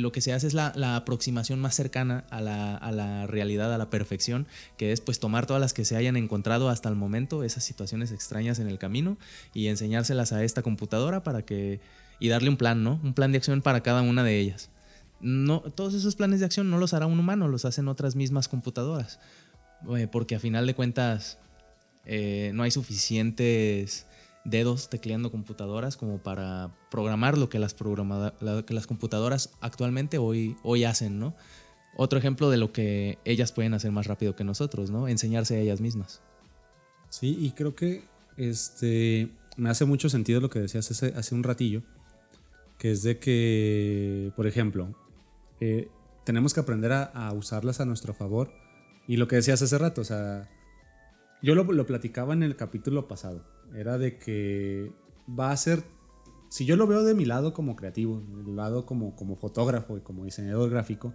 lo 0.00 0.12
que 0.12 0.20
se 0.20 0.32
hace 0.32 0.46
es 0.46 0.54
la, 0.54 0.96
aproximación 0.96 1.60
más 1.60 1.74
cercana 1.74 2.24
a 2.30 2.40
la, 2.40 3.26
realidad, 3.26 3.72
a 3.72 3.78
la 3.78 3.88
perfección, 3.88 4.46
que 4.76 4.92
es 4.92 5.00
pues 5.00 5.20
tomar 5.20 5.46
todas 5.46 5.60
las 5.60 5.72
que 5.72 5.84
se 5.84 5.96
hayan 5.96 6.16
encontrado 6.16 6.68
hasta 6.68 6.88
el 6.88 6.96
momento, 6.96 7.44
esas 7.44 7.64
situaciones 7.64 8.12
extrañas 8.12 8.58
en 8.58 8.66
el 8.66 8.78
camino, 8.78 9.16
y 9.54 9.68
enseñárselas 9.68 10.32
a 10.32 10.44
esta 10.44 10.62
computadora 10.62 11.22
para 11.22 11.42
que, 11.42 11.80
y 12.18 12.28
darle 12.28 12.50
un 12.50 12.56
plan, 12.56 12.82
¿no? 12.82 13.00
Un 13.02 13.14
plan 13.14 13.32
de 13.32 13.38
acción 13.38 13.62
para 13.62 13.82
cada 13.82 14.02
una 14.02 14.22
de 14.22 14.38
ellas. 14.38 14.70
No, 15.20 15.60
todos 15.60 15.94
esos 15.94 16.16
planes 16.16 16.40
de 16.40 16.46
acción 16.46 16.70
no 16.70 16.78
los 16.78 16.94
hará 16.94 17.06
un 17.06 17.18
humano, 17.18 17.48
los 17.48 17.64
hacen 17.64 17.88
otras 17.88 18.16
mismas 18.16 18.48
computadoras, 18.48 19.20
eh, 19.96 20.08
porque 20.10 20.34
a 20.34 20.40
final 20.40 20.66
de 20.66 20.74
cuentas 20.74 21.38
eh, 22.06 22.52
no 22.54 22.62
hay 22.62 22.70
suficientes 22.70 24.06
dedos 24.44 24.88
tecleando 24.88 25.30
computadoras 25.30 25.96
como 25.96 26.18
para 26.18 26.74
programar 26.90 27.36
lo 27.36 27.48
que 27.48 27.58
las, 27.58 27.74
que 27.74 28.74
las 28.74 28.86
computadoras 28.86 29.50
actualmente 29.60 30.18
hoy, 30.18 30.56
hoy 30.62 30.84
hacen, 30.84 31.18
¿no? 31.18 31.34
Otro 31.96 32.18
ejemplo 32.18 32.50
de 32.50 32.56
lo 32.56 32.72
que 32.72 33.18
ellas 33.24 33.52
pueden 33.52 33.74
hacer 33.74 33.90
más 33.92 34.06
rápido 34.06 34.36
que 34.36 34.44
nosotros, 34.44 34.90
¿no? 34.90 35.08
Enseñarse 35.08 35.56
a 35.56 35.60
ellas 35.60 35.80
mismas. 35.80 36.22
Sí, 37.08 37.36
y 37.38 37.50
creo 37.50 37.74
que 37.74 38.04
este, 38.36 39.30
me 39.56 39.68
hace 39.68 39.84
mucho 39.84 40.08
sentido 40.08 40.40
lo 40.40 40.50
que 40.50 40.60
decías 40.60 40.90
hace, 40.90 41.12
hace 41.16 41.34
un 41.34 41.42
ratillo, 41.42 41.82
que 42.78 42.92
es 42.92 43.02
de 43.02 43.18
que, 43.18 44.32
por 44.36 44.46
ejemplo, 44.46 44.94
eh, 45.60 45.88
tenemos 46.24 46.54
que 46.54 46.60
aprender 46.60 46.92
a, 46.92 47.02
a, 47.02 47.32
usarlas 47.32 47.80
a 47.80 47.84
nuestro 47.84 48.14
favor. 48.14 48.52
Y 49.06 49.16
lo 49.16 49.26
que 49.26 49.36
decías 49.36 49.60
hace 49.60 49.76
rato, 49.76 50.00
o 50.00 50.04
sea, 50.04 50.48
yo 51.42 51.54
lo, 51.54 51.64
lo 51.64 51.86
platicaba 51.86 52.32
en 52.32 52.42
el 52.42 52.54
capítulo 52.54 53.08
pasado 53.08 53.44
era 53.74 53.98
de 53.98 54.18
que 54.18 54.92
va 55.28 55.52
a 55.52 55.56
ser, 55.56 55.84
si 56.48 56.64
yo 56.64 56.76
lo 56.76 56.86
veo 56.86 57.02
de 57.02 57.14
mi 57.14 57.24
lado 57.24 57.52
como 57.52 57.76
creativo, 57.76 58.20
del 58.20 58.56
lado 58.56 58.86
como, 58.86 59.14
como 59.16 59.36
fotógrafo 59.36 59.96
y 59.96 60.00
como 60.00 60.24
diseñador 60.24 60.70
gráfico, 60.70 61.14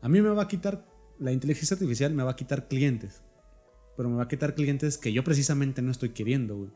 a 0.00 0.08
mí 0.08 0.20
me 0.20 0.30
va 0.30 0.42
a 0.42 0.48
quitar, 0.48 0.86
la 1.18 1.32
inteligencia 1.32 1.74
artificial 1.74 2.12
me 2.12 2.22
va 2.22 2.32
a 2.32 2.36
quitar 2.36 2.68
clientes, 2.68 3.22
pero 3.96 4.08
me 4.08 4.16
va 4.16 4.24
a 4.24 4.28
quitar 4.28 4.54
clientes 4.54 4.98
que 4.98 5.12
yo 5.12 5.24
precisamente 5.24 5.82
no 5.82 5.90
estoy 5.90 6.10
queriendo, 6.10 6.70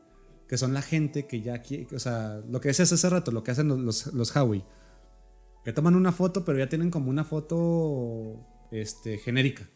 que 0.48 0.56
son 0.56 0.72
la 0.72 0.82
gente 0.82 1.26
que 1.26 1.42
ya 1.42 1.60
quiere, 1.60 1.94
o 1.94 1.98
sea, 1.98 2.42
lo 2.48 2.60
que 2.60 2.68
decías 2.68 2.92
hace 2.92 3.10
rato, 3.10 3.30
lo 3.30 3.42
que 3.42 3.50
hacen 3.50 3.68
los, 3.68 3.78
los, 3.78 4.06
los 4.14 4.34
Huawei, 4.34 4.64
que 5.64 5.72
toman 5.72 5.94
una 5.94 6.12
foto, 6.12 6.44
pero 6.44 6.58
ya 6.58 6.68
tienen 6.68 6.90
como 6.90 7.10
una 7.10 7.24
foto 7.24 8.46
este, 8.70 9.18
genérica, 9.18 9.68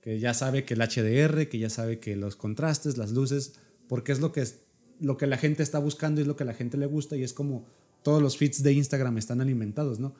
que 0.00 0.18
ya 0.18 0.34
sabe 0.34 0.64
que 0.64 0.74
el 0.74 0.80
HDR, 0.80 1.48
que 1.48 1.58
ya 1.58 1.70
sabe 1.70 2.00
que 2.00 2.16
los 2.16 2.34
contrastes, 2.34 2.98
las 2.98 3.12
luces, 3.12 3.60
porque 3.92 4.12
es 4.12 4.20
lo 4.20 4.32
que, 4.32 4.40
es, 4.40 4.62
lo 5.00 5.18
que 5.18 5.26
la 5.26 5.36
gente 5.36 5.62
está 5.62 5.78
buscando 5.78 6.18
y 6.18 6.22
es 6.22 6.26
lo 6.26 6.34
que 6.34 6.46
la 6.46 6.54
gente 6.54 6.78
le 6.78 6.86
gusta 6.86 7.14
y 7.14 7.24
es 7.24 7.34
como 7.34 7.66
todos 8.02 8.22
los 8.22 8.38
feeds 8.38 8.62
de 8.62 8.72
Instagram 8.72 9.18
están 9.18 9.42
alimentados, 9.42 10.00
¿no? 10.00 10.14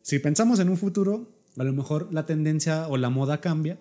Si 0.00 0.20
pensamos 0.20 0.60
en 0.60 0.68
un 0.68 0.76
futuro, 0.76 1.28
a 1.58 1.64
lo 1.64 1.72
mejor 1.72 2.06
la 2.12 2.24
tendencia 2.24 2.86
o 2.86 2.96
la 2.96 3.10
moda 3.10 3.40
cambia 3.40 3.80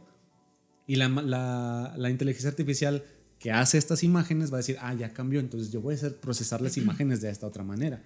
y 0.87 0.95
la, 0.95 1.09
la, 1.09 1.93
la 1.95 2.09
inteligencia 2.09 2.49
artificial 2.49 3.03
que 3.37 3.51
hace 3.51 3.77
estas 3.77 4.03
imágenes 4.03 4.51
va 4.51 4.55
a 4.55 4.61
decir, 4.61 4.77
ah, 4.81 4.95
ya 4.95 5.13
cambió, 5.13 5.39
entonces 5.39 5.71
yo 5.71 5.79
voy 5.79 5.93
a 5.93 5.97
hacer 5.97 6.19
procesar 6.19 6.59
las 6.59 6.77
imágenes 6.77 7.21
de 7.21 7.29
esta 7.29 7.45
otra 7.45 7.63
manera. 7.63 8.01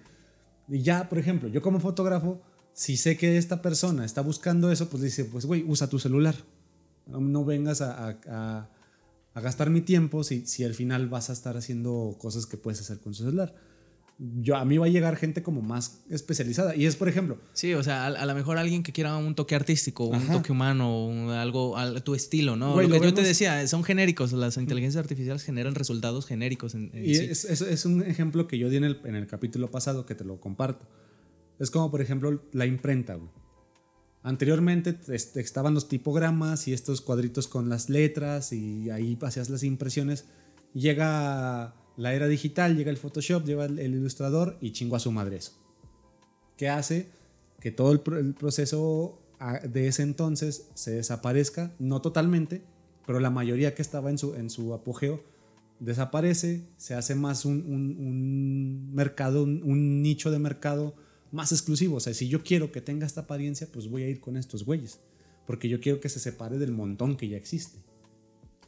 Y 0.68 0.82
ya, 0.82 1.08
por 1.08 1.18
ejemplo, 1.18 1.48
yo 1.48 1.62
como 1.62 1.80
fotógrafo, 1.80 2.42
si 2.74 2.98
sé 2.98 3.16
que 3.16 3.38
esta 3.38 3.62
persona 3.62 4.04
está 4.04 4.20
buscando 4.20 4.70
eso, 4.70 4.90
pues 4.90 5.02
dice, 5.02 5.24
pues 5.24 5.46
güey, 5.46 5.64
usa 5.66 5.88
tu 5.88 5.98
celular. 5.98 6.34
No, 7.06 7.18
no 7.18 7.46
vengas 7.46 7.80
a, 7.80 8.08
a, 8.08 8.18
a, 8.28 8.70
gastar 9.40 9.70
mi 9.70 9.80
tiempo 9.80 10.24
si, 10.24 10.46
si 10.46 10.64
al 10.64 10.74
final 10.74 11.08
vas 11.08 11.30
a 11.30 11.32
estar 11.32 11.56
haciendo 11.56 12.16
cosas 12.18 12.46
que 12.46 12.56
puedes 12.56 12.80
hacer 12.80 13.00
con 13.00 13.14
su 13.14 13.24
celular 13.24 13.54
yo, 14.18 14.56
a 14.56 14.64
mí 14.64 14.78
va 14.78 14.86
a 14.86 14.88
llegar 14.88 15.16
gente 15.16 15.42
como 15.42 15.60
más 15.60 16.04
especializada. 16.08 16.76
Y 16.76 16.86
es, 16.86 16.94
por 16.94 17.08
ejemplo. 17.08 17.38
Sí, 17.52 17.74
o 17.74 17.82
sea, 17.82 18.06
a, 18.06 18.26
lo 18.26 18.34
mejor 18.34 18.58
alguien 18.58 18.82
que 18.82 18.92
quiera 18.92 19.16
un 19.16 19.34
toque 19.34 19.54
artístico, 19.54 20.06
un 20.06 20.26
toque 20.28 20.52
humano, 20.52 21.32
algo 21.32 21.76
a 21.76 22.00
tu 22.00 22.14
estilo, 22.14 22.56
¿no? 22.56 22.80
lo 22.80 23.00
que 23.00 23.06
yo 23.06 23.14
te 23.14 23.22
decía, 23.22 23.66
son 23.66 23.82
genéricos. 23.82 24.32
Las 24.32 24.56
inteligencias 24.56 25.02
artificiales 25.02 25.42
generan 25.42 25.74
resultados 25.74 26.26
genéricos. 26.26 26.74
y 26.74 27.12
es, 27.12 27.44
es, 27.44 27.84
un 27.84 28.02
ejemplo 28.02 28.46
que 28.46 28.58
yo 28.58 28.70
di 28.70 28.76
en 28.76 28.84
el, 28.84 29.00
en 29.04 29.16
el 29.16 29.26
capítulo 29.26 29.70
pasado 29.70 30.06
que 30.06 30.14
te 30.14 30.24
lo 30.24 30.40
comparto. 30.40 30.86
Es 31.58 31.70
como, 31.70 31.90
por 31.90 32.00
ejemplo, 32.00 32.42
la 32.52 32.66
imprenta, 32.66 33.18
Anteriormente 34.24 34.98
estaban 35.06 35.74
los 35.74 35.86
tipogramas 35.86 36.66
y 36.66 36.72
estos 36.72 37.02
cuadritos 37.02 37.46
con 37.46 37.68
las 37.68 37.90
letras 37.90 38.54
y 38.54 38.88
ahí 38.88 39.18
hacías 39.20 39.50
las 39.50 39.62
impresiones. 39.62 40.24
Llega 40.72 41.74
la 41.98 42.14
era 42.14 42.26
digital, 42.26 42.74
llega 42.74 42.90
el 42.90 42.96
Photoshop, 42.96 43.44
lleva 43.44 43.66
el, 43.66 43.78
ilustrador 43.78 44.56
y 44.62 44.72
chingo 44.72 44.96
a 44.96 45.00
su 45.00 45.12
madre 45.12 45.36
eso. 45.36 45.52
¿Qué 46.56 46.70
hace? 46.70 47.10
Que 47.60 47.70
todo 47.70 47.92
el, 47.92 48.00
proceso 48.00 49.20
de 49.62 49.88
ese 49.88 50.02
entonces 50.02 50.68
se 50.72 50.92
desaparezca, 50.92 51.74
no 51.78 52.00
totalmente, 52.00 52.62
pero 53.06 53.20
la 53.20 53.28
mayoría 53.28 53.74
que 53.74 53.82
estaba 53.82 54.08
en 54.08 54.16
su, 54.16 54.36
en 54.36 54.48
su 54.48 54.72
apogeo 54.72 55.22
desaparece, 55.80 56.64
se 56.78 56.94
hace 56.94 57.14
más 57.14 57.44
un, 57.44 58.90
mercado, 58.94 59.42
un, 59.42 60.00
nicho 60.00 60.30
de 60.30 60.38
mercado 60.38 60.94
más 61.34 61.52
exclusivo. 61.52 61.96
O 61.96 62.00
sea, 62.00 62.14
si 62.14 62.28
yo 62.28 62.42
quiero 62.42 62.72
que 62.72 62.80
tenga 62.80 63.06
esta 63.06 63.22
apariencia, 63.22 63.68
pues 63.70 63.88
voy 63.88 64.04
a 64.04 64.08
ir 64.08 64.20
con 64.20 64.36
estos 64.36 64.64
güeyes, 64.64 65.00
porque 65.46 65.68
yo 65.68 65.80
quiero 65.80 66.00
que 66.00 66.08
se 66.08 66.20
separe 66.20 66.58
del 66.58 66.72
montón 66.72 67.16
que 67.16 67.28
ya 67.28 67.36
existe. 67.36 67.78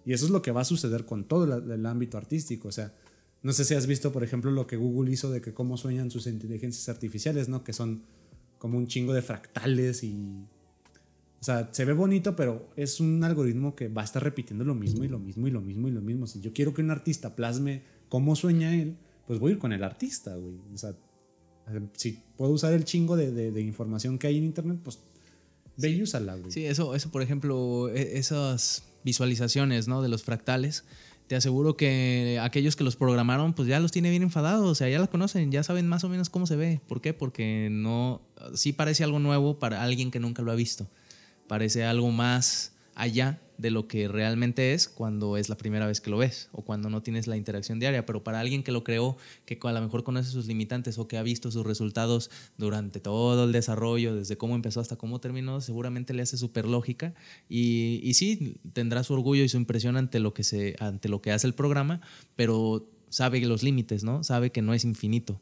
Y 0.05 0.13
eso 0.13 0.27
es 0.27 0.31
lo 0.31 0.43
que 0.43 0.53
va 0.53 0.61
a 0.61 0.65
suceder 0.65 1.05
con 1.05 1.25
todo 1.25 1.45
el 1.45 1.87
ámbito 1.87 2.19
artístico. 2.19 2.69
O 2.69 2.73
sea, 2.73 2.95
no 3.43 3.53
sé 3.53 3.65
si 3.65 3.75
has 3.75 3.87
visto, 3.87 4.13
por 4.13 4.23
ejemplo, 4.23 4.51
lo 4.51 4.67
que 4.67 4.77
Google 4.77 5.13
hizo 5.13 5.31
de 5.31 5.41
que 5.41 5.55
cómo 5.55 5.77
sueñan 5.77 6.11
sus 6.11 6.27
inteligencias 6.27 6.89
artificiales, 6.89 7.49
¿no? 7.49 7.65
Que 7.65 7.73
son 7.73 8.03
como 8.59 8.79
un 8.79 8.87
chingo 8.87 9.15
de 9.15 9.23
fractales 9.23 10.05
y... 10.05 10.15
O 11.41 11.45
sea, 11.47 11.69
se 11.73 11.85
ve 11.85 11.93
bonito, 11.93 12.35
pero 12.35 12.69
es 12.77 12.99
un 12.99 13.23
algoritmo 13.23 13.77
que 13.77 13.89
va 13.89 14.03
a 14.03 14.05
estar 14.05 14.23
repitiendo 14.23 14.65
lo 14.65 14.75
mismo 14.75 15.05
y 15.05 15.09
lo 15.09 15.19
mismo 15.19 15.47
y 15.47 15.51
lo 15.51 15.61
mismo 15.61 15.87
y 15.87 15.91
lo 15.93 16.01
mismo. 16.01 16.27
Si 16.27 16.41
yo 16.41 16.53
quiero 16.53 16.73
que 16.73 16.83
un 16.83 16.91
artista 16.91 17.37
plasme 17.37 17.83
cómo 18.09 18.35
sueña 18.35 18.75
él, 18.75 18.97
pues 19.27 19.39
voy 19.39 19.51
a 19.51 19.55
ir 19.55 19.59
con 19.59 19.73
el 19.73 19.85
artista, 19.85 20.35
güey. 20.35 20.55
O 20.73 20.79
sea, 20.79 20.97
si 21.95 22.23
puedo 22.37 22.53
usar 22.53 22.73
el 22.73 22.85
chingo 22.85 23.17
de, 23.17 23.33
de, 23.33 23.61
información 23.61 24.19
que 24.19 24.27
hay 24.29 24.39
en 24.39 24.45
Internet, 24.45 24.79
pues 24.83 25.01
ve 25.77 25.91
y 25.91 26.03
úsala, 26.03 26.37
güey. 26.37 26.51
Sí, 26.51 26.65
eso, 26.67 26.95
eso, 26.95 27.11
por 27.11 27.23
ejemplo, 27.23 27.89
e, 27.89 28.19
esas 28.19 28.85
visualizaciones, 29.05 29.89
¿no? 29.89 30.03
De 30.03 30.09
los 30.09 30.23
fractales 30.23 30.85
te 31.27 31.35
aseguro 31.35 31.77
que 31.77 32.39
aquellos 32.41 32.77
que 32.77 32.85
los 32.85 32.97
programaron, 32.97 33.53
pues 33.53 33.69
ya 33.69 33.81
los 33.81 33.91
tiene 33.91 34.11
bien 34.11 34.23
enfadados, 34.23 34.67
o 34.67 34.75
sea, 34.75 34.89
ya 34.89 34.99
la 34.99 35.09
conocen, 35.09 35.51
ya 35.51 35.63
saben 35.63 35.89
más 35.89 36.05
o 36.05 36.09
menos 36.09 36.31
cómo 36.31 36.47
se 36.47 36.57
ve. 36.57 36.81
¿Por 36.87 37.01
qué? 37.01 37.13
Porque 37.15 37.69
no, 37.71 38.23
sí 38.55 38.73
parece 38.73 39.03
algo 39.03 39.19
nuevo 39.19 39.59
para 39.59 39.83
alguien 39.83 40.11
que 40.11 40.21
nunca 40.21 40.43
lo 40.43 40.53
ha 40.53 40.55
visto. 40.55 40.87
Parece 41.49 41.85
algo 41.85 42.11
más 42.13 42.73
allá 42.95 43.41
de 43.59 43.71
lo 43.71 43.89
que 43.89 44.09
realmente 44.09 44.75
es 44.75 44.89
cuando 44.89 45.37
es 45.37 45.49
la 45.49 45.57
primera 45.57 45.87
vez 45.87 46.01
que 46.01 46.11
lo 46.11 46.19
ves 46.19 46.49
o 46.53 46.63
cuando 46.63 46.91
no 46.91 47.03
tienes 47.03 47.27
la 47.27 47.37
interacción 47.37 47.79
diaria, 47.79 48.05
pero 48.05 48.23
para 48.23 48.41
alguien 48.41 48.63
que 48.63 48.73
lo 48.73 48.85
creó, 48.85 49.17
que 49.45 49.59
a 49.63 49.73
lo 49.73 49.81
mejor 49.81 50.05
conoce 50.05 50.31
sus 50.31 50.47
limitantes 50.47 50.99
o 50.99 51.09
que 51.09 51.19
ha 51.19 51.23
visto 51.23 51.51
sus 51.51 51.65
resultados 51.65 52.31
durante 52.59 53.01
todo 53.01 53.45
el 53.45 53.53
desarrollo, 53.53 54.15
desde 54.15 54.37
cómo 54.37 54.55
empezó 54.55 54.81
hasta 54.81 54.97
cómo 54.97 55.21
terminó, 55.21 55.61
seguramente 55.61 56.15
le 56.15 56.23
hace 56.23 56.37
súper 56.37 56.67
lógica 56.67 57.15
y, 57.49 58.01
y 58.03 58.15
sí, 58.15 58.61
tendrá 58.73 59.03
su 59.03 59.15
orgullo 59.15 59.43
y 59.43 59.49
su 59.49 59.57
impresión 59.57 59.97
ante 59.97 60.21
lo, 60.21 60.35
que 60.35 60.45
se, 60.45 60.77
ante 60.79 61.09
lo 61.09 61.23
que 61.23 61.33
hace 61.33 61.47
el 61.47 61.55
programa, 61.55 62.01
pero 62.35 62.89
sabe 63.09 63.41
los 63.41 63.63
límites, 63.63 64.05
¿no? 64.05 64.25
Sabe 64.25 64.51
que 64.51 64.63
no 64.63 64.75
es 64.75 64.85
infinito. 64.85 65.41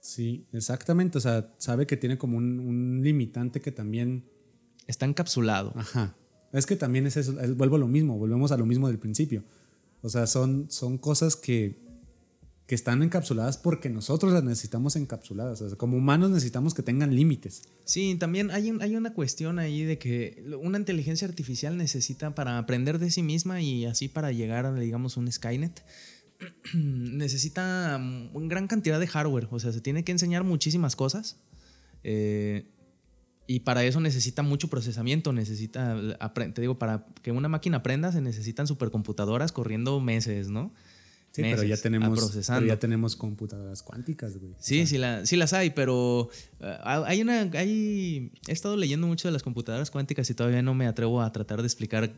Sí, 0.00 0.44
exactamente, 0.52 1.18
o 1.18 1.20
sea, 1.20 1.50
sabe 1.58 1.86
que 1.86 1.96
tiene 1.96 2.18
como 2.18 2.36
un, 2.36 2.60
un 2.60 3.00
limitante 3.02 3.60
que 3.60 3.72
también... 3.72 4.24
Está 4.86 5.06
encapsulado. 5.06 5.72
Ajá 5.76 6.14
es 6.58 6.66
que 6.66 6.76
también 6.76 7.06
es 7.06 7.16
eso, 7.16 7.34
vuelvo 7.56 7.76
a 7.76 7.78
lo 7.78 7.88
mismo, 7.88 8.16
volvemos 8.18 8.52
a 8.52 8.56
lo 8.56 8.66
mismo 8.66 8.88
del 8.88 8.98
principio. 8.98 9.44
O 10.02 10.08
sea, 10.08 10.26
son, 10.26 10.66
son 10.70 10.98
cosas 10.98 11.34
que, 11.34 11.78
que 12.66 12.74
están 12.74 13.02
encapsuladas 13.02 13.58
porque 13.58 13.90
nosotros 13.90 14.32
las 14.32 14.44
necesitamos 14.44 14.96
encapsuladas. 14.96 15.60
O 15.62 15.68
sea, 15.68 15.78
como 15.78 15.96
humanos 15.96 16.30
necesitamos 16.30 16.74
que 16.74 16.82
tengan 16.82 17.14
límites. 17.14 17.62
Sí, 17.84 18.16
también 18.16 18.50
hay, 18.50 18.72
hay 18.80 18.96
una 18.96 19.12
cuestión 19.12 19.58
ahí 19.58 19.82
de 19.82 19.98
que 19.98 20.44
una 20.62 20.78
inteligencia 20.78 21.26
artificial 21.26 21.76
necesita 21.76 22.34
para 22.34 22.58
aprender 22.58 22.98
de 22.98 23.10
sí 23.10 23.22
misma 23.22 23.60
y 23.60 23.86
así 23.86 24.08
para 24.08 24.30
llegar 24.32 24.66
a, 24.66 24.74
digamos, 24.74 25.16
un 25.16 25.30
Skynet, 25.30 25.82
necesita 26.74 28.00
una 28.32 28.48
gran 28.48 28.66
cantidad 28.66 29.00
de 29.00 29.06
hardware. 29.06 29.48
O 29.50 29.58
sea, 29.58 29.72
se 29.72 29.80
tiene 29.80 30.04
que 30.04 30.12
enseñar 30.12 30.44
muchísimas 30.44 30.96
cosas. 30.96 31.38
Eh, 32.02 32.66
y 33.46 33.60
para 33.60 33.84
eso 33.84 34.00
necesita 34.00 34.42
mucho 34.42 34.68
procesamiento, 34.68 35.32
necesita, 35.32 35.96
te 36.34 36.60
digo, 36.60 36.78
para 36.78 37.06
que 37.22 37.30
una 37.30 37.48
máquina 37.48 37.78
aprenda 37.78 38.10
se 38.10 38.20
necesitan 38.20 38.66
supercomputadoras 38.66 39.52
corriendo 39.52 40.00
meses, 40.00 40.48
¿no? 40.48 40.72
Sí, 41.30 41.42
pero 41.42 41.64
ya 41.64 41.76
tenemos, 41.76 42.46
ya 42.46 42.78
tenemos 42.78 43.16
computadoras 43.16 43.82
cuánticas, 43.82 44.38
güey. 44.38 44.54
Sí, 44.60 44.86
sí, 44.86 44.98
sí, 45.24 45.36
las 45.36 45.52
hay, 45.52 45.70
pero 45.70 46.30
ah, 46.60 47.02
hay 47.06 47.22
una, 47.22 47.50
hay, 47.54 48.30
he 48.46 48.52
estado 48.52 48.76
leyendo 48.76 49.08
mucho 49.08 49.26
de 49.26 49.32
las 49.32 49.42
computadoras 49.42 49.90
cuánticas 49.90 50.30
y 50.30 50.34
todavía 50.34 50.62
no 50.62 50.74
me 50.74 50.86
atrevo 50.86 51.22
a 51.22 51.32
tratar 51.32 51.60
de 51.60 51.66
explicar 51.66 52.14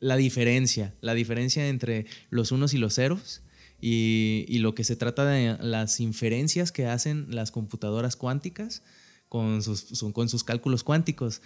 la 0.00 0.16
diferencia, 0.16 0.94
la 1.00 1.14
diferencia 1.14 1.66
entre 1.68 2.04
los 2.28 2.52
unos 2.52 2.74
y 2.74 2.78
los 2.78 2.94
ceros. 2.94 3.42
Y, 3.82 4.44
y 4.46 4.58
lo 4.58 4.74
que 4.74 4.84
se 4.84 4.94
trata 4.94 5.24
de 5.24 5.56
las 5.58 6.00
inferencias 6.00 6.70
que 6.70 6.84
hacen 6.84 7.34
las 7.34 7.50
computadoras 7.50 8.14
cuánticas 8.14 8.82
con 9.30 9.62
sus, 9.62 10.02
con 10.12 10.28
sus 10.28 10.44
cálculos 10.44 10.82
cuánticos. 10.82 11.40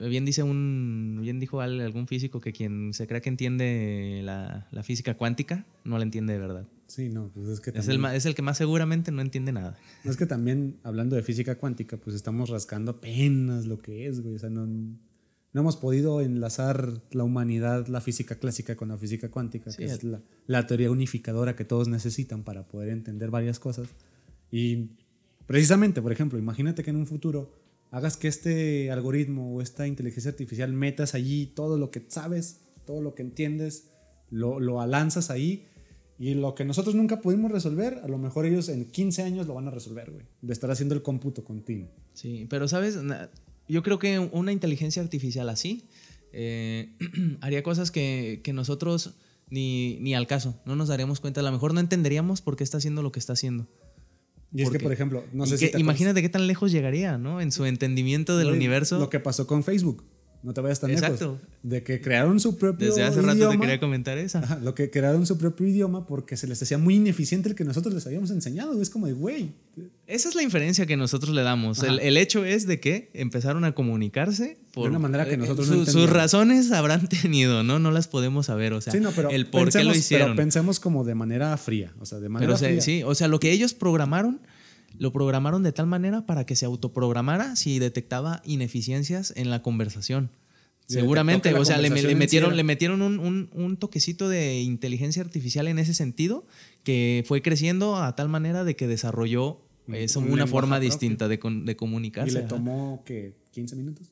Bien 0.00 0.24
dice 0.24 0.42
un, 0.42 1.20
bien 1.20 1.38
dijo 1.38 1.60
algún 1.60 2.08
físico 2.08 2.40
que 2.40 2.52
quien 2.52 2.94
se 2.94 3.06
crea 3.06 3.20
que 3.20 3.28
entiende 3.28 4.22
la, 4.24 4.66
física 4.82 5.14
cuántica 5.14 5.66
no 5.84 5.98
la 5.98 6.04
entiende 6.04 6.32
de 6.32 6.38
verdad. 6.40 6.66
Sí, 6.86 7.10
no, 7.10 7.30
pues 7.34 7.48
es 7.48 7.60
que 7.60 7.70
es, 7.70 7.86
el, 7.86 8.04
es 8.06 8.24
el 8.24 8.34
que 8.34 8.40
más 8.40 8.56
seguramente 8.56 9.12
no 9.12 9.20
entiende 9.20 9.52
nada. 9.52 9.76
es 10.04 10.16
que 10.16 10.24
también, 10.24 10.80
hablando 10.82 11.16
de 11.16 11.22
física 11.22 11.56
cuántica, 11.58 11.98
pues 11.98 12.16
estamos 12.16 12.48
rascando 12.48 12.92
apenas 12.92 13.66
lo 13.66 13.80
que 13.80 14.06
es, 14.06 14.22
güey. 14.22 14.34
O 14.34 14.38
sea, 14.38 14.48
no, 14.48 14.66
no 14.66 15.60
hemos 15.60 15.76
podido 15.76 16.22
enlazar 16.22 17.02
la 17.10 17.24
humanidad, 17.24 17.88
la 17.88 18.00
física 18.00 18.36
clásica 18.36 18.74
con 18.74 18.88
la 18.88 18.96
física 18.96 19.30
cuántica, 19.30 19.70
que 19.70 19.84
es 19.84 20.02
la, 20.02 20.22
la, 20.46 20.66
teoría 20.66 20.90
unificadora 20.90 21.56
que 21.56 21.66
todos 21.66 21.88
necesitan 21.88 22.42
para 22.42 22.66
poder 22.66 22.88
entender 22.88 23.30
varias 23.30 23.58
cosas. 23.58 23.88
Y 24.50 24.90
Precisamente, 25.46 26.00
por 26.02 26.12
ejemplo, 26.12 26.38
imagínate 26.38 26.82
que 26.82 26.90
en 26.90 26.96
un 26.96 27.06
futuro 27.06 27.52
hagas 27.90 28.16
que 28.16 28.28
este 28.28 28.90
algoritmo 28.90 29.54
o 29.54 29.60
esta 29.60 29.86
inteligencia 29.86 30.30
artificial 30.30 30.72
metas 30.72 31.14
allí 31.14 31.46
todo 31.46 31.76
lo 31.78 31.90
que 31.90 32.04
sabes, 32.08 32.62
todo 32.86 33.02
lo 33.02 33.14
que 33.14 33.22
entiendes, 33.22 33.90
lo, 34.30 34.60
lo 34.60 34.84
lanzas 34.86 35.30
ahí 35.30 35.66
y 36.18 36.34
lo 36.34 36.54
que 36.54 36.64
nosotros 36.64 36.94
nunca 36.94 37.20
pudimos 37.20 37.50
resolver, 37.50 38.00
a 38.02 38.08
lo 38.08 38.16
mejor 38.16 38.46
ellos 38.46 38.68
en 38.68 38.86
15 38.86 39.22
años 39.22 39.46
lo 39.46 39.54
van 39.54 39.68
a 39.68 39.70
resolver, 39.70 40.10
güey, 40.10 40.24
de 40.40 40.52
estar 40.52 40.70
haciendo 40.70 40.94
el 40.94 41.02
cómputo 41.02 41.44
continuo. 41.44 41.88
Sí, 42.14 42.46
pero 42.48 42.68
sabes, 42.68 42.98
yo 43.68 43.82
creo 43.82 43.98
que 43.98 44.18
una 44.18 44.52
inteligencia 44.52 45.02
artificial 45.02 45.48
así 45.48 45.88
eh, 46.32 46.96
haría 47.40 47.62
cosas 47.62 47.90
que, 47.90 48.40
que 48.42 48.52
nosotros 48.52 49.16
ni, 49.50 49.98
ni 50.00 50.14
al 50.14 50.26
caso, 50.26 50.58
no 50.64 50.76
nos 50.76 50.88
daríamos 50.88 51.20
cuenta, 51.20 51.40
a 51.40 51.42
lo 51.42 51.52
mejor 51.52 51.74
no 51.74 51.80
entenderíamos 51.80 52.40
por 52.40 52.56
qué 52.56 52.64
está 52.64 52.78
haciendo 52.78 53.02
lo 53.02 53.12
que 53.12 53.18
está 53.18 53.34
haciendo. 53.34 53.66
Y 54.54 54.62
es 54.62 54.70
que, 54.70 54.78
por 54.78 54.92
ejemplo, 54.92 55.24
no 55.32 55.46
sé 55.46 55.58
si 55.58 55.70
Imagínate 55.78 56.20
qué 56.20 56.28
tan 56.28 56.46
lejos 56.46 56.72
llegaría, 56.72 57.18
¿no? 57.18 57.40
En 57.40 57.52
su 57.52 57.64
entendimiento 57.64 58.36
del 58.36 58.48
universo. 58.50 58.98
Lo 58.98 59.10
que 59.10 59.20
pasó 59.20 59.46
con 59.46 59.64
Facebook. 59.64 60.04
No 60.42 60.52
te 60.54 60.60
vayas 60.60 60.80
tan 60.80 60.90
Exacto. 60.90 61.38
lejos. 61.38 61.38
De 61.62 61.82
que 61.84 62.00
crearon 62.00 62.40
su 62.40 62.58
propio 62.58 62.88
Desde 62.88 63.04
hace 63.04 63.20
idioma. 63.20 63.34
rato 63.34 63.50
te 63.50 63.58
quería 63.58 63.78
comentar 63.80 64.18
esa. 64.18 64.58
Lo 64.62 64.74
que 64.74 64.90
crearon 64.90 65.24
su 65.26 65.38
propio 65.38 65.66
idioma 65.68 66.06
porque 66.06 66.36
se 66.36 66.46
les 66.48 66.60
hacía 66.62 66.78
muy 66.78 66.96
ineficiente 66.96 67.48
el 67.48 67.54
que 67.54 67.64
nosotros 67.64 67.94
les 67.94 68.04
habíamos 68.06 68.30
enseñado. 68.30 68.80
Es 68.82 68.90
como 68.90 69.06
de, 69.06 69.12
güey, 69.12 69.52
Esa 70.08 70.28
es 70.28 70.34
la 70.34 70.42
inferencia 70.42 70.84
que 70.86 70.96
nosotros 70.96 71.34
le 71.34 71.42
damos. 71.42 71.82
El, 71.84 72.00
el 72.00 72.16
hecho 72.16 72.44
es 72.44 72.66
de 72.66 72.80
que 72.80 73.10
empezaron 73.14 73.64
a 73.64 73.72
comunicarse 73.72 74.58
por 74.74 74.84
De 74.84 74.90
una 74.90 74.98
manera 74.98 75.24
que 75.26 75.34
eh, 75.34 75.36
nosotros 75.36 75.68
no 75.68 75.84
su- 75.84 75.90
Sus 75.92 76.10
razones 76.10 76.72
habrán 76.72 77.08
tenido, 77.22 77.62
¿no? 77.62 77.78
No 77.78 77.90
las 77.92 78.08
podemos 78.08 78.46
saber. 78.46 78.72
O 78.72 78.80
sea, 78.80 78.92
sí, 78.92 79.00
no, 79.00 79.10
pero 79.12 79.30
el 79.30 79.46
por 79.46 79.60
qué 79.70 79.84
lo 79.84 79.90
pensemos- 79.92 79.96
hicieron. 79.96 80.26
Pero 80.28 80.36
pensemos 80.36 80.80
como 80.80 81.04
de 81.04 81.14
manera 81.14 81.56
fría. 81.56 81.92
O 82.00 82.06
sea, 82.06 82.18
de 82.18 82.28
manera 82.28 82.54
Pero 82.56 82.58
fría. 82.70 82.80
sí, 82.80 83.02
o 83.04 83.14
sea, 83.14 83.28
lo 83.28 83.38
que 83.38 83.52
ellos 83.52 83.74
programaron, 83.74 84.40
lo 84.98 85.12
programaron 85.12 85.62
de 85.62 85.72
tal 85.72 85.86
manera 85.86 86.26
para 86.26 86.44
que 86.46 86.56
se 86.56 86.64
autoprogramara 86.66 87.56
si 87.56 87.78
detectaba 87.78 88.42
ineficiencias 88.44 89.32
en 89.36 89.50
la 89.50 89.62
conversación. 89.62 90.30
Y 90.88 90.94
Seguramente, 90.94 91.50
que 91.50 91.54
o 91.58 91.64
sea, 91.64 91.78
le, 91.78 91.88
le 91.90 92.14
metieron, 92.16 92.56
le 92.56 92.64
metieron 92.64 93.02
un, 93.02 93.18
un- 93.20 93.48
un 93.52 93.76
toquecito 93.76 94.28
de 94.28 94.60
inteligencia 94.60 95.22
artificial 95.22 95.68
en 95.68 95.78
ese 95.78 95.94
sentido 95.94 96.44
que 96.84 97.24
fue 97.26 97.40
creciendo 97.40 97.96
a 97.96 98.14
tal 98.16 98.28
manera 98.28 98.64
de 98.64 98.74
que 98.76 98.86
desarrolló 98.88 99.60
un 99.86 100.30
una 100.30 100.46
forma 100.46 100.80
distinta 100.80 101.28
de, 101.28 101.38
con- 101.38 101.64
de 101.64 101.72
Y 101.72 101.74
comunicarse. 101.76 102.32
le 102.32 102.38
ajá. 102.40 102.48
tomó, 102.48 103.02
¿qué? 103.06 103.34
¿15 103.54 103.76
minutos? 103.76 104.08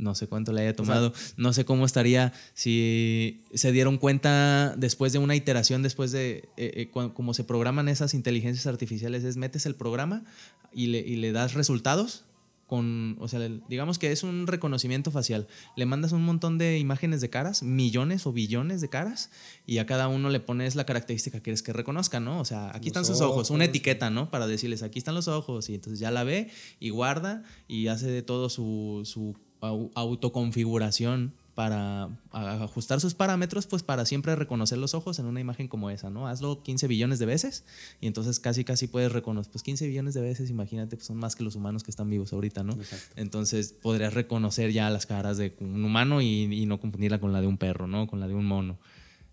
No 0.00 0.14
sé 0.14 0.26
cuánto 0.26 0.52
le 0.52 0.62
haya 0.62 0.74
tomado. 0.74 1.12
no 1.36 1.52
sé 1.52 1.64
cómo 1.64 1.84
estaría 1.86 2.32
si 2.54 3.42
se 3.54 3.72
dieron 3.72 3.98
cuenta 3.98 4.74
después 4.76 5.12
de 5.12 5.18
una 5.18 5.36
iteración, 5.36 5.82
después 5.82 6.12
de 6.12 6.48
eh, 6.56 6.72
eh, 6.76 6.90
cómo 6.90 7.34
se 7.34 7.44
programan 7.44 7.88
esas 7.88 8.14
inteligencias 8.14 8.66
artificiales, 8.66 9.24
es 9.24 9.36
metes 9.36 9.66
el 9.66 9.74
programa 9.74 10.24
y 10.72 10.86
le, 10.86 10.98
y 11.00 11.16
le 11.16 11.32
das 11.32 11.54
resultados 11.54 12.24
con, 12.70 13.16
o 13.18 13.26
sea, 13.26 13.40
digamos 13.68 13.98
que 13.98 14.12
es 14.12 14.22
un 14.22 14.46
reconocimiento 14.46 15.10
facial. 15.10 15.48
Le 15.74 15.86
mandas 15.86 16.12
un 16.12 16.24
montón 16.24 16.56
de 16.56 16.78
imágenes 16.78 17.20
de 17.20 17.28
caras, 17.28 17.64
millones 17.64 18.28
o 18.28 18.32
billones 18.32 18.80
de 18.80 18.88
caras, 18.88 19.32
y 19.66 19.78
a 19.78 19.86
cada 19.86 20.06
uno 20.06 20.30
le 20.30 20.38
pones 20.38 20.76
la 20.76 20.86
característica 20.86 21.38
que 21.38 21.42
quieres 21.42 21.64
que 21.64 21.72
reconozca, 21.72 22.20
¿no? 22.20 22.38
O 22.38 22.44
sea, 22.44 22.68
aquí 22.68 22.90
Los 22.90 22.98
están 22.98 23.04
sus 23.06 23.20
ojos, 23.22 23.50
una 23.50 23.64
etiqueta, 23.64 24.08
¿no? 24.10 24.30
Para 24.30 24.46
decirles, 24.46 24.84
aquí 24.84 25.00
están 25.00 25.16
los 25.16 25.26
ojos, 25.26 25.68
y 25.68 25.74
entonces 25.74 25.98
ya 25.98 26.12
la 26.12 26.22
ve 26.22 26.48
y 26.78 26.90
guarda 26.90 27.42
y 27.66 27.88
hace 27.88 28.06
de 28.06 28.22
todo 28.22 28.48
su, 28.48 29.36
autoconfiguración 29.60 31.32
para 31.54 32.08
ajustar 32.32 33.00
sus 33.00 33.14
parámetros, 33.14 33.66
pues 33.66 33.82
para 33.82 34.06
siempre 34.06 34.34
reconocer 34.34 34.78
los 34.78 34.94
ojos 34.94 35.18
en 35.18 35.26
una 35.26 35.40
imagen 35.40 35.68
como 35.68 35.90
esa, 35.90 36.08
¿no? 36.08 36.26
Hazlo 36.26 36.62
15 36.62 36.86
billones 36.86 37.18
de 37.18 37.26
veces 37.26 37.64
y 38.00 38.06
entonces 38.06 38.40
casi 38.40 38.64
casi 38.64 38.86
puedes 38.86 39.12
reconocer, 39.12 39.52
pues 39.52 39.62
15 39.62 39.86
billones 39.88 40.14
de 40.14 40.22
veces, 40.22 40.48
imagínate, 40.48 40.96
pues 40.96 41.06
son 41.06 41.18
más 41.18 41.36
que 41.36 41.42
los 41.44 41.56
humanos 41.56 41.82
que 41.82 41.90
están 41.90 42.08
vivos 42.08 42.32
ahorita, 42.32 42.62
¿no? 42.62 42.72
Exacto. 42.72 43.14
Entonces 43.16 43.74
podrías 43.74 44.14
reconocer 44.14 44.72
ya 44.72 44.88
las 44.88 45.04
caras 45.04 45.36
de 45.36 45.54
un 45.60 45.84
humano 45.84 46.22
y, 46.22 46.44
y 46.44 46.64
no 46.66 46.80
confundirla 46.80 47.20
con 47.20 47.32
la 47.32 47.40
de 47.42 47.46
un 47.46 47.58
perro, 47.58 47.86
¿no? 47.86 48.06
Con 48.06 48.20
la 48.20 48.28
de 48.28 48.34
un 48.34 48.46
mono 48.46 48.78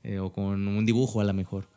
eh, 0.04 0.20
o 0.20 0.34
con 0.34 0.68
un 0.68 0.86
dibujo 0.86 1.22
a 1.22 1.24
lo 1.24 1.34
mejor. 1.34 1.70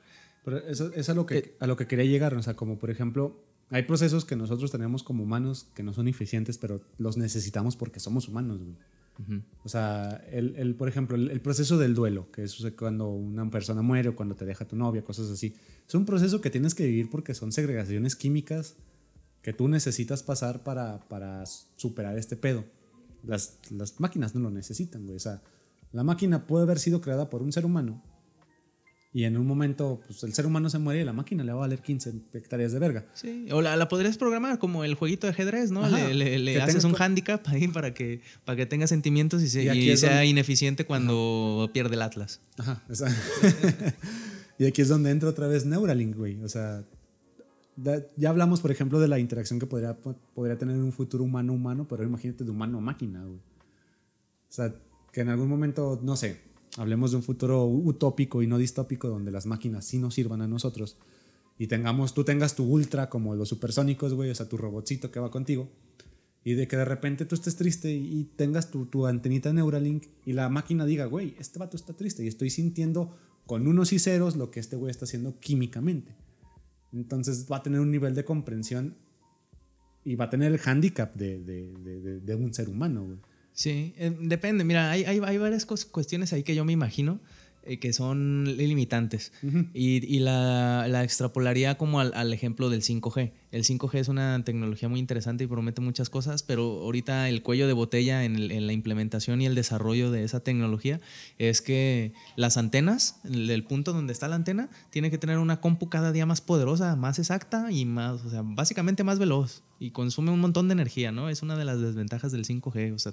Pero 0.44 0.59
eso 0.66 0.90
es 0.94 1.09
a 1.10 1.14
lo, 1.14 1.27
que, 1.27 1.39
Eh. 1.39 1.56
a 1.60 1.66
lo 1.68 1.77
que 1.77 1.86
quería 1.86 2.06
llegar. 2.06 2.35
O 2.35 2.43
sea, 2.43 2.55
como 2.55 2.78
por 2.78 2.90
ejemplo, 2.90 3.39
hay 3.70 3.84
procesos 3.84 4.24
que 4.24 4.36
nosotros 4.36 4.70
tenemos 4.70 5.02
como 5.02 5.22
humanos 5.22 5.68
que 5.74 5.82
no 5.82 5.92
son 5.92 6.09
eficientes, 6.09 6.59
pero 6.59 6.80
los 6.98 7.16
necesitamos 7.16 7.76
porque 7.76 8.01
somos 8.01 8.28
humanos, 8.28 8.59
güey. 8.59 8.76
Ujú. 9.20 9.42
O 9.64 9.68
sea, 9.68 10.24
el, 10.30 10.56
el, 10.56 10.74
por 10.74 10.88
ejemplo, 10.88 11.16
el, 11.16 11.30
el 11.30 11.40
proceso 11.40 11.78
del 11.78 11.94
duelo, 11.94 12.30
que 12.32 12.42
es 12.42 12.56
cuando 12.76 13.09
una 13.09 13.48
persona 13.51 13.82
muere 13.82 14.09
o 14.09 14.16
cuando 14.16 14.34
te 14.34 14.44
deja 14.44 14.66
tu 14.66 14.76
novia, 14.76 15.05
cosas 15.05 15.30
así. 15.30 15.55
Es 15.86 15.94
un 15.94 16.05
proceso 16.05 16.40
que 16.40 16.51
tienes 16.51 16.74
que 16.74 16.86
vivir 16.86 17.10
porque 17.10 17.34
son 17.34 17.52
segregaciones 17.52 18.16
químicas 18.16 18.76
que 19.42 19.52
tú 19.52 19.68
necesitas 19.68 20.22
pasar 20.22 20.62
para, 20.64 21.01
para 21.09 21.44
superar 21.47 22.18
este 22.18 22.36
pedo. 22.36 22.64
Las, 23.22 23.59
las 23.70 24.01
máquinas 24.01 24.34
no 24.34 24.40
lo 24.40 24.51
necesitan, 24.51 25.05
güey. 25.05 25.16
O 25.16 25.20
sea, 25.20 25.42
la 25.92 26.02
máquina 26.02 26.47
puede 26.47 26.64
haber 26.64 26.78
sido 26.78 27.01
creada 27.01 27.30
por 27.30 27.42
un 27.42 27.52
ser 27.52 27.66
humano 27.66 28.02
y 29.12 29.24
en 29.24 29.37
un 29.37 29.45
momento, 29.47 30.01
pues 30.07 30.23
el 30.23 30.32
ser 30.35 30.47
humano 30.47 30.70
se 30.70 30.78
muere 30.78 31.01
y 31.01 31.05
la 31.05 31.12
máquina 31.12 31.43
le 31.43 31.51
va 31.53 31.59
a 31.59 31.61
valer 31.62 31.81
15 31.82 32.12
hectáreas 32.32 32.70
de 32.73 32.78
verga. 32.78 33.07
Sí, 33.15 33.47
o 33.51 33.61
la, 33.61 33.77
la 33.77 33.89
podrías 33.89 34.16
programar 34.16 34.59
como 34.61 34.85
el 34.85 34.95
jueguito 34.95 35.27
de 35.27 35.32
ajedrez, 35.32 35.73
¿no? 35.73 35.85
Ajá, 35.85 36.09
le 36.09 36.39
le- 36.39 36.62
haces 36.62 36.85
un 36.85 36.95
handicap 36.97 37.43
ahí 37.49 37.66
para 37.69 37.93
que, 37.93 38.20
para 38.45 38.55
que 38.57 38.66
tenga 38.66 38.87
sentimientos 38.87 39.43
y, 39.43 39.49
se- 39.49 39.65
Y 39.65 39.69
aquí 39.69 39.81
y 39.81 39.91
es 39.91 40.01
sea 40.01 40.11
donde- 40.11 40.27
ineficiente 40.27 40.85
cuando 40.87 41.69
pierde 41.73 41.97
el 41.97 42.03
Atlas. 42.03 42.41
Ajá, 42.57 42.82
o 42.89 42.95
sea, 42.95 43.09
y 44.59 44.66
aquí 44.66 44.82
es 44.82 44.89
donde 44.89 45.11
entra 45.11 45.28
otra 45.28 45.47
vez 45.49 45.66
Neuralink, 45.66 46.16
güey. 46.16 46.41
O 46.45 46.49
sea, 46.49 46.85
ya 48.16 48.28
hablamos, 48.28 48.61
por 48.61 48.70
ejemplo, 48.70 49.01
de 49.01 49.09
la 49.09 49.19
interacción 49.19 49.59
que 49.59 49.66
podría, 49.66 49.97
podría 50.35 50.59
tener 50.59 50.77
un 50.77 50.93
futuro 50.93 51.24
humano-humano, 51.24 51.87
pero 51.89 52.05
imagínate 52.05 52.45
de 52.45 52.51
humano-máquina, 52.51 53.24
güey. 53.24 53.39
O 53.39 54.53
sea, 54.53 54.74
que 55.12 55.23
en 55.23 55.31
algún 55.31 55.49
momento, 55.49 55.99
no 56.03 56.15
sé, 56.16 56.41
hablemos 56.76 57.10
de 57.10 57.16
un 57.18 57.22
futuro 57.22 57.64
utópico 57.66 58.42
y 58.42 58.47
no 58.47 58.59
distópico 58.59 59.09
donde 59.09 59.30
las 59.30 59.47
máquinas 59.47 59.84
sí 59.84 59.98
nos 59.98 60.14
sirvan 60.14 60.40
a 60.42 60.48
nosotros 60.48 60.97
y 61.59 61.66
tengamos, 61.66 62.14
tú 62.14 62.24
tengas 62.24 62.55
tu 62.55 62.64
ultra 62.64 63.09
como 63.10 63.34
los 63.34 63.48
supersónicos, 63.48 64.14
güey, 64.14 64.30
o 64.30 64.34
sea, 64.34 64.48
tu 64.48 64.56
robotcito 64.56 65.10
que 65.10 65.20
va 65.20 65.30
contigo 65.30 65.68
y 66.42 66.55
de 66.55 66.66
que 66.68 66.76
de 66.76 66.84
repente 66.86 67.26
tú 67.26 67.34
estés 67.34 67.56
triste 67.56 67.92
y 67.92 68.24
tengas 68.36 68.70
tu, 68.70 68.86
tu 68.86 69.06
antenita 69.06 69.52
Neuralink 69.52 70.05
y 70.24 70.32
la 70.32 70.48
máquina 70.48 70.86
diga, 70.86 71.05
güey, 71.06 71.34
este 71.38 71.59
vato 71.59 71.76
está 71.76 71.92
triste 71.92 72.24
y 72.24 72.28
estoy 72.28 72.48
sintiendo 72.51 73.14
con 73.47 73.66
unos 73.66 73.92
y 73.92 73.98
ceros 73.98 74.36
lo 74.36 74.51
que 74.51 74.60
este 74.60 74.76
güey 74.76 74.90
está 74.90 75.05
haciendo 75.05 75.38
químicamente. 75.40 76.14
Entonces 76.92 77.47
va 77.51 77.56
a 77.59 77.62
tener 77.62 77.80
un 77.80 77.90
nivel 77.90 78.14
de 78.14 78.24
comprensión 78.24 78.94
y 80.05 80.14
va 80.14 80.26
a 80.26 80.30
tener 80.30 80.51
el 80.52 80.59
de- 81.40 81.72
de- 81.74 82.01
de- 82.01 82.20
de 82.20 82.34
un 82.34 82.55
ser 82.55 82.68
humano, 82.70 83.05
güey. 83.05 83.18
Sí, 83.61 83.93
eh, 83.99 84.16
depende. 84.19 84.65
Mira, 84.65 84.91
hay, 84.91 85.05
hay, 85.05 85.20
hay 85.23 85.37
varias 85.37 85.66
cuestiones 85.66 86.32
ahí 86.32 86.43
que 86.43 86.55
yo 86.55 86.65
me 86.65 86.73
imagino 86.73 87.20
eh, 87.62 87.78
que 87.78 87.93
son 87.93 88.45
limitantes. 88.57 89.32
Y, 89.74 90.03
y 90.07 90.20
la, 90.20 90.87
la 90.89 91.05
extrapolaría 91.05 91.77
como 91.77 92.01
al, 92.01 92.11
al 92.15 92.32
ejemplo 92.32 92.70
del 92.70 92.81
5G. 92.81 93.32
El 93.53 93.65
5G 93.65 93.99
es 93.99 94.09
una 94.09 94.43
tecnología 94.47 94.89
muy 94.89 94.99
interesante 94.99 95.45
y 95.45 95.47
promete 95.47 95.82
muchas 95.82 96.09
cosas, 96.09 96.43
pero 96.43 96.62
ahorita 96.81 97.28
el 97.28 97.43
cuello 97.43 97.66
de 97.66 97.74
botella 97.74 98.24
en, 98.24 98.37
el- 98.37 98.51
en 98.51 98.66
la 98.66 98.73
implementación 98.73 99.43
y 99.43 99.47
el 99.47 99.55
desarrollo 99.55 100.11
de 100.11 100.24
esa 100.24 100.41
tecnología 100.41 100.99
es 101.37 101.61
que 101.61 102.15
las 102.37 102.57
antenas, 102.57 103.20
el, 103.24 103.51
el 103.51 103.62
punto 103.65 103.93
donde 103.93 104.15
está 104.15 104.27
la 104.28 104.37
antena, 104.37 104.70
tiene 104.89 105.11
que 105.11 105.19
tener 105.19 105.37
una 105.37 105.61
compu 105.61 105.91
cada 105.91 106.12
día 106.12 106.24
más 106.24 106.41
poderosa, 106.41 106.97
más 106.97 107.19
exacta 107.19 107.70
y 107.70 107.85
más, 107.85 108.23
o 108.24 108.31
sea, 108.31 108.41
básicamente 108.43 109.05
más 109.05 109.19
veloz. 109.19 109.65
Y 109.78 109.91
consume 109.91 110.31
un 110.31 110.41
montón 110.41 110.69
de 110.69 110.73
energía, 110.73 111.12
¿no? 111.12 111.28
Es 111.28 111.43
una 111.43 111.57
de 111.59 111.66
las 111.66 111.78
desventajas 111.78 112.32
del 112.32 112.47
5G. 112.47 112.95
O 112.95 112.99
sea, 112.99 113.12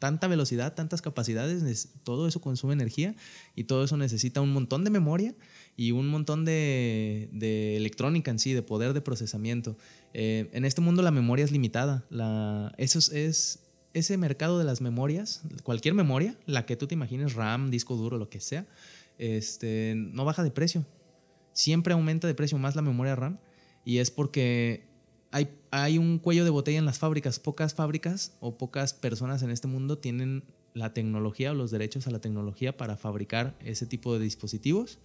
tanta 0.00 0.26
velocidad, 0.26 0.74
tantas 0.74 1.02
capacidades, 1.02 1.90
todo 2.02 2.26
eso 2.26 2.40
consume 2.40 2.72
energía 2.72 3.14
y 3.54 3.64
todo 3.64 3.84
eso 3.84 3.96
necesita 3.96 4.40
un 4.40 4.52
montón 4.52 4.82
de 4.82 4.90
memoria 4.90 5.34
y 5.76 5.92
un 5.92 6.08
montón 6.08 6.44
de, 6.44 7.28
electrónica 7.76 8.32
en 8.32 8.40
sí, 8.40 8.52
de 8.52 8.62
poder 8.62 8.94
de 8.94 9.00
procesamiento. 9.02 9.76
Eh, 10.12 10.50
en 10.52 10.64
este 10.64 10.80
mundo 10.80 11.02
la 11.02 11.12
memoria 11.12 11.44
es 11.44 11.52
limitada. 11.52 12.04
La, 12.10 12.72
es- 12.76 13.60
ese 13.92 14.16
mercado 14.16 14.58
de 14.58 14.64
las 14.64 14.80
memorias, 14.80 15.42
cualquier 15.64 15.94
memoria, 15.94 16.36
la 16.46 16.64
que 16.64 16.76
tú 16.76 16.86
te 16.86 16.94
imagines, 16.94 17.34
RAM, 17.34 17.70
disco 17.70 17.96
duro, 17.96 18.18
lo 18.18 18.28
que 18.30 18.40
sea, 18.40 18.66
este, 19.18 19.94
no 19.96 20.24
baja 20.24 20.42
de 20.42 20.50
precio. 20.50 20.86
Siempre 21.52 21.92
aumenta 21.92 22.26
de 22.26 22.34
precio 22.34 22.56
más 22.58 22.74
la 22.76 22.82
memoria 22.82 23.16
RAM 23.16 23.38
y 23.84 23.98
es 23.98 24.10
porque 24.10 24.88
hay, 25.30 25.98
un 25.98 26.18
cuello 26.18 26.44
de 26.44 26.50
botella 26.50 26.78
en 26.78 26.84
las 26.84 26.98
fábricas. 26.98 27.38
Pocas 27.38 27.74
fábricas 27.74 28.36
o 28.40 28.56
pocas 28.56 28.94
personas 28.94 29.42
en 29.42 29.50
este 29.50 29.68
mundo 29.68 29.98
tienen 29.98 30.42
la 30.74 30.92
tecnología 30.92 31.52
o 31.52 31.54
los 31.54 31.70
derechos 31.70 32.06
a 32.06 32.10
la 32.10 32.20
tecnología 32.20 32.76
para 32.76 32.96
fabricar 32.96 33.56
ese 33.64 33.86
tipo 33.86 34.12
de 34.14 34.24
dispositivos. 34.24 34.98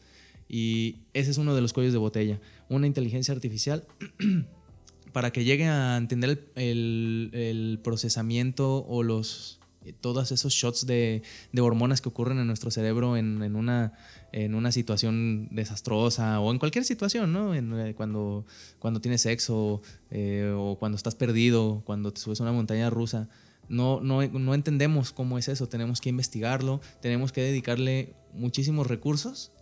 Y 0.48 0.98
ese 1.14 1.32
es 1.32 1.38
uno 1.38 1.56
de 1.56 1.62
los 1.62 1.74
cuellos 1.74 1.94
de 1.94 2.00
botella. 2.00 2.40
Una 2.70 2.88
inteligencia 2.88 3.34
artificial 3.34 3.86
para 5.14 5.32
que 5.32 5.44
llegue 5.44 5.66
a 5.68 5.98
entender 5.98 6.52
el, 6.56 7.80
procesamiento 7.84 8.86
o 8.88 9.04
los 9.04 9.60
todos 10.02 10.32
esos 10.32 10.52
shots 10.52 10.88
de, 10.88 11.22
hormonas 11.60 12.02
que 12.02 12.10
ocurren 12.10 12.40
en 12.40 12.48
nuestro 12.48 12.72
cerebro 12.72 13.18
en 13.18 13.56
una, 13.56 13.94
en 14.36 14.54
una 14.54 14.74
situación 14.74 15.48
desastrosa 15.50 16.42
o 16.42 16.52
en 16.52 16.60
cualquier 16.60 16.84
situación, 16.84 17.32
¿no? 17.32 17.56
En, 17.56 17.74
eh, 17.80 17.94
cuando, 17.96 18.46
cuando 18.80 19.00
tienes 19.00 19.22
sexo 19.22 19.82
eh, 20.12 20.54
o 20.54 20.76
cuando 20.78 20.98
estás 20.98 21.16
perdido, 21.16 21.84
cuando 21.86 22.12
te 22.12 22.20
subes 22.20 22.42
a 22.42 22.44
una 22.44 22.52
montaña 22.52 22.90
rusa. 22.90 23.30
No, 23.70 24.02
no, 24.02 24.28
no 24.28 24.54
entendemos 24.54 25.14
cómo 25.14 25.38
es 25.38 25.48
eso, 25.48 25.70
tenemos 25.70 26.02
que 26.02 26.10
investigarlo, 26.10 26.82
tenemos 27.02 27.32
que 27.32 27.44
dedicarle 27.44 28.14
muchísimos 28.34 28.88
recursos. 28.88 29.54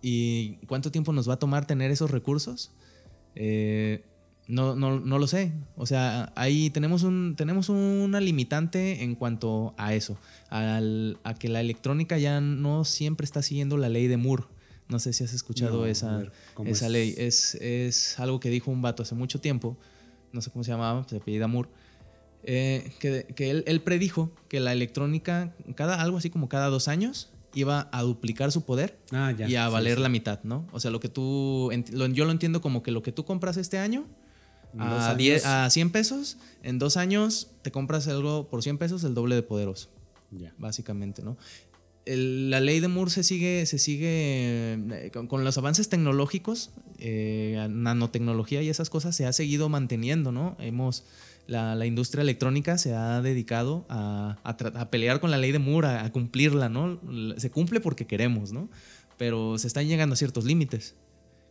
¿Y 0.00 0.58
cuánto 0.68 0.92
tiempo 0.92 1.12
nos 1.12 1.28
va 1.28 1.34
a 1.34 1.38
tomar 1.40 1.66
tener 1.66 1.90
esos 1.90 2.12
recursos? 2.12 2.70
Eh, 3.34 4.04
no, 4.50 4.74
no, 4.76 5.00
no 5.00 5.18
lo 5.18 5.26
sé. 5.26 5.52
O 5.76 5.86
sea, 5.86 6.32
ahí 6.36 6.70
tenemos, 6.70 7.02
un, 7.02 7.34
tenemos 7.36 7.68
una 7.68 8.20
limitante 8.20 9.02
en 9.02 9.14
cuanto 9.14 9.74
a 9.78 9.94
eso, 9.94 10.16
al- 10.50 11.18
a 11.24 11.34
que 11.34 11.48
la 11.48 11.60
electrónica 11.60 12.18
ya 12.18 12.40
no 12.40 12.84
siempre 12.84 13.24
está 13.24 13.42
siguiendo 13.42 13.76
la 13.76 13.88
ley 13.88 14.06
de 14.08 14.16
Moore. 14.16 14.44
No 14.88 14.98
sé 14.98 15.12
si 15.12 15.22
has 15.24 15.32
escuchado 15.32 15.78
No, 15.82 15.86
esa, 15.86 16.16
ver, 16.18 16.32
¿cómo 16.54 16.68
esa 16.68 16.86
es? 16.86 16.92
ley. 16.92 17.14
Es, 17.16 17.54
es 17.56 18.18
algo 18.18 18.40
que 18.40 18.50
dijo 18.50 18.70
un 18.70 18.82
vato 18.82 19.02
hace 19.02 19.14
mucho 19.14 19.40
tiempo, 19.40 19.76
no 20.32 20.42
sé 20.42 20.50
cómo 20.50 20.64
se 20.64 20.72
llamaba, 20.72 21.06
se 21.08 21.16
apellida 21.16 21.46
Moore, 21.46 21.68
eh, 22.42 22.92
que, 22.98 23.50
él, 23.50 23.80
predijo 23.82 24.32
que 24.48 24.60
la 24.60 24.72
electrónica, 24.72 25.54
cada, 25.74 26.00
algo 26.00 26.16
así 26.18 26.30
como 26.30 26.48
cada 26.48 26.68
dos 26.68 26.88
años, 26.88 27.30
iba 27.54 27.88
a 27.92 28.02
duplicar 28.02 28.50
su 28.52 28.62
poder 28.64 28.98
ah, 29.12 29.32
y 29.36 29.56
a 29.56 29.68
valer 29.68 29.98
la 29.98 30.08
mitad, 30.08 30.40
¿no? 30.44 30.66
O 30.72 30.80
sea, 30.80 30.90
lo 30.90 31.00
que 31.00 31.08
tú, 31.08 31.70
yo 32.12 32.24
lo 32.24 32.30
entiendo 32.30 32.60
como 32.60 32.82
que 32.82 32.90
lo 32.92 33.02
que 33.02 33.12
tú 33.12 33.24
compras 33.24 33.56
este 33.56 33.78
año 33.78 34.06
a, 34.78 35.64
a 35.64 35.70
100 35.70 35.90
pesos, 35.90 36.36
en 36.62 36.78
dos 36.78 36.96
años 36.96 37.48
te 37.62 37.70
compras 37.70 38.08
algo 38.08 38.48
por 38.48 38.62
100 38.62 38.78
pesos 38.78 39.04
el 39.04 39.14
doble 39.14 39.34
de 39.34 39.42
poderoso. 39.42 39.88
Básicamente, 40.58 41.22
¿no? 41.22 41.36
la 42.06 42.60
ley 42.60 42.80
de 42.80 42.88
Moore 42.88 43.10
se 43.10 43.22
sigue, 43.22 43.66
se 43.66 43.78
sigue 43.78 44.72
eh, 44.72 45.10
con, 45.28 45.44
los 45.44 45.58
avances 45.58 45.88
tecnológicos, 45.88 46.70
eh, 46.98 47.66
nanotecnología 47.70 48.62
y 48.62 48.68
esas 48.68 48.90
cosas 48.90 49.14
se 49.14 49.26
ha 49.26 49.32
seguido 49.32 49.68
manteniendo, 49.68 50.32
¿no? 50.32 50.56
Hemos, 50.60 51.04
la, 51.46 51.84
industria 51.86 52.22
electrónica 52.22 52.78
se 52.78 52.94
ha 52.94 53.20
dedicado 53.20 53.84
a, 53.88 54.38
a, 54.44 54.90
pelear 54.90 55.20
con 55.20 55.30
la 55.30 55.38
ley 55.38 55.52
de 55.52 55.58
Moore, 55.58 55.88
a, 55.88 56.10
cumplirla, 56.10 56.68
¿no? 56.68 56.98
Se 57.36 57.50
cumple 57.50 57.80
porque 57.80 58.06
queremos, 58.06 58.52
¿no? 58.52 58.68
Pero 59.18 59.58
se 59.58 59.66
están 59.66 59.86
llegando 59.86 60.14
a 60.14 60.16
ciertos 60.16 60.44
límites 60.44 60.94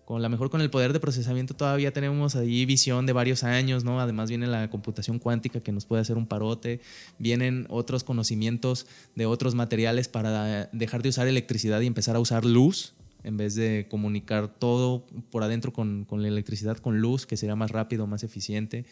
con 0.10 0.24
la 0.24 0.30
mejor 0.30 0.50
con 0.50 0.60
el 0.62 0.72
poder 0.72 0.92
de 0.92 1.00
procesamiento 1.00 1.54
todavía 1.54 1.94
tenemos 1.94 2.36
ahí 2.36 2.66
visión 2.66 3.06
de 3.06 3.14
varios 3.14 3.44
años, 3.44 3.84
¿no? 3.84 4.02
Además 4.02 4.28
viene 4.28 4.48
la 4.48 4.68
computación 4.72 5.20
cuántica 5.20 5.60
que 5.60 5.72
nos 5.72 5.86
puede 5.86 6.02
hacer 6.02 6.18
un 6.18 6.26
parote, 6.26 6.82
vienen 7.20 7.68
otros 7.70 8.04
conocimientos 8.04 8.88
de 9.14 9.28
otros 9.28 9.54
materiales 9.54 10.08
para 10.08 10.68
dejar 10.72 11.04
de 11.04 11.10
usar 11.10 11.28
electricidad 11.28 11.80
y 11.82 11.86
empezar 11.86 12.16
a 12.16 12.20
usar 12.20 12.44
luz 12.44 12.96
en 13.24 13.38
vez 13.38 13.54
de 13.54 13.86
comunicar 13.88 14.48
todo 14.48 15.06
por 15.30 15.44
adentro 15.44 15.74
con, 15.74 16.08
la 16.10 16.28
electricidad 16.28 16.78
con 16.78 17.02
luz, 17.02 17.28
que 17.28 17.38
sería 17.38 17.56
más 17.56 17.70
rápido, 17.70 18.08
más 18.08 18.24
eficiente. 18.24 18.86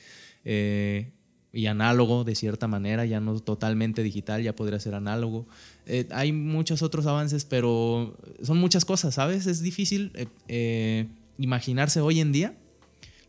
Eh, 0.46 1.14
y 1.54 1.68
análogo 1.68 2.24
de 2.24 2.36
cierta 2.36 2.68
manera, 2.68 3.06
ya 3.06 3.20
no 3.20 3.40
totalmente 3.40 4.04
digital, 4.04 4.44
ya 4.44 4.56
podría 4.56 4.80
ser 4.80 4.96
análogo. 4.96 5.48
Eh, 5.86 6.08
hay 6.12 6.32
muchos 6.32 6.82
otros 6.82 7.06
avances, 7.08 7.46
pero 7.46 8.18
son 8.42 8.58
muchas 8.58 8.86
cosas, 8.86 9.16
¿sabes? 9.16 9.48
Es 9.48 9.62
difícil 9.62 10.12
eh, 10.16 10.28
eh, 10.48 11.08
imaginarse 11.38 12.02
hoy 12.02 12.20
en 12.20 12.32
día 12.32 12.58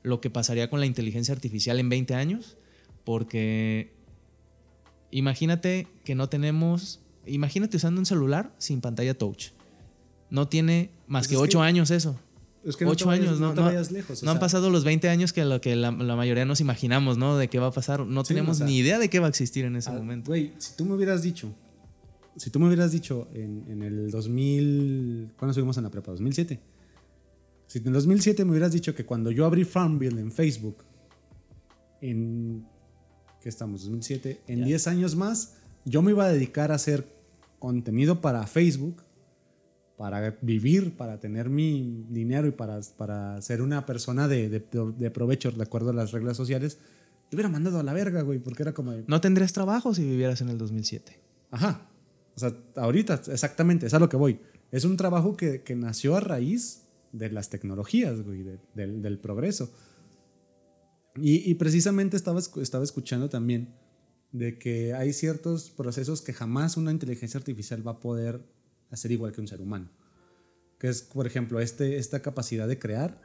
lo 0.02 0.20
que 0.20 0.30
pasaría 0.30 0.70
con 0.70 0.80
la 0.80 0.86
inteligencia 0.86 1.34
artificial 1.34 1.78
en 1.78 1.88
20 1.88 2.14
años, 2.14 2.56
porque 3.04 3.92
imagínate 5.10 5.86
que 6.04 6.14
no 6.14 6.28
tenemos, 6.28 7.00
imagínate 7.26 7.76
usando 7.76 8.00
un 8.00 8.06
celular 8.06 8.52
sin 8.58 8.80
pantalla 8.80 9.16
touch. 9.16 9.48
No 10.30 10.48
tiene 10.48 10.90
más 11.06 11.26
pues 11.26 11.28
que 11.28 11.36
8 11.36 11.62
años 11.62 11.90
eso. 11.90 12.18
Es 12.68 12.76
que 12.76 12.84
Ocho 12.84 13.08
años, 13.08 13.40
no, 13.40 13.54
no, 13.54 13.70
lejos, 13.90 14.22
no 14.22 14.30
han 14.30 14.38
pasado 14.38 14.68
los 14.68 14.84
20 14.84 15.08
años 15.08 15.32
que 15.32 15.42
lo 15.46 15.58
que 15.58 15.74
la, 15.74 15.90
mayoría 15.90 16.44
nos 16.44 16.60
imaginamos, 16.60 17.16
¿no? 17.16 17.38
De 17.38 17.48
qué 17.48 17.58
va 17.58 17.68
a 17.68 17.70
pasar. 17.70 18.06
No 18.06 18.24
tenemos 18.24 18.60
ni 18.60 18.76
idea 18.76 18.98
de 18.98 19.08
qué 19.08 19.20
va 19.20 19.26
a 19.26 19.30
existir 19.30 19.64
en 19.64 19.74
ese 19.74 19.90
momento. 19.90 20.30
Güey, 20.30 20.52
si 20.58 20.76
tú 20.76 20.84
me 20.84 20.94
hubieras 20.94 21.22
dicho, 21.22 21.50
si 22.36 22.50
tú 22.50 22.60
me 22.60 22.66
hubieras 22.66 22.92
dicho 22.92 23.26
en, 23.32 23.64
en 23.68 23.82
el 23.82 24.10
2000, 24.10 25.32
¿cuándo 25.38 25.54
subimos 25.54 25.78
a 25.78 25.80
la 25.80 25.88
prepa? 25.88 26.10
2007. 26.10 26.60
Si 27.68 27.78
en 27.78 27.86
el 27.86 27.92
2007 27.94 28.44
me 28.44 28.50
hubieras 28.50 28.72
dicho 28.72 28.94
que 28.94 29.06
cuando 29.06 29.30
yo 29.30 29.46
abrí 29.46 29.64
Farmville 29.64 30.20
en 30.20 30.30
Facebook, 30.30 30.84
en, 32.02 32.66
¿qué 33.40 33.48
estamos? 33.48 33.80
2007, 33.80 34.42
en 34.46 34.64
10 34.64 34.86
años 34.88 35.16
más, 35.16 35.54
yo 35.86 36.02
me 36.02 36.10
iba 36.10 36.26
a 36.26 36.28
dedicar 36.28 36.70
a 36.70 36.74
hacer 36.74 37.08
contenido 37.58 38.20
para 38.20 38.46
Facebook 38.46 39.02
para 39.98 40.38
vivir, 40.40 40.96
para 40.96 41.18
tener 41.18 41.50
mi 41.50 42.06
dinero 42.08 42.46
y 42.46 42.52
para, 42.52 42.80
para 42.96 43.42
ser 43.42 43.60
una 43.60 43.84
persona 43.84 44.28
de, 44.28 44.48
de, 44.48 45.10
provecho 45.10 45.50
de 45.50 45.62
acuerdo 45.62 45.90
a 45.90 45.92
las 45.92 46.12
reglas 46.12 46.36
sociales, 46.36 46.78
te 47.28 47.34
hubiera 47.34 47.48
mandado 47.48 47.80
a 47.80 47.82
la 47.82 47.92
verga, 47.92 48.22
güey, 48.22 48.38
porque 48.38 48.62
era 48.62 48.72
como... 48.72 48.94
no 49.08 49.20
tendrías 49.20 49.52
trabajo 49.52 49.92
si 49.94 50.04
vivieras 50.04 50.40
en 50.40 50.50
el 50.50 50.56
2007. 50.56 51.18
Ajá. 51.50 51.90
O 52.36 52.38
sea, 52.38 52.54
ahorita, 52.76 53.22
exactamente, 53.26 53.86
es 53.86 53.94
a 53.94 53.98
lo 53.98 54.08
que 54.08 54.16
voy. 54.16 54.38
Es 54.70 54.84
un 54.84 54.96
trabajo 54.96 55.36
que, 55.36 55.62
que 55.62 55.74
nació 55.74 56.16
a 56.16 56.20
raíz 56.20 56.84
de 57.10 57.30
las 57.30 57.50
tecnologías, 57.50 58.22
güey, 58.22 58.44
del, 58.76 59.02
del, 59.02 59.18
progreso. 59.18 59.68
Y, 61.16 61.50
y, 61.50 61.54
precisamente 61.54 62.16
estaba, 62.16 62.38
estaba 62.38 62.84
escuchando 62.84 63.28
también 63.28 63.74
de 64.30 64.60
que 64.60 64.94
hay 64.94 65.12
ciertos 65.12 65.70
procesos 65.70 66.22
que 66.22 66.32
jamás 66.32 66.76
una 66.76 66.92
inteligencia 66.92 67.38
artificial 67.38 67.84
va 67.84 67.92
a 67.92 68.00
poder 68.00 68.44
a 68.90 68.96
ser 68.96 69.12
igual 69.12 69.32
que 69.32 69.40
un 69.40 69.48
ser 69.48 69.60
humano. 69.60 69.90
Que 70.78 70.88
es, 70.88 71.02
por 71.02 71.26
ejemplo, 71.26 71.60
este, 71.60 71.98
esta 71.98 72.20
capacidad 72.20 72.68
de 72.68 72.78
crear 72.78 73.20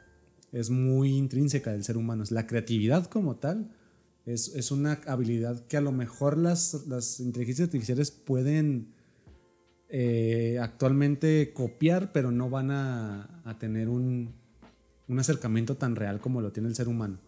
es 0.52 0.70
muy 0.70 1.16
intrínseca 1.16 1.72
del 1.72 1.84
ser 1.84 1.96
humano. 1.96 2.24
La 2.30 2.46
creatividad 2.46 3.06
como 3.06 3.36
tal 3.36 3.70
es, 4.26 4.54
es 4.54 4.70
una 4.70 5.00
habilidad 5.06 5.66
que 5.66 5.76
a 5.76 5.80
lo 5.80 5.92
mejor 5.92 6.38
las, 6.38 6.86
las 6.86 7.20
inteligencias 7.20 7.68
artificiales 7.68 8.10
pueden 8.10 8.94
eh, 9.88 10.58
actualmente 10.60 11.52
copiar, 11.52 12.12
pero 12.12 12.30
no 12.30 12.50
van 12.50 12.70
a, 12.70 13.42
a 13.44 13.58
tener 13.58 13.88
un, 13.88 14.34
un, 15.08 15.18
acercamiento 15.18 15.76
tan 15.76 15.94
real 15.94 16.20
como 16.20 16.40
lo 16.40 16.52
tiene 16.52 16.68
el 16.68 16.74
ser 16.74 16.88
humano. 16.88 17.18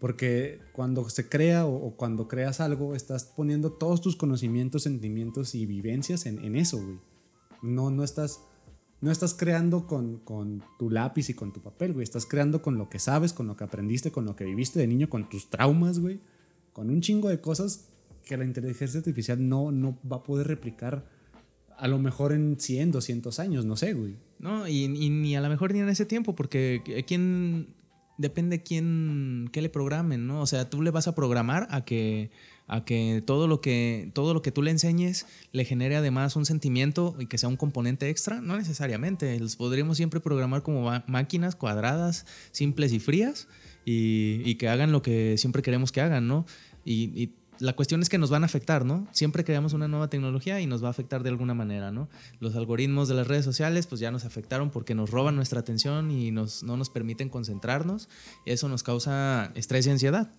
Porque 0.00 0.60
cuando 0.72 1.08
se 1.08 1.28
crea 1.28 1.66
o, 1.66 1.96
cuando 1.96 2.28
creas 2.28 2.60
algo, 2.60 2.94
estás 2.94 3.24
poniendo 3.24 3.72
todos 3.72 4.00
tus 4.00 4.16
conocimientos, 4.16 4.82
sentimientos 4.82 5.54
y 5.54 5.66
vivencias 5.66 6.26
en, 6.26 6.44
en 6.44 6.56
eso, 6.56 6.82
güey. 6.82 6.98
No, 7.64 7.90
no 7.90 8.04
estás, 8.04 8.40
no 9.00 9.10
estás 9.10 9.34
creando 9.34 9.86
con, 9.86 10.18
con, 10.18 10.62
tu 10.78 10.90
lápiz 10.90 11.30
y 11.30 11.34
con 11.34 11.52
tu 11.52 11.60
papel, 11.60 11.92
güey. 11.92 12.04
Estás 12.04 12.26
creando 12.26 12.62
con 12.62 12.78
lo 12.78 12.88
que 12.88 12.98
sabes, 12.98 13.32
con 13.32 13.46
lo 13.46 13.56
que 13.56 13.64
aprendiste, 13.64 14.12
con 14.12 14.24
lo 14.24 14.36
que 14.36 14.44
viviste 14.44 14.78
de 14.78 14.86
niño, 14.86 15.08
con 15.08 15.28
tus 15.28 15.50
traumas, 15.50 15.98
güey. 15.98 16.20
Con 16.72 16.90
un 16.90 17.00
chingo 17.00 17.28
de 17.28 17.40
cosas 17.40 17.88
que 18.24 18.36
la 18.36 18.44
inteligencia 18.44 18.98
artificial 18.98 19.48
no, 19.48 19.70
no 19.72 19.98
va 20.10 20.18
a 20.18 20.22
poder 20.22 20.46
replicar 20.46 21.06
a 21.76 21.88
lo 21.88 21.98
mejor 21.98 22.32
en 22.32 22.58
100, 22.58 22.92
200 22.92 23.38
años, 23.40 23.64
no 23.64 23.76
sé, 23.76 23.94
güey. 23.94 24.16
No, 24.38 24.68
y, 24.68 24.88
ni 24.88 25.36
a 25.36 25.40
lo 25.40 25.48
mejor 25.48 25.72
ni 25.72 25.80
en 25.80 25.88
ese 25.88 26.06
tiempo, 26.06 26.34
porque 26.34 27.04
quién 27.06 27.74
depende 28.18 28.62
quién, 28.62 29.48
qué 29.52 29.62
le 29.62 29.68
programen, 29.68 30.26
¿no? 30.26 30.40
O 30.40 30.46
sea, 30.46 30.70
tú 30.70 30.82
le 30.82 30.90
vas 30.90 31.08
a 31.08 31.14
programar 31.14 31.66
a 31.70 31.84
que 31.84 32.30
a 32.66 32.84
que 32.84 33.22
todo 33.24 33.46
lo 33.46 33.60
que, 33.60 34.10
todo 34.14 34.32
lo 34.32 34.42
que 34.42 34.50
tú 34.50 34.62
le 34.62 34.70
enseñes 34.70 35.26
le 35.52 35.64
genere 35.64 35.96
además 35.96 36.36
un 36.36 36.46
sentimiento 36.46 37.14
y 37.18 37.26
que 37.26 37.38
sea 37.38 37.48
un 37.48 37.56
componente 37.56 38.08
extra, 38.08 38.40
no 38.40 38.56
necesariamente. 38.56 39.38
Los 39.38 39.56
podríamos 39.56 39.96
siempre 39.96 40.20
programar 40.20 40.62
como 40.62 40.90
máquinas 41.06 41.56
cuadradas, 41.56 42.26
simples 42.52 42.92
y 42.92 43.00
frías 43.00 43.48
y, 43.84 44.54
que 44.54 44.68
hagan 44.68 44.92
lo 44.92 45.02
que 45.02 45.36
siempre 45.36 45.62
queremos 45.62 45.92
que 45.92 46.00
hagan, 46.00 46.26
¿no? 46.26 46.46
Y, 46.84 47.32
la 47.60 47.74
cuestión 47.74 48.02
es 48.02 48.08
que 48.08 48.18
nos 48.18 48.30
van 48.30 48.42
a 48.42 48.46
afectar, 48.46 48.84
¿no? 48.84 49.06
Siempre 49.12 49.44
creamos 49.44 49.74
una 49.74 49.86
nueva 49.86 50.10
tecnología 50.10 50.60
y 50.60 50.66
nos 50.66 50.82
va 50.82 50.88
a 50.88 50.90
afectar 50.90 51.22
de 51.22 51.28
alguna 51.28 51.54
manera, 51.54 51.92
¿no? 51.92 52.08
Los 52.40 52.56
algoritmos 52.56 53.06
de 53.06 53.14
las 53.14 53.28
redes 53.28 53.44
sociales 53.44 53.86
pues 53.86 54.00
ya 54.00 54.10
nos 54.10 54.24
afectaron 54.24 54.70
porque 54.70 54.96
nos 54.96 55.10
roban 55.10 55.36
nuestra 55.36 55.60
atención 55.60 56.10
y 56.10 56.32
nos, 56.32 56.64
no 56.64 56.76
nos 56.76 56.90
permiten 56.90 57.28
concentrarnos. 57.28 58.08
Y 58.44 58.50
eso 58.50 58.68
nos 58.68 58.82
causa 58.82 59.52
estrés 59.54 59.86
y 59.86 59.90
ansiedad. 59.90 60.32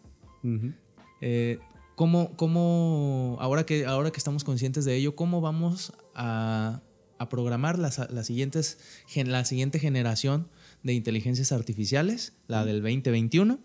¿Cómo, 1.96 2.36
cómo 2.36 3.38
ahora, 3.40 3.66
que, 3.66 3.86
ahora 3.86 4.12
que 4.12 4.18
estamos 4.18 4.44
conscientes 4.44 4.86
de 4.86 4.96
ello, 4.96 5.16
cómo 5.16 5.42
vamos 5.42 5.94
a, 6.14 6.82
a 7.18 7.30
programar 7.30 7.80
las, 7.80 8.12
las, 8.12 8.28
siguientes, 8.28 8.78
la 9.16 9.46
siguiente 9.46 9.80
generación 9.80 10.50
de 10.84 10.94
inteligencias 10.94 11.52
artificiales, 11.52 12.34
la 12.48 12.66
del 12.66 12.82
2021, 12.82 13.60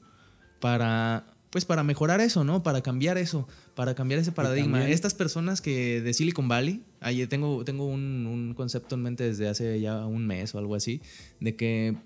para, 0.60 1.26
pues 1.50 1.64
para 1.64 1.82
mejorar 1.82 2.20
eso, 2.20 2.44
¿no? 2.44 2.62
Para 2.62 2.82
cambiar 2.82 3.18
eso, 3.18 3.48
para 3.74 3.94
cambiar 3.94 4.20
ese 4.20 4.32
paradigma. 4.32 4.88
Estas 4.88 5.14
personas 5.14 5.60
que 5.60 6.00
de 6.00 6.14
Silicon 6.14 6.48
Valley, 6.48 6.84
ahí 7.00 7.26
tengo, 7.26 7.64
tengo 7.64 7.86
un, 7.86 8.26
un, 8.26 8.54
concepto 8.54 8.94
en 8.94 9.02
mente 9.02 9.24
desde 9.24 9.48
hace 9.48 9.80
ya 9.80 10.06
un 10.06 10.26
mes 10.26 10.54
o 10.54 10.58
algo 10.58 10.76
así, 10.76 11.00
de 11.40 11.56
que 11.56 11.96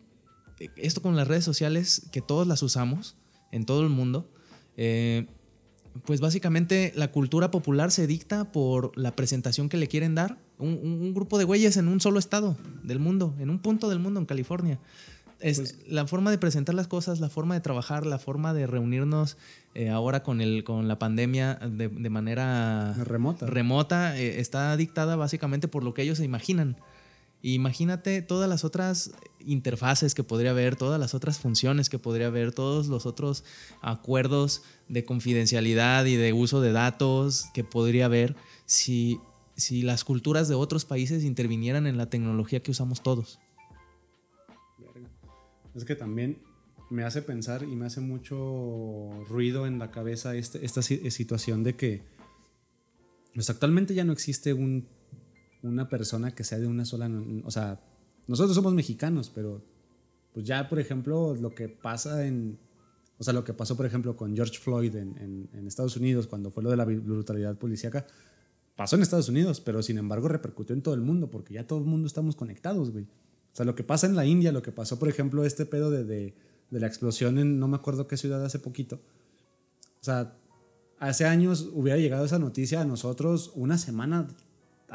esto 0.77 1.03
con 1.03 1.17
las 1.17 1.29
redes 1.29 1.45
sociales, 1.45 2.09
que 2.13 2.21
todos 2.21 2.47
las 2.47 2.63
usamos 2.63 3.17
en 3.53 3.67
todo 3.67 3.83
el 3.83 3.91
mundo, 3.91 4.31
eh, 4.77 5.27
pues 6.05 6.21
básicamente 6.21 6.93
la 6.97 7.11
cultura 7.13 7.51
popular 7.51 7.91
se 7.91 8.07
dicta 8.07 8.51
por 8.51 8.97
la 8.99 9.15
presentación 9.15 9.69
que 9.69 9.77
le 9.77 9.89
quieren 9.89 10.15
dar 10.15 10.39
un, 10.59 11.15
grupo 11.15 11.39
de 11.39 11.45
güeyes 11.45 11.77
en 11.77 11.89
un 11.89 12.01
solo 12.01 12.19
estado 12.19 12.57
del 12.83 12.99
mundo, 12.99 13.35
en 13.39 13.51
un 13.51 13.59
punto 13.59 13.89
del 13.89 13.99
mundo, 13.99 14.21
en 14.21 14.27
California. 14.27 14.79
Es 15.41 15.59
pues 15.59 15.77
la 15.89 16.07
forma 16.07 16.31
de 16.31 16.39
presentar 16.39 16.75
las 16.75 16.89
cosas, 16.89 17.21
la 17.21 17.29
forma 17.29 17.55
de 17.55 17.61
trabajar, 17.61 18.07
la 18.07 18.19
forma 18.19 18.55
de 18.55 18.67
reunirnos 18.67 19.37
eh, 19.75 19.91
ahora 19.91 20.23
con, 20.23 20.41
el, 20.41 20.65
con 20.65 20.89
la 20.89 20.99
pandemia 20.99 21.57
de, 21.57 21.89
manera 22.11 22.95
remota, 23.05 23.47
remota 23.47 24.19
eh, 24.19 24.41
está 24.41 24.77
dictada 24.77 25.17
básicamente 25.17 25.69
por 25.69 25.85
lo 25.85 25.93
que 25.93 26.03
ellos 26.03 26.19
se 26.19 26.25
imaginan. 26.25 26.77
Imagínate 27.47 28.23
todas 28.23 28.49
las 28.49 28.65
otras 28.65 29.13
interfaces 29.39 30.15
que 30.15 30.25
podría 30.25 30.53
haber, 30.53 30.77
todas 30.77 30.99
las 30.99 31.13
otras 31.13 31.39
funciones 31.39 31.91
que 31.91 31.99
podría 31.99 32.29
haber, 32.29 32.53
todos 32.53 32.87
los 32.87 33.05
otros 33.05 33.45
acuerdos 33.83 34.63
de 34.89 35.05
confidencialidad 35.05 36.07
y 36.07 36.17
de 36.17 36.33
uso 36.33 36.63
de 36.63 36.73
datos 36.73 37.45
que 37.53 37.63
podría 37.63 38.07
haber 38.07 38.35
si, 38.65 39.21
si 39.57 39.83
las 39.83 40.05
culturas 40.05 40.49
de 40.49 40.55
otros 40.55 40.87
países 40.87 41.23
intervinieran 41.23 41.87
en 41.87 41.99
la 41.99 42.09
tecnología 42.09 42.63
que 42.63 42.71
usamos 42.71 43.03
todos. 43.03 43.39
Es 45.75 45.85
que 45.85 45.97
también 45.97 46.39
me 46.89 47.05
hace 47.05 47.21
pensar 47.21 47.63
y 47.65 47.77
me 47.77 47.85
hace 47.85 48.01
mucho 48.01 49.11
ruido 49.29 49.67
en 49.67 49.79
la 49.79 49.91
cabeza 49.91 50.35
este, 50.35 50.65
esta 50.65 50.81
situación 50.81 51.63
de 51.63 51.77
que 51.77 52.03
pues 53.35 53.51
actualmente 53.51 53.95
ya 53.95 54.05
no 54.05 54.15
existe 54.15 54.55
un, 54.55 54.89
una 55.69 55.89
persona 55.89 56.35
que 56.35 56.45
sea 56.45 56.59
de 56.59 56.67
una 56.67 56.85
sola, 56.85 57.11
o 57.45 57.51
sea, 57.51 57.81
nosotros 58.27 58.55
somos 58.55 58.75
mexicanos, 58.75 59.31
pero 59.35 59.63
pues 60.33 60.47
ya, 60.47 60.69
por 60.69 60.79
ejemplo, 60.79 61.35
lo 61.35 61.55
que 61.55 61.69
pasa 61.69 62.27
en, 62.27 62.59
o 63.19 63.25
sea, 63.25 63.33
lo 63.33 63.45
que 63.45 63.55
pasó, 63.55 63.77
por 63.77 63.87
ejemplo, 63.87 64.17
con 64.17 64.35
George 64.35 64.59
Floyd 64.59 64.95
en, 64.97 65.49
en, 65.53 65.67
Estados 65.67 65.97
Unidos 65.97 66.27
cuando 66.27 66.51
fue 66.51 66.63
lo 66.63 66.71
de 66.71 66.77
la 66.77 66.85
brutalidad 66.85 67.57
policíaca, 67.57 68.07
pasó 68.77 68.97
en 68.97 69.03
Estados 69.03 69.29
Unidos, 69.29 69.61
pero 69.61 69.83
sin 69.83 69.99
embargo 69.99 70.29
repercutió 70.29 70.75
en 70.75 70.83
todo 70.83 70.95
el 70.95 71.01
mundo, 71.01 71.31
porque 71.31 71.55
ya 71.55 71.67
todo 71.67 71.79
el 71.79 71.85
mundo 71.85 72.07
estamos 72.07 72.37
conectados, 72.37 72.91
güey. 72.91 73.05
O 73.05 73.57
sea, 73.57 73.65
lo 73.65 73.77
que 73.77 73.85
pasa 73.85 74.09
en 74.09 74.17
la 74.17 74.27
India, 74.27 74.51
lo 74.51 74.63
que 74.63 74.73
pasó, 74.73 74.99
por 74.99 75.09
ejemplo, 75.09 75.45
este 75.45 75.65
pedo 75.65 75.91
de, 75.91 76.05
de, 76.05 76.35
de 76.71 76.81
la 76.81 76.89
explosión 76.89 77.39
en 77.39 77.61
no 77.61 77.69
me 77.69 77.77
acuerdo 77.77 78.09
qué 78.09 78.17
ciudad 78.17 78.45
hace 78.45 78.59
poquito. 78.59 78.97
O 80.01 80.05
sea, 80.05 80.37
hace 80.99 81.25
años 81.25 81.71
hubiera 81.73 81.99
llegado 81.99 82.25
esa 82.25 82.39
noticia 82.41 82.81
a 82.81 82.85
nosotros 82.85 83.53
una 83.55 83.79
semana 83.79 84.27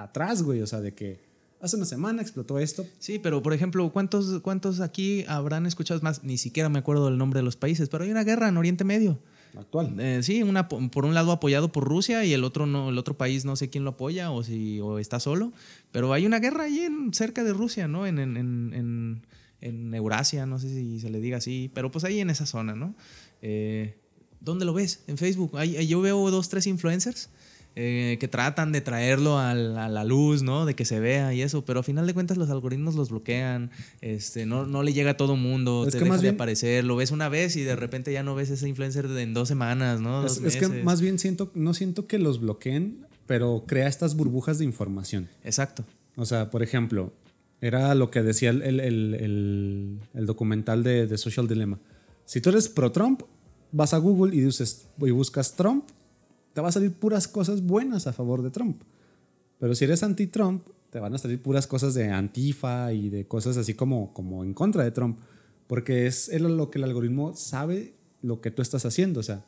atrás, 0.03 0.43
güey. 0.43 0.61
O 0.61 0.67
sea, 0.67 0.81
de 0.81 0.93
que 0.93 1.19
hace 1.61 1.75
una 1.75 1.85
semana 1.85 2.21
explotó 2.21 2.59
esto. 2.59 2.85
Sí, 2.99 3.19
pero 3.19 3.41
por 3.41 3.53
ejemplo, 3.53 3.91
¿cuántos, 3.91 4.41
cuántos 4.41 4.79
aquí 4.79 5.25
habrán 5.27 5.65
escuchado 5.65 5.99
más? 6.01 6.23
Ni 6.23 6.37
siquiera 6.37 6.69
me 6.69 6.79
acuerdo 6.79 7.05
del 7.05 7.17
nombre 7.17 7.39
de 7.39 7.43
los 7.43 7.55
países, 7.55 7.89
pero 7.89 8.03
hay 8.03 8.11
una 8.11 8.23
guerra 8.23 8.49
en 8.49 8.57
Oriente 8.57 8.83
Medio. 8.83 9.19
Actual. 9.57 9.99
Eh, 9.99 10.21
sí, 10.21 10.43
una, 10.43 10.67
por 10.67 11.05
un 11.05 11.13
lado 11.15 11.31
apoyado 11.31 11.71
por 11.71 11.83
Rusia 11.83 12.23
y 12.23 12.33
el 12.33 12.43
otro 12.43 12.67
no, 12.67 12.89
el 12.89 12.97
otro 12.99 13.17
país 13.17 13.45
no 13.45 13.55
sé 13.55 13.69
quién 13.69 13.83
lo 13.83 13.91
apoya 13.91 14.29
o 14.31 14.43
si 14.43 14.79
o 14.79 14.99
está 14.99 15.19
solo. 15.19 15.51
Pero 15.91 16.13
hay 16.13 16.25
una 16.25 16.39
guerra 16.39 16.65
ahí 16.65 16.81
en, 16.81 17.13
cerca 17.13 17.43
de 17.43 17.53
Rusia, 17.53 17.87
¿no? 17.87 18.05
En, 18.05 18.19
en, 18.19 18.37
en, 18.37 19.25
en, 19.61 19.93
Eurasia, 19.95 20.45
no 20.45 20.59
sé 20.59 20.69
si 20.69 20.99
se 20.99 21.09
le 21.09 21.19
diga 21.19 21.37
así, 21.37 21.71
pero 21.73 21.89
pues 21.89 22.05
ahí 22.05 22.19
en 22.19 22.29
esa 22.29 22.45
zona, 22.45 22.75
¿no? 22.75 22.93
Eh, 23.41 23.97
¿Dónde 24.39 24.65
lo 24.65 24.73
ves? 24.73 25.03
En 25.07 25.17
Facebook. 25.17 25.59
yo 25.63 26.01
veo 26.01 26.29
dos, 26.29 26.47
tres 26.47 26.67
influencers 26.67 27.29
eh, 27.75 28.17
que 28.19 28.27
tratan 28.27 28.71
de 28.71 28.81
traerlo 28.81 29.37
a 29.37 29.53
la, 29.53 30.03
luz, 30.03 30.43
¿no? 30.43 30.65
De 30.65 30.75
que 30.75 30.85
se 30.85 30.99
vea 30.99 31.33
y 31.33 31.41
eso, 31.41 31.63
pero 31.63 31.79
a 31.79 31.83
final 31.83 32.07
de 32.07 32.13
cuentas 32.13 32.37
los 32.37 32.49
algoritmos 32.49 32.95
los 32.95 33.09
bloquean, 33.09 33.71
este, 34.01 34.45
no, 34.45 34.65
no 34.65 34.83
le 34.83 34.93
llega 34.93 35.11
a 35.11 35.17
todo 35.17 35.35
mundo, 35.35 35.87
te 35.89 35.99
deja 35.99 36.17
de 36.17 36.29
aparecer, 36.29 36.83
lo 36.83 36.95
ves 36.95 37.11
una 37.11 37.29
vez 37.29 37.55
y 37.55 37.63
de 37.63 37.75
repente 37.75 38.11
ya 38.11 38.23
no 38.23 38.35
ves 38.35 38.49
ese 38.49 38.67
influencer 38.67 39.05
en 39.05 39.33
dos 39.33 39.47
semanas, 39.47 40.01
¿no? 40.01 40.25
Es, 40.25 40.37
es, 40.37 40.57
que 40.57 40.67
más 40.67 41.01
bien 41.01 41.19
siento, 41.19 41.51
no 41.53 41.73
siento 41.73 42.07
que 42.07 42.19
los 42.19 42.41
bloqueen, 42.41 43.05
pero 43.27 43.63
crea 43.67 43.87
estas 43.87 44.15
burbujas 44.15 44.57
de 44.57 44.65
información. 44.65 45.29
Exacto. 45.43 45.85
O 46.15 46.25
sea, 46.25 46.49
por 46.49 46.63
ejemplo, 46.63 47.13
era 47.61 47.93
lo 47.95 48.11
que 48.11 48.23
decía 48.23 48.49
el, 48.49 48.61
el, 48.61 49.99
el 50.13 50.25
documental 50.25 50.83
de, 50.83 51.07
de 51.07 51.17
Social 51.17 51.47
Dilemma. 51.47 51.79
Si 52.25 52.41
tú 52.41 52.49
eres 52.49 52.69
pro-Trump, 52.69 53.23
vas 53.71 53.93
a 53.93 53.97
Google 53.97 54.35
y, 54.35 54.41
dices, 54.41 54.87
y 54.99 55.11
buscas 55.11 55.55
Trump, 55.55 55.85
te 56.53 56.61
va 56.61 56.69
a 56.69 56.71
salir 56.71 56.93
puras 56.93 57.27
cosas 57.27 57.61
buenas 57.61 58.07
a 58.07 58.13
favor 58.13 58.41
de 58.41 58.51
Trump. 58.51 58.81
Pero 59.59 59.75
si 59.75 59.85
eres 59.85 60.03
anti-Trump, 60.03 60.63
te 60.89 60.99
van 60.99 61.13
a 61.13 61.17
salir 61.17 61.41
puras 61.41 61.67
cosas 61.67 61.93
de 61.93 62.09
antifa 62.09 62.93
y 62.93 63.09
de 63.09 63.27
cosas 63.27 63.57
así 63.57 63.73
como, 63.73 64.13
como 64.13 64.43
en 64.43 64.53
contra 64.53 64.83
de 64.83 64.91
Trump. 64.91 65.19
Porque 65.67 66.07
es 66.07 66.29
lo 66.41 66.71
que 66.71 66.79
el 66.79 66.83
algoritmo 66.83 67.35
sabe 67.35 67.93
lo 68.21 68.41
que 68.41 68.51
tú 68.51 68.61
estás 68.61 68.85
haciendo. 68.85 69.19
O 69.19 69.23
sea, 69.23 69.45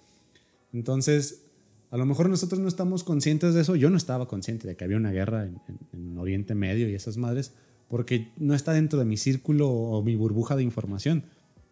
entonces, 0.72 1.46
a 1.90 1.98
lo 1.98 2.06
mejor 2.06 2.30
nosotros 2.30 2.60
no 2.60 2.68
estamos 2.68 3.04
conscientes 3.04 3.54
de 3.54 3.62
eso. 3.62 3.76
Yo 3.76 3.90
no 3.90 3.98
estaba 3.98 4.28
consciente 4.28 4.68
de 4.68 4.76
que 4.76 4.84
había 4.84 4.98
una 4.98 5.12
guerra 5.12 5.46
en, 5.46 5.60
en 5.94 6.18
Oriente 6.18 6.54
Medio 6.54 6.88
y 6.90 6.94
esas 6.94 7.18
madres, 7.18 7.54
porque 7.88 8.32
no 8.38 8.54
está 8.54 8.74
dentro 8.74 9.00
de 9.00 9.06
mi 9.06 9.18
círculo 9.18 9.70
o 9.70 10.04
mi 10.04 10.16
burbuja 10.16 10.56
de 10.56 10.64
información. 10.64 11.24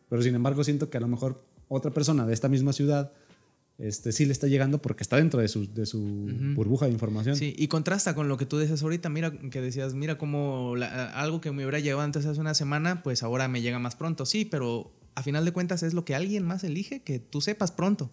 Pero 0.09 0.21
sin 0.23 0.33
embargo, 0.33 0.63
siento 0.63 0.89
que 0.89 0.97
a 0.97 1.01
lo 1.01 1.07
mejor 1.07 1.43
otra 1.67 1.91
persona 1.91 2.25
de 2.25 2.33
esta 2.33 2.49
misma 2.49 2.73
ciudad 2.73 3.13
este, 3.79 4.11
sí 4.11 4.25
le 4.25 4.33
está 4.33 4.47
llegando 4.47 4.81
porque 4.81 5.03
está 5.03 5.15
dentro 5.15 5.39
de 5.39 5.47
su, 5.47 5.73
de 5.73 5.85
su 5.85 6.01
burbuja 6.53 6.85
de 6.85 6.91
información. 6.91 7.37
Sí, 7.37 7.55
y 7.57 7.69
contrasta 7.69 8.13
con 8.13 8.27
lo 8.27 8.37
que 8.37 8.45
tú 8.45 8.59
dices 8.59 8.83
ahorita, 8.83 9.09
mira, 9.09 9.31
que 9.31 9.61
decías, 9.61 9.93
mira 9.93 10.17
cómo 10.17 10.75
algo 11.13 11.39
que 11.39 11.51
me 11.51 11.63
hubiera 11.63 11.79
llegado 11.79 12.01
antes 12.01 12.25
hace 12.25 12.41
una 12.41 12.53
semana, 12.53 13.03
pues 13.03 13.23
ahora 13.23 13.47
me 13.47 13.61
llega 13.61 13.79
más 13.79 13.95
pronto. 13.95 14.25
Sí, 14.25 14.43
pero 14.43 14.91
a 15.15 15.23
final 15.23 15.45
de 15.45 15.53
cuentas 15.53 15.81
es 15.83 15.93
lo 15.93 16.03
que 16.03 16.13
alguien 16.13 16.43
más 16.45 16.65
elige, 16.65 17.01
que 17.01 17.19
tú 17.19 17.39
sepas 17.39 17.71
pronto. 17.71 18.11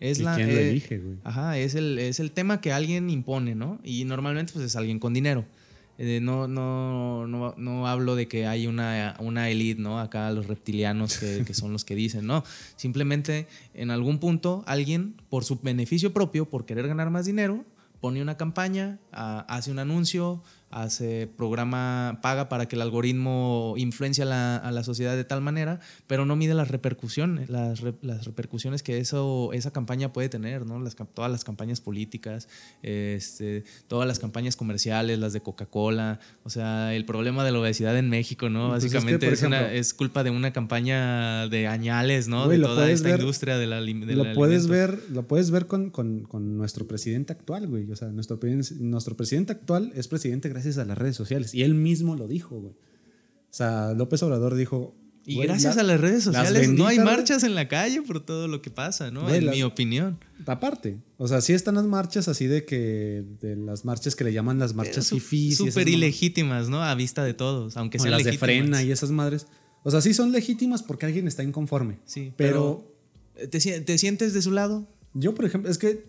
Es 0.00 0.18
¿Y 0.18 0.24
la, 0.24 0.34
quién 0.34 0.48
lo 0.48 0.58
eh, 0.58 0.70
elige, 0.70 0.98
güey? 0.98 1.18
Ajá, 1.22 1.56
es 1.58 1.76
el, 1.76 2.00
es 2.00 2.18
el 2.18 2.32
tema 2.32 2.60
que 2.60 2.72
alguien 2.72 3.08
impone, 3.08 3.54
¿no? 3.54 3.78
Y 3.84 4.04
normalmente 4.04 4.52
pues 4.52 4.64
es 4.64 4.74
alguien 4.74 4.98
con 4.98 5.14
dinero. 5.14 5.44
Eh, 5.98 6.20
no, 6.22 6.48
no, 6.48 7.26
no, 7.26 7.54
no, 7.56 7.86
hablo 7.86 8.16
de 8.16 8.26
que 8.26 8.46
hay 8.46 8.66
una, 8.66 9.14
una 9.18 9.50
élite, 9.50 9.80
¿no? 9.80 10.00
Acá 10.00 10.30
los 10.30 10.46
reptilianos 10.46 11.18
que, 11.18 11.44
que, 11.46 11.54
son 11.54 11.72
los 11.72 11.84
que 11.84 11.94
dicen, 11.94 12.26
no. 12.26 12.44
Simplemente 12.76 13.46
en 13.74 13.90
algún 13.90 14.18
punto 14.18 14.64
alguien, 14.66 15.14
por 15.28 15.44
su 15.44 15.60
beneficio 15.60 16.12
propio, 16.12 16.48
por 16.48 16.64
querer 16.64 16.88
ganar 16.88 17.10
más 17.10 17.26
dinero, 17.26 17.64
pone 18.02 18.20
una 18.20 18.36
campaña, 18.36 18.98
hace 19.12 19.70
un 19.70 19.78
anuncio, 19.78 20.42
hace 20.72 21.28
programa, 21.36 22.18
paga 22.22 22.48
para 22.48 22.66
que 22.66 22.76
el 22.76 22.82
algoritmo 22.82 23.74
influencie 23.76 24.22
a 24.22 24.26
la, 24.26 24.56
a 24.56 24.72
la 24.72 24.82
sociedad 24.82 25.14
de 25.14 25.24
tal 25.24 25.42
manera, 25.42 25.80
pero 26.06 26.24
no 26.24 26.34
mide 26.34 26.54
las 26.54 26.68
repercusiones, 26.68 27.50
las, 27.50 27.82
las, 28.00 28.24
repercusiones 28.24 28.82
que 28.82 28.98
eso, 28.98 29.50
esa 29.52 29.70
campaña 29.70 30.12
puede 30.12 30.30
tener, 30.30 30.64
¿no? 30.66 30.80
Las, 30.80 30.96
todas 31.14 31.30
las 31.30 31.44
campañas 31.44 31.80
políticas, 31.80 32.48
este, 32.82 33.64
todas 33.86 34.08
las 34.08 34.18
campañas 34.18 34.56
comerciales, 34.56 35.18
las 35.18 35.34
de 35.34 35.42
Coca-Cola, 35.42 36.20
o 36.42 36.50
sea, 36.50 36.94
el 36.94 37.04
problema 37.04 37.44
de 37.44 37.52
la 37.52 37.60
obesidad 37.60 37.96
en 37.98 38.08
México, 38.08 38.48
¿no? 38.48 38.70
Pues 38.70 38.84
Básicamente 38.84 39.30
es, 39.30 39.42
es, 39.42 39.94
culpa 39.94 40.24
de 40.24 40.30
una 40.30 40.52
campaña 40.52 41.48
de 41.48 41.66
añales, 41.68 42.28
¿no? 42.28 42.48
de 42.48 42.58
toda 42.58 42.90
esta 42.90 43.10
industria 43.10 43.58
de 43.58 43.66
la, 43.66 43.80
de 43.82 44.16
lo 44.16 44.32
puedes 44.32 44.68
ver 44.68 44.98
Lo 45.10 45.26
puedes 45.28 45.50
ver 45.50 45.66
con, 45.66 45.90
con, 45.90 46.22
con, 46.22 46.56
nuestro 46.56 46.86
presidente 46.86 47.32
actual, 47.32 47.66
güey. 47.66 47.90
O 47.90 47.96
sea, 47.96 48.08
nuestro, 48.08 48.38
nuestro 48.78 49.16
presidente 49.16 49.52
actual 49.52 49.92
es 49.94 50.08
presidente 50.08 50.48
gracias 50.48 50.61
gracias 50.62 50.78
a 50.78 50.84
las 50.84 50.98
redes 50.98 51.16
sociales. 51.16 51.54
Y 51.54 51.62
él 51.62 51.74
mismo 51.74 52.16
lo 52.16 52.28
dijo, 52.28 52.60
güey. 52.60 52.72
O 52.72 53.54
sea, 53.54 53.92
López 53.94 54.22
Obrador 54.22 54.54
dijo... 54.54 54.96
Y 55.24 55.40
gracias 55.40 55.76
a 55.76 55.84
las 55.84 56.00
redes 56.00 56.24
sociales 56.24 56.68
no 56.68 56.88
hay 56.88 56.98
marchas 56.98 57.44
en 57.44 57.54
la 57.54 57.68
calle 57.68 58.02
por 58.02 58.26
todo 58.26 58.48
lo 58.48 58.60
que 58.60 58.70
pasa, 58.70 59.12
¿no? 59.12 59.32
en 59.32 59.50
mi 59.50 59.62
opinión. 59.62 60.18
Aparte, 60.46 60.98
o 61.16 61.28
sea, 61.28 61.40
sí 61.40 61.52
están 61.52 61.76
las 61.76 61.84
marchas 61.84 62.26
así 62.26 62.48
de 62.48 62.64
que, 62.64 63.24
de 63.40 63.54
las 63.54 63.84
marchas 63.84 64.16
que 64.16 64.24
le 64.24 64.32
llaman 64.32 64.58
las 64.58 64.74
marchas 64.74 65.10
fifís. 65.10 65.58
Súper 65.58 65.88
ilegítimas, 65.88 66.68
¿no? 66.68 66.82
A 66.82 66.92
vista 66.96 67.22
de 67.22 67.34
todos, 67.34 67.76
aunque 67.76 68.00
sean 68.00 68.10
las 68.10 68.24
de 68.24 68.36
frena 68.36 68.82
y 68.82 68.90
esas 68.90 69.12
madres. 69.12 69.46
O 69.84 69.92
sea, 69.92 70.00
sí 70.00 70.12
son 70.12 70.32
legítimas 70.32 70.82
porque 70.82 71.06
alguien 71.06 71.28
está 71.28 71.44
inconforme. 71.44 72.00
Sí, 72.04 72.32
pero... 72.36 72.92
¿te, 73.48 73.60
¿Te 73.80 73.98
sientes 73.98 74.34
de 74.34 74.42
su 74.42 74.50
lado? 74.50 74.88
Yo, 75.14 75.36
por 75.36 75.44
ejemplo, 75.44 75.70
es 75.70 75.78
que 75.78 76.04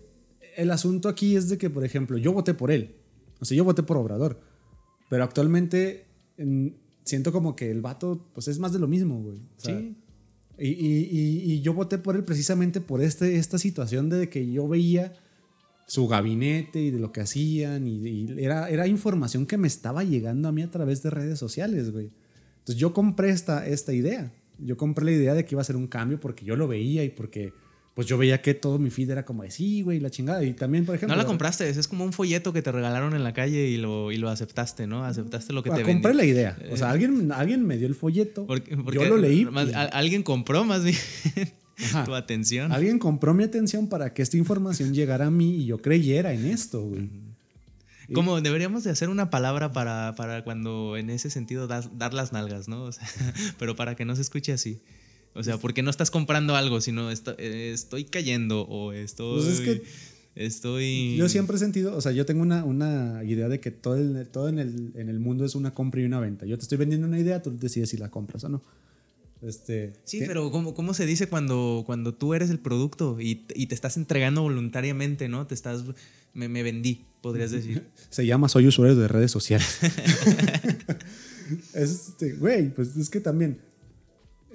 el 0.56 0.72
asunto 0.72 1.08
aquí 1.08 1.36
es 1.36 1.48
de 1.48 1.56
que, 1.56 1.70
por 1.70 1.84
ejemplo, 1.84 2.18
yo 2.18 2.32
voté 2.32 2.52
por 2.54 2.72
él. 2.72 2.96
O 3.40 3.44
sea, 3.44 3.56
yo 3.56 3.64
voté 3.64 3.82
por 3.82 3.96
Obrador. 3.96 4.40
Pero 5.10 5.24
actualmente 5.24 6.06
siento 7.04 7.32
como 7.32 7.54
que 7.54 7.70
el 7.70 7.80
vato, 7.80 8.26
pues 8.32 8.48
es 8.48 8.58
más 8.58 8.72
de 8.72 8.78
lo 8.78 8.88
mismo, 8.88 9.20
güey. 9.22 9.40
sí. 9.58 9.96
Y, 10.56 10.68
y, 10.68 11.52
y, 11.52 11.60
yo 11.62 11.74
voté 11.74 11.98
por 11.98 12.14
él 12.14 12.22
precisamente 12.22 12.80
por 12.80 13.02
este, 13.02 13.38
esta 13.38 13.58
situación 13.58 14.08
de 14.08 14.28
que 14.28 14.52
yo 14.52 14.68
veía 14.68 15.12
su 15.86 16.06
gabinete 16.06 16.80
y 16.80 16.90
de 16.92 17.00
lo 17.00 17.10
que 17.10 17.22
hacían 17.22 17.86
y, 17.88 18.26
era, 18.38 18.68
era 18.70 18.86
información 18.86 19.46
que 19.46 19.58
me 19.58 19.66
estaba 19.66 20.04
llegando 20.04 20.48
a 20.48 20.52
mí 20.52 20.62
a 20.62 20.70
través 20.70 21.02
de 21.02 21.10
redes 21.10 21.40
sociales, 21.40 21.90
güey. 21.90 22.12
Entonces 22.58 22.76
yo 22.76 22.94
compré 22.94 23.30
esta, 23.30 23.66
esta 23.66 23.92
idea. 23.92 24.32
Yo 24.58 24.76
compré 24.76 25.04
la 25.04 25.10
idea 25.10 25.34
de 25.34 25.44
que 25.44 25.56
iba 25.56 25.62
a 25.62 25.64
ser 25.64 25.76
un 25.76 25.88
cambio 25.88 26.20
porque 26.20 26.44
yo 26.44 26.54
lo 26.54 26.68
veía 26.68 27.02
y 27.02 27.10
porque 27.10 27.52
pues 27.94 28.08
yo 28.08 28.18
veía 28.18 28.42
que 28.42 28.54
todo 28.54 28.80
mi 28.80 28.90
feed 28.90 29.10
era 29.10 29.24
como 29.24 29.44
de 29.44 29.52
sí, 29.52 29.82
güey, 29.82 30.00
la 30.00 30.10
chingada. 30.10 30.42
Y 30.42 30.52
también, 30.52 30.84
por 30.84 30.96
ejemplo. 30.96 31.16
No 31.16 31.22
la 31.22 31.26
compraste, 31.26 31.68
es 31.68 31.86
como 31.86 32.04
un 32.04 32.12
folleto 32.12 32.52
que 32.52 32.60
te 32.60 32.72
regalaron 32.72 33.14
en 33.14 33.22
la 33.22 33.32
calle 33.32 33.68
y 33.68 33.76
lo, 33.76 34.10
y 34.10 34.16
lo 34.16 34.28
aceptaste, 34.30 34.88
¿no? 34.88 35.04
Aceptaste 35.04 35.52
lo 35.52 35.62
que 35.62 35.70
te 35.70 35.76
vendí. 35.76 35.92
Compré 35.92 36.14
la 36.14 36.24
idea. 36.24 36.58
O 36.72 36.76
sea, 36.76 36.90
alguien, 36.90 37.30
alguien 37.30 37.64
me 37.64 37.78
dio 37.78 37.86
el 37.86 37.94
folleto. 37.94 38.46
yo 38.92 39.04
lo 39.04 39.16
leí. 39.16 39.46
alguien 39.92 40.24
compró 40.24 40.64
más 40.64 40.82
bien 40.82 40.96
tu 42.04 42.14
atención. 42.16 42.72
Alguien 42.72 42.98
compró 42.98 43.32
mi 43.32 43.44
atención 43.44 43.88
para 43.88 44.12
que 44.12 44.22
esta 44.22 44.36
información 44.36 44.92
llegara 44.92 45.26
a 45.26 45.30
mí 45.30 45.58
y 45.58 45.66
yo 45.66 45.78
creyera 45.78 46.32
en 46.32 46.46
esto, 46.46 46.82
güey. 46.82 47.08
Como 48.12 48.40
deberíamos 48.40 48.84
de 48.84 48.90
hacer 48.90 49.08
una 49.08 49.30
palabra 49.30 49.72
para, 49.72 50.14
para 50.16 50.42
cuando 50.42 50.96
en 50.96 51.10
ese 51.10 51.30
sentido 51.30 51.66
dar 51.68 52.12
las 52.12 52.32
nalgas, 52.32 52.68
¿no? 52.68 52.82
O 52.82 52.92
sea, 52.92 53.06
pero 53.58 53.76
para 53.76 53.94
que 53.94 54.04
no 54.04 54.16
se 54.16 54.22
escuche 54.22 54.52
así. 54.52 54.80
O 55.34 55.42
sea, 55.42 55.58
porque 55.58 55.82
no 55.82 55.90
estás 55.90 56.10
comprando 56.10 56.54
algo, 56.54 56.80
sino 56.80 57.10
eh, 57.10 57.70
estoy 57.72 58.04
cayendo 58.04 58.62
o 58.62 58.92
estoy... 58.92 59.42
Pues 59.42 59.58
es 59.58 59.60
que 59.60 59.82
estoy... 60.36 61.16
Yo 61.16 61.28
siempre 61.28 61.56
he 61.56 61.58
sentido, 61.58 61.96
o 61.96 62.00
sea, 62.00 62.12
yo 62.12 62.24
tengo 62.24 62.42
una, 62.42 62.64
una 62.64 63.22
idea 63.24 63.48
de 63.48 63.60
que 63.60 63.70
todo, 63.70 63.96
el, 63.96 64.28
todo 64.28 64.48
en, 64.48 64.58
el, 64.58 64.92
en 64.94 65.08
el 65.08 65.18
mundo 65.18 65.44
es 65.44 65.54
una 65.54 65.74
compra 65.74 66.00
y 66.00 66.04
una 66.04 66.20
venta. 66.20 66.46
Yo 66.46 66.56
te 66.56 66.62
estoy 66.62 66.78
vendiendo 66.78 67.06
una 67.06 67.18
idea, 67.18 67.42
tú 67.42 67.56
decides 67.58 67.90
si 67.90 67.96
la 67.96 68.10
compras 68.10 68.44
o 68.44 68.48
no. 68.48 68.62
Este, 69.42 69.92
sí, 70.04 70.22
pero 70.26 70.50
¿cómo, 70.50 70.72
¿cómo, 70.72 70.94
se 70.94 71.04
dice 71.04 71.28
cuando, 71.28 71.82
cuando 71.84 72.14
tú 72.14 72.32
eres 72.32 72.48
el 72.48 72.58
producto 72.58 73.20
y, 73.20 73.44
y, 73.54 73.66
te 73.66 73.74
estás 73.74 73.98
entregando 73.98 74.40
voluntariamente, 74.40 75.28
¿no? 75.28 75.46
Te 75.46 75.54
estás, 75.54 75.84
me, 76.32 76.48
me 76.48 76.62
vendí, 76.62 77.04
podrías 77.20 77.50
decir. 77.50 77.84
se 78.08 78.24
llama 78.24 78.48
soy 78.48 78.68
usuario 78.68 78.96
de 78.96 79.06
redes 79.06 79.30
sociales. 79.30 79.80
este, 81.74 82.34
güey, 82.34 82.72
pues 82.72 82.96
es 82.96 83.10
que 83.10 83.20
también 83.20 83.58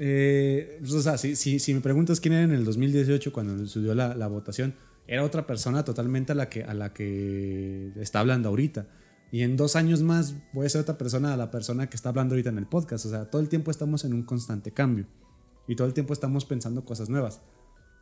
Eh, 0.02 0.78
pues, 0.80 0.94
o 0.94 1.02
sea, 1.02 1.18
si, 1.18 1.36
si, 1.36 1.60
si, 1.60 1.74
me 1.74 1.82
preguntas 1.82 2.22
quién 2.22 2.34
era 2.34 2.44
en 2.44 2.52
el 2.52 2.64
2018 2.64 3.34
cuando 3.34 3.68
subió 3.68 3.94
la, 3.94 4.16
la, 4.16 4.28
votación, 4.28 4.74
era 5.06 5.26
otra 5.26 5.46
persona 5.46 5.84
totalmente 5.84 6.32
a 6.32 6.36
la, 6.36 6.48
que, 6.48 6.64
a 6.64 6.74
la 6.74 6.94
que 6.94 7.92
está 8.00 8.22
hablando 8.22 8.48
ahorita. 8.48 8.88
Y 9.32 9.42
en 9.42 9.58
dos 9.58 9.76
años 9.76 10.02
más 10.02 10.36
voy 10.54 10.66
a 10.66 10.70
ser 10.70 10.82
otra 10.82 10.98
persona 10.98 11.34
a 11.34 11.38
la 11.38 11.52
persona 11.52 11.90
que 11.90 11.98
está 11.98 12.10
hablando 12.10 12.34
ahorita 12.34 12.50
en 12.50 12.58
el 12.58 12.66
podcast. 12.66 13.06
O 13.06 13.10
sea, 13.10 13.26
todo 13.26 13.42
el 13.42 13.50
tiempo 13.50 13.72
estamos 13.72 14.06
en 14.06 14.14
un 14.14 14.24
constante 14.24 14.72
cambio. 14.72 15.06
Y 15.68 15.76
todo 15.76 15.86
el 15.86 15.94
tiempo 15.94 16.14
estamos 16.14 16.46
pensando 16.46 16.86
cosas 16.86 17.10
nuevas. 17.10 17.42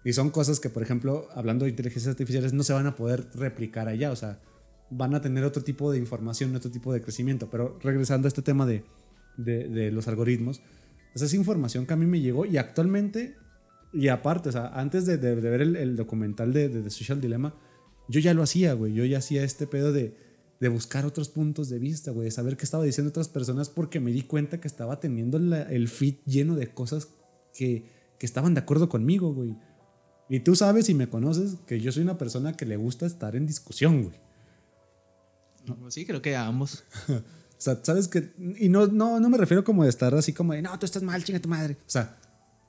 Y 0.05 0.13
son 0.13 0.29
cosas 0.29 0.59
que, 0.59 0.69
por 0.69 0.83
ejemplo, 0.83 1.27
hablando 1.33 1.65
de 1.65 1.71
inteligencias 1.71 2.11
artificiales, 2.11 2.53
no 2.53 2.63
se 2.63 2.73
van 2.73 2.85
a 2.85 2.95
poder 2.95 3.27
replicar 3.33 3.87
allá. 3.87 4.11
O 4.11 4.15
sea, 4.15 4.39
van 4.91 5.15
a 5.15 5.21
tener 5.21 5.43
otro 5.43 5.63
tipo 5.63 5.91
de 5.91 5.97
información, 5.97 6.55
otro 6.55 6.71
tipo 6.71 6.93
de 6.93 7.01
crecimiento. 7.01 7.49
Pero 7.49 7.77
regresando 7.81 8.27
a 8.27 8.29
este 8.29 8.43
tema 8.43 8.65
de, 8.65 8.85
de, 9.35 9.67
de 9.67 9.91
los 9.91 10.07
algoritmos, 10.07 10.61
esa 11.13 11.25
es 11.25 11.33
información 11.33 11.85
que 11.85 11.93
a 11.93 11.97
mí 11.97 12.05
me 12.05 12.19
llegó 12.19 12.45
y 12.45 12.57
actualmente, 12.57 13.35
y 13.93 14.07
aparte, 14.09 14.49
o 14.49 14.51
sea, 14.51 14.67
antes 14.67 15.05
de, 15.05 15.17
de 15.17 15.35
ver 15.35 15.61
el, 15.61 15.75
el, 15.75 15.95
documental 15.95 16.53
de, 16.53 16.69
de 16.69 16.81
The 16.81 16.89
Social 16.89 17.21
Dilemma, 17.21 17.55
yo 18.07 18.19
ya 18.19 18.33
lo 18.33 18.43
hacía, 18.43 18.73
güey. 18.73 18.93
Yo 18.93 19.05
ya 19.05 19.17
hacía 19.17 19.43
este 19.43 19.67
pedo 19.67 19.91
de, 19.91 20.15
de 20.59 20.69
buscar 20.69 21.05
otros 21.05 21.29
puntos 21.29 21.69
de 21.69 21.79
vista, 21.79 22.11
güey, 22.11 22.25
de 22.25 22.31
saber 22.31 22.57
qué 22.57 22.65
estaba 22.65 22.83
diciendo 22.83 23.09
otras 23.09 23.29
personas 23.29 23.69
porque 23.69 23.99
me 23.99 24.11
di 24.11 24.23
cuenta 24.23 24.59
que 24.59 24.67
estaba 24.67 24.99
teniendo 24.99 25.39
la, 25.39 25.63
el 25.63 25.87
feed 25.87 26.15
lleno 26.25 26.55
de 26.55 26.67
cosas 26.67 27.09
que, 27.53 27.85
que 28.19 28.25
estaban 28.25 28.53
de 28.53 28.61
acuerdo 28.61 28.89
conmigo, 28.89 29.33
güey. 29.33 29.55
Y 30.29 30.41
tú 30.41 30.55
sabes 30.55 30.89
y 30.89 30.93
me 30.93 31.09
conoces 31.09 31.55
que 31.65 31.79
yo 31.79 31.91
soy 31.91 32.03
una 32.03 32.17
persona 32.17 32.53
que 32.53 32.65
le 32.65 32.75
gusta 32.75 33.05
estar 33.05 33.35
en 33.35 33.45
discusión, 33.45 34.03
güey. 34.03 34.19
Sí, 35.89 36.05
creo 36.05 36.21
que 36.21 36.35
a 36.35 36.45
ambos. 36.45 36.83
o 37.57 37.61
sea, 37.61 37.79
sabes 37.81 38.07
que. 38.07 38.33
Y 38.59 38.69
no, 38.69 38.87
no, 38.87 39.19
no 39.19 39.29
me 39.29 39.37
refiero 39.37 39.63
como 39.63 39.83
de 39.83 39.89
estar 39.89 40.13
así 40.13 40.33
como 40.33 40.53
de, 40.53 40.61
no, 40.61 40.77
tú 40.77 40.85
estás 40.85 41.01
mal, 41.01 41.23
chinga 41.23 41.39
tu 41.39 41.49
madre. 41.49 41.77
O 41.79 41.89
sea, 41.89 42.17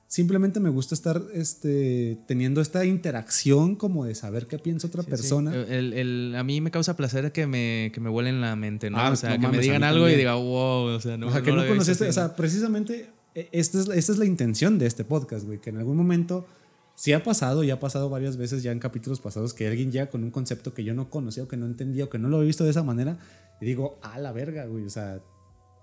simplemente 0.07 0.59
me 0.59 0.69
gusta 0.69 0.95
estar 0.95 1.21
este, 1.33 2.17
teniendo 2.27 2.59
esta 2.59 2.83
interacción 2.85 3.75
como 3.75 4.05
de 4.05 4.15
saber 4.15 4.47
qué 4.47 4.57
piensa 4.57 4.87
otra 4.87 5.03
sí, 5.03 5.09
persona. 5.09 5.51
Sí. 5.51 5.73
El, 5.73 5.93
el, 5.93 6.35
a 6.35 6.43
mí 6.43 6.59
me 6.59 6.71
causa 6.71 6.97
placer 6.97 7.31
que 7.31 7.45
me, 7.45 7.91
que 7.93 8.01
me 8.01 8.09
vuelen 8.09 8.41
la 8.41 8.55
mente, 8.55 8.89
¿no? 8.89 8.97
Ah, 8.97 9.11
o 9.11 9.15
sea, 9.15 9.37
no 9.37 9.51
que 9.51 9.57
me 9.57 9.61
digan 9.61 9.83
algo 9.83 10.05
también. 10.05 10.15
y 10.15 10.21
diga, 10.21 10.33
wow, 10.33 10.95
o 10.95 10.99
sea, 10.99 11.17
no. 11.17 11.27
O 11.27 11.31
sea, 11.31 11.43
que 11.43 11.51
no, 11.51 11.57
no 11.57 11.67
conociste, 11.67 12.09
o 12.09 12.13
sea, 12.13 12.35
precisamente 12.35 13.11
esta 13.35 13.79
es, 13.79 13.87
esta 13.89 14.11
es 14.11 14.17
la 14.17 14.25
intención 14.25 14.79
de 14.79 14.87
este 14.87 15.03
podcast, 15.03 15.45
güey, 15.45 15.59
que 15.59 15.69
en 15.69 15.77
algún 15.77 15.97
momento 15.97 16.47
sí 16.95 17.13
ha 17.13 17.23
pasado 17.23 17.63
y 17.63 17.71
ha 17.71 17.79
pasado 17.79 18.09
varias 18.09 18.35
veces 18.37 18.63
ya 18.63 18.71
en 18.71 18.79
capítulos 18.79 19.21
pasados 19.21 19.53
que 19.53 19.67
alguien 19.67 19.91
llega 19.91 20.07
con 20.07 20.23
un 20.23 20.31
concepto 20.31 20.73
que 20.73 20.83
yo 20.83 20.93
no 20.93 21.09
conocía 21.09 21.43
o 21.43 21.47
que 21.47 21.55
no 21.55 21.65
entendía 21.65 22.05
o 22.05 22.09
que 22.09 22.19
no 22.19 22.27
lo 22.27 22.41
he 22.41 22.45
visto 22.45 22.63
de 22.65 22.71
esa 22.71 22.83
manera 22.83 23.17
y 23.61 23.65
digo, 23.65 23.99
a 24.01 24.19
la 24.19 24.31
verga, 24.31 24.65
güey, 24.65 24.85
o 24.85 24.89
sea, 24.89 25.21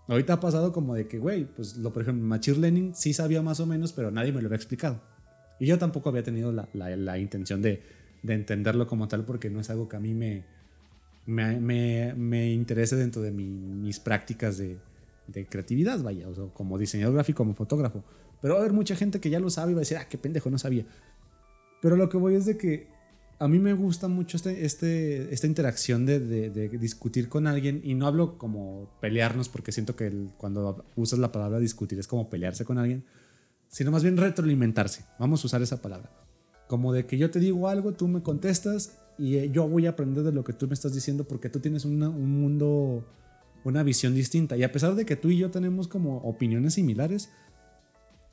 ahorita 0.09 0.35
ha 0.35 0.41
pasado 0.41 0.73
como 0.73 0.95
de 0.95 1.07
que, 1.07 1.19
güey, 1.19 1.45
pues 1.45 1.77
lo, 1.77 1.93
por 1.93 2.03
ejemplo, 2.03 2.27
Machine 2.27 2.59
Learning 2.59 2.95
sí 2.95 3.13
sabía 3.13 3.43
más 3.43 3.61
o 3.61 3.67
menos, 3.67 3.93
pero 3.93 4.11
nadie 4.11 4.33
me 4.33 4.41
lo 4.41 4.49
había 4.49 4.57
explicado. 4.57 5.01
Y 5.59 5.67
yo 5.67 5.79
tampoco 5.79 6.09
había 6.09 6.23
tenido 6.23 6.53
la, 6.53 6.69
la, 6.73 6.95
la 6.97 7.19
intención 7.19 7.63
de, 7.63 7.83
de, 8.23 8.35
entenderlo 8.35 8.87
como 8.87 9.09
tal 9.09 9.25
porque 9.25 9.51
no 9.51 9.61
es 9.61 9.71
algo 9.71 9.89
que 9.89 9.97
a 9.97 10.01
mí 10.01 10.15
me, 10.15 10.45
me, 11.27 11.61
me, 11.61 12.15
me 12.15 12.53
interese 12.53 12.97
dentro 12.97 13.23
de 13.23 13.31
mi, 13.31 13.47
mis 13.47 14.01
prácticas 14.01 14.59
de, 14.59 14.79
de 15.27 15.47
creatividad, 15.47 16.03
vaya, 16.03 16.29
o 16.29 16.35
sea, 16.35 16.45
como 16.53 16.79
diseñador 16.79 17.15
gráfico, 17.15 17.39
como 17.39 17.55
fotógrafo. 17.55 18.05
Pero 18.41 18.55
va 18.55 18.61
a 18.61 18.63
haber 18.63 18.75
mucha 18.75 18.97
gente 18.97 19.21
que 19.21 19.31
ya 19.31 19.41
lo 19.41 19.51
sabe 19.51 19.73
y 19.73 19.75
va 19.75 19.79
a 19.79 19.81
decir, 19.81 19.97
ah, 19.97 20.07
qué 20.09 20.19
pendejo, 20.19 20.51
no 20.51 20.59
sabía. 20.59 20.85
Pero 21.81 21.97
lo 21.97 22.09
que 22.09 22.17
voy 22.17 22.35
es 22.35 22.47
de 22.47 22.57
que 22.57 22.89
a 23.39 23.49
mí 23.49 23.59
me 23.59 23.75
gusta 23.75 24.09
mucho 24.09 24.37
este, 24.37 24.65
este, 24.65 25.33
esta 25.33 25.47
interacción 25.47 26.07
de, 26.07 26.19
discutir 26.79 27.29
con 27.29 27.47
alguien 27.47 27.81
y 27.85 27.95
no 27.95 28.07
hablo 28.07 28.39
como 28.39 28.91
pelearnos 29.01 29.49
porque 29.49 29.73
siento 29.73 29.95
que 29.95 30.11
cuando 30.39 30.85
usas 30.97 31.19
la 31.19 31.33
palabra 31.33 31.59
discutir 31.59 31.99
es 31.99 32.07
como 32.07 32.31
pelearse 32.31 32.65
con 32.65 32.79
alguien, 32.79 33.05
sino 33.69 33.91
más 33.91 34.03
bien 34.03 34.17
retroalimentarse. 34.17 35.05
Vamos 35.19 35.45
a 35.45 35.47
usar 35.47 35.63
esa 35.63 35.83
palabra. 35.83 36.11
Como 36.67 36.93
de 36.93 37.07
que 37.07 37.19
yo 37.19 37.31
te 37.31 37.39
digo 37.39 37.69
algo, 37.69 37.93
tú 37.93 38.09
me 38.09 38.23
contestas 38.23 38.99
y 39.19 39.51
yo 39.51 39.69
voy 39.69 39.87
a 39.87 39.91
aprender 39.91 40.25
de 40.25 40.33
lo 40.33 40.43
que 40.43 40.53
tú 40.53 40.67
me 40.67 40.75
estás 40.75 40.95
diciendo 40.95 41.25
porque 41.25 41.51
tú 41.51 41.61
tienes 41.61 41.85
un 41.85 41.99
mundo, 41.99 43.05
una 43.65 43.83
visión 43.83 44.15
distinta. 44.15 44.57
Y 44.57 44.63
a 44.63 44.73
pesar 44.73 44.95
de 44.95 45.05
que 45.05 45.17
tú 45.17 45.29
y 45.29 45.37
yo 45.37 45.51
tenemos 45.51 45.89
como 45.89 46.19
opiniones 46.19 46.75
similares, 46.75 47.29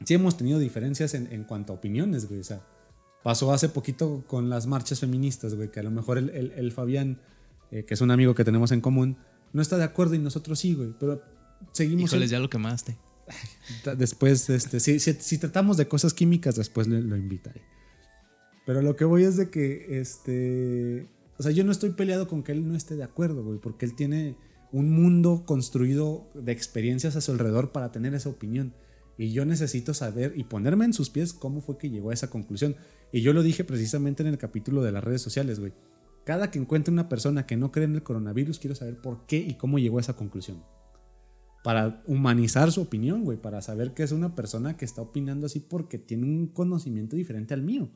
sí 0.05 0.13
hemos 0.13 0.38
tenido 0.38 0.59
diferencias 0.59 1.13
en, 1.13 1.31
en 1.31 1.43
cuanto 1.43 1.73
a 1.73 1.75
opiniones, 1.75 2.27
güey. 2.27 2.39
O 2.39 2.43
sea, 2.43 2.61
Pasó 3.23 3.53
hace 3.53 3.69
poquito 3.69 4.23
con 4.27 4.49
las 4.49 4.67
marchas 4.67 4.99
feministas, 4.99 5.55
güey, 5.55 5.71
que 5.71 5.79
a 5.79 5.83
lo 5.83 5.91
mejor 5.91 6.17
el, 6.17 6.29
el, 6.31 6.51
el 6.51 6.71
Fabián, 6.71 7.19
eh, 7.71 7.85
que 7.85 7.93
es 7.93 8.01
un 8.01 8.11
amigo 8.11 8.35
que 8.35 8.43
tenemos 8.43 8.71
en 8.71 8.81
común, 8.81 9.17
no 9.53 9.61
está 9.61 9.77
de 9.77 9.85
acuerdo 9.85 10.15
y 10.15 10.19
nosotros 10.19 10.59
sí, 10.59 10.73
güey, 10.73 10.93
pero 10.99 11.21
seguimos... 11.71 12.11
Híjoles, 12.11 12.29
ya 12.29 12.39
lo 12.39 12.49
quemaste. 12.49 12.97
Después, 13.97 14.49
este, 14.49 14.79
si, 14.81 14.99
si, 14.99 15.13
si, 15.13 15.37
tratamos 15.37 15.77
de 15.77 15.87
cosas 15.87 16.13
químicas, 16.13 16.55
después 16.55 16.87
lo, 16.87 16.99
lo 16.99 17.15
invitaré. 17.15 17.61
Pero 18.65 18.81
lo 18.81 18.95
que 18.95 19.05
voy 19.05 19.23
es 19.23 19.37
de 19.37 19.49
que, 19.49 19.99
este... 19.99 21.07
O 21.37 21.43
sea, 21.43 21.51
yo 21.51 21.63
no 21.63 21.71
estoy 21.71 21.91
peleado 21.91 22.27
con 22.27 22.43
que 22.43 22.51
él 22.51 22.67
no 22.67 22.75
esté 22.75 22.95
de 22.95 23.03
acuerdo, 23.03 23.43
güey, 23.43 23.59
porque 23.59 23.85
él 23.85 23.95
tiene 23.95 24.35
un 24.73 24.91
mundo 24.91 25.43
construido 25.45 26.27
de 26.33 26.51
experiencias 26.51 27.15
a 27.15 27.21
su 27.21 27.31
alrededor 27.31 27.71
para 27.71 27.91
tener 27.91 28.13
esa 28.13 28.29
opinión. 28.29 28.73
Y 29.18 29.31
yo 29.31 29.45
necesito 29.45 29.94
saber 29.94 30.34
y 30.35 30.45
ponerme 30.45 30.85
en 30.85 30.94
sus 30.94 31.10
pies 31.10 31.34
cómo 31.34 31.61
fue 31.61 31.77
que 31.77 31.90
llegó 31.90 32.10
a 32.10 32.14
esa 32.14 32.30
conclusión. 32.30 32.76
Y 33.11 33.22
yo 33.22 33.34
lo 33.34 33.44
dije 33.44 33.64
precisamente 33.64 34.23
en 34.23 34.30
el 34.30 34.38
capítulo 34.38 34.81
de 34.81 34.91
las 34.91 35.03
redes 35.03 35.22
sociales, 35.22 35.60
güey. 35.60 35.73
Cada 36.23 36.49
que 36.49 36.57
encuentre 36.57 36.91
una 36.91 37.10
persona 37.10 37.45
que 37.45 37.57
no 37.57 37.72
cree 37.72 37.85
en 37.85 37.95
el 37.95 38.03
coronavirus, 38.03 38.60
quiero 38.60 38.76
saber 38.76 39.02
por 39.02 39.26
qué 39.27 39.38
y 39.38 39.56
cómo 39.56 39.77
llegó 39.77 39.98
a 39.98 40.02
esa 40.02 40.15
conclusión. 40.15 40.64
Para 41.64 42.02
humanizar 42.07 42.72
su 42.72 42.81
opinión, 42.81 43.23
güey. 43.23 43.38
Para 43.38 43.61
saber 43.61 43.94
que 43.94 44.03
es 44.03 44.11
una 44.11 44.35
persona 44.35 44.77
que 44.77 44.85
está 44.85 45.02
opinando 45.02 45.45
así 45.45 45.60
porque 45.60 45.98
tiene 45.98 46.26
un 46.26 46.48
conocimiento 46.48 47.15
diferente 47.15 47.53
al 47.53 47.61
mío. 47.61 47.90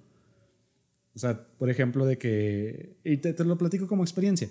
O 1.16 1.20
sea, 1.20 1.48
por 1.58 1.70
ejemplo, 1.70 2.06
de 2.06 2.18
que. 2.18 2.98
Y 3.04 3.18
te, 3.18 3.34
te 3.34 3.44
lo 3.44 3.58
platico 3.58 3.88
como 3.88 4.04
experiencia. 4.04 4.50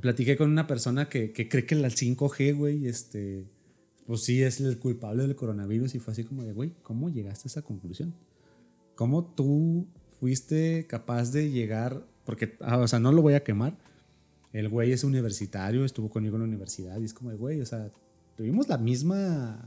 Platiqué 0.00 0.36
con 0.36 0.50
una 0.50 0.66
persona 0.66 1.08
que, 1.08 1.32
que 1.32 1.48
cree 1.48 1.66
que 1.66 1.74
el 1.74 1.84
5G, 1.84 2.56
güey, 2.56 2.86
este. 2.86 3.44
Pues 4.06 4.24
sí, 4.24 4.42
es 4.42 4.60
el 4.60 4.78
culpable 4.78 5.22
del 5.22 5.36
coronavirus. 5.36 5.94
Y 5.94 5.98
fue 5.98 6.12
así 6.12 6.24
como 6.24 6.44
de, 6.44 6.52
güey, 6.52 6.72
¿cómo 6.82 7.08
llegaste 7.08 7.46
a 7.46 7.50
esa 7.50 7.62
conclusión? 7.62 8.14
¿Cómo 8.94 9.24
tú 9.24 9.86
fuiste 10.20 10.86
capaz 10.86 11.32
de 11.32 11.50
llegar? 11.50 12.04
Porque, 12.24 12.56
ah, 12.60 12.78
o 12.78 12.88
sea, 12.88 12.98
no 12.98 13.12
lo 13.12 13.22
voy 13.22 13.34
a 13.34 13.44
quemar. 13.44 13.76
El 14.52 14.68
güey 14.68 14.92
es 14.92 15.02
universitario, 15.02 15.84
estuvo 15.84 16.10
conmigo 16.10 16.36
en 16.36 16.42
la 16.42 16.48
universidad 16.48 17.00
y 17.00 17.04
es 17.04 17.14
como 17.14 17.30
de, 17.30 17.36
güey, 17.36 17.60
o 17.60 17.66
sea, 17.66 17.90
tuvimos 18.36 18.68
la 18.68 18.78
misma. 18.78 19.60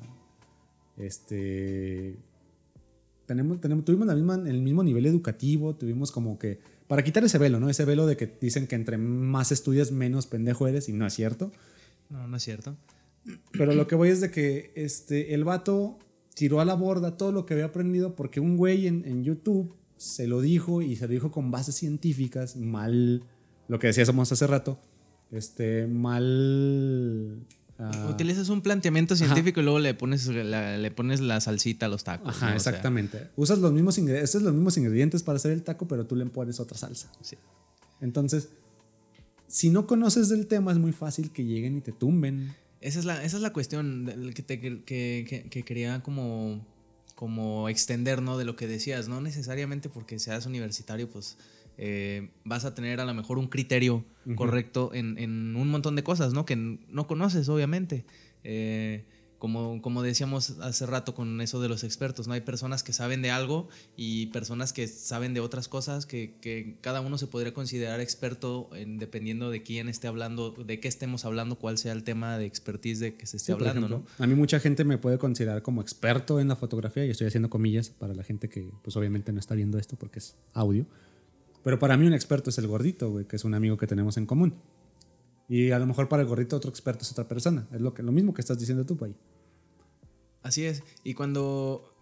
Este. 0.98 2.18
Tenemos, 3.26 3.60
tenemos, 3.60 3.84
tuvimos 3.84 4.06
la 4.06 4.14
misma, 4.14 4.36
el 4.36 4.62
mismo 4.62 4.84
nivel 4.84 5.06
educativo, 5.08 5.76
tuvimos 5.76 6.12
como 6.12 6.38
que. 6.38 6.60
Para 6.88 7.04
quitar 7.04 7.24
ese 7.24 7.40
velo, 7.40 7.60
¿no? 7.60 7.68
Ese 7.68 7.84
velo 7.84 8.06
de 8.06 8.16
que 8.16 8.38
dicen 8.40 8.68
que 8.68 8.76
entre 8.76 9.00
más 9.00 9.52
estudias, 9.52 9.92
menos 9.92 10.28
pendejo 10.28 10.68
eres, 10.68 10.88
y 10.88 10.94
no 10.94 11.08
es 11.08 11.14
cierto. 11.14 11.52
No, 12.12 12.28
no 12.28 12.38
es 12.38 12.44
cierto. 12.44 12.78
Pero 13.52 13.74
lo 13.74 13.88
que 13.88 13.96
voy 13.96 14.10
es 14.10 14.22
de 14.22 14.32
que 14.32 14.72
este, 14.76 15.34
el 15.34 15.44
vato 15.44 15.98
tiró 16.36 16.60
a 16.60 16.66
la 16.66 16.76
borda 16.76 17.18
todo 17.18 17.32
lo 17.32 17.46
que 17.46 17.54
había 17.54 17.66
aprendido 17.66 18.16
porque 18.16 18.40
un 18.40 18.58
güey 18.58 18.88
en, 18.88 19.06
en 19.06 19.24
YouTube 19.24 19.74
se 19.98 20.28
lo 20.28 20.42
dijo 20.42 20.82
y 20.82 20.96
se 20.96 21.08
lo 21.08 21.14
dijo 21.14 21.32
con 21.32 21.52
bases 21.52 21.76
científicas, 21.76 22.56
mal, 22.56 23.24
lo 23.68 23.80
que 23.80 23.88
decíamos 23.88 24.32
hace 24.32 24.48
rato, 24.48 24.80
este, 25.32 25.88
mal... 25.88 27.40
Uh, 27.78 28.10
Utilizas 28.10 28.48
un 28.48 28.62
planteamiento 28.62 29.18
científico 29.18 29.60
ajá. 29.60 29.62
y 29.62 29.64
luego 29.66 29.80
le 29.80 29.94
pones 29.94 30.28
la, 30.28 30.78
le 30.78 30.92
pones 30.92 31.20
la 31.20 31.42
salsita 31.42 31.88
a 31.88 31.90
los 31.90 32.06
tacos. 32.06 32.30
Ajá, 32.30 32.52
¿no? 32.52 32.56
exactamente. 32.56 33.18
O 33.18 33.20
sea, 33.20 33.32
Usas 33.36 33.60
los 33.60 33.74
mismos, 33.74 33.98
ingredientes, 33.98 34.42
los 34.42 34.54
mismos 34.54 34.78
ingredientes 34.78 35.24
para 35.24 35.36
hacer 35.36 35.52
el 35.52 35.62
taco, 35.62 35.86
pero 35.86 36.06
tú 36.06 36.16
le 36.16 36.26
pones 36.26 36.62
otra 36.62 36.78
salsa. 36.78 37.12
Sí. 37.20 37.36
Entonces, 38.00 38.50
si 39.48 39.70
no 39.70 39.88
conoces 39.88 40.30
del 40.30 40.48
tema, 40.48 40.72
es 40.72 40.78
muy 40.78 40.94
fácil 40.94 41.32
que 41.32 41.44
lleguen 41.44 41.78
y 41.78 41.82
te 41.82 41.92
tumben. 41.92 42.56
Esa 42.86 43.00
es 43.00 43.06
la, 43.06 43.24
esa 43.24 43.38
es 43.38 43.42
la 43.42 43.52
cuestión 43.52 44.32
que, 44.36 44.44
te, 44.44 44.60
que, 44.62 44.84
que, 44.86 45.48
que, 45.50 45.64
quería 45.64 46.04
como, 46.04 46.64
como 47.16 47.68
extender, 47.68 48.22
¿no? 48.22 48.38
De 48.38 48.46
lo 48.46 48.56
que 48.56 48.68
decías, 48.68 49.08
no 49.08 49.22
necesariamente 49.22 49.90
porque 49.90 50.20
seas 50.20 50.46
universitario, 50.46 51.10
pues 51.10 51.36
eh, 51.80 52.30
vas 52.44 52.64
a 52.64 52.76
tener 52.76 53.00
a 53.00 53.06
lo 53.06 53.16
mejor 53.16 53.40
un 53.40 53.48
criterio 53.48 53.96
uh 54.28 54.30
-huh. 54.30 54.36
correcto 54.36 54.92
en, 54.94 55.18
en, 55.18 55.56
un 55.56 55.68
montón 55.70 55.96
de 55.96 56.04
cosas, 56.04 56.34
¿no? 56.34 56.46
Que 56.46 56.56
no 56.56 57.08
conoces, 57.08 57.50
obviamente. 57.50 58.06
Eh, 58.44 59.04
como, 59.40 59.82
como 59.82 60.02
decíamos 60.02 60.58
hace 60.62 60.86
rato 60.86 61.14
con 61.14 61.42
eso 61.42 61.62
de 61.62 61.70
los 61.70 61.84
expertos, 61.84 62.28
¿no? 62.28 62.34
Hay 62.34 62.42
personas 62.42 62.84
que 62.84 62.94
saben 62.94 63.22
de 63.22 63.32
algo 63.32 63.68
y 63.96 64.28
personas 64.28 64.74
que 64.74 64.88
saben 64.88 65.34
de 65.34 65.40
otras 65.40 65.68
cosas, 65.68 66.06
que, 66.06 66.36
que 66.42 66.78
cada 66.82 67.02
uno 67.02 67.18
se 67.18 67.28
podría 67.28 67.54
considerar 67.54 68.00
experto 68.00 68.70
en, 68.74 68.98
dependiendo 68.98 69.50
de 69.50 69.64
quién 69.64 69.90
esté 69.90 70.08
hablando, 70.08 70.52
de 70.52 70.80
qué 70.80 70.88
estemos 70.88 71.26
hablando, 71.26 71.58
cuál 71.58 71.78
sea 71.78 71.94
el 71.94 72.04
tema 72.04 72.38
de 72.38 72.46
expertise 72.46 73.00
de 73.00 73.16
que 73.16 73.26
se 73.26 73.38
esté 73.38 73.48
sí, 73.48 73.52
hablando, 73.52 73.88
ejemplo, 73.88 74.06
¿no? 74.18 74.24
A 74.24 74.28
mí 74.28 74.36
mucha 74.36 74.60
gente 74.60 74.84
me 74.84 74.98
puede 74.98 75.18
considerar 75.18 75.62
como 75.62 75.82
experto 75.82 76.40
en 76.40 76.48
la 76.48 76.56
fotografía 76.56 77.06
y 77.06 77.10
estoy 77.10 77.28
haciendo 77.28 77.50
comillas 77.50 77.90
para 77.90 78.14
la 78.14 78.24
gente 78.24 78.50
que 78.50 78.70
pues 78.82 78.96
obviamente 78.96 79.32
no 79.34 79.40
está 79.40 79.56
viendo 79.56 79.78
esto 79.78 79.96
porque 79.96 80.20
es 80.20 80.36
audio. 80.54 80.86
Pero 81.64 81.80
para 81.80 81.98
mí 81.98 82.06
un 82.06 82.14
experto 82.14 82.52
es 82.52 82.58
el 82.60 82.68
gordito, 82.68 83.10
güey, 83.10 83.26
que 83.26 83.36
es 83.36 83.44
un 83.44 83.56
amigo 83.56 83.76
que 83.76 83.88
tenemos 83.88 84.18
en 84.18 84.28
común. 84.28 84.54
Y 85.48 85.72
a 85.72 85.80
lo 85.80 85.86
mejor 85.86 86.10
para 86.10 86.24
el 86.24 86.28
gordito 86.28 86.56
otro 86.56 86.70
experto 86.70 87.04
es 87.04 87.12
otra 87.12 87.28
persona. 87.28 87.68
Es 87.72 87.82
lo, 87.82 87.94
que, 87.94 88.04
lo 88.04 88.12
mismo 88.12 88.34
que 88.34 88.42
estás 88.42 88.58
diciendo 88.58 88.86
tú, 88.86 88.98
Pay. 88.98 89.16
Así 90.42 90.66
es. 90.66 90.84
Y 91.04 91.14
cuando. 91.14 91.94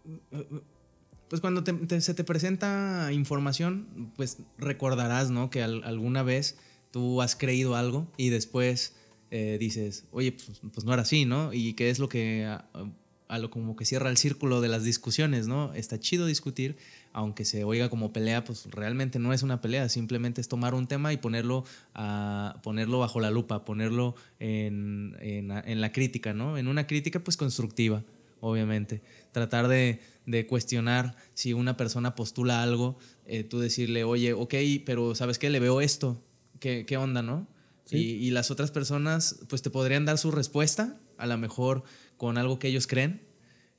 Pues 1.30 1.42
cuando 1.42 1.64
se 2.00 2.14
te 2.14 2.24
presenta 2.24 3.10
información, 3.12 4.12
pues 4.16 4.38
recordarás, 4.58 5.32
¿no? 5.32 5.50
Que 5.50 5.64
alguna 5.64 6.22
vez 6.22 6.58
tú 6.92 7.24
has 7.24 7.36
creído 7.36 7.76
algo 7.76 8.08
y 8.18 8.30
después 8.30 8.94
eh, 9.32 9.58
dices, 9.60 10.06
oye, 10.12 10.34
pues, 10.34 10.62
pues, 10.72 10.86
no 10.86 10.94
era 10.94 11.02
así, 11.02 11.26
¿no? 11.26 11.54
Y 11.54 11.74
qué 11.74 11.90
es 11.90 11.98
lo 11.98 12.08
que 12.08 12.46
a, 12.46 13.38
lo 13.40 13.50
como 13.50 13.76
que 13.76 13.84
cierra 13.84 14.12
el 14.12 14.18
círculo 14.18 14.62
de 14.62 14.68
las 14.68 14.84
discusiones, 14.84 15.48
¿no? 15.48 15.74
Está 15.74 16.00
chido 16.00 16.28
discutir, 16.28 16.78
aunque 17.14 17.46
se 17.46 17.64
oiga 17.64 17.90
como 17.90 18.12
pelea, 18.12 18.44
pues 18.44 18.66
realmente 18.72 19.20
no 19.20 19.32
es 19.34 19.44
una 19.44 19.62
pelea, 19.62 19.88
simplemente 19.88 20.42
es 20.42 20.48
tomar 20.48 20.74
un 20.74 20.88
tema 20.88 21.14
y 21.14 21.18
ponerlo, 21.18 21.64
a, 21.94 22.60
ponerlo 22.64 23.00
bajo 23.00 23.20
la 23.20 23.30
lupa, 23.30 23.64
ponerlo 23.64 24.16
en, 24.40 25.16
en, 25.22 25.82
la 25.82 25.92
crítica, 25.92 26.34
¿no? 26.34 26.58
En 26.58 26.68
una 26.68 26.88
crítica 26.88 27.24
pues 27.24 27.38
constructiva, 27.38 28.04
obviamente. 28.40 29.02
Tratar 29.32 29.68
de, 29.68 30.00
de 30.26 30.48
cuestionar 30.48 31.16
si 31.36 31.54
una 31.54 31.78
persona 31.78 32.16
postula 32.16 32.64
algo, 32.64 32.98
eh, 33.26 33.44
tú 33.44 33.60
decirle, 33.60 34.04
oye, 34.04 34.34
ok, 34.34 34.56
pero 34.86 35.14
¿sabes 35.14 35.38
qué? 35.38 35.52
Le 35.52 35.60
veo 35.60 35.82
esto, 35.82 36.20
¿qué, 36.60 36.86
qué 36.86 36.98
onda, 36.98 37.22
no? 37.22 37.48
Y, 37.92 38.32
las 38.32 38.50
otras 38.50 38.72
personas 38.72 39.40
pues 39.50 39.62
te 39.62 39.70
podrían 39.70 40.06
dar 40.06 40.18
su 40.18 40.32
respuesta, 40.32 41.00
a 41.18 41.28
lo 41.28 41.38
mejor 41.38 41.84
con 42.18 42.40
algo 42.40 42.58
que 42.58 42.70
ellos 42.70 42.88
creen, 42.88 43.22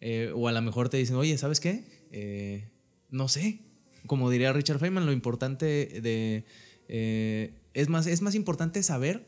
eh, 0.01 0.31
o 0.35 0.47
a 0.47 0.52
lo 0.52 0.62
mejor 0.62 0.89
te 0.89 0.98
dicen, 0.98 1.16
oye, 1.16 1.36
¿sabes 1.36 1.59
qué? 1.59 1.85
Eh, 2.12 2.69
no 3.15 3.28
sé. 3.28 3.61
Como 4.07 4.28
diría 4.28 4.53
Richard 4.53 4.78
Feynman, 4.78 5.07
lo 5.07 5.12
importante 5.12 5.65
de... 6.03 6.45
Eh, 6.89 7.55
es, 7.73 7.89
más, 7.89 8.07
es 8.07 8.20
más 8.20 8.35
importante 8.35 8.82
saber 8.82 9.27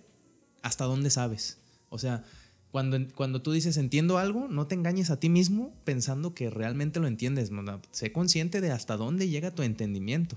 hasta 0.63 0.85
dónde 0.85 1.09
sabes. 1.09 1.59
O 1.89 1.99
sea, 1.99 2.25
cuando, 2.71 2.99
cuando 3.15 3.41
tú 3.41 3.53
dices 3.53 3.77
entiendo 3.79 4.19
algo, 4.19 4.49
no 4.49 4.67
te 4.67 4.75
engañes 4.75 5.11
a 5.11 5.19
ti 5.19 5.31
mismo 5.31 5.73
pensando 5.85 6.35
que 6.35 6.51
realmente 6.51 7.01
lo 7.01 7.07
entiendes. 7.07 7.51
Sé 7.93 8.13
consciente 8.13 8.61
de 8.61 8.73
hasta 8.73 8.97
dónde 8.97 9.29
llega 9.29 9.55
tu 9.55 9.63
entendimiento. 9.63 10.37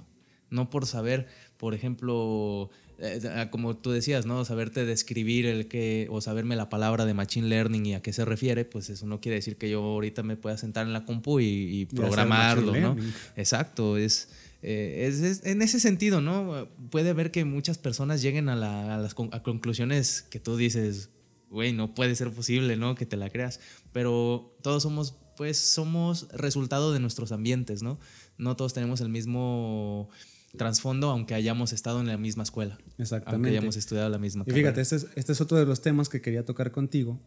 No 0.50 0.70
por 0.70 0.86
saber, 0.86 1.28
por 1.58 1.74
ejemplo, 1.74 2.70
eh, 3.02 3.22
ah, 3.34 3.50
como 3.50 3.78
tú 3.78 3.92
decías, 3.92 4.26
¿no? 4.26 4.44
Saberte 4.44 4.86
describir 4.86 5.46
el 5.46 5.68
que, 5.68 6.08
o 6.10 6.20
saberme 6.22 6.56
la 6.56 6.70
palabra 6.70 7.06
de 7.06 7.14
Machine 7.14 7.48
Learning 7.48 7.86
y 7.86 7.94
a 7.96 8.02
qué 8.02 8.12
se 8.12 8.26
refiere, 8.26 8.66
pues 8.66 8.90
eso 8.90 9.06
no 9.06 9.22
quiere 9.22 9.36
decir 9.36 9.58
que 9.58 9.70
yo 9.70 9.82
ahorita 9.82 10.24
me 10.24 10.36
pueda 10.36 10.58
sentar 10.58 10.86
en 10.86 10.94
la 10.94 11.06
compu 11.06 11.40
y, 11.40 11.86
programarlo, 11.86 12.76
¿no? 12.76 12.98
Exacto, 13.38 13.98
es, 13.98 14.30
eh, 14.62 15.08
es, 15.08 15.46
en 15.46 15.62
ese 15.62 15.80
sentido, 15.80 16.20
¿no? 16.20 16.68
Puede 16.90 17.14
ver 17.14 17.32
que 17.32 17.46
muchas 17.46 17.78
personas 17.78 18.22
lleguen 18.22 18.50
a, 18.50 18.56
las 18.56 19.14
conclusiones 19.14 20.22
que 20.24 20.40
tú 20.40 20.58
dices, 20.58 21.10
güey, 21.50 21.72
no 21.72 21.94
puede 21.96 22.16
ser 22.16 22.32
posible, 22.32 22.76
¿no? 22.76 22.96
Que 22.96 23.06
te 23.06 23.16
la 23.16 23.30
creas, 23.30 23.62
pero 23.94 24.58
todos 24.62 24.84
somos, 24.84 25.16
pues, 25.38 25.58
somos 25.58 26.28
resultado 26.34 26.92
de 26.92 27.00
nuestros 27.00 27.32
ambientes, 27.32 27.82
¿no? 27.82 27.98
No 28.38 28.58
todos 28.58 28.74
tenemos 28.74 29.00
el 29.00 29.10
mismo 29.10 30.10
trasfondo, 30.58 31.10
aunque 31.10 31.34
hayamos 31.34 31.74
estado 31.74 32.00
en 32.02 32.08
la 32.08 32.18
misma 32.18 32.44
escuela. 32.44 32.78
Exactamente. 32.98 33.36
Aunque 33.36 33.50
hayamos 33.50 33.78
estudiado 33.78 34.10
la 34.10 34.18
misma 34.18 34.44
Y 34.48 34.52
fíjate, 34.52 34.82
este 34.82 34.96
es, 34.96 35.08
este 35.16 35.32
es 35.32 35.42
otro 35.42 35.58
de 35.58 35.66
los 35.66 35.82
temas 35.82 36.10
que 36.10 36.22
quería 36.22 36.46
tocar 36.46 36.72
contigo. 36.72 37.20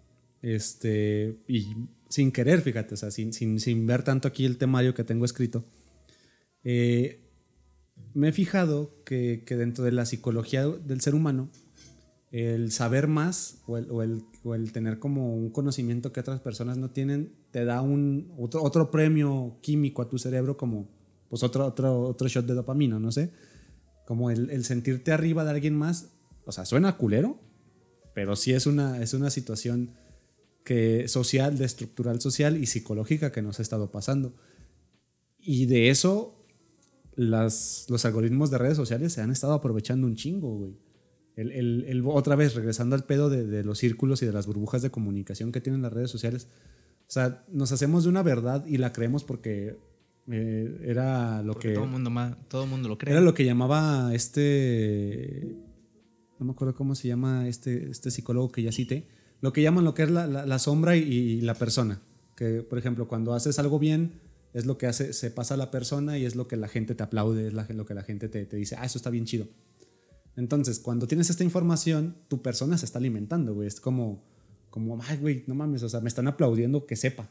Este, 0.43 1.39
y 1.47 1.77
sin 2.09 2.32
querer, 2.32 2.61
fíjate, 2.62 2.94
o 2.94 2.97
sea, 2.97 3.11
sin, 3.11 3.32
sin, 3.32 3.61
sin 3.61 3.86
ver 3.86 4.03
tanto 4.03 4.27
aquí 4.27 4.44
el 4.44 4.59
temario 4.59 4.94
que 4.94 5.05
tengo 5.05 5.24
escrito. 5.24 5.65
Eh, 6.65 7.20
me 8.15 8.28
he 8.28 8.32
fijado 8.32 9.03
que, 9.05 9.44
que, 9.47 9.57
dentro 9.57 9.85
de 9.85 9.93
la 9.93 10.05
psicología 10.05 10.66
del 10.66 11.01
ser 11.01 11.15
humano, 11.15 11.49
el 12.32 12.73
saber 12.73 13.09
más 13.09 13.62
o 13.66 13.77
el, 13.78 13.90
o 13.90 14.03
el, 14.03 14.24
o 14.43 14.55
el, 14.55 14.73
tener 14.73 14.99
como 14.99 15.36
un 15.36 15.51
conocimiento 15.51 16.12
que 16.12 16.20
otras 16.20 16.40
personas 16.40 16.78
no 16.78 16.90
tienen, 16.90 17.35
te 17.51 17.65
da 17.65 17.82
un, 17.82 18.32
otro, 18.39 18.62
otro 18.62 18.90
premio 18.90 19.59
químico 19.61 20.03
a 20.03 20.09
tu 20.09 20.19
cerebro 20.19 20.57
como 20.57 20.89
pues 21.32 21.42
otro, 21.42 21.64
otro, 21.64 22.02
otro 22.02 22.28
shot 22.28 22.44
de 22.44 22.52
dopamina, 22.52 22.98
no 22.98 23.10
sé. 23.10 23.32
Como 24.04 24.30
el, 24.30 24.50
el, 24.50 24.66
sentirte 24.66 25.12
arriba 25.12 25.44
de 25.44 25.50
alguien 25.50 25.74
más, 25.74 26.10
o 26.44 26.52
sea, 26.52 26.66
suena 26.66 26.98
culero, 26.98 27.40
pero 28.14 28.36
sí 28.36 28.52
es 28.52 28.66
una, 28.66 29.02
es 29.02 29.14
una 29.14 29.30
situación 29.30 29.94
que 30.62 31.09
social, 31.09 31.56
de 31.56 31.64
estructural 31.64 32.20
social 32.20 32.62
y 32.62 32.66
psicológica 32.66 33.32
que 33.32 33.40
nos 33.40 33.59
ha 33.59 33.62
estado 33.62 33.90
pasando. 33.90 34.34
Y 35.38 35.64
de 35.64 35.88
eso 35.88 36.44
las, 37.16 37.86
los 37.88 38.04
algoritmos 38.04 38.50
de 38.50 38.59
redes 38.59 38.76
sociales 38.76 39.14
se 39.14 39.22
han 39.22 39.30
estado 39.30 39.54
aprovechando 39.54 40.06
un 40.06 40.16
chingo, 40.16 40.54
güey. 40.54 40.76
El, 41.34 41.50
el, 41.52 41.84
el, 41.88 42.02
otra 42.09 42.36
vez, 42.36 42.54
regresando 42.54 42.94
al 42.94 43.06
pedo 43.06 43.30
de, 43.30 43.46
de, 43.46 43.64
los 43.64 43.78
círculos 43.78 44.20
y 44.20 44.26
de 44.26 44.32
las 44.32 44.46
burbujas 44.46 44.82
de 44.82 44.90
comunicación 44.90 45.50
que 45.50 45.62
tienen 45.62 45.80
las 45.80 45.94
redes 45.94 46.10
sociales. 46.10 46.48
O 47.09 47.10
sea, 47.10 47.42
nos 47.48 47.72
hacemos 47.72 48.04
de 48.04 48.10
una 48.10 48.22
verdad 48.22 48.66
y 48.66 48.76
la 48.76 48.92
creemos 48.92 49.24
porque 49.24 49.78
eh, 50.31 50.81
era 50.85 51.43
lo 51.43 51.55
que. 51.55 51.73
Todo 51.73 51.85
el 51.85 51.90
mundo, 51.90 52.36
todo 52.49 52.66
mundo 52.66 52.89
lo 52.89 52.99
cree. 52.99 53.12
Era 53.12 53.20
lo 53.20 53.35
que 53.35 53.44
llamaba 53.44 54.15
este. 54.15 55.57
No 56.39 56.47
me 56.47 56.53
acuerdo 56.53 56.74
cómo 56.74 56.94
se 56.94 57.09
llama 57.09 57.49
este, 57.49 57.90
este 57.90 58.11
psicólogo 58.11 58.51
que 58.51 58.62
ya 58.62 58.73
cité. 58.73 59.09
Lo 59.40 59.53
que 59.53 59.62
llaman 59.62 59.85
lo 59.85 59.94
que 59.94 60.05
es 60.05 60.11
la, 60.11 60.27
la, 60.27 60.59
sombra 60.59 60.97
y, 60.97 61.40
la 61.40 61.55
persona. 61.55 62.01
Que, 62.36 62.62
por 62.62 62.78
ejemplo, 62.78 63.09
cuando 63.09 63.35
haces 63.35 63.59
algo 63.59 63.78
bien, 63.78 64.20
es 64.53 64.66
lo 64.66 64.78
que 64.78 64.86
hace, 64.86 65.12
se 65.12 65.31
pasa 65.31 65.55
a 65.55 65.57
la 65.57 65.70
persona 65.70 66.19
y 66.19 66.24
es 66.24 66.36
lo 66.36 66.47
que 66.47 66.57
la 66.57 66.69
gente 66.69 66.94
te 66.94 67.03
aplaude, 67.03 67.49
es 67.49 67.53
lo 67.53 67.86
que 67.86 67.94
la 67.94 68.03
gente 68.03 68.28
te, 68.28 68.47
te 68.47 68.57
dice, 68.57 68.77
ah, 68.78 68.85
eso 68.85 68.99
está 68.99 69.11
bien 69.11 69.24
chido. 69.24 69.49
Entonces, 70.36 70.78
cuando 70.78 71.07
tienes 71.07 71.28
esta 71.28 71.44
información, 71.44 72.16
tu 72.28 72.40
persona 72.40 72.78
se 72.78 72.86
está 72.86 72.99
alimentando, 72.99 73.55
güey. 73.55 73.66
Es 73.66 73.81
como, 73.81 74.24
como, 74.70 75.01
ay, 75.03 75.19
güey, 75.19 75.44
no 75.47 75.55
mames, 75.55 75.82
o 75.82 75.89
sea, 75.89 76.01
me 76.01 76.09
están 76.09 76.28
aplaudiendo 76.28 76.86
que 76.86 76.97
sepa. 76.97 77.28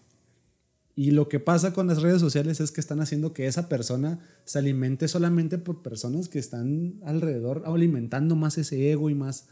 Y 0.95 1.11
lo 1.11 1.29
que 1.29 1.39
pasa 1.39 1.73
con 1.73 1.87
las 1.87 2.01
redes 2.01 2.19
sociales 2.19 2.59
es 2.59 2.71
que 2.71 2.81
están 2.81 2.99
haciendo 2.99 3.33
que 3.33 3.47
esa 3.47 3.69
persona 3.69 4.19
se 4.43 4.59
alimente 4.59 5.07
solamente 5.07 5.57
por 5.57 5.81
personas 5.81 6.27
que 6.27 6.39
están 6.39 6.95
alrededor 7.05 7.63
alimentando 7.65 8.35
más 8.35 8.57
ese 8.57 8.91
ego 8.91 9.09
y 9.09 9.15
más, 9.15 9.47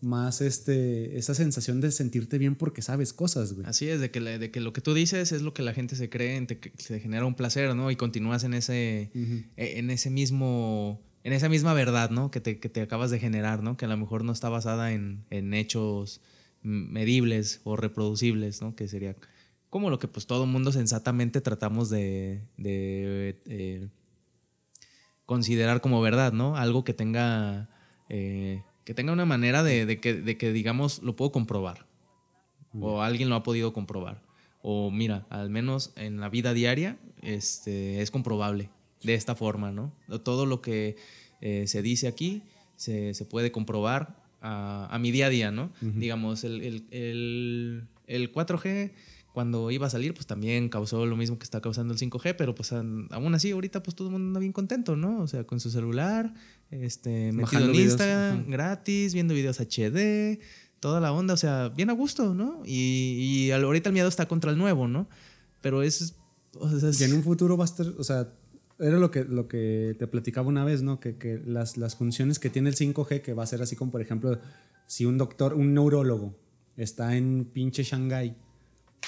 más 0.00 0.40
este, 0.40 1.16
esa 1.16 1.34
sensación 1.34 1.80
de 1.80 1.92
sentirte 1.92 2.38
bien 2.38 2.56
porque 2.56 2.82
sabes 2.82 3.12
cosas, 3.12 3.52
güey. 3.52 3.66
Así 3.66 3.88
es, 3.88 4.00
de 4.00 4.10
que, 4.10 4.20
de 4.20 4.50
que 4.50 4.60
lo 4.60 4.72
que 4.72 4.80
tú 4.80 4.92
dices 4.92 5.30
es 5.30 5.42
lo 5.42 5.54
que 5.54 5.62
la 5.62 5.74
gente 5.74 5.94
se 5.94 6.10
cree, 6.10 6.40
te, 6.46 6.72
se 6.76 6.98
genera 6.98 7.24
un 7.24 7.34
placer, 7.34 7.74
¿no? 7.76 7.90
Y 7.92 7.96
continúas 7.96 8.42
en 8.42 8.54
ese, 8.54 9.10
e, 9.56 9.78
en 9.78 9.90
ese 9.90 10.10
mismo, 10.10 11.00
en 11.22 11.32
esa 11.32 11.48
misma 11.48 11.72
verdad, 11.72 12.10
¿no? 12.10 12.32
Que 12.32 12.40
te, 12.40 12.58
que 12.58 12.68
te 12.68 12.80
acabas 12.80 13.12
de 13.12 13.20
generar, 13.20 13.62
¿no? 13.62 13.76
Que 13.76 13.84
a 13.84 13.88
lo 13.88 13.96
mejor 13.96 14.24
no 14.24 14.32
está 14.32 14.48
basada 14.48 14.92
en, 14.92 15.24
en 15.30 15.54
hechos 15.54 16.20
medibles 16.62 17.60
o 17.62 17.76
reproducibles, 17.76 18.60
¿no? 18.60 18.74
Que 18.74 18.88
sería 18.88 19.14
como 19.70 19.88
lo 19.88 19.98
que 20.00 20.08
pues 20.08 20.26
todo 20.26 20.46
mundo 20.46 20.72
sensatamente 20.72 21.40
tratamos 21.40 21.88
de, 21.88 22.42
eh, 22.58 23.88
considerar 25.26 25.80
como 25.80 26.00
verdad, 26.02 26.32
¿no? 26.32 26.56
Algo 26.56 26.82
que 26.82 26.92
tenga, 26.92 27.70
eh, 28.08 28.64
que 28.84 28.94
tenga 28.94 29.12
una 29.12 29.24
manera 29.24 29.62
de, 29.62 30.00
que, 30.00 30.52
digamos, 30.52 31.02
lo 31.02 31.14
puedo 31.14 31.30
comprobar. 31.30 31.86
O 32.78 33.02
alguien 33.02 33.28
lo 33.28 33.36
ha 33.36 33.42
podido 33.42 33.72
comprobar. 33.72 34.22
O 34.62 34.90
mira, 34.90 35.26
al 35.30 35.50
menos 35.50 35.92
en 35.96 36.20
la 36.20 36.28
vida 36.28 36.52
diaria 36.52 36.98
este, 37.22 38.02
es 38.02 38.10
comprobable 38.10 38.70
de 39.02 39.14
esta 39.14 39.34
forma, 39.34 39.70
¿no? 39.72 39.92
Todo 40.22 40.46
lo 40.46 40.60
que 40.60 40.96
eh, 41.40 41.66
se 41.66 41.80
dice 41.80 42.06
aquí 42.08 42.42
se, 42.76 43.14
puede 43.30 43.52
comprobar 43.52 44.16
a, 44.40 44.98
mi 45.00 45.10
día 45.12 45.26
a 45.26 45.30
día, 45.30 45.50
¿no? 45.50 45.70
Digamos, 45.80 46.44
el, 46.44 46.86
el, 46.90 47.88
el 48.06 48.32
4G 48.32 48.92
cuando 49.32 49.70
iba 49.70 49.86
a 49.86 49.90
salir, 49.90 50.12
pues 50.12 50.26
también 50.26 50.68
causó 50.68 51.06
lo 51.06 51.16
mismo 51.16 51.38
que 51.38 51.44
está 51.44 51.60
causando 51.60 51.94
el 51.94 52.00
5G, 52.00 52.34
pero 52.36 52.54
pues 52.54 52.72
aún 52.72 53.34
así 53.34 53.52
ahorita 53.52 53.82
pues 53.82 53.94
todo 53.94 54.08
el 54.08 54.12
mundo 54.12 54.28
anda 54.28 54.40
bien 54.40 54.52
contento, 54.52 54.96
¿no? 54.96 55.20
O 55.20 55.28
sea, 55.28 55.44
con 55.44 55.60
su 55.60 55.70
celular, 55.70 56.34
este, 56.70 57.32
metido 57.32 57.64
en 57.64 57.74
Instagram, 57.74 58.46
gratis, 58.48 59.14
viendo 59.14 59.34
videos 59.34 59.60
HD, 59.60 60.40
toda 60.80 61.00
la 61.00 61.12
onda, 61.12 61.34
o 61.34 61.36
sea, 61.36 61.68
bien 61.68 61.90
a 61.90 61.92
gusto, 61.92 62.34
¿no? 62.34 62.62
Y, 62.64 63.46
y 63.46 63.50
ahorita 63.52 63.90
el 63.90 63.92
miedo 63.92 64.08
está 64.08 64.26
contra 64.26 64.50
el 64.50 64.58
nuevo, 64.58 64.88
¿no? 64.88 65.08
Pero 65.60 65.82
es... 65.82 66.16
Y 66.98 67.04
en 67.04 67.12
un 67.12 67.22
futuro 67.22 67.56
va 67.56 67.64
a 67.64 67.66
estar, 67.66 67.86
o 67.86 68.02
sea, 68.02 68.32
era 68.80 68.98
lo 68.98 69.12
que, 69.12 69.24
lo 69.24 69.46
que 69.46 69.94
te 69.98 70.08
platicaba 70.08 70.48
una 70.48 70.64
vez, 70.64 70.82
¿no? 70.82 70.98
Que, 70.98 71.16
que 71.16 71.40
las, 71.44 71.76
las 71.76 71.94
funciones 71.94 72.40
que 72.40 72.50
tiene 72.50 72.70
el 72.70 72.76
5G, 72.76 73.22
que 73.22 73.34
va 73.34 73.44
a 73.44 73.46
ser 73.46 73.62
así 73.62 73.76
como, 73.76 73.92
por 73.92 74.00
ejemplo, 74.00 74.40
si 74.86 75.04
un 75.04 75.18
doctor, 75.18 75.54
un 75.54 75.74
neurólogo 75.74 76.34
está 76.76 77.16
en 77.16 77.44
pinche 77.44 77.84
Shanghái, 77.84 78.34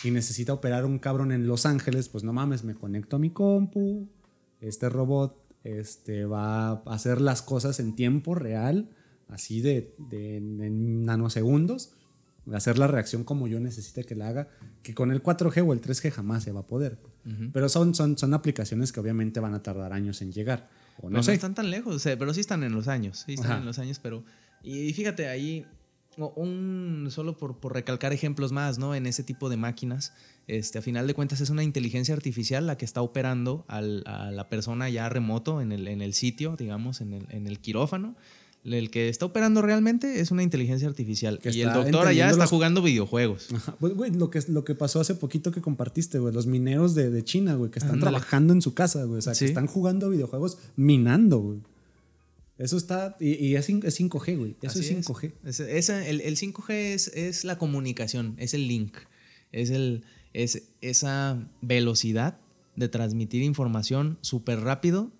y 0.05 0.10
necesita 0.10 0.52
operar 0.52 0.85
un 0.85 0.98
cabrón 0.98 1.32
en 1.32 1.47
Los 1.47 1.66
Ángeles, 1.66 2.09
pues 2.09 2.24
no 2.24 2.32
mames, 2.32 2.64
me 2.64 2.74
conecto 2.74 3.16
a 3.16 3.19
mi 3.19 3.31
compu, 3.31 4.09
este 4.60 4.89
robot 4.89 5.36
este, 5.64 6.24
va 6.24 6.70
a 6.70 6.82
hacer 6.86 7.20
las 7.20 7.43
cosas 7.43 7.78
en 7.81 7.94
tiempo 7.94 8.35
real, 8.35 8.90
así 9.28 9.60
de, 9.60 9.94
de 9.98 10.36
en 10.39 11.05
nanosegundos, 11.05 11.94
hacer 12.52 12.78
la 12.78 12.86
reacción 12.89 13.24
como 13.24 13.47
yo 13.47 13.60
necesite 13.60 14.05
que 14.05 14.14
la 14.14 14.28
haga, 14.28 14.48
que 14.82 14.94
con 14.94 15.12
el 15.12 15.23
4G 15.23 15.64
o 15.66 15.73
el 15.73 15.81
3G 15.81 16.10
jamás 16.10 16.43
se 16.43 16.52
va 16.52 16.60
a 16.60 16.66
poder. 16.66 16.98
Pero 17.52 17.69
son, 17.69 17.94
son, 17.94 18.19
son 18.19 18.35
aplicaciones 18.35 18.90
que 18.90 18.98
obviamente 18.98 19.39
van 19.39 19.55
a 19.55 19.62
tardar 19.62 19.93
años 19.93 20.23
en 20.23 20.32
llegar. 20.32 20.69
O 21.01 21.09
no, 21.09 21.23
sé. 21.23 21.35
están 21.35 21.55
tan 21.55 21.70
lejos, 21.70 22.02
pero 22.02 22.35
sí 22.35 22.40
están 22.40 22.64
en 22.64 22.73
los 22.73 22.89
años, 22.89 23.23
sí 23.27 23.35
están 23.35 23.60
en 23.60 23.64
los 23.64 23.78
años, 23.78 24.01
pero... 24.01 24.24
Y 24.64 24.93
fíjate, 24.93 25.28
ahí 25.28 25.66
un, 26.17 27.09
solo 27.11 27.37
por, 27.37 27.57
por, 27.59 27.73
recalcar 27.73 28.13
ejemplos 28.13 28.53
más, 28.53 28.79
¿no? 28.79 28.95
En 28.95 29.07
ese 29.07 29.23
tipo 29.23 29.49
de 29.49 29.57
máquinas, 29.57 30.13
este, 30.47 30.79
a 30.79 30.83
final 30.83 31.07
de 31.07 31.15
cuentas 31.15 31.41
es 31.41 31.51
una 31.51 31.63
inteligencia 31.63 32.15
artificial 32.15 32.67
la 32.67 32.77
que 32.77 32.85
está 32.85 33.03
operando 33.03 33.65
a 33.69 33.81
la 33.81 34.49
persona 34.49 34.89
ya 34.89 35.09
remoto 35.09 35.61
en 35.61 35.73
el, 35.73 35.89
en 35.89 36.03
el 36.03 36.15
sitio, 36.15 36.57
digamos, 36.57 37.01
en 37.01 37.15
el, 37.15 37.27
en 37.31 37.47
el 37.47 37.61
quirófano. 37.61 38.17
El 38.65 38.91
que 38.91 39.09
está 39.09 39.27
operando 39.27 39.61
realmente 39.61 40.21
es 40.21 40.31
una 40.31 40.45
inteligencia 40.45 40.87
artificial. 40.87 41.41
y 41.43 41.63
el 41.63 41.73
doctor 41.73 42.07
allá 42.07 42.31
está 42.31 42.47
jugando 42.47 42.81
videojuegos. 42.81 43.49
Pues, 43.81 43.95
güey, 43.95 44.13
lo 44.13 44.31
que, 44.31 44.41
lo 44.47 44.65
que 44.65 44.77
pasó 44.77 45.01
hace 45.01 45.17
poquito 45.17 45.51
que 45.51 45.61
compartiste, 45.61 46.21
güey. 46.21 46.33
Los 46.33 46.47
mineros 46.47 46.95
de, 46.95 47.11
de 47.11 47.25
China, 47.25 47.55
güey, 47.55 47.73
que 47.73 47.81
están 47.81 47.99
trabajando 47.99 48.53
en 48.53 48.63
su 48.63 48.73
casa, 48.73 49.03
güey. 49.03 49.19
O 49.19 49.23
sea, 49.23 49.35
que 49.35 49.45
están 49.45 49.67
jugando 49.67 50.11
videojuegos 50.11 50.59
minando, 50.77 51.41
güey. 51.41 51.59
Eso 52.63 52.77
está. 52.77 53.17
Y, 53.21 53.55
es, 53.55 53.69
5G, 53.69 54.39
güey. 54.39 54.57
Eso 54.63 54.81
es 54.81 54.91
5G. 54.91 55.33
el, 56.07 56.21
el, 56.21 56.37
5G 56.37 56.71
es, 56.71 57.09
es, 57.09 57.45
la 57.45 57.59
comunicación, 57.59 58.37
es 58.39 58.55
el 58.55 58.69
link. 58.69 58.97
Es, 59.51 59.71
el, 59.71 60.05
es 60.33 60.63
esa 60.81 61.49
velocidad 61.61 62.39
de 62.77 62.89
transmitir 62.89 63.43
información 63.43 64.19
súper 64.21 64.61
rápido 64.61 65.11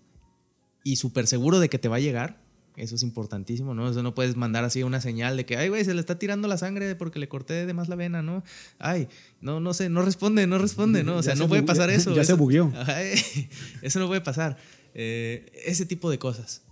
y 0.85 0.97
súper 0.97 1.27
seguro 1.27 1.61
de 1.61 1.69
que 1.69 1.79
te 1.79 1.89
va 1.89 1.97
a 1.97 2.01
llegar 2.01 2.43
eso 2.77 2.95
es 2.95 3.03
importantísimo, 3.03 3.75
¿no? 3.75 3.91
Eso 3.91 4.03
no 4.03 4.15
puedes 4.15 4.37
mandar 4.37 4.65
así 4.65 4.83
una 4.83 5.01
señal 5.01 5.37
de 5.37 5.45
que, 5.45 5.57
ay, 5.57 5.69
güey, 5.69 5.85
se 5.85 5.93
le 5.93 6.01
está 6.01 6.19
tirando 6.19 6.49
la 6.49 6.57
sangre 6.57 6.95
porque 6.95 7.19
le 7.19 7.29
corté 7.29 7.67
de 7.67 7.75
más 7.75 7.89
la 7.89 7.97
vena, 7.97 8.23
¿no? 8.23 8.43
Ay, 8.79 9.09
no, 9.41 9.61
no 9.61 9.75
sé, 9.75 9.91
no 9.91 10.03
responde, 10.03 10.47
no 10.47 10.59
responde, 10.59 11.05
¿no? 11.05 11.17
O 11.17 11.23
sea, 11.23 11.35
no 11.35 11.49
puede 11.49 11.63
pasar 11.63 11.91
eso. 11.91 12.15
Ya 12.23 12.25
se 12.25 12.33
bugueó. 12.35 12.73
eso 13.83 13.99
no 13.99 14.07
puede 14.07 14.21
pasar. 14.21 14.57
Eh, 14.95 15.51
ese 15.67 15.87
tipo 15.87 16.11
de 16.11 16.19
cosas. 16.19 16.63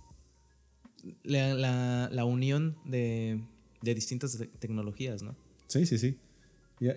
La, 1.23 2.25
unión 2.25 2.75
de, 2.85 3.41
distintas 3.81 4.37
tecnologías, 4.59 5.23
¿no? 5.23 5.35
Sí, 5.67 5.85
sí, 5.85 5.97
sí. 5.97 6.17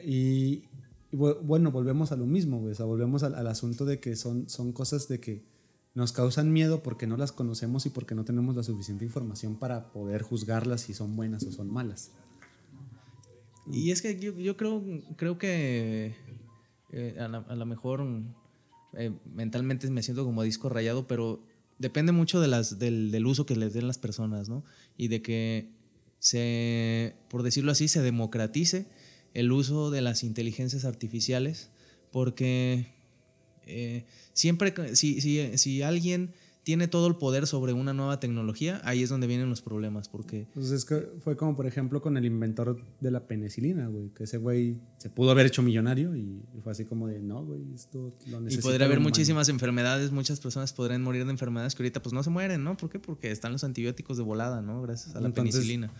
Y, 0.04 0.64
bueno, 1.12 1.70
volvemos 1.70 2.12
a 2.12 2.16
lo 2.16 2.26
mismo, 2.26 2.58
güey. 2.58 2.72
O 2.72 2.74
sea, 2.74 2.86
volvemos 2.86 3.22
al, 3.22 3.34
al, 3.34 3.46
asunto 3.46 3.84
de 3.84 4.00
que 4.00 4.16
son, 4.16 4.48
son 4.48 4.72
cosas 4.72 5.08
de 5.08 5.20
que 5.20 5.44
nos 5.94 6.12
causan 6.12 6.52
miedo 6.52 6.82
porque 6.82 7.06
no 7.06 7.16
las 7.16 7.30
conocemos 7.30 7.86
y 7.86 7.90
porque 7.90 8.14
no 8.14 8.24
tenemos 8.24 8.56
la 8.56 8.64
suficiente 8.64 9.04
información 9.04 9.56
para 9.56 9.92
poder 9.92 10.22
juzgarlas 10.22 10.82
si 10.82 10.94
son 10.94 11.14
buenas 11.14 11.44
o 11.44 11.52
son 11.52 11.72
malas. 11.72 12.10
Y 13.70 13.90
es 13.92 14.02
que 14.02 14.18
yo, 14.18 14.56
creo, 14.56 14.82
creo 15.16 15.38
que 15.38 16.14
eh, 16.90 17.16
a, 17.18 17.28
lo 17.28 17.66
mejor 17.66 18.04
eh, 18.94 19.12
mentalmente 19.24 19.88
me 19.90 20.02
siento 20.02 20.24
como 20.24 20.42
disco 20.42 20.68
rayado, 20.68 21.06
pero 21.06 21.40
depende 21.78 22.12
mucho 22.12 22.40
de 22.40 22.48
las, 22.48 22.78
del, 22.78 23.10
del, 23.10 23.26
uso 23.26 23.46
que 23.46 23.56
les 23.56 23.72
den 23.72 23.86
las 23.86 23.98
personas, 23.98 24.48
¿no? 24.48 24.64
Y 24.96 25.08
de 25.08 25.22
que 25.22 25.70
se, 26.18 27.16
por 27.28 27.42
decirlo 27.42 27.72
así, 27.72 27.88
se 27.88 28.02
democratice 28.02 28.86
el 29.34 29.52
uso 29.52 29.90
de 29.90 30.00
las 30.00 30.22
inteligencias 30.22 30.84
artificiales, 30.84 31.70
porque 32.10 32.94
eh, 33.66 34.04
siempre, 34.32 34.74
si, 34.94 35.20
si, 35.20 35.58
si 35.58 35.82
alguien 35.82 36.32
tiene 36.64 36.88
todo 36.88 37.06
el 37.06 37.16
poder 37.16 37.46
sobre 37.46 37.72
una 37.72 37.92
nueva 37.92 38.18
tecnología, 38.18 38.80
ahí 38.84 39.02
es 39.02 39.10
donde 39.10 39.26
vienen 39.26 39.50
los 39.50 39.62
problemas, 39.62 40.08
porque... 40.08 40.48
Pues 40.54 40.70
es 40.70 40.84
que 40.84 41.08
fue 41.20 41.36
como, 41.36 41.54
por 41.54 41.66
ejemplo, 41.66 42.00
con 42.02 42.16
el 42.16 42.24
inventor 42.24 42.82
de 43.00 43.10
la 43.10 43.26
penicilina, 43.26 43.86
güey, 43.86 44.08
que 44.08 44.24
ese 44.24 44.38
güey 44.38 44.78
se 44.96 45.10
pudo 45.10 45.30
haber 45.30 45.46
hecho 45.46 45.62
millonario 45.62 46.16
y 46.16 46.42
fue 46.62 46.72
así 46.72 46.86
como 46.86 47.06
de, 47.06 47.20
no, 47.20 47.44
güey, 47.44 47.62
esto 47.74 48.14
lo 48.26 48.40
necesita. 48.40 48.68
Y 48.68 48.70
podría 48.70 48.86
haber 48.86 49.00
muchísimas 49.00 49.48
enfermedades, 49.50 50.10
muchas 50.10 50.40
personas 50.40 50.72
podrían 50.72 51.02
morir 51.02 51.24
de 51.24 51.30
enfermedades 51.30 51.74
que 51.74 51.82
ahorita 51.82 52.02
pues 52.02 52.12
no 52.14 52.22
se 52.22 52.30
mueren, 52.30 52.64
¿no? 52.64 52.76
¿Por 52.76 52.88
qué? 52.88 52.98
Porque 52.98 53.30
están 53.30 53.52
los 53.52 53.62
antibióticos 53.62 54.16
de 54.16 54.22
volada, 54.22 54.62
¿no? 54.62 54.80
Gracias 54.82 55.14
a 55.14 55.20
la 55.20 55.30
penicilina. 55.30 55.92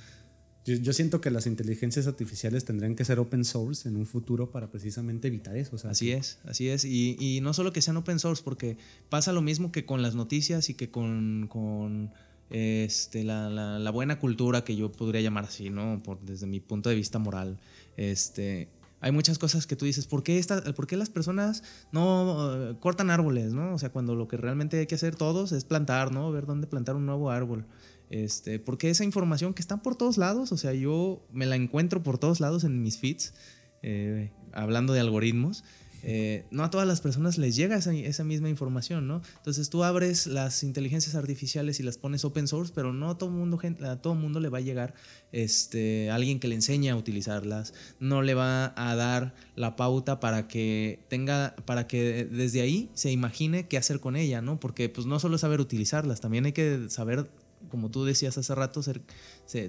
Yo, 0.65 0.95
siento 0.95 1.21
que 1.21 1.31
las 1.31 1.47
inteligencias 1.47 2.07
artificiales 2.07 2.65
tendrían 2.65 2.97
que 2.97 3.05
ser 3.05 3.19
open 3.19 3.45
source 3.45 3.87
en 3.87 3.97
un 3.97 4.07
futuro 4.07 4.51
para 4.51 4.71
precisamente 4.71 5.29
evitar 5.29 5.57
eso. 5.59 5.77
así 5.87 6.11
es, 6.11 6.39
así 6.45 6.71
es. 6.71 6.87
Y, 6.87 7.41
no 7.43 7.53
solo 7.53 7.73
que 7.73 7.83
sean 7.83 7.99
open 7.99 8.19
source, 8.19 8.43
porque 8.43 8.79
pasa 9.11 9.35
lo 9.35 9.43
mismo 9.43 9.73
que 9.73 9.85
con 9.85 10.01
las 10.01 10.15
noticias 10.15 10.71
y 10.71 10.75
que 10.75 10.91
con, 10.91 12.11
este, 12.49 13.25
la, 13.25 13.91
buena 13.93 14.19
cultura 14.19 14.65
que 14.65 14.75
yo 14.75 14.91
podría 14.91 15.21
llamar 15.21 15.45
así, 15.45 15.69
¿no? 15.69 15.99
Por, 16.03 16.21
desde 16.21 16.47
mi 16.47 16.61
punto 16.61 16.89
de 16.89 16.95
vista 16.95 17.19
moral. 17.19 17.59
Este, 17.99 18.69
hay 19.05 19.13
muchas 19.13 19.39
cosas 19.39 19.67
que 19.67 19.77
tú 19.77 19.85
dices, 19.85 20.07
¿por 20.07 20.23
qué, 20.23 20.39
esta, 20.39 20.63
¿por 20.73 20.87
qué 20.87 20.97
las 20.97 21.11
personas 21.11 21.63
no 21.93 22.71
eh, 22.71 22.77
cortan 22.81 23.11
árboles, 23.11 23.53
¿no? 23.53 23.75
O 23.75 23.79
sea, 23.79 23.91
cuando 23.91 24.15
lo 24.15 24.29
que 24.29 24.39
realmente 24.39 24.79
hay 24.79 24.87
que 24.87 24.95
hacer 24.95 25.15
todos 25.15 25.53
es 25.53 25.65
plantar, 25.65 26.11
¿no? 26.11 26.33
Ver 26.33 26.47
dónde 26.47 26.67
plantar 26.67 26.97
un 26.97 27.05
nuevo 27.05 27.31
árbol. 27.31 27.67
Este, 28.11 28.59
porque 28.59 28.91
esa 28.91 29.05
información 29.05 29.55
que 29.55 29.63
está 29.63 29.83
por 29.83 29.97
todos 29.97 30.19
lados, 30.19 30.53
o 30.53 30.57
sea, 30.57 30.73
yo 30.73 31.25
me 31.33 31.47
la 31.47 31.57
encuentro 31.57 32.03
por 32.03 32.19
todos 32.19 32.41
lados 32.41 32.65
en 32.65 32.83
mis 32.83 32.99
feeds, 32.99 33.35
eh, 33.83 34.31
hablando 34.53 34.93
de 34.93 35.01
algoritmos. 35.01 35.65
Eh, 36.07 36.45
no 36.51 36.65
a 36.65 36.71
todas 36.71 36.87
las 36.87 37.01
personas 37.01 37.39
les 37.39 37.57
llega 37.57 37.77
esa, 37.77 38.25
misma 38.25 38.51
información, 38.51 39.09
¿no? 39.09 39.23
Entonces 39.39 39.71
tú 39.71 39.85
abres 39.85 40.27
las 40.27 40.63
inteligencias 40.63 41.15
artificiales 41.15 41.81
y 41.81 41.83
las 41.83 41.97
pones 41.97 42.27
open 42.27 42.47
source, 42.47 42.73
pero 42.75 42.93
no 42.93 43.09
a 43.09 43.17
todo 43.17 43.31
mundo, 43.31 43.59
a 43.83 43.97
todo 43.97 44.15
mundo 44.15 44.39
le 44.39 44.51
va 44.51 44.59
a 44.59 44.61
llegar 44.61 44.93
este, 45.33 46.11
alguien 46.11 46.41
que 46.41 46.49
le 46.49 46.57
enseñe 46.57 46.91
a 46.91 46.97
utilizarlas, 46.97 47.73
no 48.01 48.21
le 48.21 48.35
va 48.35 48.75
a 48.77 48.95
dar 48.97 49.35
la 49.57 49.77
pauta 49.77 50.21
para 50.21 50.47
que 50.47 51.01
tenga, 51.09 51.57
para 51.65 51.87
que 51.87 52.27
desde 52.31 52.61
ahí 52.61 52.91
se 52.93 53.11
imagine 53.11 53.67
qué 53.67 53.79
hacer 53.79 53.99
con 53.99 54.15
ella, 54.15 54.43
¿no? 54.43 54.61
Porque 54.61 54.91
pues 54.91 55.07
no 55.07 55.19
solo 55.19 55.39
saber 55.39 55.59
utilizarlas, 55.59 56.21
también 56.21 56.45
hay 56.45 56.53
que 56.53 56.91
saber 56.91 57.31
como 57.69 57.91
tú 57.91 58.05
decías 58.05 58.39
hace 58.39 58.55
rato, 58.55 58.81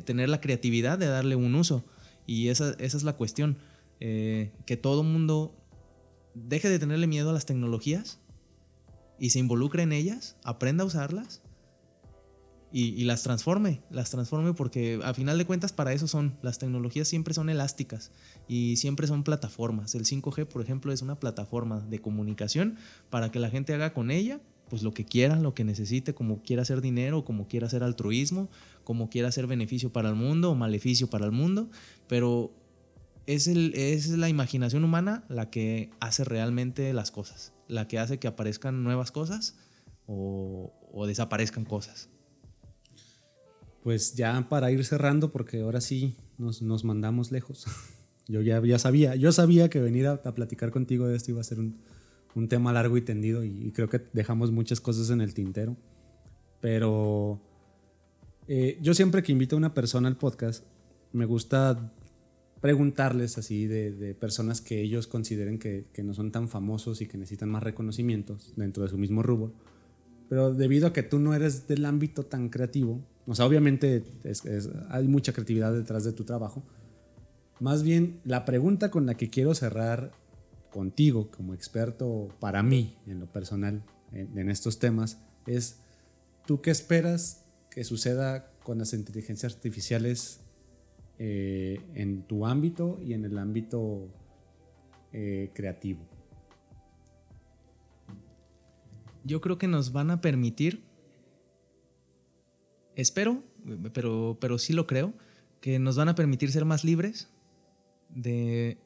tener 0.05 0.29
la 0.29 0.41
creatividad 0.41 0.97
de 0.97 1.07
darle 1.07 1.35
un 1.35 1.55
uso. 1.55 1.83
Y 2.27 2.49
esa, 2.49 2.75
esa 2.79 2.97
es 2.97 3.03
la 3.03 3.13
cuestión. 3.13 3.57
Eh, 3.99 4.51
que 4.65 4.75
todo 4.75 5.03
mundo 5.03 5.55
deje 6.33 6.69
de 6.69 6.79
tenerle 6.79 7.07
miedo 7.07 7.29
a 7.29 7.33
las 7.33 7.45
tecnologías 7.45 8.19
y 9.19 9.29
se 9.29 9.39
involucre 9.39 9.83
en 9.83 9.93
ellas, 9.93 10.35
aprenda 10.43 10.83
a 10.83 10.87
usarlas 10.87 11.41
y, 12.71 13.05
las 13.05 13.23
transforme, 13.23 13.81
las 13.89 14.11
transforme 14.11 14.53
porque 14.53 14.99
a 15.01 15.13
final 15.13 15.37
de 15.37 15.45
cuentas 15.45 15.71
para 15.71 15.93
eso 15.93 16.09
son, 16.09 16.37
las 16.41 16.59
tecnologías 16.59 17.07
siempre 17.07 17.33
son 17.33 17.49
elásticas 17.49 18.11
y 18.49 18.75
siempre 18.75 19.07
son 19.07 19.23
plataformas. 19.23 19.95
El 19.95 20.03
5G, 20.03 20.45
por 20.45 20.61
ejemplo, 20.61 20.91
es 20.91 21.01
una 21.01 21.17
plataforma 21.17 21.79
de 21.79 21.99
comunicación 21.99 22.75
para 23.09 23.31
que 23.31 23.39
la 23.39 23.49
gente 23.49 23.73
haga 23.73 23.93
con 23.93 24.11
ella 24.11 24.41
pues 24.69 24.83
lo 24.83 24.93
que 24.93 25.05
quiera, 25.05 25.35
lo 25.39 25.53
que 25.53 25.63
necesite, 25.63 26.13
como 26.13 26.41
quiera 26.41 26.63
hacer 26.63 26.81
dinero, 26.81 27.23
como 27.23 27.47
quiera 27.47 27.67
hacer 27.67 27.83
altruismo, 27.83 28.49
como 28.83 29.09
quiera 29.09 29.27
hacer 29.27 29.47
beneficio 29.47 29.91
para 29.91 30.09
el 30.09 30.15
mundo 30.15 30.51
o 30.51 30.55
maleficio 30.55 31.09
para 31.09 31.25
el 31.25 31.31
mundo, 31.31 31.69
pero 32.07 32.51
es, 33.27 33.47
el, 33.47 33.73
es 33.75 34.09
la 34.09 34.29
imaginación 34.29 34.83
humana 34.83 35.23
la 35.29 35.49
que 35.49 35.91
hace 35.99 36.23
realmente 36.23 36.93
las 36.93 37.11
cosas, 37.11 37.53
la 37.67 37.87
que 37.87 37.99
hace 37.99 38.19
que 38.19 38.27
aparezcan 38.27 38.83
nuevas 38.83 39.11
cosas 39.11 39.55
o, 40.07 40.71
desaparezcan 41.07 41.65
cosas. 41.65 42.09
Pues 43.83 44.15
ya 44.15 44.47
para 44.49 44.71
ir 44.71 44.83
cerrando, 44.83 45.31
porque 45.31 45.61
ahora 45.61 45.81
sí 45.81 46.15
nos, 46.37 46.83
mandamos 46.83 47.31
lejos. 47.31 47.65
Yo 48.27 48.41
ya, 48.41 48.59
ya 48.65 48.79
sabía, 48.79 49.15
yo 49.15 49.31
sabía 49.31 49.69
que 49.69 49.79
venir 49.79 50.07
a 50.07 50.19
platicar 50.23 50.71
contigo 50.71 51.07
de 51.07 51.15
esto 51.15 51.29
iba 51.29 51.41
a 51.41 51.43
ser 51.43 51.59
un, 51.59 51.77
un 52.35 52.47
tema 52.47 52.73
largo 52.73 52.97
y 52.97 53.01
tendido 53.01 53.43
y, 53.43 53.71
creo 53.71 53.89
que 53.89 54.01
dejamos 54.13 54.51
muchas 54.51 54.81
cosas 54.81 55.09
en 55.09 55.21
el 55.21 55.33
tintero. 55.33 55.75
Pero 56.61 57.41
eh, 58.47 58.77
yo 58.81 58.93
siempre 58.93 59.23
que 59.23 59.31
invito 59.31 59.55
a 59.55 59.57
una 59.57 59.73
persona 59.73 60.07
al 60.07 60.17
podcast, 60.17 60.65
me 61.13 61.25
gusta 61.25 61.93
preguntarles 62.61 63.37
así 63.37 63.67
de, 63.67 64.15
personas 64.19 64.61
que 64.61 64.81
ellos 64.81 65.07
consideren 65.07 65.59
que, 65.59 65.85
que, 65.93 66.03
no 66.03 66.13
son 66.13 66.31
tan 66.31 66.49
famosos 66.49 67.01
y 67.01 67.07
que 67.07 67.17
necesitan 67.17 67.49
más 67.49 67.63
reconocimientos 67.63 68.53
dentro 68.55 68.83
de 68.83 68.89
su 68.89 68.97
mismo 68.97 69.23
rubro. 69.23 69.53
Pero 70.29 70.53
debido 70.53 70.87
a 70.87 70.93
que 70.93 71.03
tú 71.03 71.19
no 71.19 71.33
eres 71.33 71.67
del 71.67 71.85
ámbito 71.85 72.25
tan 72.25 72.49
creativo, 72.49 73.05
o 73.27 73.35
sea, 73.35 73.45
obviamente 73.45 74.03
hay 74.89 75.07
mucha 75.07 75.33
creatividad 75.33 75.73
detrás 75.73 76.03
de 76.03 76.13
tu 76.13 76.23
trabajo, 76.23 76.63
más 77.59 77.83
bien 77.83 78.19
la 78.25 78.45
pregunta 78.45 78.91
con 78.91 79.05
la 79.05 79.15
que 79.15 79.29
quiero 79.29 79.55
cerrar 79.55 80.11
contigo 80.75 81.31
como 81.31 81.53
experto 81.53 82.27
para 82.41 82.61
mí 82.61 82.97
en 83.07 83.21
lo 83.21 83.27
personal 83.31 83.81
en, 84.11 84.49
estos 84.49 84.77
temas 84.77 85.17
es, 85.47 85.79
¿tú 86.45 86.59
qué 86.59 86.69
esperas 86.69 87.45
que 87.71 87.85
suceda 87.85 88.51
con 88.61 88.79
las 88.79 88.93
inteligencias 88.93 89.53
artificiales 89.53 90.41
eh, 91.17 91.79
en 91.93 92.23
tu 92.23 92.45
ámbito 92.45 92.99
y 93.01 93.13
en 93.13 93.23
el 93.23 93.37
ámbito 93.37 94.09
eh, 95.13 95.49
creativo? 95.53 96.01
Yo 99.23 99.39
creo 99.39 99.57
que 99.57 99.69
nos 99.69 99.93
van 99.93 100.11
a 100.11 100.19
permitir, 100.19 100.83
espero, 102.97 103.43
pero, 103.93 104.37
pero 104.41 104.57
sí 104.57 104.73
lo 104.73 104.87
creo, 104.87 105.13
que 105.61 105.79
nos 105.79 105.95
van 105.95 106.09
a 106.09 106.15
permitir 106.15 106.51
ser 106.51 106.65
más 106.65 106.83
libres 106.83 107.29
de 108.09 108.77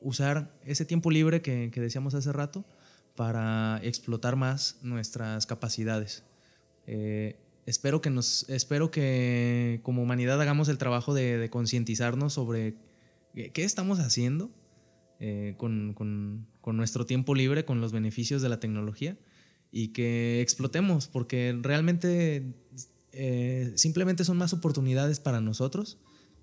usar 0.00 0.58
ese 0.64 0.84
tiempo 0.84 1.10
libre 1.10 1.42
que, 1.42 1.70
decíamos 1.70 2.14
hace 2.14 2.32
rato 2.32 2.64
para 3.16 3.80
explotar 3.82 4.36
más 4.36 4.78
nuestras 4.82 5.46
capacidades. 5.46 6.24
Eh, 6.86 7.38
espero 7.66 8.00
que 8.00 8.10
nos, 8.10 8.48
espero 8.48 8.90
que 8.90 9.80
como 9.82 10.02
humanidad 10.02 10.40
hagamos 10.40 10.68
el 10.68 10.78
trabajo 10.78 11.14
de, 11.14 11.48
concientizarnos 11.50 12.32
sobre 12.32 12.76
qué 13.34 13.64
estamos 13.64 14.00
haciendo 14.00 14.50
eh, 15.20 15.54
con, 15.56 15.94
con, 15.94 16.46
con, 16.60 16.76
nuestro 16.76 17.06
tiempo 17.06 17.34
libre, 17.34 17.64
con 17.64 17.80
los 17.80 17.92
beneficios 17.92 18.42
de 18.42 18.48
la 18.48 18.58
tecnología 18.58 19.18
y 19.70 19.88
que 19.88 20.40
explotemos, 20.40 21.06
porque 21.08 21.56
realmente 21.60 22.54
eh, 23.12 23.72
simplemente 23.76 24.24
son 24.24 24.36
más 24.36 24.52
oportunidades 24.52 25.20
para 25.20 25.40
nosotros 25.40 25.98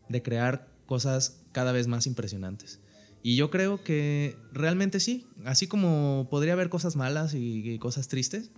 de 0.09 0.21
crear 0.21 0.67
cosas 0.85 1.43
cada 1.51 1.71
vez 1.71 1.87
más 1.87 2.07
impresionantes. 2.07 2.79
Y 3.23 3.35
yo 3.35 3.49
creo 3.49 3.83
que 3.83 4.37
realmente 4.53 4.99
sí, 4.99 5.27
así 5.45 5.67
como 5.67 6.27
podría 6.29 6.53
haber 6.53 6.69
cosas 6.69 6.95
malas 6.95 7.33
y, 7.33 7.77
cosas 7.79 8.07
tristes, 8.07 8.51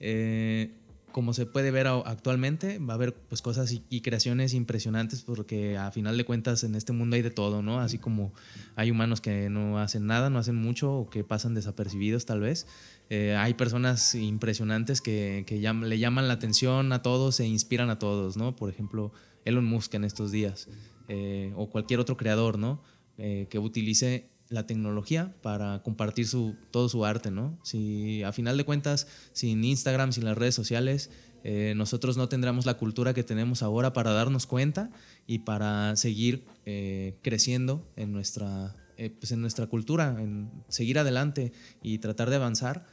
eh, 0.00 0.74
como 1.16 1.32
se 1.32 1.46
puede 1.46 1.70
ver 1.70 1.86
actualmente, 1.86 2.78
va 2.78 2.92
a 2.92 2.96
haber 2.96 3.14
pues 3.14 3.40
cosas 3.40 3.72
y, 3.72 4.00
creaciones 4.02 4.52
impresionantes 4.52 5.22
porque 5.22 5.78
a 5.78 5.90
final 5.90 6.18
de 6.18 6.26
cuentas 6.26 6.62
en 6.62 6.74
este 6.74 6.92
mundo 6.92 7.16
hay 7.16 7.22
de 7.22 7.30
todo, 7.30 7.62
¿no? 7.62 7.80
Así 7.80 7.96
como 7.96 8.34
hay 8.74 8.90
humanos 8.90 9.22
que 9.22 9.48
no 9.48 9.78
hacen 9.78 10.06
nada, 10.06 10.28
no 10.28 10.38
hacen 10.38 10.56
mucho 10.56 10.92
o 10.92 11.08
que 11.08 11.24
pasan 11.24 11.54
desapercibidos 11.54 12.26
tal 12.26 12.40
vez. 12.40 12.66
Eh, 13.08 13.34
hay 13.34 13.54
personas 13.54 14.14
impresionantes 14.14 15.00
que, 15.00 15.44
que 15.46 15.56
le 15.56 15.98
llaman 15.98 16.28
la 16.28 16.34
atención 16.34 16.92
a 16.92 17.00
todos 17.00 17.40
e 17.40 17.46
inspiran 17.46 17.88
a 17.88 17.98
todos, 17.98 18.36
¿no? 18.36 18.54
Por 18.54 18.68
ejemplo, 18.68 19.10
Elon 19.46 19.64
Musk 19.64 19.94
en 19.94 20.04
estos 20.04 20.32
días 20.32 20.68
eh, 21.08 21.50
o 21.56 21.70
cualquier 21.70 22.00
otro 22.00 22.18
creador, 22.18 22.58
¿no? 22.58 22.82
Eh, 23.18 23.46
que 23.48 23.58
utilice 23.58 24.28
la 24.50 24.66
tecnología 24.66 25.34
para 25.42 25.82
compartir 25.82 26.28
su, 26.28 26.54
todo 26.70 26.88
su 26.88 27.04
arte, 27.06 27.30
¿no? 27.30 27.58
Si 27.62 28.22
a 28.22 28.32
final 28.32 28.58
de 28.58 28.64
cuentas, 28.64 29.08
sin 29.32 29.64
Instagram, 29.64 30.12
sin 30.12 30.26
las 30.26 30.36
redes 30.36 30.54
sociales, 30.54 31.10
eh, 31.42 31.72
nosotros 31.76 32.18
no 32.18 32.28
tendríamos 32.28 32.66
la 32.66 32.74
cultura 32.74 33.14
que 33.14 33.24
tenemos 33.24 33.62
ahora 33.62 33.94
para 33.94 34.12
darnos 34.12 34.46
cuenta 34.46 34.90
y 35.26 35.40
para 35.40 35.96
seguir 35.96 36.44
eh, 36.66 37.16
creciendo 37.22 37.90
en 37.96 38.12
nuestra, 38.12 38.76
pues 39.18 39.32
en 39.32 39.40
nuestra 39.40 39.66
cultura, 39.66 40.14
en 40.20 40.50
seguir 40.68 40.98
adelante 40.98 41.52
y 41.82 41.98
tratar 41.98 42.28
de 42.28 42.36
avanzar 42.36 42.84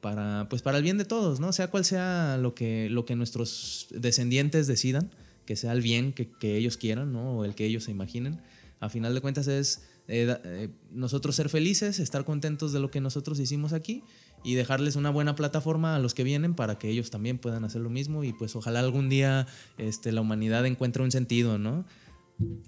para, 0.00 0.46
pues 0.48 0.62
para 0.62 0.78
el 0.78 0.82
bien 0.82 0.96
de 0.96 1.04
todos, 1.04 1.38
¿no? 1.38 1.52
Sea 1.52 1.68
cual 1.68 1.84
sea 1.84 2.38
lo 2.40 2.54
que, 2.54 2.88
lo 2.90 3.04
que 3.04 3.14
nuestros 3.14 3.88
descendientes 3.90 4.66
decidan, 4.66 5.10
que 5.44 5.56
sea 5.56 5.72
el 5.72 5.82
bien 5.82 6.12
que, 6.12 6.30
que 6.30 6.56
ellos 6.56 6.76
quieran, 6.76 7.12
¿no? 7.12 7.38
O 7.38 7.44
el 7.44 7.54
que 7.54 7.66
ellos 7.66 7.84
se 7.84 7.90
imaginen. 7.90 8.40
A 8.80 8.88
final 8.88 9.14
de 9.14 9.20
cuentas 9.20 9.46
es 9.46 9.82
eh, 10.08 10.36
eh, 10.44 10.68
nosotros 10.90 11.36
ser 11.36 11.50
felices, 11.50 12.00
estar 12.00 12.24
contentos 12.24 12.72
de 12.72 12.80
lo 12.80 12.90
que 12.90 13.00
nosotros 13.00 13.38
hicimos 13.38 13.72
aquí 13.72 14.02
y 14.42 14.54
dejarles 14.54 14.96
una 14.96 15.10
buena 15.10 15.36
plataforma 15.36 15.94
a 15.94 15.98
los 15.98 16.14
que 16.14 16.24
vienen 16.24 16.54
para 16.54 16.78
que 16.78 16.88
ellos 16.88 17.10
también 17.10 17.38
puedan 17.38 17.64
hacer 17.64 17.82
lo 17.82 17.90
mismo 17.90 18.24
y 18.24 18.32
pues 18.32 18.56
ojalá 18.56 18.80
algún 18.80 19.08
día 19.08 19.46
este, 19.78 20.12
la 20.12 20.22
humanidad 20.22 20.66
encuentre 20.66 21.02
un 21.02 21.12
sentido, 21.12 21.58
¿no? 21.58 21.84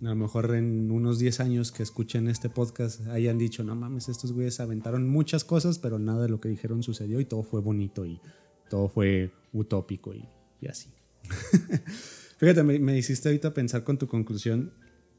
A 0.03 0.11
lo 0.11 0.17
mejor 0.17 0.55
en 0.55 0.91
unos 0.91 1.19
10 1.19 1.41
años 1.41 1.73
que 1.73 1.83
escuchen 1.83 2.29
este 2.29 2.51
podcast 2.51 3.07
hayan 3.09 3.39
dicho, 3.39 3.65
no 3.65 3.75
mames, 3.75 4.11
estos 4.11 4.33
güeyes 4.33 4.61
aventaron 4.61 5.09
muchas 5.09 5.45
cosas, 5.45 5.79
pero 5.79 5.99
nada 5.99 6.23
de 6.23 6.29
lo 6.29 6.41
que 6.41 6.51
dijeron 6.51 6.83
sucedió 6.83 7.21
y 7.21 7.25
todo 7.25 7.43
fue 7.43 7.63
bonito 7.63 8.05
y 8.05 8.21
todo 8.69 8.89
fue 8.89 9.33
utópico 9.53 10.13
y, 10.15 10.29
así. 10.69 10.91
Fíjate, 12.37 12.63
me, 12.63 12.79
me 12.79 12.99
hiciste 12.99 13.31
ahorita 13.31 13.55
pensar 13.55 13.83
con 13.83 13.97
tu 13.97 14.07
conclusión 14.07 14.73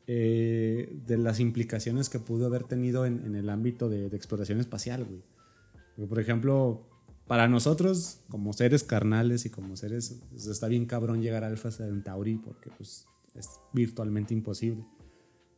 eh, 0.08 1.00
de 1.06 1.18
las 1.18 1.40
implicaciones 1.40 2.10
que 2.10 2.20
pudo 2.20 2.46
haber 2.46 2.64
tenido 2.64 3.06
en, 3.06 3.36
el 3.36 3.50
ámbito 3.50 3.90
de, 3.90 4.08
exploración 4.08 4.60
espacial, 4.60 5.06
güey. 5.06 6.08
por 6.08 6.20
ejemplo, 6.20 6.86
para 7.28 7.48
nosotros, 7.48 8.20
como 8.30 8.54
seres 8.54 8.84
carnales 8.84 9.46
y 9.46 9.50
como 9.50 9.76
seres, 9.76 10.20
pues, 10.30 10.48
está 10.48 10.68
bien 10.68 10.86
cabrón 10.86 11.22
llegar 11.22 11.44
a 11.44 11.48
Alpha 11.48 11.72
Centauri 11.72 12.36
porque 12.36 12.70
pues, 12.78 13.06
es 13.36 13.50
virtualmente 13.72 14.34
imposible. 14.34 14.86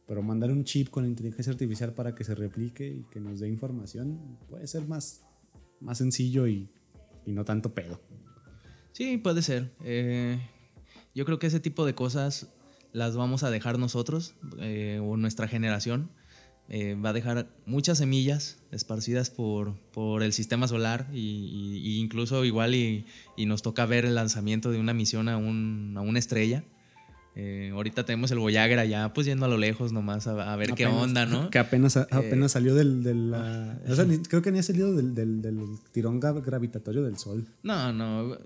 Pero 0.07 0.22
mandar 0.22 0.51
un 0.51 0.63
chip 0.63 0.89
con 0.89 1.05
inteligencia 1.05 1.51
artificial 1.51 1.93
para 1.93 2.13
que 2.13 2.23
se 2.23 2.35
replique 2.35 2.88
y 2.88 3.03
que 3.09 3.19
nos 3.19 3.39
dé 3.39 3.47
información 3.47 4.38
puede 4.47 4.67
ser 4.67 4.88
más, 4.88 5.23
más 5.80 5.97
sencillo 5.97 6.47
y, 6.47 6.69
y 7.26 7.31
no 7.31 7.43
tanto 7.43 7.73
pedo. 7.73 7.99
Sí, 8.91 9.17
puede 9.17 9.41
ser. 9.41 9.73
Eh, 9.84 10.39
yo 11.15 11.26
creo 11.26 11.39
que 11.39 11.47
ese 11.47 11.59
tipo 11.59 11.85
de 11.85 11.95
cosas 11.95 12.55
las 12.95 13.15
vamos 13.15 13.43
a 13.43 13.49
dejar 13.49 13.77
nosotros 13.77 14.35
eh, 14.59 15.01
o 15.03 15.17
nuestra 15.17 15.47
generación. 15.47 16.09
Eh, 16.67 16.95
va 16.95 17.09
a 17.09 17.13
dejar 17.13 17.47
muchas 17.67 17.99
semillas 17.99 18.57
esparcidas 18.72 19.30
por, 19.30 19.76
por 19.91 20.23
el 20.23 20.34
sistema 20.34 20.67
solar 20.67 21.07
y, 21.13 21.99
incluso 21.99 22.43
igual 22.43 22.73
y, 22.73 23.05
y, 23.38 23.45
nos 23.45 23.61
toca 23.61 23.85
ver 23.85 24.05
el 24.05 24.15
lanzamiento 24.15 24.72
de 24.72 24.80
una 24.80 24.91
misión 24.91 25.30
a, 25.30 25.38
un, 25.38 25.93
a 25.95 26.01
una 26.01 26.17
estrella 26.17 26.63
eh, 27.38 27.72
ahorita 27.73 28.05
tenemos 28.05 28.31
el 28.31 28.39
Voyager 28.39 28.80
allá, 28.80 29.11
pues 29.13 29.27
yendo 29.27 29.45
a 29.45 29.49
lo 29.49 29.57
lejos 29.57 29.91
nomás 29.91 30.26
a, 30.26 30.55
ver 30.55 30.73
qué 30.73 30.88
onda, 30.88 31.26
¿no? 31.26 31.49
Que 31.49 31.59
apenas, 31.59 31.97
eh, 31.97 32.07
apenas 32.09 32.53
salió 32.53 32.73
del... 32.73 33.03
creo 34.30 34.41
que 34.41 34.51
ni 34.53 34.59
ha 34.59 34.63
salido 34.63 34.93
del, 34.93 35.77
tirón 35.91 36.22
gravitatorio 36.22 37.03
del 37.03 37.17
Sol. 37.17 37.45
No, 37.61 37.91
no, 37.91 38.38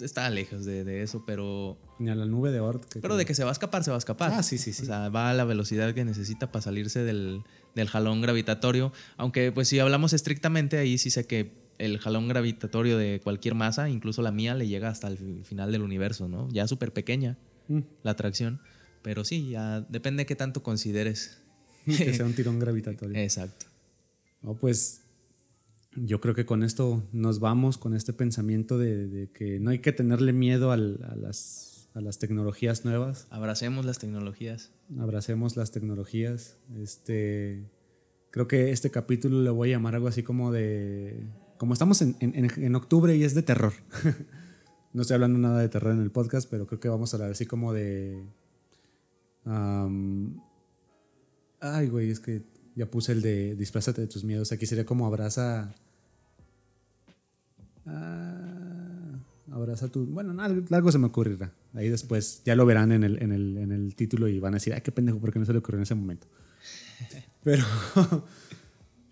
está 0.00 0.28
lejos 0.30 0.64
de, 0.64 1.02
eso, 1.02 1.24
pero... 1.26 1.78
Ni 1.98 2.10
a 2.10 2.14
la 2.14 2.26
nube 2.26 2.50
de 2.50 2.60
Oort. 2.60 2.84
pero 3.00 3.16
de 3.16 3.24
que 3.24 3.34
se 3.34 3.44
va 3.44 3.50
a 3.50 3.52
escapar, 3.52 3.84
se 3.84 3.90
va 3.90 3.96
a 3.96 3.98
escapar. 3.98 4.32
Ah, 4.32 4.42
sí, 4.42 4.58
sí, 4.58 4.72
sí. 4.72 4.82
O 4.82 4.86
sea, 4.86 5.08
va 5.08 5.30
a 5.30 5.34
la 5.34 5.44
velocidad 5.44 5.94
que 5.94 6.04
necesita 6.04 6.52
para 6.52 6.62
salirse 6.62 7.04
del, 7.04 7.42
del 7.74 7.88
jalón 7.88 8.20
gravitatorio. 8.20 8.92
Aunque, 9.16 9.52
pues 9.52 9.68
si 9.68 9.78
hablamos 9.78 10.12
estrictamente, 10.12 10.78
ahí 10.78 10.98
sí 10.98 11.10
sé 11.10 11.26
que 11.26 11.52
el 11.78 11.98
jalón 11.98 12.28
gravitatorio 12.28 12.96
de 12.98 13.20
cualquier 13.22 13.54
masa, 13.54 13.88
incluso 13.88 14.22
la 14.22 14.32
mía, 14.32 14.54
le 14.54 14.68
llega 14.68 14.88
hasta 14.88 15.08
el 15.08 15.44
final 15.44 15.72
del 15.72 15.82
universo, 15.82 16.28
¿no? 16.28 16.48
Ya 16.50 16.66
súper 16.66 16.92
pequeña. 16.92 17.36
Mm. 17.68 17.80
la 18.02 18.12
atracción. 18.12 18.60
Pero 19.02 19.24
sí, 19.24 19.50
ya 19.50 19.80
depende 19.82 20.22
de 20.22 20.26
qué 20.26 20.36
tanto 20.36 20.62
consideres. 20.62 21.42
que 21.86 22.14
sea 22.14 22.26
un 22.26 22.34
tirón 22.34 22.58
gravitatorio. 22.58 23.16
Exacto. 23.18 23.66
No, 24.42 24.54
pues 24.54 25.02
yo 25.96 26.20
creo 26.20 26.34
que 26.34 26.46
con 26.46 26.62
esto 26.62 27.02
nos 27.12 27.40
vamos, 27.40 27.78
con 27.78 27.94
este 27.94 28.12
pensamiento 28.12 28.78
de, 28.78 29.30
que 29.32 29.58
no 29.60 29.70
hay 29.70 29.80
que 29.80 29.92
tenerle 29.92 30.32
miedo 30.32 30.70
a, 30.70 30.76
las, 30.76 31.88
a 31.94 32.00
las 32.00 32.18
tecnologías 32.18 32.84
nuevas. 32.84 33.26
Abracemos 33.30 33.84
las 33.84 33.98
tecnologías. 33.98 34.72
Abracemos 34.98 35.56
las 35.56 35.72
tecnologías. 35.72 36.58
Este, 36.76 37.70
creo 38.30 38.46
que 38.48 38.70
este 38.70 38.90
capítulo 38.90 39.42
le 39.42 39.50
voy 39.50 39.70
a 39.70 39.72
llamar 39.76 39.94
algo 39.94 40.08
así 40.08 40.22
como 40.22 40.52
de... 40.52 41.26
Como 41.58 41.72
estamos 41.72 42.02
en, 42.02 42.16
en, 42.20 42.34
en 42.34 42.74
octubre 42.74 43.16
y 43.16 43.24
es 43.24 43.34
de 43.34 43.42
terror. 43.42 43.72
No 44.96 45.02
estoy 45.02 45.16
hablando 45.16 45.38
nada 45.38 45.60
de 45.60 45.68
terror 45.68 45.92
en 45.92 46.00
el 46.00 46.10
podcast, 46.10 46.48
pero 46.50 46.66
creo 46.66 46.80
que 46.80 46.88
vamos 46.88 47.12
a 47.12 47.18
hablar 47.18 47.32
así 47.32 47.44
como 47.44 47.74
de. 47.74 48.24
ay, 51.60 51.88
güey, 51.88 52.08
es 52.08 52.18
que 52.18 52.46
ya 52.74 52.90
puse 52.90 53.12
el 53.12 53.20
de 53.20 53.56
disfrázate 53.56 54.00
de 54.00 54.06
tus 54.06 54.24
miedos. 54.24 54.52
Aquí 54.52 54.64
sería 54.64 54.86
como 54.86 55.06
abraza. 55.06 55.74
Ah, 57.86 59.18
abraza 59.50 59.88
tu. 59.88 60.06
Bueno, 60.06 60.34
algo, 60.40 60.92
se 60.92 60.98
me 60.98 61.06
ocurrirá. 61.06 61.52
Ahí 61.74 61.88
después 61.88 62.42
ya 62.44 62.54
lo 62.54 62.66
verán 62.66 62.92
en 62.92 63.04
el, 63.04 63.22
en 63.22 63.32
el, 63.32 63.58
en 63.58 63.72
el 63.72 63.94
título 63.94 64.28
y 64.28 64.38
van 64.40 64.54
a 64.54 64.56
decir, 64.56 64.74
ay, 64.74 64.80
qué 64.80 64.92
pendejo, 64.92 65.18
porque 65.18 65.38
no 65.38 65.44
se 65.44 65.52
le 65.52 65.58
ocurrió 65.58 65.78
en 65.78 65.82
ese 65.82 65.94
momento. 65.94 66.26
Pero. 67.42 67.64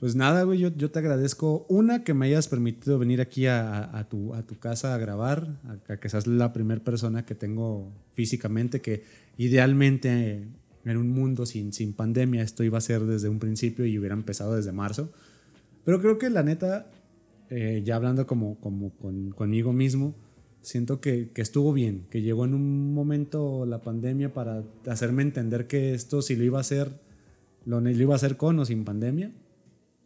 Pues 0.04 0.16
nada, 0.16 0.42
güey, 0.42 0.58
yo, 0.58 0.90
te 0.90 0.98
agradezco. 0.98 1.64
Una, 1.70 2.04
que 2.04 2.12
me 2.12 2.26
hayas 2.26 2.46
permitido 2.48 2.98
venir 2.98 3.22
aquí 3.22 3.46
a, 3.46 4.06
tu, 4.10 4.34
a 4.34 4.42
tu, 4.42 4.58
casa 4.58 4.94
a 4.94 4.98
grabar, 4.98 5.56
a, 5.88 5.96
que 5.96 6.10
seas 6.10 6.26
la 6.26 6.52
primera 6.52 6.82
persona 6.84 7.24
que 7.24 7.34
tengo 7.34 7.90
físicamente, 8.12 8.82
que 8.82 9.04
idealmente 9.38 10.46
en 10.84 10.96
un 10.96 11.08
mundo 11.08 11.46
sin, 11.46 11.72
sin 11.72 11.94
pandemia 11.94 12.42
esto 12.42 12.62
iba 12.64 12.76
a 12.76 12.82
ser 12.82 13.04
desde 13.04 13.30
un 13.30 13.38
principio 13.38 13.86
y 13.86 13.98
hubiera 13.98 14.14
empezado 14.14 14.56
desde 14.56 14.72
marzo. 14.72 15.10
Pero 15.86 16.00
creo 16.00 16.18
que 16.18 16.28
la 16.28 16.42
neta, 16.42 16.90
eh, 17.56 17.82
ya 17.84 17.94
hablando 17.94 18.26
como, 18.26 18.58
como 18.58 18.90
conmigo 19.36 19.72
mismo, 19.72 20.16
siento 20.60 21.00
que, 21.00 21.30
que, 21.30 21.40
estuvo 21.40 21.72
bien, 21.72 22.06
que 22.10 22.20
llegó 22.20 22.44
en 22.44 22.52
un 22.52 22.92
momento 22.92 23.64
la 23.64 23.80
pandemia 23.80 24.34
para 24.34 24.64
hacerme 24.88 25.22
entender 25.22 25.68
que 25.68 25.94
esto 25.94 26.20
si 26.20 26.34
lo 26.34 26.42
iba 26.42 26.58
a 26.58 26.62
hacer, 26.62 27.00
lo, 27.64 27.80
lo 27.80 27.90
iba 27.90 28.12
a 28.12 28.16
hacer 28.16 28.36
con 28.36 28.58
o 28.58 28.64
sin 28.64 28.84
pandemia. 28.84 29.32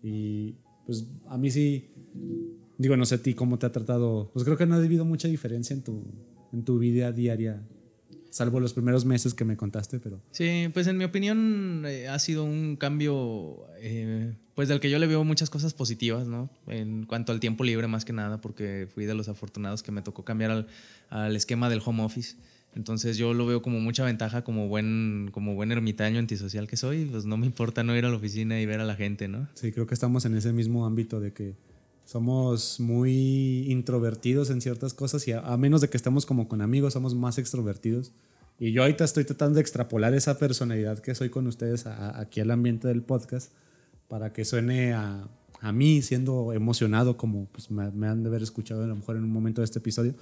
Y 0.02 0.56
pues 0.84 1.06
a 1.26 1.38
mí 1.38 1.50
sí, 1.50 1.88
digo, 2.76 2.98
no 2.98 3.06
sé 3.06 3.14
a 3.14 3.22
ti 3.22 3.32
cómo 3.32 3.58
te 3.58 3.64
ha 3.64 3.72
tratado, 3.72 4.30
pues 4.34 4.44
creo 4.44 4.58
que 4.58 4.66
no 4.66 4.74
ha 4.74 4.78
habido 4.78 5.06
mucha 5.06 5.26
diferencia 5.26 5.72
en 5.72 5.82
tu, 5.82 6.04
en 6.52 6.64
tu 6.64 6.78
vida 6.78 7.12
diaria, 7.12 7.66
salvo 8.38 8.60
los 8.60 8.72
primeros 8.72 9.04
meses 9.04 9.34
que 9.34 9.44
me 9.44 9.56
contaste, 9.56 9.98
pero... 9.98 10.22
Sí, 10.30 10.70
pues 10.72 10.86
en 10.86 10.96
mi 10.96 11.04
opinión 11.04 11.82
eh, 11.86 12.08
ha 12.08 12.18
sido 12.18 12.44
un 12.44 12.76
cambio, 12.76 13.66
eh, 13.80 14.34
pues 14.54 14.68
del 14.68 14.78
que 14.78 14.90
yo 14.90 14.98
le 15.00 15.08
veo 15.08 15.24
muchas 15.24 15.50
cosas 15.50 15.74
positivas, 15.74 16.28
¿no? 16.28 16.48
En 16.68 17.04
cuanto 17.04 17.32
al 17.32 17.40
tiempo 17.40 17.64
libre 17.64 17.88
más 17.88 18.04
que 18.04 18.12
nada, 18.12 18.40
porque 18.40 18.88
fui 18.94 19.06
de 19.06 19.14
los 19.14 19.28
afortunados 19.28 19.82
que 19.82 19.90
me 19.90 20.02
tocó 20.02 20.24
cambiar 20.24 20.52
al, 20.52 20.66
al 21.10 21.34
esquema 21.34 21.68
del 21.68 21.82
home 21.84 22.04
office. 22.04 22.36
Entonces 22.76 23.16
yo 23.16 23.34
lo 23.34 23.44
veo 23.44 23.60
como 23.60 23.80
mucha 23.80 24.04
ventaja 24.04 24.44
como 24.44 24.68
buen, 24.68 25.30
como 25.32 25.56
buen 25.56 25.72
ermitaño 25.72 26.20
antisocial 26.20 26.68
que 26.68 26.76
soy, 26.76 27.06
pues 27.06 27.24
no 27.24 27.36
me 27.36 27.46
importa 27.46 27.82
no 27.82 27.96
ir 27.96 28.04
a 28.04 28.08
la 28.08 28.16
oficina 28.16 28.60
y 28.60 28.66
ver 28.66 28.78
a 28.78 28.84
la 28.84 28.94
gente, 28.94 29.26
¿no? 29.26 29.48
Sí, 29.54 29.72
creo 29.72 29.88
que 29.88 29.94
estamos 29.94 30.24
en 30.26 30.36
ese 30.36 30.52
mismo 30.52 30.86
ámbito 30.86 31.18
de 31.18 31.32
que 31.32 31.56
Somos 32.04 32.78
muy 32.78 33.70
introvertidos 33.70 34.48
en 34.50 34.60
ciertas 34.60 34.94
cosas 34.94 35.26
y 35.28 35.32
a, 35.32 35.56
menos 35.56 35.80
de 35.80 35.90
que 35.90 35.96
estemos 35.96 36.24
como 36.24 36.48
con 36.48 36.62
amigos, 36.62 36.94
somos 36.94 37.14
más 37.14 37.36
extrovertidos. 37.36 38.12
Y 38.58 38.72
yo 38.72 38.82
ahorita 38.82 39.04
estoy 39.04 39.24
tratando 39.24 39.56
de 39.56 39.60
extrapolar 39.60 40.14
esa 40.14 40.38
personalidad 40.38 40.98
que 40.98 41.14
soy 41.14 41.30
con 41.30 41.46
ustedes 41.46 41.86
aquí 41.86 42.40
al 42.40 42.50
ambiente 42.50 42.88
del 42.88 43.02
podcast 43.02 43.52
para 44.08 44.32
que 44.32 44.44
suene 44.44 44.94
a, 44.94 45.28
a 45.60 45.72
mí 45.72 46.02
siendo 46.02 46.52
emocionado 46.52 47.16
como 47.16 47.46
pues, 47.46 47.70
me, 47.70 47.90
me, 47.92 48.08
han 48.08 48.22
de 48.22 48.28
haber 48.28 48.42
escuchado 48.42 48.82
a 48.82 48.86
lo 48.86 48.96
mejor 48.96 49.16
en 49.16 49.24
un 49.24 49.30
momento 49.30 49.60
de 49.60 49.66
este 49.66 49.78
episodio. 49.78 50.14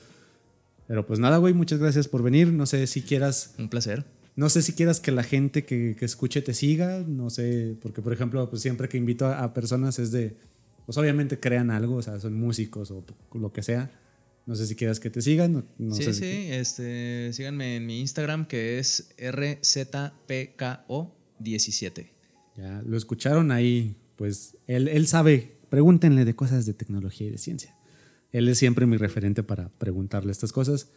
Pero 0.87 1.07
pues 1.07 1.19
nada, 1.19 1.39
güey, 1.39 1.55
muchas 1.55 1.79
gracias 1.79 2.09
por 2.09 2.23
venir. 2.23 2.53
No 2.53 2.67
sé 2.67 2.87
si 2.87 3.03
quieras... 3.03 3.55
Un 3.59 3.69
placer. 3.69 4.05
No 4.37 4.51
sé 4.51 4.61
si 4.61 4.75
quieras 4.75 5.01
que 5.01 5.13
la 5.13 5.23
gente 5.23 5.65
que, 5.65 5.97
que 5.99 6.05
escuche 6.05 6.43
te 6.43 6.53
siga, 6.53 7.03
no 7.07 7.31
sé, 7.31 7.75
porque 7.81 8.03
por 8.03 8.13
ejemplo, 8.13 8.51
pues 8.51 8.61
siempre 8.61 8.87
que 8.87 8.99
invito 8.99 9.27
a 9.27 9.55
personas 9.55 9.99
es 9.99 10.13
de 10.13 10.37
pues 10.87 10.97
obviamente 10.99 11.41
crean 11.41 11.71
algo, 11.71 11.97
o 11.97 12.03
sea, 12.03 12.19
son 12.21 12.35
músicos 12.35 12.93
o 12.93 13.05
lo 13.35 13.53
que 13.53 13.63
sea. 13.63 13.91
No 14.47 14.55
sé 14.55 14.67
si 14.67 14.77
quieras 14.77 15.01
que 15.01 15.11
te 15.11 15.21
sigan. 15.21 15.67
sí, 15.93 16.15
sí, 16.15 16.47
este, 16.51 17.33
síganme 17.33 17.77
en 17.77 17.87
mi 17.87 18.01
Instagram 18.01 18.47
que 18.47 18.79
es 18.79 19.11
RZPKO17. 19.19 22.11
Ya, 22.57 22.81
lo 22.87 22.97
escucharon 22.97 23.51
ahí, 23.51 23.97
pues 24.15 24.57
él, 24.67 24.89
él 24.89 25.07
sabe, 25.09 25.59
pregúntenle 25.69 26.25
de 26.25 26.35
cosas 26.35 26.65
de 26.65 26.73
tecnología 26.75 27.27
y 27.27 27.31
de 27.31 27.39
ciencia. 27.39 27.77
Él 28.31 28.49
es 28.49 28.59
siempre 28.59 28.87
mi 28.87 28.97
referente 28.97 29.43
para 29.43 29.69
preguntarle 29.69 30.31
estas 30.31 30.53
cosas. 30.53 30.91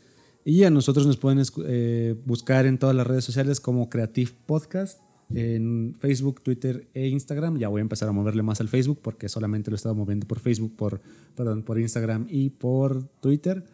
Y 0.45 0.63
a 0.63 0.69
nosotros 0.69 1.07
nos 1.07 1.17
pueden 1.17 1.43
eh, 1.65 2.15
buscar 2.25 2.65
en 2.65 2.77
todas 2.77 2.95
las 2.95 3.07
redes 3.07 3.25
sociales 3.25 3.59
como 3.59 3.89
Creative 3.89 4.31
Podcast 4.45 5.01
en 5.33 5.95
Facebook, 5.99 6.41
Twitter 6.41 6.87
e 6.93 7.07
Instagram. 7.07 7.57
Ya 7.57 7.67
voy 7.67 7.79
a 7.79 7.81
empezar 7.81 8.09
a 8.09 8.11
moverle 8.11 8.43
más 8.43 8.61
al 8.61 8.69
Facebook 8.69 8.99
porque 9.01 9.29
solamente 9.29 9.69
lo 9.69 9.75
he 9.75 9.77
estado 9.77 9.95
moviendo 9.95 10.27
por 10.27 10.39
Facebook, 10.39 10.75
por, 10.75 11.01
perdón, 11.35 11.63
por 11.63 11.79
Instagram 11.79 12.27
y 12.29 12.49
por 12.49 13.07
Twitter. 13.19 13.65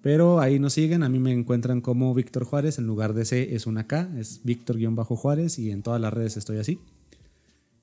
Pero 0.00 0.40
ahí 0.40 0.58
nos 0.58 0.74
siguen, 0.74 1.02
a 1.02 1.08
mí 1.08 1.18
me 1.18 1.32
encuentran 1.32 1.80
como 1.80 2.14
Víctor 2.14 2.44
Juárez, 2.44 2.78
en 2.78 2.86
lugar 2.86 3.14
de 3.14 3.24
C 3.24 3.54
es 3.54 3.66
una 3.66 3.86
K, 3.86 4.10
es 4.16 4.42
Víctor-Juárez 4.44 5.58
y 5.58 5.70
en 5.70 5.82
todas 5.82 6.00
las 6.00 6.12
redes 6.12 6.36
estoy 6.36 6.58
así. 6.58 6.78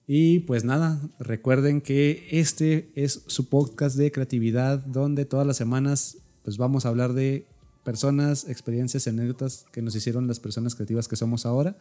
Y 0.08 0.40
pues 0.40 0.64
nada, 0.64 1.02
recuerden 1.20 1.82
que 1.82 2.28
este 2.32 2.92
es 2.96 3.24
su 3.28 3.50
podcast 3.50 3.98
de 3.98 4.12
creatividad 4.12 4.80
donde 4.80 5.26
todas 5.26 5.48
las 5.48 5.58
semanas 5.58 6.20
pues 6.44 6.58
vamos 6.58 6.86
a 6.86 6.90
hablar 6.90 7.14
de 7.14 7.48
personas, 7.84 8.48
experiencias, 8.48 9.08
anécdotas 9.08 9.66
que 9.72 9.82
nos 9.82 9.96
hicieron 9.96 10.28
las 10.28 10.40
personas 10.40 10.76
creativas 10.76 11.08
que 11.08 11.16
somos 11.16 11.46
ahora 11.46 11.76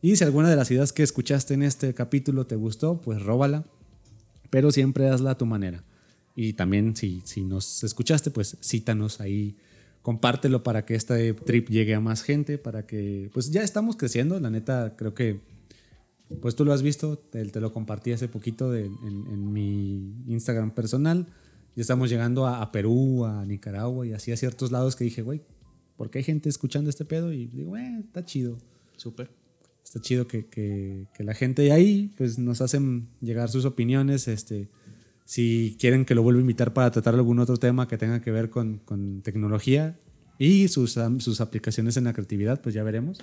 y 0.00 0.16
si 0.16 0.24
alguna 0.24 0.48
de 0.48 0.56
las 0.56 0.70
ideas 0.70 0.92
que 0.92 1.02
escuchaste 1.02 1.54
en 1.54 1.62
este 1.62 1.92
capítulo 1.92 2.46
te 2.46 2.54
gustó, 2.54 3.00
pues 3.00 3.22
róbala, 3.22 3.64
pero 4.50 4.70
siempre 4.70 5.08
hazla 5.08 5.32
a 5.32 5.38
tu 5.38 5.46
manera. 5.46 5.84
Y 6.36 6.52
también 6.52 6.94
si, 6.94 7.20
si 7.24 7.44
nos 7.44 7.82
escuchaste, 7.82 8.30
pues 8.30 8.56
cítanos 8.62 9.20
ahí, 9.20 9.56
compártelo 10.02 10.62
para 10.62 10.84
que 10.84 10.94
este 10.94 11.34
trip 11.34 11.68
llegue 11.68 11.96
a 11.96 12.00
más 12.00 12.22
gente, 12.22 12.58
para 12.58 12.86
que, 12.86 13.28
pues 13.34 13.50
ya 13.50 13.62
estamos 13.62 13.96
creciendo, 13.96 14.38
la 14.38 14.50
neta 14.50 14.94
creo 14.96 15.14
que, 15.14 15.40
pues 16.40 16.54
tú 16.54 16.64
lo 16.64 16.72
has 16.72 16.82
visto, 16.82 17.18
te, 17.18 17.44
te 17.46 17.60
lo 17.60 17.72
compartí 17.72 18.12
hace 18.12 18.28
poquito 18.28 18.76
en, 18.76 18.96
en, 19.04 19.52
mi 19.52 20.14
Instagram 20.28 20.70
personal, 20.70 21.26
ya 21.74 21.80
estamos 21.80 22.08
llegando 22.08 22.46
a, 22.46 22.70
Perú, 22.70 23.24
a 23.24 23.44
Nicaragua 23.44 24.06
y 24.06 24.12
así 24.12 24.30
a 24.30 24.36
ciertos 24.36 24.70
lados 24.70 24.94
que 24.94 25.04
dije, 25.04 25.22
güey, 25.22 25.42
¿por 25.96 26.10
qué 26.10 26.18
hay 26.18 26.24
gente 26.24 26.48
escuchando 26.48 26.88
este 26.88 27.04
pedo? 27.04 27.32
Y 27.32 27.46
digo, 27.46 27.76
eh, 27.76 28.00
está 28.04 28.24
chido. 28.24 28.58
Súper 28.96 29.37
está 29.88 30.02
chido 30.02 30.26
que, 30.26 30.46
que, 30.46 31.06
que, 31.14 31.24
la 31.24 31.32
gente 31.32 31.62
de 31.62 31.72
ahí 31.72 32.12
pues, 32.18 32.38
nos 32.38 32.60
hacen 32.60 33.08
llegar 33.22 33.48
sus 33.48 33.64
opiniones. 33.64 34.28
Este, 34.28 34.68
si 35.24 35.78
quieren 35.80 36.04
que 36.04 36.14
lo 36.14 36.22
vuelva 36.22 36.40
a 36.40 36.42
invitar 36.42 36.74
para 36.74 36.90
tratar 36.90 37.14
algún 37.14 37.38
otro 37.38 37.56
tema 37.56 37.88
que 37.88 37.96
tenga 37.96 38.20
que 38.20 38.30
ver 38.30 38.50
con, 38.50 38.80
con 38.84 39.22
tecnología 39.22 39.98
y 40.38 40.68
sus, 40.68 40.98
sus 41.20 41.40
aplicaciones 41.40 41.96
en 41.96 42.04
la 42.04 42.12
creatividad, 42.12 42.60
pues 42.60 42.74
ya 42.74 42.82
veremos. 42.82 43.20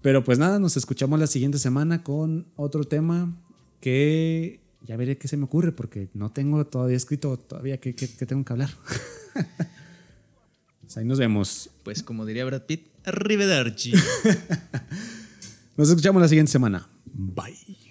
Pero 0.00 0.24
pues 0.24 0.38
nada, 0.38 0.58
nos 0.58 0.78
escuchamos 0.78 1.20
la 1.20 1.26
siguiente 1.26 1.58
semana 1.58 2.02
con 2.02 2.46
otro 2.56 2.84
tema 2.84 3.38
que 3.80 4.60
ya 4.80 4.96
veré 4.96 5.18
qué 5.18 5.28
se 5.28 5.36
me 5.36 5.44
ocurre 5.44 5.72
porque 5.72 6.08
no 6.14 6.32
tengo 6.32 6.66
todavía 6.66 6.96
escrito 6.96 7.36
todavía 7.36 7.78
qué, 7.80 7.94
qué, 7.94 8.08
qué 8.08 8.24
tengo 8.24 8.46
que 8.46 8.52
hablar. 8.54 8.70
pues 10.80 10.96
ahí 10.96 11.04
nos 11.04 11.18
vemos. 11.18 11.68
Pues 11.82 12.02
como 12.02 12.24
diría 12.24 12.46
Brad 12.46 12.62
Pitt, 12.62 12.86
arrivederci. 13.04 13.92
Nos 15.76 15.88
escuchamos 15.88 16.22
la 16.22 16.28
siguiente 16.28 16.52
semana. 16.52 16.86
Bye. 17.12 17.83